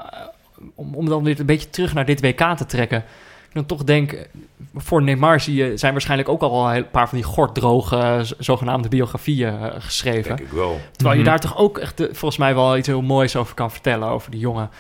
om, 0.75 0.95
om 0.95 1.09
dan 1.09 1.25
weer 1.25 1.41
een 1.41 1.47
beetje 1.47 1.71
terug 1.71 1.95
naar 1.95 2.05
dit 2.05 2.21
WK 2.21 2.57
te 2.57 2.67
trekken, 2.67 3.05
ik 3.49 3.55
dan 3.55 3.67
toch 3.67 3.85
denk, 3.85 4.29
voor 4.75 5.03
Neymar 5.03 5.41
zie 5.41 5.55
je, 5.55 5.77
zijn 5.77 5.93
waarschijnlijk 5.93 6.29
ook 6.29 6.43
al 6.43 6.75
een 6.75 6.91
paar 6.91 7.09
van 7.09 7.19
die 7.19 7.27
gorddroge, 7.27 8.25
zogenaamde 8.39 8.89
biografieën 8.89 9.59
eh, 9.61 9.75
geschreven. 9.79 10.37
Denk 10.37 10.49
ik 10.49 10.55
wel. 10.55 10.81
Terwijl 10.93 11.17
je 11.17 11.23
Mhm. 11.23 11.31
daar 11.31 11.41
toch 11.41 11.57
ook 11.59 11.79
echt, 11.79 12.01
eh, 12.01 12.07
volgens 12.07 12.37
mij 12.37 12.55
wel 12.55 12.77
iets 12.77 12.87
heel 12.87 13.03
moois 13.03 13.37
over 13.37 13.55
kan 13.55 13.71
vertellen, 13.71 14.09
over 14.09 14.31
die 14.31 14.41
jongen. 14.41 14.71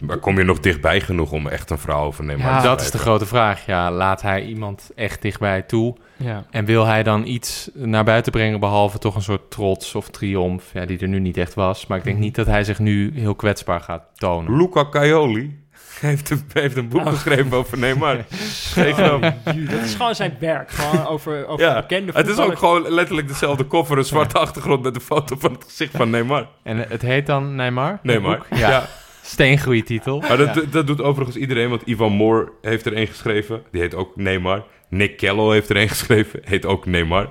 Maar 0.00 0.18
kom 0.18 0.38
je 0.38 0.44
nog 0.44 0.60
dichtbij 0.60 1.00
genoeg 1.00 1.32
om 1.32 1.48
echt 1.48 1.70
een 1.70 1.78
verhaal 1.78 2.04
over 2.04 2.24
Neymar 2.24 2.46
Ja, 2.46 2.60
te 2.60 2.66
dat 2.66 2.80
is 2.80 2.90
de 2.90 2.98
grote 2.98 3.26
vraag. 3.26 3.66
Ja, 3.66 3.90
laat 3.90 4.22
hij 4.22 4.44
iemand 4.44 4.90
echt 4.94 5.22
dichtbij 5.22 5.62
toe? 5.62 5.94
Ja. 6.16 6.44
En 6.50 6.64
wil 6.64 6.86
hij 6.86 7.02
dan 7.02 7.26
iets 7.26 7.70
naar 7.74 8.04
buiten 8.04 8.32
brengen, 8.32 8.60
behalve 8.60 8.98
toch 8.98 9.14
een 9.14 9.22
soort 9.22 9.50
trots 9.50 9.94
of 9.94 10.08
triomf, 10.10 10.70
ja, 10.72 10.84
die 10.84 10.98
er 10.98 11.08
nu 11.08 11.18
niet 11.18 11.36
echt 11.36 11.54
was. 11.54 11.86
Maar 11.86 11.98
ik 11.98 12.04
denk 12.04 12.18
niet 12.18 12.34
dat 12.34 12.46
hij 12.46 12.64
zich 12.64 12.78
nu 12.78 13.12
heel 13.14 13.34
kwetsbaar 13.34 13.80
gaat 13.80 14.02
tonen. 14.14 14.56
Luca 14.56 14.88
Caioli 14.90 15.64
heeft 16.00 16.30
een, 16.30 16.44
heeft 16.52 16.76
een 16.76 16.88
boek 16.88 17.02
Nou. 17.02 17.14
geschreven 17.14 17.52
over 17.52 17.78
Neymar. 17.78 18.24
Grap. 18.72 19.20
Dat 19.44 19.82
is 19.84 19.94
gewoon 19.94 20.14
zijn 20.14 20.36
werk, 20.40 20.70
gewoon 20.70 21.06
over, 21.06 21.46
over 21.46 21.66
Ja, 21.66 21.80
bekende 21.80 22.12
het 22.14 22.28
is 22.28 22.38
ook 22.38 22.58
gewoon 22.58 22.88
letterlijk 22.88 23.28
dezelfde 23.28 23.64
koffer, 23.64 23.98
een 23.98 24.04
zwarte 24.04 24.38
achtergrond 24.38 24.82
met 24.82 24.94
een 24.94 25.00
foto 25.00 25.36
van 25.38 25.52
het 25.52 25.64
gezicht 25.64 25.96
van 25.96 26.10
Neymar. 26.10 26.48
En 26.62 26.78
het 26.88 27.02
heet 27.02 27.26
dan 27.26 27.54
Neymar? 27.54 27.98
Neymar. 28.02 28.46
Ja. 28.54 28.86
Steengoeie 29.22 29.82
titel. 29.82 30.20
Maar 30.20 30.36
dat, 30.36 30.64
dat 30.70 30.86
doet 30.86 31.02
overigens 31.02 31.36
iedereen, 31.36 31.68
want 31.68 31.82
Ivan 31.82 32.12
Moore 32.12 32.52
heeft 32.62 32.86
er 32.86 32.96
een 32.96 33.06
geschreven. 33.06 33.62
Die 33.70 33.80
heet 33.80 33.94
ook 33.94 34.16
Neymar. 34.16 34.64
Nick 34.88 35.16
Kello 35.16 35.50
heeft 35.50 35.68
er 35.68 35.76
een 35.76 35.88
geschreven, 35.88 36.40
heet 36.44 36.66
ook 36.66 36.86
Neymar. 36.86 37.30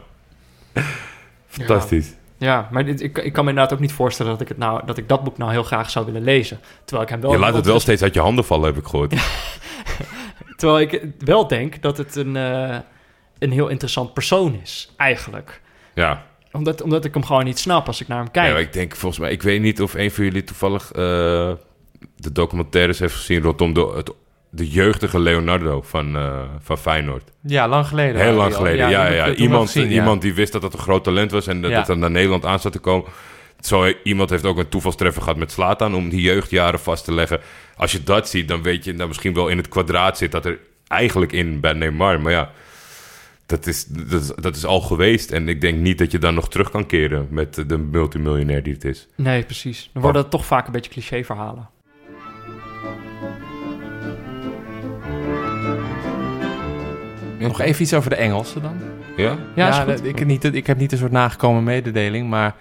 Fantastisch. 1.47 2.13
Ja, 2.37 2.67
maar 2.71 2.85
dit, 2.85 3.01
ik, 3.01 3.17
ik 3.17 3.33
kan 3.33 3.43
me 3.43 3.49
inderdaad 3.49 3.73
ook 3.73 3.79
niet 3.79 3.93
voorstellen 3.93 4.31
dat 4.31 4.41
ik, 4.41 4.47
het 4.47 4.57
nou, 4.57 4.85
dat 4.85 4.97
ik 4.97 5.09
dat 5.09 5.23
boek 5.23 5.37
nou 5.37 5.51
heel 5.51 5.63
graag 5.63 5.89
zou 5.89 6.05
willen 6.05 6.23
lezen. 6.23 6.59
Terwijl 6.85 7.07
ik 7.07 7.13
hem 7.13 7.21
wel... 7.21 7.31
Je 7.31 7.37
laat 7.37 7.53
het 7.53 7.65
wel 7.65 7.79
steeds 7.79 8.01
uit 8.01 8.13
je 8.13 8.19
handen 8.19 8.45
vallen, 8.45 8.65
heb 8.65 8.77
ik 8.77 8.85
gehoord. 8.85 9.13
Terwijl 10.57 10.79
ik 10.79 11.01
wel 11.19 11.47
denk 11.47 11.81
dat 11.81 11.97
het 11.97 12.15
een, 12.15 12.35
eh, 12.35 12.77
een 13.39 13.51
heel 13.51 13.67
interessant 13.67 14.13
persoon 14.13 14.59
is, 14.63 14.93
eigenlijk. 14.97 15.61
Ja. 15.93 16.25
Omdat, 16.51 16.81
omdat 16.81 17.05
ik 17.05 17.13
hem 17.13 17.23
gewoon 17.23 17.43
niet 17.43 17.59
snap 17.59 17.87
als 17.87 18.01
ik 18.01 18.07
naar 18.07 18.17
hem 18.17 18.31
kijk. 18.31 18.51
Ja, 18.51 18.57
ik 18.57 18.73
denk 18.73 18.95
volgens 18.95 19.21
mij, 19.21 19.31
ik 19.31 19.41
weet 19.41 19.61
niet 19.61 19.81
of 19.81 19.93
een 19.93 20.11
van 20.11 20.23
jullie 20.23 20.43
toevallig 20.43 20.91
eh, 20.91 21.51
de 22.15 22.31
documentaires 22.31 22.99
heeft 22.99 23.15
gezien 23.15 23.41
rondom 23.41 23.73
de, 23.73 23.93
het, 23.95 24.11
de 24.55 24.69
jeugdige 24.69 25.19
Leonardo 25.19 25.81
van, 25.81 26.15
eh, 26.15 26.41
van 26.59 26.77
Feyenoord. 26.77 27.31
Ja, 27.41 27.67
lang 27.67 27.87
geleden. 27.87 28.21
Heel 28.21 28.33
lang 28.33 28.55
geleden, 28.55 28.89
ja, 28.89 29.07
ja. 29.07 29.25
wel 29.25 29.33
Iemand, 29.33 29.69
gezien, 29.69 29.89
ja. 29.89 29.93
iemand 29.95 30.21
die 30.21 30.33
wist 30.33 30.51
dat 30.51 30.61
dat 30.61 30.73
een 30.73 30.79
groot 30.79 31.03
talent 31.03 31.31
was 31.31 31.47
en 31.47 31.61
dat 31.61 31.71
Ja. 31.71 31.77
het 31.77 31.87
dan 31.87 31.99
naar 31.99 32.11
Nederland 32.11 32.45
aan 32.45 32.59
zat 32.59 32.71
te 32.71 32.79
komen. 32.79 33.11
Zo 33.59 33.91
iemand 34.03 34.29
heeft 34.29 34.45
ook 34.45 34.57
een 34.57 34.69
toevalstreffer 34.69 35.21
gehad 35.21 35.37
met 35.37 35.51
Slatan 35.51 35.95
om 35.95 36.09
die 36.09 36.21
jeugdjaren 36.21 36.79
vast 36.79 37.05
te 37.05 37.13
leggen. 37.13 37.39
Als 37.75 37.91
je 37.91 38.03
dat 38.03 38.29
ziet, 38.29 38.47
dan 38.47 38.61
weet 38.61 38.83
je 38.83 38.93
dat 38.93 39.07
misschien 39.07 39.33
wel 39.33 39.47
in 39.47 39.57
het 39.57 39.67
kwadraat 39.67 40.17
zit 40.17 40.31
dat 40.31 40.45
er 40.45 40.59
eigenlijk 40.87 41.31
in 41.31 41.59
bij 41.59 41.73
Neymar. 41.73 42.21
Maar 42.21 42.31
ja, 42.31 42.51
dat 43.45 43.67
is, 43.67 43.85
dat, 43.85 44.21
is, 44.21 44.27
dat 44.35 44.55
is 44.55 44.65
al 44.65 44.81
geweest. 44.81 45.31
En 45.31 45.49
ik 45.49 45.61
denk 45.61 45.77
niet 45.79 45.97
dat 45.97 46.11
je 46.11 46.17
dan 46.19 46.33
nog 46.33 46.49
terug 46.49 46.69
kan 46.69 46.85
keren 46.85 47.27
met 47.29 47.63
de 47.69 47.77
multimiljonair 47.77 48.63
die 48.63 48.73
het 48.73 48.83
is. 48.83 49.07
Nee, 49.15 49.43
precies. 49.43 49.89
Dan 49.93 50.01
worden 50.01 50.21
het 50.21 50.31
toch 50.31 50.45
vaak 50.45 50.65
een 50.65 50.71
beetje 50.71 50.91
cliché-verhalen. 50.91 51.69
Nog 57.39 57.59
even 57.61 57.81
iets 57.81 57.93
over 57.93 58.09
de 58.09 58.15
Engelsen 58.15 58.61
dan. 58.61 58.75
Ja? 59.17 59.37
Ja, 59.55 59.83
ik, 60.03 60.19
heb 60.19 60.27
niet, 60.27 60.43
ik 60.43 60.67
heb 60.67 60.77
niet 60.77 60.91
een 60.91 60.97
soort 60.97 61.11
nagekomen 61.11 61.63
mededeling, 61.63 62.29
maar 62.29 62.55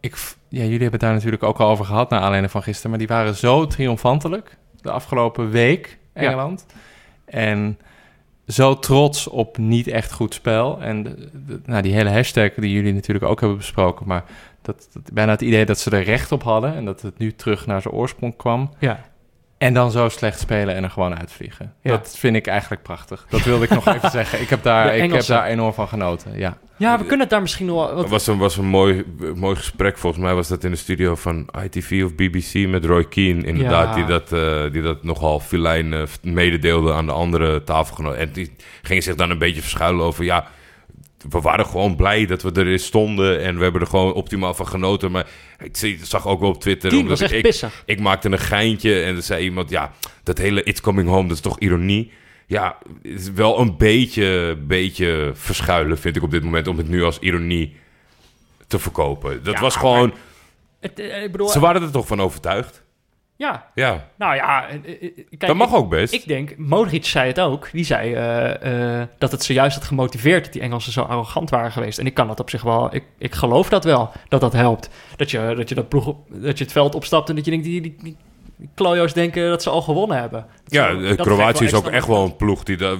ik, 0.00 0.16
ja, 0.48 0.58
jullie 0.62 0.70
hebben 0.72 0.90
het 0.92 1.00
daar 1.00 1.12
natuurlijk 1.12 1.42
ook 1.42 1.58
al 1.60 1.68
over 1.68 1.84
gehad 1.84 2.10
naar 2.10 2.20
aanleiding 2.20 2.52
van 2.52 2.62
gisteren, 2.62 2.90
maar 2.90 2.98
die 2.98 3.08
waren 3.08 3.34
zo 3.34 3.66
triomfantelijk 3.66 4.56
de 4.80 4.90
afgelopen 4.90 5.50
week, 5.50 5.98
Engeland. 6.12 6.66
En 7.24 7.78
zo 8.46 8.78
trots 8.78 9.28
op 9.28 9.58
niet 9.58 9.86
echt 9.86 10.12
goed 10.12 10.34
spel. 10.34 10.80
En 10.82 11.02
de- 11.02 11.30
de- 11.46 11.60
nou, 11.64 11.82
die 11.82 11.92
hele 11.94 12.10
hashtag 12.10 12.50
die 12.54 12.72
jullie 12.72 12.92
natuurlijk 12.94 13.24
ook 13.26 13.40
hebben 13.40 13.58
besproken, 13.58 14.06
maar 14.06 14.24
dat, 14.62 14.88
dat, 14.92 15.12
bijna 15.12 15.30
het 15.32 15.40
idee 15.40 15.64
dat 15.64 15.78
ze 15.78 15.90
er 15.90 16.02
recht 16.02 16.32
op 16.32 16.42
hadden 16.42 16.74
en 16.74 16.84
dat 16.84 17.02
het 17.02 17.18
nu 17.18 17.32
terug 17.34 17.66
naar 17.66 17.82
zijn 17.82 17.94
oorsprong 17.94 18.36
kwam. 18.36 18.70
Ja. 18.78 19.00
En 19.62 19.74
dan 19.74 19.90
zo 19.90 20.08
slecht 20.08 20.40
spelen 20.40 20.74
en 20.74 20.84
er 20.84 20.90
gewoon 20.90 21.18
uitvliegen. 21.18 21.74
Ja. 21.82 21.90
Dat 21.90 22.16
vind 22.18 22.36
ik 22.36 22.46
eigenlijk 22.46 22.82
prachtig. 22.82 23.26
Dat 23.28 23.42
wilde 23.42 23.64
ik 23.64 23.70
nog 23.70 23.86
even 23.86 24.10
zeggen. 24.20 24.40
Ik 24.40 24.48
heb, 24.48 24.62
daar, 24.62 24.96
ik 24.96 25.12
heb 25.12 25.24
daar 25.26 25.46
enorm 25.46 25.72
van 25.72 25.88
genoten. 25.88 26.38
Ja. 26.38 26.58
ja, 26.76 26.92
we 26.98 27.00
kunnen 27.02 27.20
het 27.20 27.30
daar 27.30 27.40
misschien 27.40 27.66
nog 27.66 27.76
wel... 27.76 27.86
Het 27.86 27.96
Wat, 27.96 28.08
was 28.08 28.26
een, 28.26 28.38
was 28.38 28.56
een 28.56 28.66
mooi, 28.66 29.04
mooi 29.34 29.56
gesprek. 29.56 29.98
Volgens 29.98 30.22
mij 30.22 30.34
was 30.34 30.48
dat 30.48 30.64
in 30.64 30.70
de 30.70 30.76
studio 30.76 31.14
van 31.14 31.48
ITV 31.64 32.02
of 32.04 32.14
BBC 32.14 32.68
met 32.68 32.84
Roy 32.84 33.04
Keane. 33.08 33.44
Inderdaad, 33.44 33.88
Ja. 33.88 33.94
die, 33.94 34.04
dat, 34.04 34.32
eh, 34.32 34.72
die 34.72 34.82
dat 34.82 35.04
nogal 35.04 35.40
filijn 35.40 35.92
eh, 35.92 36.02
mededeelde 36.22 36.92
aan 36.92 37.06
de 37.06 37.12
andere 37.12 37.64
tafelgenoten. 37.64 38.18
En 38.18 38.30
die 38.32 38.56
gingen 38.82 39.02
zich 39.02 39.14
dan 39.14 39.30
een 39.30 39.38
beetje 39.38 39.60
verschuilen 39.60 40.04
over... 40.04 40.24
ja, 40.24 40.46
we 41.28 41.40
waren 41.40 41.66
gewoon 41.66 41.96
blij 41.96 42.26
dat 42.26 42.42
we 42.42 42.52
er 42.52 42.78
stonden. 42.78 43.40
En 43.40 43.56
we 43.56 43.62
hebben 43.62 43.80
er 43.80 43.86
gewoon 43.86 44.12
optimaal 44.12 44.54
van 44.54 44.66
genoten. 44.66 45.10
Maar 45.10 45.26
ik 45.58 45.98
zag 46.02 46.26
ook 46.26 46.40
wel 46.40 46.48
op 46.48 46.60
Twitter... 46.60 46.90
Tien 46.90 47.00
omdat 47.00 47.18
was 47.18 47.28
echt 47.28 47.36
ik, 47.36 47.42
pissig. 47.42 47.82
ik 47.86 48.00
maakte 48.00 48.30
een 48.30 48.38
geintje 48.38 49.02
en 49.02 49.16
er 49.16 49.22
zei 49.22 49.44
iemand... 49.44 49.70
Ja, 49.70 49.92
dat 50.22 50.38
hele 50.38 50.62
It's 50.62 50.80
Coming 50.80 51.08
Home, 51.08 51.28
dat 51.28 51.36
is 51.36 51.42
toch 51.42 51.58
ironie? 51.58 52.12
Ja, 52.46 52.78
het 53.02 53.20
is 53.20 53.30
wel 53.30 53.60
een 53.60 53.76
beetje, 53.76 54.58
beetje 54.66 55.30
verschuilen, 55.34 55.98
vind 55.98 56.16
ik 56.16 56.22
op 56.22 56.30
dit 56.30 56.42
moment... 56.44 56.68
om 56.68 56.76
het 56.78 56.88
nu 56.88 57.02
als 57.04 57.18
ironie 57.18 57.76
te 58.66 58.78
verkopen. 58.78 59.42
Dat 59.42 59.54
Ja, 59.54 59.60
was 59.60 59.76
gewoon... 59.76 60.14
Het, 60.80 60.98
eh, 60.98 61.22
ik 61.22 61.32
bedoel, 61.32 61.48
Ze 61.48 61.60
waren 61.60 61.82
er 61.82 61.90
toch 61.90 62.06
van 62.06 62.20
overtuigd? 62.20 62.81
Ja, 63.42 63.66
Ja, 63.74 64.08
nou 64.16 64.34
ja. 64.34 64.68
eh, 64.68 64.74
eh, 64.74 65.02
eh, 65.02 65.10
kijk, 65.28 65.46
dat 65.46 65.56
mag 65.56 65.68
ik- 65.68 65.74
ook 65.74 65.88
best. 65.90 66.12
Ik 66.14 66.26
denk, 66.26 66.56
Modric 66.56 67.04
zei 67.04 67.26
het 67.28 67.40
ook. 67.40 67.68
Die 67.72 67.84
zei 67.84 68.14
dat 69.18 69.30
het 69.32 69.44
zojuist 69.44 69.74
had 69.76 69.84
gemotiveerd 69.84 70.44
dat 70.44 70.52
die 70.52 70.62
Engelsen 70.62 70.92
zo 70.92 71.00
arrogant 71.02 71.50
waren 71.50 71.72
geweest. 71.72 71.98
En 71.98 72.06
ik 72.06 72.14
kan 72.14 72.26
dat 72.28 72.40
op 72.40 72.50
zich 72.50 72.62
wel, 72.62 72.94
ik, 72.94 73.04
ik 73.18 73.34
geloof 73.34 73.68
dat 73.68 73.84
wel, 73.84 74.10
dat 74.28 74.40
dat 74.40 74.52
helpt. 74.52 74.88
Dat 75.16 75.30
je, 75.30 75.52
dat 75.56 75.68
je, 75.68 75.74
dat 75.74 75.88
ploeg, 75.88 76.14
dat 76.28 76.58
je 76.58 76.64
het 76.64 76.72
veld 76.72 76.94
opstapt 76.94 77.28
en 77.28 77.34
dat 77.34 77.44
je 77.44 77.50
denkt, 77.50 77.66
die, 77.66 77.80
die, 77.80 78.16
klojo's 78.74 79.12
denken 79.12 79.48
dat 79.48 79.62
ze 79.62 79.70
al 79.70 79.82
gewonnen 79.82 80.18
hebben. 80.20 80.46
Dat 80.64 80.72
Ja, 80.72 81.14
Kroatië 81.14 81.64
is 81.64 81.74
ook 81.74 81.86
echt 81.86 82.06
wel 82.06 82.24
een 82.24 82.36
ploeg 82.36 82.62
die 82.62 82.76
daar, 82.76 82.96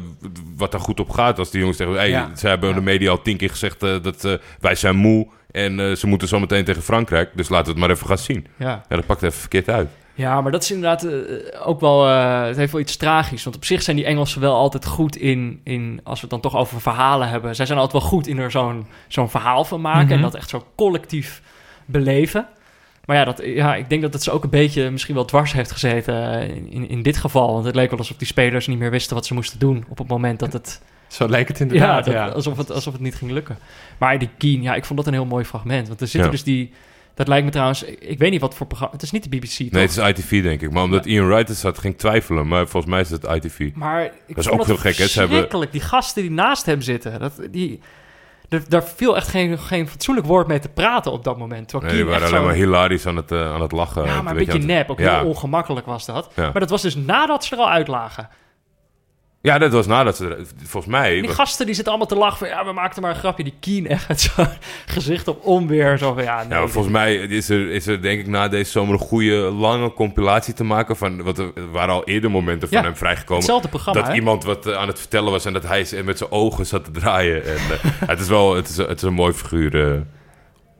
wat 0.56 0.70
daar 0.72 0.80
goed 0.80 1.00
op 1.00 1.10
gaat. 1.10 1.38
Als 1.38 1.50
die 1.50 1.60
jongens 1.60 1.78
zeggen, 1.78 1.96
hey, 1.96 2.08
Ja. 2.08 2.30
ze 2.36 2.48
hebben 2.48 2.74
de 2.74 2.80
media 2.80 3.10
al 3.10 3.22
tien 3.22 3.36
keer 3.36 3.50
gezegd 3.50 3.80
dat 3.80 4.38
wij 4.60 4.74
zijn 4.74 4.96
moe 4.96 5.26
en 5.50 5.96
ze 5.98 6.06
moeten 6.06 6.28
zo 6.28 6.38
meteen 6.40 6.64
tegen 6.64 6.82
Frankrijk. 6.82 7.30
Dus 7.34 7.48
laten 7.48 7.64
we 7.66 7.70
het 7.70 7.80
maar 7.80 7.90
even 7.96 8.06
gaan 8.06 8.18
zien. 8.18 8.46
Ja. 8.58 8.82
Ja, 8.88 8.96
dat 8.96 9.06
pakt 9.06 9.22
even 9.22 9.40
verkeerd 9.40 9.68
uit. 9.68 9.88
Ja, 10.14 10.40
maar 10.40 10.52
dat 10.52 10.62
is 10.62 10.70
inderdaad 10.70 11.04
eh, 11.04 11.12
ook 11.68 11.80
wel... 11.80 12.08
eh, 12.08 12.44
het 12.44 12.56
heeft 12.56 12.72
wel 12.72 12.80
iets 12.80 12.96
tragisch. 12.96 13.44
Want 13.44 13.56
op 13.56 13.64
zich 13.64 13.82
zijn 13.82 13.96
die 13.96 14.04
Engelsen 14.04 14.40
wel 14.40 14.54
altijd 14.54 14.86
goed 14.86 15.16
in... 15.16 15.60
in 15.64 16.00
als 16.04 16.14
we 16.14 16.20
het 16.20 16.30
dan 16.30 16.40
toch 16.52 16.60
over 16.60 16.80
verhalen 16.80 17.28
hebben... 17.28 17.54
zij 17.54 17.66
zijn 17.66 17.78
altijd 17.78 18.02
wel 18.02 18.10
goed 18.10 18.26
in 18.26 18.38
er 18.38 18.50
zo'n 18.50 18.86
zo'n 19.08 19.30
verhaal 19.30 19.64
van 19.64 19.80
maken... 19.80 20.04
Mhm. 20.04 20.12
en 20.14 20.20
dat 20.20 20.34
echt 20.34 20.48
zo 20.48 20.66
collectief 20.76 21.42
beleven. 21.84 22.46
Maar 23.04 23.16
ja, 23.16 23.24
dat, 23.24 23.40
ja, 23.44 23.74
ik 23.74 23.88
denk 23.88 24.02
dat 24.02 24.12
het 24.12 24.22
ze 24.22 24.30
ook 24.30 24.44
een 24.44 24.50
beetje 24.50 24.90
misschien 24.90 25.14
wel 25.14 25.24
dwars 25.24 25.52
heeft 25.52 25.70
gezeten 25.72 26.40
eh, 26.40 26.48
in, 26.48 26.88
in 26.88 27.02
dit 27.02 27.16
geval. 27.16 27.52
Want 27.52 27.64
het 27.64 27.74
leek 27.74 27.90
wel 27.90 27.98
alsof 27.98 28.16
die 28.16 28.26
spelers 28.26 28.66
niet 28.66 28.78
meer 28.78 28.90
wisten 28.90 29.14
wat 29.16 29.26
ze 29.26 29.34
moesten 29.34 29.58
doen... 29.58 29.84
op 29.88 29.98
het 29.98 30.08
moment 30.08 30.38
dat 30.38 30.52
het... 30.52 30.82
Zo 31.06 31.26
leek 31.28 31.48
het 31.48 31.58
Ja, 31.58 31.64
inderdaad, 31.64 32.04
dat- 32.04 32.14
ja. 32.14 32.28
Alsof, 32.28 32.56
het, 32.56 32.70
alsof 32.70 32.92
het 32.92 33.02
niet 33.02 33.14
ging 33.14 33.30
lukken. 33.30 33.58
Maar 33.98 34.18
die 34.18 34.28
Keen, 34.38 34.62
ja, 34.62 34.74
ik 34.74 34.84
vond 34.84 34.98
dat 34.98 35.08
een 35.08 35.14
heel 35.14 35.24
mooi 35.24 35.44
fragment. 35.44 35.88
Want 35.88 36.00
er 36.00 36.06
zitten 36.06 36.30
Ja. 36.30 36.36
dus 36.36 36.44
die... 36.44 36.72
Dat 37.14 37.28
lijkt 37.28 37.44
me 37.44 37.50
trouwens... 37.50 37.82
Ik, 37.82 38.18
weet 38.18 38.30
niet 38.30 38.40
wat 38.40 38.54
voor 38.54 38.66
programma... 38.66 38.94
Het 38.94 39.02
is 39.02 39.10
niet 39.10 39.22
de 39.22 39.28
BBC, 39.28 39.48
toch? 39.56 39.70
Nee, 39.70 39.82
het 39.82 39.90
is 39.90 39.96
ITV 39.96 40.42
denk 40.42 40.60
ik. 40.60 40.70
Maar 40.72 40.82
omdat 40.82 41.06
Ian 41.06 41.26
Wright 41.28 41.48
er 41.48 41.54
zat, 41.54 41.78
ging 41.78 41.92
ik 41.92 41.98
twijfelen. 41.98 42.48
Maar 42.48 42.66
volgens 42.68 42.92
mij 42.92 43.00
is 43.00 43.10
het 43.10 43.24
ITV. 43.24 43.70
Maar 43.74 44.04
ik 44.04 44.12
Dat 44.26 44.44
is 44.44 44.50
ook 44.50 44.66
heel 44.66 44.76
gek, 44.76 44.96
hè? 44.96 45.06
Ze 45.06 45.18
hebben- 45.18 45.28
verschrikkelijk. 45.28 45.72
Die 45.72 45.80
gasten 45.80 46.22
die 46.22 46.30
naast 46.30 46.66
hem 46.66 46.80
zitten, 46.80 47.20
dat, 47.20 47.32
die, 47.50 47.80
er, 48.48 48.62
daar 48.68 48.84
viel 48.84 49.16
echt 49.16 49.28
geen, 49.28 49.58
geen 49.58 49.88
fatsoenlijk 49.88 50.26
woord 50.26 50.46
mee 50.46 50.58
te 50.58 50.68
praten 50.68 51.12
op 51.12 51.24
dat 51.24 51.38
moment. 51.38 51.72
Nee, 51.72 51.90
die 51.92 52.04
waren 52.04 52.26
alleen 52.26 52.38
zo- 52.40 52.44
maar 52.44 52.54
hilarisch 52.54 53.06
aan 53.06 53.16
het, 53.16 53.32
eh, 53.32 53.52
aan 53.52 53.60
het 53.60 53.72
lachen. 53.72 54.04
Ja, 54.04 54.22
maar 54.22 54.36
een 54.36 54.44
beetje 54.44 54.58
nep. 54.58 54.90
Ook 54.90 54.98
ja. 54.98 55.18
heel 55.18 55.28
ongemakkelijk 55.28 55.86
was 55.86 56.06
dat. 56.06 56.30
Ja. 56.36 56.42
Maar 56.42 56.60
dat 56.60 56.70
was 56.70 56.82
dus 56.82 56.96
nadat 56.96 57.44
ze 57.44 57.54
er 57.54 57.60
al 57.60 57.70
uitlagen. 57.70 58.28
Ja, 59.42 59.58
dat 59.58 59.72
was 59.72 59.86
nadat 59.86 60.16
ze... 60.16 60.46
Volgens 60.62 60.92
mij... 60.92 61.20
Die 61.20 61.30
gasten 61.30 61.66
die 61.66 61.74
zitten 61.74 61.92
allemaal 61.92 62.10
te 62.10 62.18
lachen 62.18 62.38
van... 62.38 62.48
Ja, 62.48 62.64
we 62.64 62.72
maakten 62.72 63.02
maar 63.02 63.10
een 63.10 63.16
grapje. 63.16 63.44
Die 63.44 63.54
Keen 63.60 63.88
echt 63.88 64.20
zo'n 64.20 64.46
gezicht 64.86 65.28
op 65.28 65.44
onweer. 65.44 65.98
Zo 65.98 66.12
van, 66.12 66.22
ja, 66.22 66.42
nee, 66.42 66.58
Ja, 66.58 66.66
volgens 66.66 66.92
mij 66.92 67.14
is 67.14 67.48
er, 67.48 67.70
is 67.70 67.86
er 67.86 68.02
denk 68.02 68.20
ik 68.20 68.26
na 68.26 68.48
deze 68.48 68.70
zomer 68.70 68.92
een 68.92 69.00
goede 69.00 69.34
lange 69.36 69.92
compilatie 69.92 70.54
te 70.54 70.64
maken 70.64 70.96
van... 70.96 71.22
Want 71.22 71.38
er 71.38 71.70
waren 71.70 71.94
al 71.94 72.04
eerder 72.04 72.30
momenten 72.30 72.68
van 72.68 72.78
Ja, 72.78 72.84
hem 72.84 72.96
vrijgekomen. 72.96 73.36
Hetzelfde 73.36 73.68
programma, 73.68 74.00
dat 74.00 74.08
hè? 74.08 74.14
iemand 74.14 74.44
wat 74.44 74.66
eh, 74.66 74.76
aan 74.76 74.88
het 74.88 74.98
vertellen 74.98 75.30
was 75.30 75.44
en 75.44 75.52
dat 75.52 75.66
hij 75.66 75.86
met 76.04 76.18
zijn 76.18 76.30
ogen 76.30 76.66
zat 76.66 76.84
te 76.84 76.90
draaien. 76.90 77.44
En, 77.44 77.54
eh, 77.56 77.84
het, 78.12 78.20
is 78.20 78.28
wel, 78.28 78.54
het, 78.54 78.68
is, 78.68 78.76
het 78.76 78.96
is 78.96 79.02
een 79.02 79.14
mooi 79.14 79.32
figuur 79.32 79.92
eh, 79.94 80.00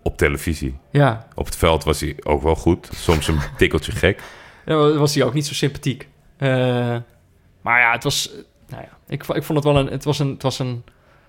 op 0.02 0.16
televisie. 0.16 0.78
Ja, 0.90 1.26
Op 1.34 1.44
het 1.44 1.56
veld 1.56 1.84
was 1.84 2.00
hij 2.00 2.16
ook 2.22 2.42
wel 2.42 2.56
goed. 2.56 2.88
Soms 2.94 3.28
een 3.28 3.40
tikkeltje 3.56 3.92
gek. 3.92 4.22
dan 4.64 4.98
was 4.98 5.14
hij 5.14 5.24
ook 5.24 5.34
niet 5.34 5.46
zo 5.46 5.54
sympathiek. 5.54 6.08
Maar 7.62 7.80
ja, 7.80 7.92
het 7.92 8.04
was... 8.04 8.30
Nou 8.72 8.82
ja, 8.82 8.96
ik, 9.08 9.22
ik 9.26 9.42
vond 9.42 9.58
het 9.64 9.64
wel 9.72 9.76
een... 9.76 9.86
Het 9.86 10.04
was 10.04 10.18
een, 10.18 10.28
het 10.28 10.42
was 10.42 10.58
een, 10.58 10.82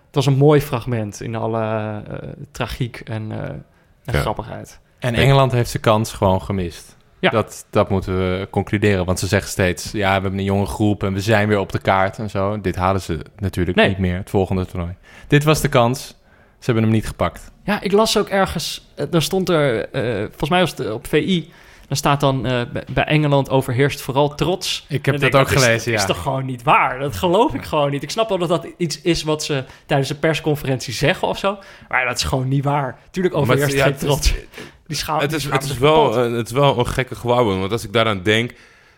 het 0.06 0.16
was 0.16 0.26
een 0.26 0.38
mooi 0.38 0.62
fragment 0.62 1.22
in 1.22 1.36
alle 1.36 1.62
eh, 2.08 2.18
tragiek 2.52 3.00
en, 3.00 3.32
eh, 3.32 3.38
en 3.50 3.64
Ja. 4.04 4.20
grappigheid. 4.20 4.80
En 5.00 5.14
Engeland 5.16 5.52
heeft 5.52 5.70
zijn 5.70 5.84
kans 5.84 6.14
gewoon 6.14 6.42
gemist. 6.42 6.98
Ja. 7.20 7.30
Dat, 7.30 7.66
dat 7.70 7.90
moeten 7.90 8.18
we 8.18 8.48
concluderen. 8.50 9.06
Want 9.06 9.20
ze 9.20 9.28
zeggen 9.28 9.50
steeds, 9.50 9.92
ja, 9.92 10.08
we 10.16 10.22
hebben 10.22 10.38
een 10.40 10.44
jonge 10.46 10.66
groep 10.66 11.04
en 11.04 11.14
we 11.14 11.22
zijn 11.22 11.48
weer 11.48 11.60
op 11.60 11.72
de 11.72 11.80
kaart 11.80 12.18
en 12.20 12.30
zo. 12.30 12.62
Dit 12.62 12.76
halen 12.76 13.02
ze 13.02 13.20
natuurlijk 13.38 13.78
Nee. 13.78 13.88
niet 13.88 13.98
meer, 13.98 14.18
het 14.18 14.30
volgende 14.30 14.66
toernooi. 14.66 14.96
Dit 15.28 15.44
was 15.44 15.62
de 15.62 15.70
kans. 15.70 16.08
Ze 16.60 16.72
hebben 16.72 16.84
hem 16.84 16.92
niet 16.94 17.08
gepakt. 17.08 17.52
Ja, 17.64 17.82
ik 17.82 17.92
las 17.92 18.18
ook 18.18 18.28
ergens, 18.30 18.88
eh, 18.96 19.06
daar 19.10 19.22
stond 19.22 19.50
er, 19.50 19.90
eh, 19.90 20.20
volgens 20.30 20.50
mij 20.50 20.60
was 20.60 20.70
het 20.78 20.92
op 20.92 21.08
VI, 21.08 21.52
daar 21.88 21.98
staat 21.98 22.20
dan 22.20 22.46
eh, 22.46 22.62
bij- 22.94 23.04
Engeland 23.04 23.50
overheerst 23.50 24.02
vooral 24.02 24.36
trots. 24.36 24.86
Ik 24.90 25.06
heb 25.06 25.20
dat 25.20 25.32
dan 25.32 25.42
ook 25.42 25.48
gelezen, 25.48 25.72
dat 25.76 25.86
ja. 25.86 25.94
is, 25.94 26.00
is 26.00 26.06
toch 26.06 26.22
gewoon 26.22 26.46
niet 26.46 26.64
waar? 26.64 27.00
Dat 27.00 27.16
geloof 27.16 27.54
ik 27.54 27.64
gewoon 27.64 27.92
niet. 27.92 28.04
Ik 28.04 28.10
snap 28.12 28.30
wel 28.30 28.38
dat 28.38 28.50
dat 28.50 28.68
iets 28.78 29.02
is 29.02 29.24
wat 29.24 29.44
ze 29.44 29.64
tijdens 29.86 30.10
een 30.10 30.20
persconferentie 30.20 30.94
zeggen 30.94 31.28
of 31.28 31.38
zo, 31.38 31.58
maar 31.90 32.06
dat 32.06 32.18
is 32.18 32.24
gewoon 32.24 32.48
niet 32.48 32.64
waar. 32.64 33.00
Tuurlijk 33.12 33.36
overheerst 33.36 33.76
ja, 33.76 33.84
geen 33.84 33.94
is- 33.94 34.00
trots. 34.00 34.34
Die 34.88 34.98
schaam, 34.98 35.20
Het 35.20 35.34
is, 35.34 35.44
het, 35.44 35.64
is 35.64 35.78
wel, 35.78 36.18
eh, 36.26 36.32
het 36.34 36.46
is 36.48 36.52
wel 36.54 36.80
een 36.80 36.88
gekke 36.88 37.16
gewaarwording. 37.16 37.60
Want 37.60 37.72
als 37.72 37.84
ik 37.84 37.94
daaraan 37.94 38.24
denk... 38.24 38.52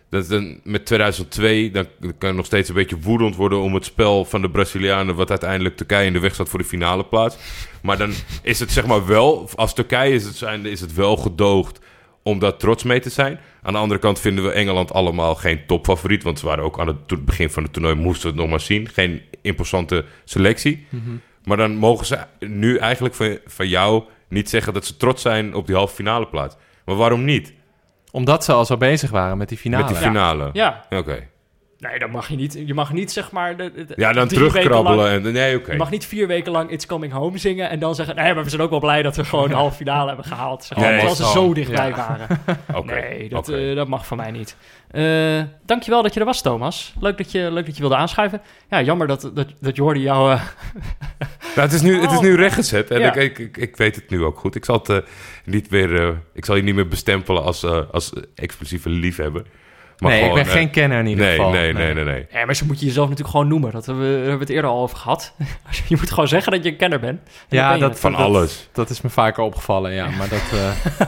Dat 0.10 0.28
dan 0.28 0.60
met 0.64 0.86
2002, 0.86 1.72
dan 1.72 1.86
kan 2.18 2.30
je 2.30 2.36
nog 2.36 2.46
steeds 2.46 2.70
een 2.70 2.76
beetje 2.76 3.00
woedend 3.00 3.36
worden 3.36 3.60
om 3.62 3.74
het 3.74 3.86
spel 3.86 4.26
van 4.26 4.42
de 4.42 4.50
Brazilianen, 4.50 5.16
wat 5.16 5.30
uiteindelijk 5.30 5.78
Turkije 5.78 6.06
in 6.06 6.14
de 6.14 6.20
weg 6.20 6.34
staat 6.34 6.50
voor 6.50 6.60
de 6.60 6.66
finale 6.66 7.06
plaats. 7.06 7.38
Maar 7.82 7.98
dan 7.98 8.14
is 8.42 8.60
het 8.60 8.72
zeg 8.72 8.86
maar 8.86 9.06
wel, 9.06 9.50
als 9.56 9.74
Turkije 9.74 10.14
is 10.14 10.24
het, 10.26 10.36
zijn, 10.36 10.66
is 10.66 10.82
het 10.82 10.94
wel 10.94 11.18
gedoogd 11.18 11.80
om 12.28 12.40
daar 12.40 12.58
trots 12.58 12.84
mee 12.84 13.00
te 13.00 13.10
zijn. 13.10 13.40
Aan 13.62 13.74
de 13.74 13.80
andere 13.80 14.00
kant 14.00 14.20
vinden 14.20 14.44
we 14.44 14.52
Engeland 14.52 14.94
allemaal 14.94 15.36
geen 15.36 15.66
topfavoriet, 15.66 16.24
want 16.24 16.40
ze 16.40 16.46
waren 16.46 16.64
ook 16.64 16.80
aan 16.80 16.88
het, 16.88 17.26
begin 17.26 17.50
van 17.50 17.64
het 17.64 17.74
toernooi, 17.74 17.96
moesten 17.96 18.24
we 18.24 18.28
het 18.28 18.42
nog 18.42 18.50
maar 18.50 18.60
zien. 18.60 18.90
Geen 18.90 19.22
imposante 19.42 20.06
selectie. 20.24 20.88
Maar 21.44 21.58
dan 21.58 21.76
mogen 21.76 22.06
ze 22.06 22.20
nu 22.40 22.78
eigenlijk 22.78 23.16
van, 23.16 23.38
van 23.46 23.68
jou 23.68 24.04
niet 24.28 24.50
zeggen 24.50 24.74
dat 24.74 24.86
ze 24.86 24.98
trots 24.98 25.22
zijn 25.22 25.54
op 25.54 25.68
die 25.68 25.76
halve 25.76 25.96
finale 25.96 26.28
plaats. 26.28 26.56
Maar 26.86 26.96
waarom 26.96 27.26
niet? 27.26 27.54
Omdat 28.12 28.44
ze 28.44 28.52
al 28.52 28.66
zo 28.66 28.78
bezig 28.78 29.10
waren 29.10 29.38
met 29.38 29.50
die 29.50 29.58
finale. 29.58 29.84
Met 29.84 29.94
die 29.94 30.04
finale. 30.04 30.50
Ja, 30.54 30.86
Oké. 30.90 31.28
Nee, 31.80 32.00
dan 32.00 32.10
mag 32.12 32.28
je 32.30 32.36
niet. 32.36 32.62
Je 32.66 32.74
mag 32.74 32.94
niet 32.94 33.12
zeg 33.12 33.32
maar. 33.32 33.58
De, 33.58 33.72
de- 33.88 33.94
Ja, 33.96 34.12
dan 34.14 34.28
terugkrabbelen. 34.28 35.10
En, 35.26 35.34
nee, 35.34 35.56
oké. 35.58 35.72
Je 35.72 35.78
mag 35.78 35.90
niet 35.92 36.06
vier 36.06 36.28
weken 36.28 36.52
lang 36.52 36.70
It's 36.72 36.86
Coming 36.86 37.14
Home 37.14 37.38
zingen 37.38 37.70
en 37.70 37.80
dan 37.80 37.96
zeggen... 37.96 38.16
nee, 38.16 38.34
maar 38.34 38.44
we 38.44 38.50
zijn 38.50 38.62
ook 38.62 38.70
wel 38.70 38.80
blij 38.80 39.02
dat 39.02 39.16
we 39.16 39.24
gewoon 39.26 39.50
de 39.50 39.56
halve 39.56 39.76
finale 39.76 40.08
hebben 40.08 40.26
gehaald. 40.26 40.64
Zeg 40.64 40.78
maar, 40.78 40.88
Nee, 40.88 40.96
terwijl 40.96 41.16
ze 41.16 41.24
zo. 41.32 41.54
dichtbij 41.54 41.88
Ja. 41.90 41.96
waren. 41.96 42.28
Nee, 42.86 43.30
dat, 43.30 43.50
eh, 43.50 43.76
dat 43.76 43.88
mag 43.88 44.08
van 44.08 44.18
mij 44.18 44.32
niet. 44.32 44.56
Eh 44.92 45.42
dankjewel 45.66 46.02
dat 46.04 46.14
je 46.14 46.20
er 46.20 46.26
was, 46.26 46.42
Thomas. 46.42 46.94
Leuk 47.00 47.18
dat 47.18 47.32
je, 47.32 47.52
leuk 47.52 47.66
dat 47.66 47.76
je 47.76 47.82
wilde 47.82 47.96
aanschuiven. 47.96 48.42
Ja, 48.70 48.82
jammer 48.82 49.08
dat, 49.08 49.32
dat, 49.34 49.48
dat 49.60 49.76
Jordi 49.76 50.00
jou... 50.02 50.32
eh, 50.32 50.42
Nou, 51.56 51.68
het, 51.68 51.74
is 51.74 51.82
nu, 51.82 52.02
het 52.02 52.12
is 52.12 52.20
nu 52.20 52.36
rechtgezet 52.36 52.92
en 52.92 53.00
Ja. 53.00 53.14
ik, 53.14 53.38
ik, 53.40 53.58
ik, 53.58 53.78
weet 53.78 53.96
het 53.96 54.10
nu 54.10 54.24
ook 54.24 54.40
goed. 54.40 54.56
Ik 54.56 54.66
zal, 54.66 54.84
het, 54.84 55.06
niet 55.46 55.70
meer, 55.70 56.02
eh, 56.08 56.10
ik 56.34 56.46
zal 56.46 56.56
je 56.56 56.64
niet 56.64 56.76
meer 56.76 56.88
bestempelen 56.88 57.44
als, 57.44 57.64
als 57.92 58.14
explosieve 58.36 58.90
liefhebber. 58.90 59.44
Maar 60.00 60.12
nee, 60.12 60.22
gewoon, 60.22 60.38
ik 60.38 60.44
ben 60.44 60.54
eh, 60.54 60.60
geen 60.60 60.70
kenner 60.70 61.00
in 61.00 61.06
ieder 61.06 61.26
nee, 61.26 61.36
geval. 61.36 61.52
nee, 61.52 61.74
nee, 61.74 61.94
nee, 61.94 62.04
nee. 62.04 62.28
Ja, 62.32 62.46
maar 62.46 62.56
zo 62.56 62.66
moet 62.66 62.80
je 62.80 62.86
jezelf 62.86 63.06
natuurlijk 63.10 63.36
gewoon 63.36 63.48
noemen. 63.52 63.72
Dat 63.72 63.86
hebben 63.86 64.04
we, 64.04 64.10
daar 64.10 64.20
hebben 64.20 64.38
we 64.38 64.44
het 64.46 64.54
eerder 64.54 64.70
al 64.70 64.82
over 64.82 64.98
gehad. 64.98 65.34
je 65.88 65.96
moet 66.00 66.10
gewoon 66.10 66.28
zeggen 66.28 66.52
dat 66.52 66.64
je 66.64 66.70
een 66.70 66.78
kenner 66.78 67.00
bent. 67.00 67.22
Ja, 67.50 67.70
ben 67.70 67.80
dat-. 67.80 68.00
Van 68.00 68.12
dat- 68.12 68.22
alles. 68.22 68.70
Dat 68.72 68.90
is 68.90 69.02
me 69.02 69.10
vaker 69.10 69.44
opgevallen, 69.44 69.92
ja. 69.94 70.10
Maar 70.10 70.30
dat 70.30 70.42
eh, 70.54 70.70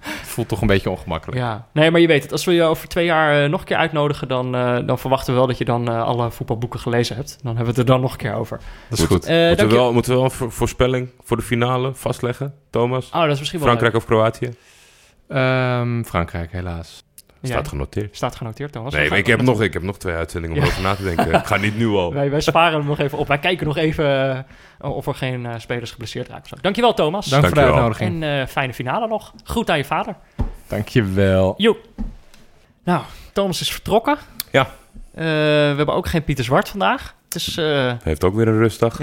het 0.00 0.28
voelt 0.28 0.48
toch 0.48 0.60
een 0.60 0.66
beetje 0.66 0.90
ongemakkelijk. 0.90 1.38
Ja, 1.40 1.66
nee, 1.72 1.90
maar 1.90 2.00
je 2.00 2.06
weet 2.06 2.22
het. 2.22 2.32
Als 2.32 2.44
we 2.44 2.52
je 2.52 2.62
over 2.62 2.88
twee 2.88 3.04
jaar 3.04 3.42
eh, 3.44 3.50
nog 3.50 3.60
een 3.60 3.66
keer 3.66 3.76
uitnodigen... 3.76 4.28
Dan, 4.28 4.54
eh, 4.56 4.78
dan 4.86 4.98
verwachten 4.98 5.32
we 5.32 5.38
wel 5.38 5.48
dat 5.48 5.58
je 5.58 5.64
dan 5.64 5.88
eh, 5.88 6.02
alle 6.02 6.30
voetbalboeken 6.30 6.80
gelezen 6.80 7.16
hebt. 7.16 7.38
Dan 7.42 7.56
hebben 7.56 7.74
we 7.74 7.80
het 7.80 7.88
er 7.88 7.94
dan 7.94 8.00
nog 8.00 8.12
een 8.12 8.18
keer 8.18 8.34
over. 8.34 8.60
Dat 8.88 8.98
is 8.98 9.04
goed. 9.04 9.24
Eh, 9.26 9.46
moeten, 9.48 9.68
we 9.68 9.74
wel, 9.74 9.92
moeten 9.92 10.10
we 10.10 10.16
wel 10.16 10.26
een 10.26 10.32
vo- 10.32 10.50
voorspelling 10.50 11.08
voor 11.24 11.36
de 11.36 11.42
finale 11.42 11.94
vastleggen, 11.94 12.54
Thomas? 12.70 13.06
Oh, 13.10 13.20
dat 13.22 13.30
is 13.30 13.38
misschien 13.38 13.58
wel 13.60 13.68
Frankrijk 13.68 13.94
of 13.94 14.04
Kroatië? 14.04 14.54
Ehm, 15.28 16.02
Frankrijk, 16.02 16.52
helaas. 16.52 17.06
Staat 17.42 17.62
Ja, 17.64 17.68
genoteerd. 17.68 18.16
staat 18.16 18.36
genoteerd, 18.36 18.72
Thomas. 18.72 18.94
Nee, 18.94 19.08
maar 19.08 19.18
ik 19.18 19.26
heb, 19.26 19.42
nog, 19.42 19.62
ik 19.62 19.72
heb 19.72 19.82
nog 19.82 19.98
twee 19.98 20.14
uitzendingen 20.14 20.56
om 20.56 20.62
Ja. 20.62 20.68
over 20.68 20.82
na 20.82 20.94
te 20.94 21.02
denken. 21.04 21.32
Ik 21.32 21.46
ga 21.46 21.56
niet 21.56 21.76
nu 21.76 21.86
al. 21.88 22.12
Wij, 22.14 22.30
wij 22.30 22.40
sparen 22.40 22.78
hem 22.78 22.86
nog 22.88 22.98
even 22.98 23.18
op. 23.18 23.28
Wij 23.28 23.38
kijken 23.38 23.66
nog 23.66 23.76
even 23.76 24.36
eh, 24.78 24.90
of 24.90 25.06
er 25.06 25.14
geen 25.14 25.46
eh, 25.46 25.54
spelers 25.58 25.90
geblesseerd 25.90 26.28
raken. 26.28 26.42
of 26.42 26.48
zo. 26.48 26.56
Dankjewel, 26.60 26.94
Thomas. 26.94 27.26
Dank 27.26 27.44
voor 27.46 27.54
de 27.54 27.60
uitnodiging. 27.60 28.22
En 28.22 28.40
eh, 28.40 28.46
fijne 28.46 28.74
finale 28.74 29.06
nog. 29.08 29.32
Groet 29.44 29.70
aan 29.70 29.76
je 29.76 29.84
vader. 29.84 30.14
Dankjewel. 30.66 31.54
Joep. 31.56 31.78
Nou, 32.84 33.02
Thomas 33.32 33.60
is 33.60 33.72
vertrokken. 33.72 34.16
Ja. 34.52 34.60
Eh, 35.14 35.24
we 35.24 35.74
hebben 35.76 35.94
ook 35.94 36.06
geen 36.08 36.24
Pieter 36.24 36.44
Zwart 36.44 36.68
vandaag. 36.68 37.14
Het 37.24 37.34
is, 37.34 37.56
eh, 37.56 37.92
Heeft 38.02 38.24
ook 38.24 38.34
weer 38.34 38.48
een 38.48 38.58
rustdag. 38.58 38.98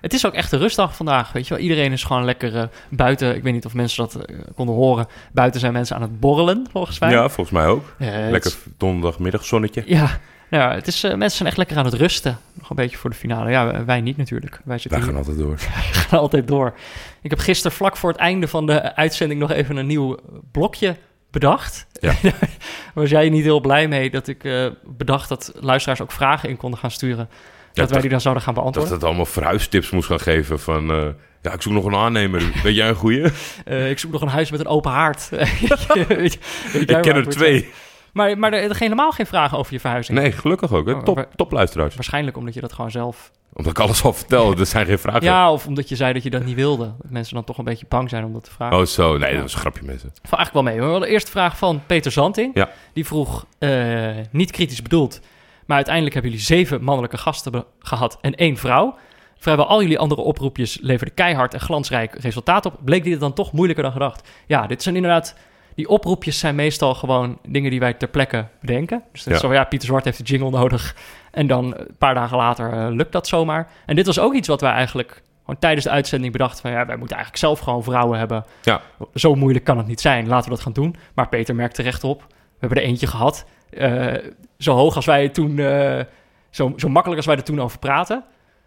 Het 0.00 0.12
is 0.12 0.26
ook 0.26 0.32
echt 0.34 0.52
een 0.52 0.58
rustdag 0.58 0.96
vandaag. 0.96 1.32
Weet 1.32 1.48
je 1.48 1.54
wel? 1.54 1.62
Iedereen 1.62 1.92
is 1.92 2.04
gewoon 2.04 2.24
lekker 2.24 2.56
eh, 2.56 2.64
buiten. 2.88 3.36
Ik 3.36 3.42
weet 3.42 3.52
niet 3.52 3.64
of 3.64 3.74
mensen 3.74 4.08
dat 4.08 4.24
eh, 4.24 4.36
konden 4.54 4.74
horen. 4.74 5.06
Buiten 5.32 5.60
zijn 5.60 5.72
mensen 5.72 5.96
aan 5.96 6.02
het 6.02 6.20
borrelen, 6.20 6.66
volgens 6.72 6.98
mij. 6.98 7.10
Ja, 7.10 7.28
volgens 7.28 7.50
mij 7.50 7.66
ook. 7.66 7.94
Lekker 8.30 8.54
donderdagmiddag 8.76 9.44
zonnetje. 9.44 9.82
Ja, 9.86 10.20
Nou 10.50 10.74
het 10.74 10.86
is, 10.86 11.04
eh, 11.04 11.10
mensen 11.10 11.36
zijn 11.36 11.48
echt 11.48 11.58
lekker 11.58 11.76
aan 11.76 11.84
het 11.84 11.94
rusten. 11.94 12.38
Nog 12.52 12.70
een 12.70 12.76
beetje 12.76 12.96
voor 12.96 13.10
de 13.10 13.16
finale. 13.16 13.50
Ja, 13.50 13.84
wij 13.84 14.00
niet 14.00 14.16
natuurlijk. 14.16 14.52
Wij 14.52 14.62
Wij 14.64 14.78
zitten 14.78 15.02
gaan 15.02 15.08
hier 15.08 15.18
altijd 15.18 15.38
door. 15.38 15.58
gaan 16.08 16.18
altijd 16.18 16.48
door. 16.48 16.74
Ik 17.22 17.30
heb 17.30 17.38
gisteren 17.38 17.76
vlak 17.76 17.96
voor 17.96 18.10
het 18.10 18.20
einde 18.20 18.48
van 18.48 18.66
de 18.66 18.94
uitzending 18.94 19.40
nog 19.40 19.50
even 19.50 19.76
een 19.76 19.86
nieuw 19.86 20.16
blokje 20.52 20.96
bedacht. 21.30 21.86
Ja. 22.00 22.14
Daar 22.22 22.48
was 22.94 23.10
jij 23.10 23.28
niet 23.28 23.44
heel 23.44 23.60
blij 23.60 23.88
mee 23.88 24.10
dat 24.10 24.28
ik 24.28 24.72
bedacht 24.84 25.28
dat 25.28 25.52
luisteraars 25.54 26.00
ook 26.00 26.12
vragen 26.12 26.48
in 26.48 26.56
konden 26.56 26.78
gaan 26.78 26.90
sturen. 26.90 27.28
Dat 27.72 27.90
wij 27.90 28.00
die 28.00 28.10
dan 28.10 28.20
zouden 28.20 28.42
gaan 28.42 28.54
beantwoorden. 28.54 28.90
dat 28.92 29.00
het 29.00 29.08
allemaal 29.08 29.26
verhuistips 29.32 29.90
moest 29.90 30.06
gaan 30.08 30.20
geven 30.20 30.60
van... 30.60 30.90
eh, 30.90 31.06
ja, 31.42 31.52
ik 31.52 31.62
zoek 31.62 31.72
nog 31.72 31.84
een 31.84 31.94
aannemer. 31.94 32.42
Weet 32.62 32.74
jij 32.74 32.88
een 32.88 32.94
goeie? 32.94 33.24
Eh, 33.64 33.90
ik 33.90 33.98
zoek 33.98 34.12
nog 34.12 34.22
een 34.22 34.28
huis 34.28 34.50
met 34.50 34.60
een 34.60 34.66
open 34.66 34.90
haard. 34.90 35.28
Weet 36.08 36.32
je- 36.72 36.78
ik 36.78 36.86
ken 36.86 37.14
er 37.16 37.28
twee. 37.28 37.68
Maar, 38.12 38.38
maar 38.38 38.52
er, 38.52 38.70
er 38.70 38.76
helemaal 38.78 39.10
geen 39.12 39.26
vragen 39.26 39.58
over 39.58 39.72
je 39.72 39.80
verhuizing. 39.80 40.18
Nee, 40.18 40.32
gelukkig 40.32 40.72
ook. 40.72 40.86
hè. 40.86 40.92
Oh, 40.92 41.02
Top, 41.02 41.28
top 41.36 41.52
luisteraars. 41.52 41.94
Waarschijnlijk 41.94 42.36
omdat 42.36 42.54
je 42.54 42.60
dat 42.60 42.72
gewoon 42.72 42.90
zelf... 42.90 43.30
Omdat 43.52 43.72
ik 43.72 43.78
alles 43.78 44.02
al 44.02 44.12
vertel. 44.12 44.52
Er 44.58 44.66
zijn 44.66 44.86
geen 44.86 44.98
vragen. 44.98 45.22
Ja, 45.22 45.52
of 45.52 45.66
omdat 45.66 45.88
je 45.88 45.96
zei 45.96 46.12
dat 46.12 46.22
je 46.22 46.30
dat 46.30 46.44
niet 46.44 46.54
wilde. 46.54 46.84
Dat 47.02 47.10
mensen 47.10 47.34
dan 47.34 47.44
toch 47.44 47.58
een 47.58 47.64
beetje 47.64 47.86
bang 47.88 48.08
zijn 48.10 48.24
om 48.24 48.32
dat 48.32 48.44
te 48.44 48.50
vragen. 48.50 48.78
Oh, 48.78 48.84
zo. 48.84 49.18
Nee, 49.18 49.32
dat 49.32 49.42
was 49.42 49.54
een 49.54 49.60
grapje, 49.60 49.82
mensen. 49.84 50.08
Valt 50.22 50.34
eigenlijk 50.36 50.52
wel 50.52 50.62
mee. 50.62 50.76
We 50.76 50.82
hadden 50.90 51.00
de 51.08 51.14
eerste 51.14 51.30
vraag 51.30 51.58
van 51.58 51.82
Peter 51.86 52.12
Zanting. 52.12 52.50
Ja. 52.54 52.68
Die 52.92 53.06
vroeg, 53.06 53.46
eh, 53.58 54.08
niet 54.30 54.50
kritisch 54.50 54.82
bedoeld, 54.82 55.20
maar 55.68 55.76
uiteindelijk 55.76 56.14
hebben 56.14 56.32
jullie 56.32 56.46
zeven 56.46 56.82
mannelijke 56.84 57.16
gasten 57.18 57.64
gehad 57.78 58.18
en 58.20 58.34
één 58.34 58.56
vrouw. 58.56 58.96
Vrijwel 59.38 59.66
al 59.66 59.82
jullie 59.82 59.98
andere 59.98 60.20
oproepjes 60.20 60.78
leverden 60.80 61.14
keihard 61.14 61.54
en 61.54 61.60
glansrijk 61.60 62.14
resultaat 62.20 62.66
op. 62.66 62.78
Bleek 62.84 63.04
dit 63.04 63.20
dan 63.20 63.32
toch 63.32 63.52
moeilijker 63.52 63.84
dan 63.84 63.92
gedacht? 63.92 64.28
Ja, 64.46 64.66
dit 64.66 64.82
zijn 64.82 64.96
inderdaad... 64.96 65.36
Die 65.74 65.88
oproepjes 65.88 66.38
zijn 66.38 66.54
meestal 66.54 66.94
gewoon 66.94 67.38
dingen 67.48 67.70
die 67.70 67.80
wij 67.80 67.92
ter 67.92 68.08
plekke 68.08 68.46
bedenken. 68.60 69.02
Dus 69.12 69.24
dat 69.24 69.32
Ja. 69.34 69.38
zo, 69.40 69.52
ja, 69.52 69.64
Pieter 69.64 69.88
Zwart 69.88 70.04
heeft 70.04 70.18
de 70.18 70.24
jingle 70.24 70.50
nodig. 70.50 70.96
En 71.30 71.46
dan 71.46 71.64
een 71.64 71.94
paar 71.98 72.14
dagen 72.14 72.36
later 72.36 72.72
eh, 72.72 72.86
lukt 72.90 73.12
dat 73.12 73.26
zomaar. 73.28 73.70
En 73.86 73.96
dit 73.96 74.06
was 74.06 74.18
ook 74.18 74.34
iets 74.34 74.48
wat 74.48 74.60
wij 74.60 74.70
eigenlijk 74.72 75.22
gewoon 75.40 75.60
tijdens 75.60 75.84
de 75.84 75.90
uitzending 75.90 76.32
bedachten 76.32 76.60
van... 76.60 76.70
ja, 76.70 76.86
wij 76.86 76.96
moeten 76.96 77.16
eigenlijk 77.16 77.44
zelf 77.46 77.60
gewoon 77.60 77.82
vrouwen 77.82 78.18
hebben. 78.18 78.44
Ja. 78.62 78.80
Zo 79.14 79.34
moeilijk 79.34 79.64
kan 79.64 79.78
het 79.78 79.86
niet 79.86 80.00
zijn. 80.00 80.28
Laten 80.28 80.44
we 80.48 80.54
dat 80.54 80.64
gaan 80.64 80.72
doen. 80.72 80.96
Maar 81.14 81.28
Peter 81.28 81.54
merkt 81.54 81.74
terecht 81.74 82.04
op. 82.04 82.24
We 82.28 82.34
hebben 82.58 82.78
er 82.78 82.84
eentje 82.84 83.06
gehad. 83.06 83.44
Eh, 83.70 84.14
zo 84.58 84.74
hoog 84.74 84.96
als 84.96 85.06
wij 85.06 85.28
toen... 85.28 85.58
eh, 85.58 86.04
zo, 86.50 86.72
zo 86.76 86.88
makkelijk 86.88 87.16
als 87.16 87.26
wij 87.26 87.36
er 87.36 87.44
toen 87.44 87.60
over 87.60 87.78
praten. 87.78 88.24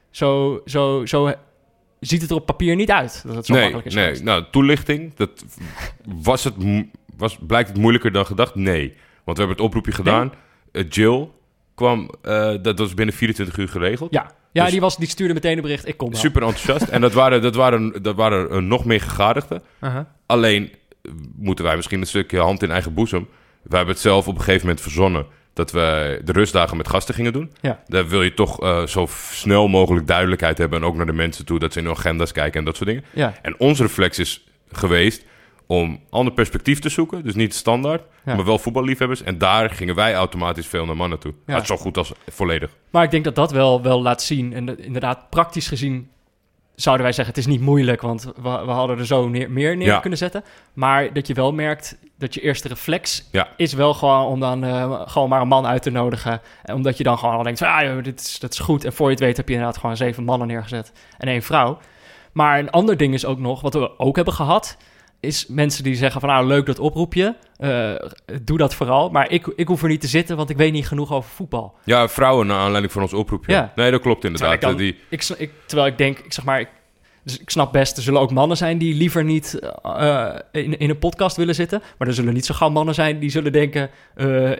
Zo, 0.09 0.61
zo, 0.65 1.05
zo 1.05 1.33
ziet 1.99 2.21
het 2.21 2.29
er 2.29 2.35
op 2.35 2.45
papier 2.45 2.75
niet 2.75 2.91
uit 2.91 3.23
dat 3.25 3.35
het 3.35 3.45
zo 3.45 3.53
nee, 3.53 3.61
makkelijk 3.61 3.87
is 3.87 3.93
nee. 3.93 4.03
geweest. 4.03 4.23
Nou, 4.23 4.43
toelichting. 4.51 5.13
Dat 5.15 5.45
was 6.05 6.43
het, 6.43 6.53
was, 7.17 7.37
blijkt 7.47 7.69
het 7.69 7.77
moeilijker 7.77 8.11
dan 8.11 8.25
gedacht? 8.25 8.55
Nee. 8.55 8.93
Want 9.23 9.37
we 9.37 9.43
hebben 9.43 9.55
het 9.55 9.65
oproepje 9.65 9.91
gedaan. 9.91 10.33
Eh, 10.71 10.85
Jill 10.89 11.29
kwam, 11.75 12.09
eh, 12.21 12.53
dat 12.61 12.79
was 12.79 12.93
binnen 12.93 13.15
24 13.15 13.57
uur 13.57 13.69
geregeld. 13.69 14.13
Ja, 14.13 14.31
ja 14.51 14.63
Dus- 14.63 14.71
die, 14.71 14.81
was, 14.81 14.97
die 14.97 15.07
stuurde 15.07 15.33
meteen 15.33 15.55
een 15.55 15.61
bericht. 15.61 15.87
Ik 15.87 15.97
kom 15.97 16.11
wel. 16.11 16.19
Super 16.19 16.41
enthousiast. 16.41 16.87
en 16.87 17.01
dat 17.01 17.13
waren, 17.13 17.41
dat 17.41 17.55
waren, 17.55 18.03
dat 18.03 18.15
waren 18.15 18.67
nog 18.67 18.85
meer 18.85 19.01
gegadigden. 19.01 19.63
Alleen 20.25 20.71
moeten 21.35 21.65
wij 21.65 21.75
misschien 21.75 21.99
een 21.99 22.07
stukje 22.07 22.39
hand 22.39 22.63
in 22.63 22.71
eigen 22.71 22.93
boezem. 22.93 23.27
We 23.63 23.75
hebben 23.75 23.93
het 23.93 24.03
zelf 24.03 24.27
op 24.27 24.33
een 24.35 24.39
gegeven 24.41 24.65
moment 24.65 24.81
verzonnen 24.81 25.25
dat 25.53 25.71
we 25.71 26.21
de 26.23 26.31
rustdagen 26.31 26.77
met 26.77 26.87
gasten 26.87 27.13
gingen 27.15 27.33
doen. 27.33 27.51
Ja. 27.61 27.83
Daar 27.87 28.07
wil 28.07 28.23
je 28.23 28.33
toch 28.33 28.61
eh, 28.61 28.85
zo 28.85 29.07
snel 29.31 29.67
mogelijk 29.67 30.07
duidelijkheid 30.07 30.57
hebben 30.57 30.79
en 30.81 30.85
ook 30.87 30.95
naar 30.95 31.05
de 31.05 31.13
mensen 31.13 31.45
toe 31.45 31.59
dat 31.59 31.73
ze 31.73 31.79
in 31.79 31.85
hun 31.85 31.95
agenda's 31.95 32.31
kijken 32.31 32.59
en 32.59 32.65
dat 32.65 32.75
soort 32.75 32.89
dingen. 32.89 33.03
Ja, 33.13 33.33
En 33.41 33.55
onze 33.59 33.83
reflex 33.83 34.19
is 34.19 34.43
geweest 34.71 35.25
om 35.67 35.99
ander 36.09 36.33
perspectief 36.33 36.79
te 36.79 36.89
zoeken, 36.89 37.23
dus 37.23 37.35
niet 37.35 37.53
standaard, 37.55 38.03
Ja. 38.25 38.35
maar 38.35 38.45
wel 38.45 38.59
voetballiefhebbers. 38.59 39.23
En 39.23 39.37
daar 39.37 39.69
gingen 39.69 39.95
wij 39.95 40.13
automatisch 40.15 40.67
veel 40.67 40.85
naar 40.85 40.95
mannen 40.95 41.19
toe. 41.19 41.33
Ja. 41.45 41.63
Zo 41.63 41.77
goed 41.77 41.97
als 41.97 42.11
volledig. 42.27 42.75
maar 42.89 43.03
ik 43.03 43.11
denk 43.11 43.23
dat 43.23 43.35
dat 43.35 43.51
wel, 43.51 43.81
wel 43.81 44.01
laat 44.01 44.21
zien. 44.21 44.53
En 44.53 44.79
inderdaad, 44.83 45.29
praktisch 45.29 45.67
gezien 45.67 46.09
zouden 46.81 47.05
wij 47.05 47.13
zeggen... 47.15 47.35
het 47.35 47.43
is 47.45 47.51
niet 47.51 47.61
moeilijk, 47.61 48.01
want 48.01 48.23
we, 48.23 48.41
we 48.41 48.71
hadden 48.71 48.97
er 48.97 49.05
zo 49.05 49.27
neer, 49.27 49.51
meer 49.51 49.77
neer 49.77 49.87
Ja. 49.87 49.99
kunnen 49.99 50.19
zetten. 50.19 50.43
Maar 50.73 51.13
dat 51.13 51.27
je 51.27 51.33
wel 51.33 51.53
merkt 51.53 51.97
dat 52.17 52.33
je 52.33 52.41
eerste 52.41 52.67
reflex 52.67 53.27
Ja. 53.31 53.47
is 53.57 53.73
wel 53.73 53.93
gewoon 53.93 54.25
om 54.25 54.39
dan 54.39 54.63
eh, 54.63 55.01
gewoon 55.05 55.29
maar 55.29 55.41
een 55.41 55.47
man 55.47 55.65
uit 55.65 55.81
te 55.81 55.89
nodigen. 55.89 56.41
En 56.63 56.75
omdat 56.75 56.97
je 56.97 57.03
dan 57.03 57.17
gewoon 57.17 57.35
al 57.35 57.43
denkt, 57.43 57.61
ah, 57.61 57.81
joh, 57.81 58.03
dit 58.03 58.19
is, 58.19 58.39
dat 58.39 58.51
is 58.53 58.59
goed. 58.59 58.85
En 58.85 58.93
voor 58.93 59.05
je 59.05 59.11
het 59.13 59.23
weet 59.23 59.37
heb 59.37 59.47
je 59.47 59.53
inderdaad 59.53 59.77
gewoon 59.79 59.97
zeven 59.97 60.23
mannen 60.23 60.47
neergezet 60.47 60.91
en 61.17 61.27
één 61.27 61.41
vrouw. 61.41 61.77
Maar 62.31 62.59
een 62.59 62.69
ander 62.69 62.97
ding 62.97 63.13
is 63.13 63.25
ook 63.25 63.39
nog, 63.39 63.61
wat 63.61 63.73
we 63.73 63.99
ook 63.99 64.15
hebben 64.15 64.33
gehad... 64.33 64.77
is 65.21 65.45
mensen 65.47 65.83
die 65.83 65.95
zeggen 65.95 66.21
van, 66.21 66.29
nou, 66.29 66.45
leuk 66.47 66.65
dat 66.65 66.79
oproepje. 66.79 67.35
Eh, 67.57 67.91
doe 68.41 68.57
dat 68.57 68.75
vooral. 68.75 69.09
Maar 69.09 69.31
ik, 69.31 69.47
ik 69.55 69.67
hoef 69.67 69.81
er 69.83 69.89
niet 69.89 70.01
te 70.01 70.07
zitten, 70.07 70.37
want 70.37 70.49
ik 70.49 70.57
weet 70.57 70.71
niet 70.71 70.87
genoeg 70.87 71.11
over 71.13 71.29
voetbal. 71.29 71.75
Ja, 71.83 72.07
vrouwen 72.07 72.47
naar 72.47 72.57
aanleiding 72.59 72.93
van 72.93 73.01
ons 73.01 73.13
oproepje. 73.13 73.51
Ja. 73.53 73.71
Nee, 73.75 73.91
dat 73.91 74.01
klopt 74.01 74.23
inderdaad. 74.25 74.59
Terwijl 74.59 74.73
ik 74.79 74.79
dan- 74.79 74.87
Eh, 74.87 75.19
Die, 75.27 75.37
Ik, 75.47 75.51
terwijl 75.65 75.87
ik 75.89 75.97
denk, 75.97 76.19
ik 76.19 76.33
zeg 76.33 76.45
maar, 76.45 76.59
ik, 76.59 76.69
dus 77.23 77.39
ik 77.39 77.49
snap 77.49 77.71
best, 77.71 77.97
er 77.97 78.03
zullen 78.03 78.21
ook 78.21 78.31
mannen 78.31 78.57
zijn 78.57 78.77
die 78.77 78.95
liever 78.95 79.23
niet 79.23 79.59
eh, 79.83 80.35
in, 80.51 80.77
in 80.79 80.89
een 80.89 80.99
podcast 80.99 81.37
willen 81.37 81.55
zitten. 81.55 81.81
Maar 81.97 82.07
er 82.07 82.13
zullen 82.13 82.33
niet 82.33 82.45
zo 82.45 82.53
gauw 82.53 82.69
mannen 82.69 82.93
zijn 82.95 83.19
die 83.19 83.29
zullen 83.29 83.51
denken, 83.51 83.89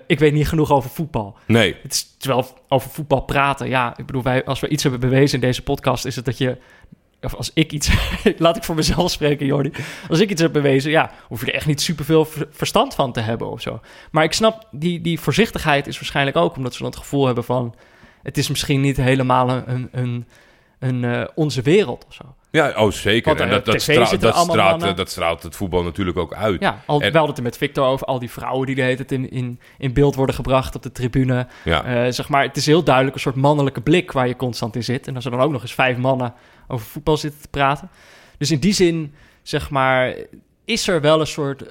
ik 0.07 0.19
weet 0.19 0.33
niet 0.33 0.47
genoeg 0.47 0.71
over 0.71 0.89
voetbal. 0.89 1.35
nee, 1.47 1.75
Het 1.81 1.93
is 1.93 2.15
terwijl 2.17 2.47
over 2.67 2.89
voetbal 2.89 3.21
praten, 3.21 3.69
ja, 3.69 3.93
ik 3.97 4.05
bedoel, 4.05 4.23
wij, 4.23 4.45
als 4.45 4.59
we 4.59 4.67
iets 4.67 4.83
hebben 4.83 5.01
bewezen 5.01 5.35
in 5.41 5.45
deze 5.47 5.61
podcast, 5.63 6.05
is 6.05 6.15
het 6.15 6.25
dat 6.25 6.37
je, 6.37 6.57
of 7.21 7.33
als 7.35 7.51
ik 7.53 7.71
iets, 7.71 7.91
laat 8.37 8.57
ik 8.57 8.63
voor 8.63 8.75
mezelf 8.75 9.11
spreken, 9.11 9.45
Jordi. 9.45 9.71
Als 10.09 10.19
ik 10.19 10.29
iets 10.29 10.41
heb 10.41 10.53
bewezen, 10.53 10.91
ja, 10.91 11.11
hoef 11.27 11.39
je 11.41 11.47
er 11.47 11.53
echt 11.53 11.65
niet 11.65 11.81
superveel 11.81 12.25
ver- 12.25 12.47
verstand 12.51 12.95
van 12.95 13.11
te 13.11 13.19
hebben 13.19 13.51
of 13.51 13.61
zo. 13.61 13.79
Maar 14.11 14.23
ik 14.23 14.33
snap, 14.33 14.67
die, 14.71 15.01
die 15.01 15.19
voorzichtigheid 15.19 15.87
is 15.87 15.95
waarschijnlijk 15.95 16.37
ook 16.37 16.55
omdat 16.55 16.73
ze 16.73 16.79
dan 16.79 16.87
het 16.87 16.99
gevoel 16.99 17.25
hebben 17.25 17.43
van, 17.43 17.75
het 18.23 18.37
is 18.37 18.49
misschien 18.49 18.81
niet 18.81 18.97
helemaal 18.97 19.49
een, 19.49 19.89
een, 19.91 20.25
een 20.79 21.03
eh, 21.03 21.23
onze 21.35 21.61
wereld 21.61 22.05
of 22.07 22.13
zo. 22.13 22.23
Ja, 22.51 22.73
oh 22.75 22.91
zeker. 22.91 23.27
Want, 23.27 23.39
en 23.39 23.45
eh, 23.45 23.51
dat, 23.53 23.65
dat, 23.65 23.73
dat, 23.73 23.81
straalt, 23.81 24.97
dat 24.97 25.09
straalt 25.09 25.43
het 25.43 25.55
voetbal 25.55 25.83
natuurlijk 25.83 26.17
ook 26.17 26.33
uit. 26.33 26.61
Ja, 26.61 26.81
al, 26.85 27.01
En- 27.01 27.11
we 27.11 27.17
hadden 27.17 27.27
het 27.27 27.37
er 27.37 27.43
met 27.43 27.57
Victor 27.57 27.85
over, 27.87 28.07
al 28.07 28.19
die 28.19 28.31
vrouwen 28.31 28.65
die 28.65 28.75
de 28.75 28.81
hele 28.81 28.95
tijd 28.95 29.11
in, 29.11 29.29
in, 29.31 29.59
in 29.77 29.93
beeld 29.93 30.15
worden 30.15 30.35
gebracht 30.35 30.75
op 30.75 30.83
de 30.83 30.91
tribune. 30.91 31.47
Ja. 31.63 31.83
Eh, 31.83 32.11
zeg 32.11 32.29
maar, 32.29 32.43
het 32.43 32.57
is 32.57 32.65
heel 32.65 32.83
duidelijk 32.83 33.15
een 33.15 33.21
soort 33.21 33.35
mannelijke 33.35 33.81
blik 33.81 34.11
waar 34.11 34.27
je 34.27 34.35
constant 34.35 34.75
in 34.75 34.83
zit. 34.83 35.07
En 35.07 35.15
als 35.15 35.25
er 35.25 35.31
dan 35.31 35.41
ook 35.41 35.51
nog 35.51 35.61
eens 35.61 35.73
vijf 35.73 35.97
mannen 35.97 36.33
over 36.71 36.85
voetbal 36.85 37.17
zitten 37.17 37.41
te 37.41 37.47
praten. 37.47 37.89
Dus 38.37 38.51
in 38.51 38.59
die 38.59 38.73
zin, 38.73 39.13
zeg 39.43 39.69
maar, 39.69 40.15
is 40.65 40.87
er 40.87 41.01
wel 41.01 41.19
een 41.19 41.27
soort 41.27 41.63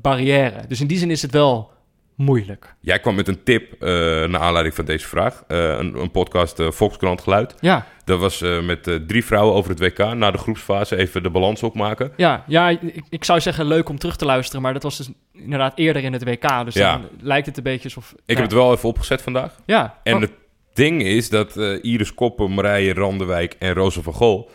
barrière. 0.00 0.66
Dus 0.68 0.80
in 0.80 0.86
die 0.86 0.98
zin 0.98 1.10
is 1.10 1.22
het 1.22 1.30
wel 1.32 1.70
moeilijk. 2.14 2.74
Jij 2.80 2.98
kwam 3.00 3.14
met 3.14 3.28
een 3.28 3.42
tip 3.42 3.72
eh 3.82 3.88
naar 4.28 4.40
aanleiding 4.40 4.74
van 4.74 4.84
deze 4.84 5.06
vraag. 5.06 5.44
Eh, 5.48 5.58
een, 5.58 5.94
een 6.00 6.10
podcast 6.10 6.58
eh, 6.58 6.70
Volkskrant 6.70 7.20
Geluid. 7.20 7.54
Ja, 7.60 7.86
Dat 8.04 8.20
was 8.20 8.40
met 8.62 9.00
drie 9.06 9.24
vrouwen 9.24 9.54
over 9.54 9.70
het 9.70 9.78
WK. 9.80 9.98
Na 10.14 10.30
de 10.30 10.38
groepsfase 10.38 10.96
even 10.96 11.22
de 11.22 11.30
balans 11.30 11.62
opmaken. 11.62 12.12
ja, 12.16 12.44
ja 12.46 12.68
ik, 12.68 13.02
ik 13.08 13.24
zou 13.24 13.40
zeggen 13.40 13.64
leuk 13.66 13.88
om 13.88 13.98
terug 13.98 14.16
te 14.16 14.24
luisteren. 14.24 14.62
Maar 14.62 14.72
dat 14.72 14.82
was 14.82 14.96
dus 14.96 15.10
inderdaad 15.32 15.78
eerder 15.78 16.04
in 16.04 16.12
het 16.12 16.24
WK. 16.24 16.64
Dus 16.64 16.74
Ja. 16.74 16.92
dan 16.92 17.08
lijkt 17.20 17.46
het 17.46 17.56
een 17.56 17.62
beetje 17.62 17.84
alsof... 17.84 18.14
Ik 18.26 18.36
heb 18.36 18.44
het 18.44 18.54
wel 18.54 18.72
even 18.72 18.88
opgezet 18.88 19.22
vandaag. 19.22 19.54
Ja, 19.66 19.98
En 20.02 20.14
oh, 20.14 20.20
het 20.20 20.30
ding 20.72 21.02
is 21.02 21.28
dat 21.28 21.56
eh, 21.56 21.84
Iris 21.84 22.14
Koppen, 22.14 22.54
Marije 22.54 22.94
Randewijk 22.94 23.56
en 23.58 23.74
Rosa 23.74 24.00
van 24.00 24.12
Gol... 24.12 24.50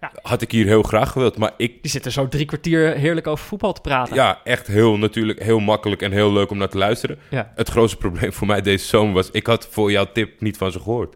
Ja. 0.00 0.10
had 0.22 0.42
ik 0.42 0.50
hier 0.50 0.66
heel 0.66 0.82
graag 0.82 1.10
gewild. 1.10 1.38
Maar 1.38 1.52
ik, 1.56 1.82
die 1.82 1.90
zitten 1.90 2.12
zo 2.12 2.28
drie 2.28 2.44
kwartier 2.44 2.94
heerlijk 2.96 3.26
over 3.26 3.44
voetbal 3.44 3.72
te 3.72 3.80
praten. 3.80 4.14
ja, 4.14 4.40
echt 4.44 4.66
heel 4.66 4.98
natuurlijk, 4.98 5.42
heel 5.42 5.60
makkelijk 5.60 6.02
en 6.02 6.12
heel 6.12 6.32
leuk 6.32 6.50
om 6.50 6.58
naar 6.58 6.68
te 6.68 6.78
luisteren. 6.78 7.18
Ja. 7.30 7.52
Het 7.54 7.68
grootste 7.68 7.96
probleem 7.96 8.32
voor 8.32 8.46
mij 8.46 8.60
deze 8.60 8.86
zomer 8.86 9.14
was... 9.14 9.30
ik 9.30 9.46
had 9.46 9.68
voor 9.70 9.90
jouw 9.90 10.06
tip 10.12 10.40
niet 10.40 10.56
van 10.56 10.72
ze 10.72 10.80
gehoord. 10.80 11.14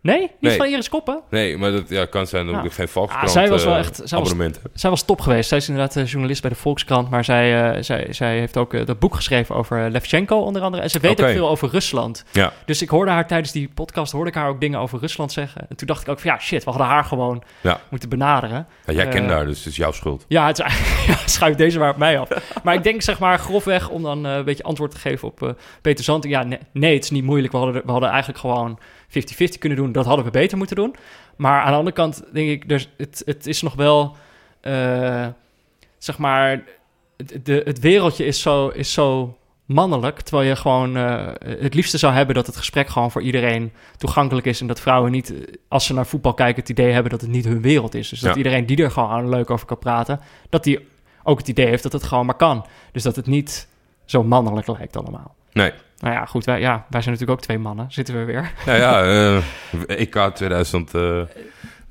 Nee? 0.00 0.20
Niet 0.20 0.30
Nee. 0.40 0.56
van 0.56 0.66
Iris 0.66 0.88
Koppen? 0.88 1.20
Nee, 1.30 1.56
maar 1.58 1.70
dat 1.70 1.88
ja, 1.88 2.04
kan 2.04 2.26
zijn 2.26 2.46
dat 2.46 2.54
Ja. 2.54 2.62
ik 2.62 2.72
geen 2.72 2.88
Volkskrant 2.88 3.26
Ah, 3.26 3.32
zij 3.32 3.48
was 3.48 3.64
wel 3.64 3.72
eh, 3.72 3.78
echt- 3.78 4.00
zij 4.04 4.18
was-. 4.18 4.34
Zij 4.74 4.92
top 5.06 5.20
geweest. 5.20 5.48
Zij 5.48 5.58
is 5.58 5.68
inderdaad 5.68 5.96
eh, 5.96 6.06
journalist 6.06 6.40
bij 6.40 6.50
de 6.50 6.56
Volkskrant. 6.56 7.10
Maar 7.10 7.24
zij, 7.24 7.72
eh, 7.72 7.82
zij, 7.82 8.06
zij 8.12 8.38
heeft 8.38 8.56
ook 8.56 8.86
dat 8.86 8.98
boek 8.98 9.14
geschreven 9.14 9.54
over 9.54 9.90
Levchenko 9.90 10.36
onder 10.38 10.62
andere. 10.62 10.82
En 10.82 10.90
ze 10.90 10.98
weet 10.98 11.22
ook 11.22 11.28
veel 11.28 11.48
over 11.48 11.68
Rusland. 11.68 12.24
Ja. 12.32 12.52
Dus 12.64 12.82
ik 12.82 12.88
hoorde 12.88 13.10
haar 13.10 13.26
tijdens 13.26 13.52
die 13.52 13.68
podcast 13.74 14.12
hoorde 14.12 14.30
ik 14.30 14.36
haar 14.36 14.48
ook 14.48 14.60
dingen 14.60 14.78
over 14.78 14.98
Rusland 14.98 15.32
zeggen. 15.32 15.66
En 15.68 15.76
toen 15.76 15.86
dacht 15.86 16.02
ik 16.02 16.08
ook 16.08 16.20
van 16.20 16.30
ja, 16.30 16.38
shit, 16.38 16.64
we 16.64 16.70
hadden 16.70 16.88
haar 16.88 17.04
gewoon 17.04 17.42
Ja. 17.60 17.80
moeten 17.88 18.08
benaderen. 18.08 18.66
Ja, 18.86 18.92
jij 18.92 19.08
kent 19.08 19.30
haar, 19.30 19.46
dus 19.46 19.58
het 19.58 19.66
is 19.66 19.76
jouw 19.76 19.92
schuld. 19.92 20.24
Ja, 20.28 20.46
het 20.46 20.62
schuif 21.30 21.54
deze 21.56 21.78
maar 21.78 21.90
op 21.90 21.96
mij 21.96 22.18
af. 22.18 22.28
Maar 22.62 22.74
ik 22.74 22.82
denk 22.82 23.02
zeg 23.02 23.18
maar 23.18 23.38
grofweg 23.38 23.88
om 23.88 24.02
dan 24.02 24.24
een 24.24 24.44
beetje 24.44 24.62
antwoord 24.62 24.90
te 24.90 24.98
geven 24.98 25.28
op 25.28 25.56
Peter 25.82 26.04
Zanting. 26.04 26.32
Ja, 26.34 26.42
nee, 26.42 26.58
nee, 26.72 26.94
het 26.94 27.04
is 27.04 27.10
niet 27.10 27.24
moeilijk. 27.24 27.52
We 27.52 27.58
hadden, 27.58 27.82
we 27.84 27.90
hadden 27.90 28.08
eigenlijk 28.08 28.38
gewoon 28.40 28.78
50-50 29.08 29.58
kunnen 29.58 29.78
doen. 29.78 29.92
Dat 29.92 30.06
hadden 30.06 30.24
we 30.24 30.30
beter 30.30 30.58
moeten 30.58 30.76
doen. 30.76 30.94
Maar 31.36 31.60
aan 31.62 31.70
de 31.70 31.76
andere 31.78 31.96
kant 31.96 32.22
denk 32.32 32.48
ik, 32.48 32.68
dus 32.68 32.88
het, 32.96 33.22
het 33.24 33.46
is 33.46 33.62
nog 33.62 33.74
wel, 33.74 34.16
eh, 34.60 35.26
zeg 35.98 36.18
maar, 36.18 36.62
het, 37.16 37.40
de, 37.46 37.62
het 37.64 37.78
wereldje 37.80 38.24
is 38.24 38.40
zo, 38.40 38.68
is 38.68 38.92
zo 38.92 39.38
mannelijk. 39.64 40.20
Terwijl 40.20 40.48
je 40.48 40.56
gewoon 40.56 40.96
eh, 40.96 41.26
het 41.60 41.74
liefste 41.74 41.98
zou 41.98 42.12
hebben 42.12 42.34
dat 42.34 42.46
het 42.46 42.56
gesprek 42.56 42.88
gewoon 42.88 43.10
voor 43.10 43.22
iedereen 43.22 43.72
toegankelijk 43.96 44.46
is. 44.46 44.60
En 44.60 44.66
dat 44.66 44.80
vrouwen 44.80 45.10
niet, 45.10 45.32
eh, 45.32 45.54
als 45.68 45.86
ze 45.86 45.94
naar 45.94 46.06
voetbal 46.06 46.34
kijken, 46.34 46.60
het 46.60 46.70
idee 46.70 46.92
hebben 46.92 47.10
dat 47.10 47.20
het 47.20 47.30
niet 47.30 47.44
hun 47.44 47.62
wereld 47.62 47.94
is. 47.94 48.08
Dus 48.08 48.20
dat 48.20 48.30
Ja. 48.30 48.36
iedereen 48.36 48.66
die 48.66 48.82
er 48.82 48.90
gewoon 48.90 49.28
leuk 49.28 49.50
over 49.50 49.66
kan 49.66 49.78
praten, 49.78 50.20
dat 50.48 50.64
die 50.64 50.88
ook 51.22 51.38
het 51.38 51.48
idee 51.48 51.66
heeft 51.66 51.82
dat 51.82 51.92
het 51.92 52.02
gewoon 52.02 52.26
maar 52.26 52.36
kan. 52.36 52.66
Dus 52.92 53.02
dat 53.02 53.16
het 53.16 53.26
niet 53.26 53.68
zo 54.04 54.22
mannelijk 54.24 54.66
lijkt 54.66 54.96
allemaal. 54.96 55.34
Nee, 55.52 55.72
Nou 55.98 56.14
ja, 56.14 56.24
goed, 56.24 56.44
wij, 56.44 56.60
ja, 56.60 56.86
wij 56.88 57.00
zijn 57.00 57.14
natuurlijk 57.14 57.30
ook 57.30 57.40
twee 57.40 57.58
mannen. 57.58 57.86
Zitten 57.88 58.18
we 58.18 58.24
weer. 58.24 58.52
Nou 58.66 58.78
ja, 58.78 59.02
eh, 59.88 60.00
EK 60.00 60.30
2000, 60.34 60.94
eh, 60.94 61.02
wat 61.02 61.26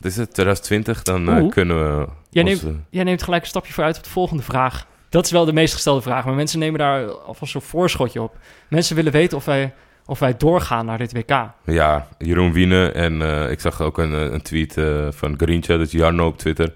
is 0.02 0.18
het, 0.18 0.34
2020, 0.34 1.04
dan 1.04 1.30
eh, 1.30 1.50
kunnen 1.50 1.78
we... 2.00 2.08
Jij 2.30 2.44
onze- 2.44 2.66
neemt, 2.66 2.80
jij 2.90 3.04
neemt 3.04 3.24
gelijk 3.24 3.42
een 3.42 3.48
stapje 3.48 3.74
vooruit 3.74 3.98
op 3.98 4.04
de 4.04 4.10
volgende 4.10 4.44
vraag. 4.44 4.86
Dat 5.10 5.26
is 5.26 5.32
wel 5.32 5.46
de 5.46 5.54
meest 5.54 5.74
gestelde 5.74 6.02
vraag, 6.02 6.26
maar 6.26 6.34
mensen 6.34 6.60
nemen 6.60 6.80
daar 6.80 7.12
alvast 7.12 7.52
zo'n 7.52 7.62
voorschotje 7.62 8.22
op. 8.22 8.38
Mensen 8.68 8.96
willen 8.96 9.12
weten 9.12 9.38
of 9.38 9.46
wij, 9.46 9.74
of 10.06 10.20
wij 10.20 10.38
doorgaan 10.38 10.86
naar 10.86 10.98
dit 10.98 11.14
WK. 11.14 11.50
Ja, 11.66 12.08
Jeroen 12.18 12.52
Wiene 12.54 12.92
en 12.92 13.22
ik 13.52 13.60
zag 13.60 13.82
ook 13.82 13.98
een, 13.98 14.34
een 14.34 14.42
tweet 14.42 14.76
van 15.10 15.34
Grincha, 15.38 15.78
dat 15.78 15.86
is 15.86 15.92
Jarno 15.92 16.28
op 16.28 16.38
Twitter. 16.38 16.74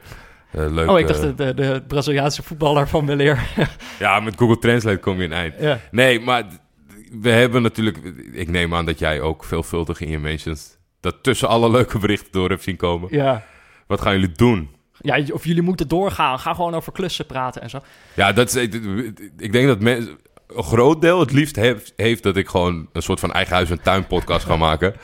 Leuk. 0.51 0.89
oh, 0.89 0.99
ik 0.99 1.07
dacht 1.07 1.23
eh, 1.23 1.29
de, 1.35 1.53
de, 1.53 1.83
Braziliaanse 1.87 2.43
voetballer 2.43 2.87
van 2.87 3.05
Weleer. 3.05 3.39
Ja, 3.99 4.19
met 4.19 4.35
Google 4.37 4.59
Translate 4.59 4.97
kom 4.97 5.17
je 5.17 5.23
een 5.23 5.33
eind. 5.33 5.53
ja. 5.59 5.79
Nee, 5.91 6.19
maar 6.19 6.43
we 7.11 7.29
hebben 7.29 7.61
natuurlijk... 7.61 7.97
Ik 8.33 8.49
neem 8.49 8.75
aan 8.75 8.85
dat 8.85 8.99
jij 8.99 9.21
ook 9.21 9.43
veelvuldig 9.43 10.01
in 10.01 10.09
je 10.09 10.19
mentions... 10.19 10.77
dat 10.99 11.23
tussen 11.23 11.47
alle 11.47 11.71
leuke 11.71 11.99
berichten 11.99 12.31
door 12.31 12.49
hebt 12.49 12.63
zien 12.63 12.75
komen. 12.75 13.07
ja. 13.11 13.43
Wat 13.87 14.01
gaan 14.01 14.13
jullie 14.13 14.31
doen? 14.31 14.69
Ja, 14.99 15.23
of 15.33 15.45
jullie 15.45 15.61
moeten 15.61 15.87
doorgaan. 15.87 16.39
Ga 16.39 16.53
gewoon 16.53 16.73
over 16.73 16.91
klussen 16.91 17.25
praten 17.25 17.61
en 17.61 17.69
zo. 17.69 17.79
Ja, 18.15 18.33
dat 18.33 18.55
is, 18.55 18.55
ik, 19.37 19.51
denk 19.51 19.67
dat 19.67 19.79
mensen... 19.79 20.17
Een 20.47 20.63
groot 20.63 21.01
deel 21.01 21.19
het 21.19 21.31
liefst 21.31 21.55
heeft, 21.55 21.93
heeft 21.95 22.23
dat 22.23 22.37
ik 22.37 22.47
gewoon 22.47 22.87
een 22.93 23.01
soort 23.01 23.19
van 23.19 23.31
eigen 23.31 23.55
huis- 23.55 23.69
en 23.69 23.81
tuin 23.81 24.07
podcast 24.07 24.45
ga 24.45 24.55
maken. 24.55 24.95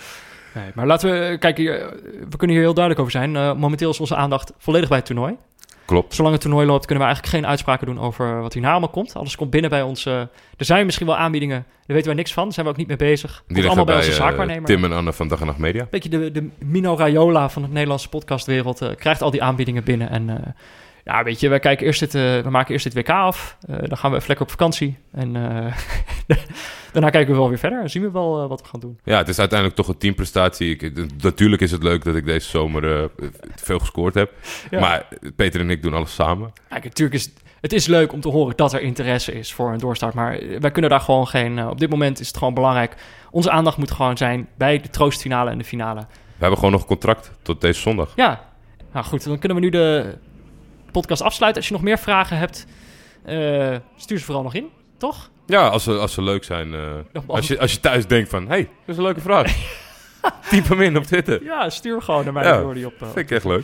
Nee, 0.54 0.72
maar 0.76 0.88
laten 0.88 1.12
we... 1.12 1.38
Kijk, 1.38 1.58
hier, 1.58 2.00
we 2.30 2.38
kunnen 2.38 2.56
hier 2.56 2.66
heel 2.66 2.74
duidelijk 2.74 3.00
over 3.00 3.12
zijn. 3.12 3.36
Eh, 3.36 3.54
momenteel 3.54 3.90
is 3.90 4.00
onze 4.00 4.16
aandacht 4.16 4.54
volledig 4.58 4.90
bij 4.90 4.98
het 4.98 5.06
toernooi. 5.06 5.36
Klopt. 5.88 6.14
Zolang 6.14 6.34
het 6.34 6.44
toernooi 6.44 6.66
loopt, 6.66 6.86
kunnen 6.86 7.04
we 7.04 7.10
eigenlijk 7.10 7.36
geen 7.36 7.50
uitspraken 7.52 7.86
doen 7.86 8.00
over 8.00 8.42
wat 8.42 8.54
hierna 8.54 8.72
allemaal 8.72 8.90
komt. 8.90 9.16
Alles 9.16 9.36
komt 9.36 9.50
binnen 9.50 9.70
bij 9.70 9.82
ons. 9.82 10.06
eh, 10.06 10.20
er 10.58 10.66
zijn 10.66 10.86
misschien 10.86 11.08
wel 11.08 11.18
aanbiedingen, 11.18 11.66
daar 11.68 11.96
weten 11.96 12.06
wij 12.06 12.16
niks 12.16 12.34
van. 12.34 12.44
Daar 12.44 12.54
zijn 12.54 12.66
we 12.66 12.72
ook 12.72 12.78
niet 12.78 12.88
mee 12.88 12.98
bezig. 12.98 13.44
Komt 13.48 13.60
Die 13.60 13.66
allemaal 13.68 13.86
bij, 13.86 13.96
bij 13.96 14.04
onze 14.06 14.18
eh, 14.18 14.26
zaakwaarnemer. 14.26 14.66
Tim 14.66 14.84
en 14.84 14.92
Anne 14.92 15.14
van 15.14 15.28
Dag 15.28 15.40
en 15.40 15.46
Nacht 15.46 15.58
Media. 15.58 15.88
Beetje 15.90 16.10
de, 16.10 16.32
de 16.32 16.50
Mino 16.66 16.96
Raiola 16.96 17.50
van 17.50 17.62
het 17.62 17.72
Nederlandse 17.72 18.10
podcastwereld 18.10 18.82
eh, 18.82 18.96
krijgt 18.96 19.22
al 19.22 19.32
die 19.32 19.44
aanbiedingen 19.44 19.84
binnen. 19.84 20.10
En 20.10 20.56
ja, 21.08 21.24
weet 21.24 21.40
je, 21.40 21.50
we, 21.50 21.60
kijken 21.60 21.86
eerst 21.86 22.00
dit, 22.00 22.16
eh, 22.16 22.40
we 22.40 22.50
maken 22.50 22.74
eerst 22.74 22.84
dit 22.84 22.94
WK 22.94 23.10
af. 23.10 23.58
Eh, 23.68 23.76
dan 23.82 23.98
gaan 23.98 24.10
we 24.12 24.16
even 24.16 24.28
lekker 24.28 24.46
op 24.46 24.52
vakantie. 24.52 24.98
En 25.12 25.36
eh, 25.36 25.74
daarna 26.94 27.10
kijken 27.10 27.32
we 27.34 27.40
wel 27.40 27.50
weer 27.50 27.58
verder. 27.58 27.82
En 27.82 27.90
zien 27.90 28.02
we 28.02 28.12
wel 28.12 28.48
wat 28.48 28.62
we 28.62 28.68
gaan 28.68 28.80
doen. 28.80 29.00
Ja, 29.04 29.18
het 29.18 29.28
is 29.28 29.40
uiteindelijk 29.40 29.80
toch 29.80 29.88
een 29.88 29.98
teamprestatie. 29.98 30.76
Ik, 30.76 30.92
natuurlijk 31.24 31.62
is 31.62 31.72
het 31.72 31.84
leuk 31.84 32.04
dat 32.04 32.16
ik 32.16 32.26
deze 32.26 32.50
zomer 32.50 33.10
veel 33.56 33.80
gescoord 33.80 34.14
heb. 34.14 34.32
Ja. 34.70 34.80
Maar 34.80 35.08
Peter 35.36 35.60
en 35.60 35.70
ik 35.70 35.82
doen 35.82 35.94
alles 35.94 36.14
samen. 36.14 36.54
Kijk, 36.70 36.84
natuurlijk 36.84 37.18
is 37.18 37.34
het 37.62 37.74
is 37.74 37.88
leuk 37.88 38.14
om 38.14 38.22
te 38.22 38.30
horen 38.30 38.56
dat 38.56 38.74
er 38.74 38.82
interesse 38.82 39.34
is 39.34 39.54
voor 39.54 39.72
een 39.72 39.80
doorstart. 39.80 40.14
Maar 40.14 40.40
wij 40.60 40.72
kunnen 40.72 40.92
daar 40.92 41.00
gewoon 41.00 41.28
geen... 41.28 41.68
op 41.68 41.80
dit 41.80 41.90
moment 41.90 42.20
is 42.20 42.28
het 42.28 42.38
gewoon 42.38 42.54
belangrijk. 42.54 42.96
Onze 43.32 43.52
aandacht 43.52 43.78
moet 43.78 43.92
gewoon 43.92 44.18
zijn 44.18 44.48
bij 44.58 44.82
de 44.82 44.90
troostfinale 44.90 45.50
en 45.50 45.58
de 45.58 45.64
finale. 45.64 46.00
We 46.00 46.06
hebben 46.38 46.58
gewoon 46.58 46.72
nog 46.72 46.86
contract 46.86 47.32
tot 47.42 47.62
deze 47.62 47.82
zondag. 47.82 48.12
Ja, 48.16 48.48
nou 48.92 49.06
goed, 49.06 49.24
dan 49.24 49.40
kunnen 49.40 49.58
we 49.58 49.64
nu 49.64 49.70
de 49.70 50.18
podcast 51.00 51.22
afsluiten. 51.22 51.62
Als 51.62 51.70
je 51.72 51.76
nog 51.78 51.84
meer 51.86 51.98
vragen 52.00 52.38
hebt, 52.38 52.66
eh, 53.26 53.76
stuur 53.96 54.18
ze 54.20 54.26
vooral 54.26 54.44
nog 54.44 54.54
in, 54.54 54.70
toch? 54.98 55.30
Ja, 55.46 55.68
als 55.68 55.84
ze, 55.84 55.92
als 55.98 56.14
ze 56.14 56.22
leuk 56.22 56.44
zijn. 56.44 56.74
eh, 56.74 56.80
als, 57.28 57.48
je, 57.48 57.60
als 57.60 57.72
je 57.74 57.80
thuis 57.80 58.08
denkt 58.08 58.30
van... 58.30 58.48
hey, 58.48 58.62
dat 58.64 58.70
is 58.86 58.98
een 58.98 59.04
leuke 59.04 59.22
vraag. 59.22 59.56
Typ 60.50 60.68
hem 60.70 60.82
in 60.82 60.98
op 60.98 61.04
Twitter. 61.04 61.44
Ja, 61.44 61.70
stuur 61.70 62.02
gewoon 62.02 62.24
naar 62.24 62.34
mij 62.34 62.44
Ja, 62.44 62.60
door 62.62 62.74
die 62.74 62.86
op. 62.86 62.94
eh, 63.02 63.08
Vind 63.14 63.32
ik 63.32 63.32
echt 63.32 63.46
leuk. 63.46 63.64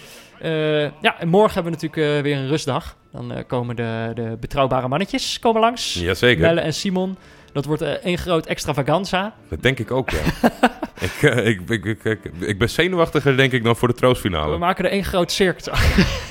ja, 1.01 1.19
en 1.19 1.27
morgen 1.27 1.53
hebben 1.53 1.73
we 1.73 1.79
natuurlijk 1.87 2.23
weer 2.23 2.37
een 2.37 2.47
rustdag. 2.47 2.95
Dan 3.11 3.43
komen 3.47 3.75
de, 3.75 4.11
de 4.15 4.37
betrouwbare 4.39 4.87
mannetjes 4.87 5.39
komen 5.39 5.61
langs. 5.61 5.93
Jazeker. 5.93 6.41
Belle 6.47 6.61
en 6.61 6.73
Simon. 6.73 7.17
Dat 7.53 7.65
wordt 7.65 7.81
eh, 7.81 7.89
één 7.91 8.17
groot 8.17 8.45
extravaganza. 8.45 9.33
Dat 9.49 9.61
denk 9.61 9.79
ik 9.79 9.91
ook, 9.91 10.09
ja. 10.09 10.19
ik, 11.07 11.21
eh, 11.21 11.47
ik, 11.47 11.69
ik, 11.69 12.03
ik, 12.03 12.19
ik, 12.39 12.57
ben 12.57 12.69
zenuwachtiger, 12.69 13.37
denk 13.37 13.51
ik, 13.51 13.63
dan 13.63 13.75
voor 13.75 13.87
de 13.87 13.93
We 13.93 13.99
troostfinale. 13.99 14.57
maken 14.57 14.85
er 14.85 14.91
één 14.91 15.03
groot 15.03 15.31
circus 15.31 15.65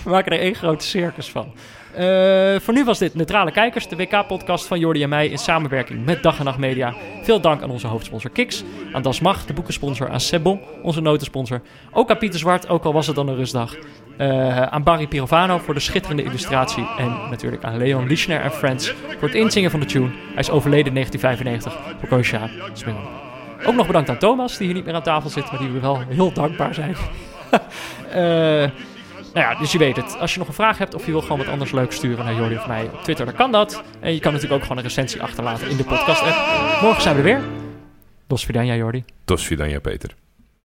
We 0.05 0.11
maken 0.11 0.33
er 0.33 0.39
één 0.39 0.55
groot 0.55 0.83
circus 0.83 1.31
van. 1.37 1.55
Eh, 1.95 2.61
voor 2.61 2.75
nu 2.75 2.85
was 2.85 2.99
dit 2.99 3.15
Neutrale 3.15 3.51
Kijkers, 3.51 3.89
de 3.89 3.97
WK-podcast 3.97 4.67
van 4.67 4.79
Jordi 4.79 5.03
en 5.03 5.09
mij 5.09 5.29
in 5.29 5.39
samenwerking 5.39 6.05
met 6.05 6.23
Dag 6.23 6.39
en 6.39 6.45
Nacht 6.45 6.59
Media. 6.59 6.95
Veel 7.23 7.41
dank 7.41 7.63
aan 7.63 7.71
onze 7.71 7.87
hoofdsponsor 7.87 8.31
Kiks, 8.31 8.65
aan 8.93 9.03
Das 9.03 9.21
Mag, 9.21 9.47
de 9.47 9.53
boekensponsor, 9.53 10.09
aan 10.09 10.21
Sebon, 10.21 10.61
onze 10.83 11.01
notensponsor. 11.01 11.63
Ook 11.91 12.11
aan 12.11 12.19
Pieter 12.19 12.39
Zwart, 12.39 12.69
ook 12.69 12.85
al 12.85 12.93
was 12.93 13.07
het 13.07 13.17
dan 13.17 13.29
een 13.29 13.37
rustdag. 13.37 13.77
Eh, 14.17 14.63
aan 14.63 14.83
Barry 14.83 15.07
Pirovano 15.07 15.59
voor 15.59 15.75
de 15.75 15.81
schitterende 15.81 16.23
illustratie. 16.23 16.87
En 16.99 17.17
natuurlijk 17.31 17.65
aan 17.65 17.77
Leon 17.77 18.07
Lischner 18.07 18.41
en 18.41 18.53
Friends 18.53 18.95
voor 19.19 19.29
het 19.29 19.37
inzingen 19.37 19.71
van 19.71 19.81
de 19.81 19.87
tune. 19.87 20.09
Hij 20.09 20.39
is 20.39 20.51
overleden 20.51 20.87
in 20.87 20.95
1995 20.95 21.97
voor 21.99 22.09
Koosja. 22.09 22.49
Ook 23.67 23.75
nog 23.75 23.87
bedankt 23.87 24.11
aan 24.11 24.19
Thomas, 24.19 24.57
die 24.57 24.67
hier 24.67 24.75
niet 24.75 24.85
meer 24.85 24.95
aan 24.95 25.03
tafel 25.03 25.31
zit, 25.31 25.51
maar 25.51 25.61
die 25.61 25.71
we 25.71 25.81
wel 25.81 26.01
heel 26.09 26.33
dankbaar 26.33 26.75
zijn. 26.75 26.97
Eh, 28.13 28.69
nou 29.35 29.53
ja, 29.53 29.59
dus 29.59 29.73
je 29.73 29.79
weet 29.79 29.97
het. 29.97 30.19
Als 30.19 30.33
je 30.33 30.39
nog 30.39 30.49
een 30.49 30.55
vraag 30.55 30.79
hebt 30.79 30.95
of 30.95 31.07
je 31.07 31.13
wil 31.13 31.21
gewoon 31.21 31.39
wat 31.39 31.49
anders 31.49 31.73
leuks 31.73 31.97
sturen 31.97 32.25
naar 32.25 32.35
Jordi 32.35 32.57
of 32.57 32.67
mij 32.67 32.85
op 32.85 33.03
Twitter, 33.03 33.25
dan 33.27 33.35
kan 33.35 33.53
dat. 33.53 33.83
En 34.01 34.15
je 34.15 34.21
kan 34.21 34.33
natuurlijk 34.33 34.61
ook 34.61 34.67
gewoon 34.67 34.79
een 34.83 34.89
recensie 34.89 35.23
achterlaten 35.23 35.69
in 35.71 35.77
de 35.77 35.85
podcast-app. 35.85 36.83
Morgen 36.83 37.03
zijn 37.03 37.15
we 37.15 37.21
er 37.21 37.27
weer. 37.27 37.41
Dos 38.27 38.45
Vidania, 38.45 38.75
Jordi. 38.75 39.05
Tos 39.25 39.47
Vidania, 39.47 39.81
Peter. 39.81 40.15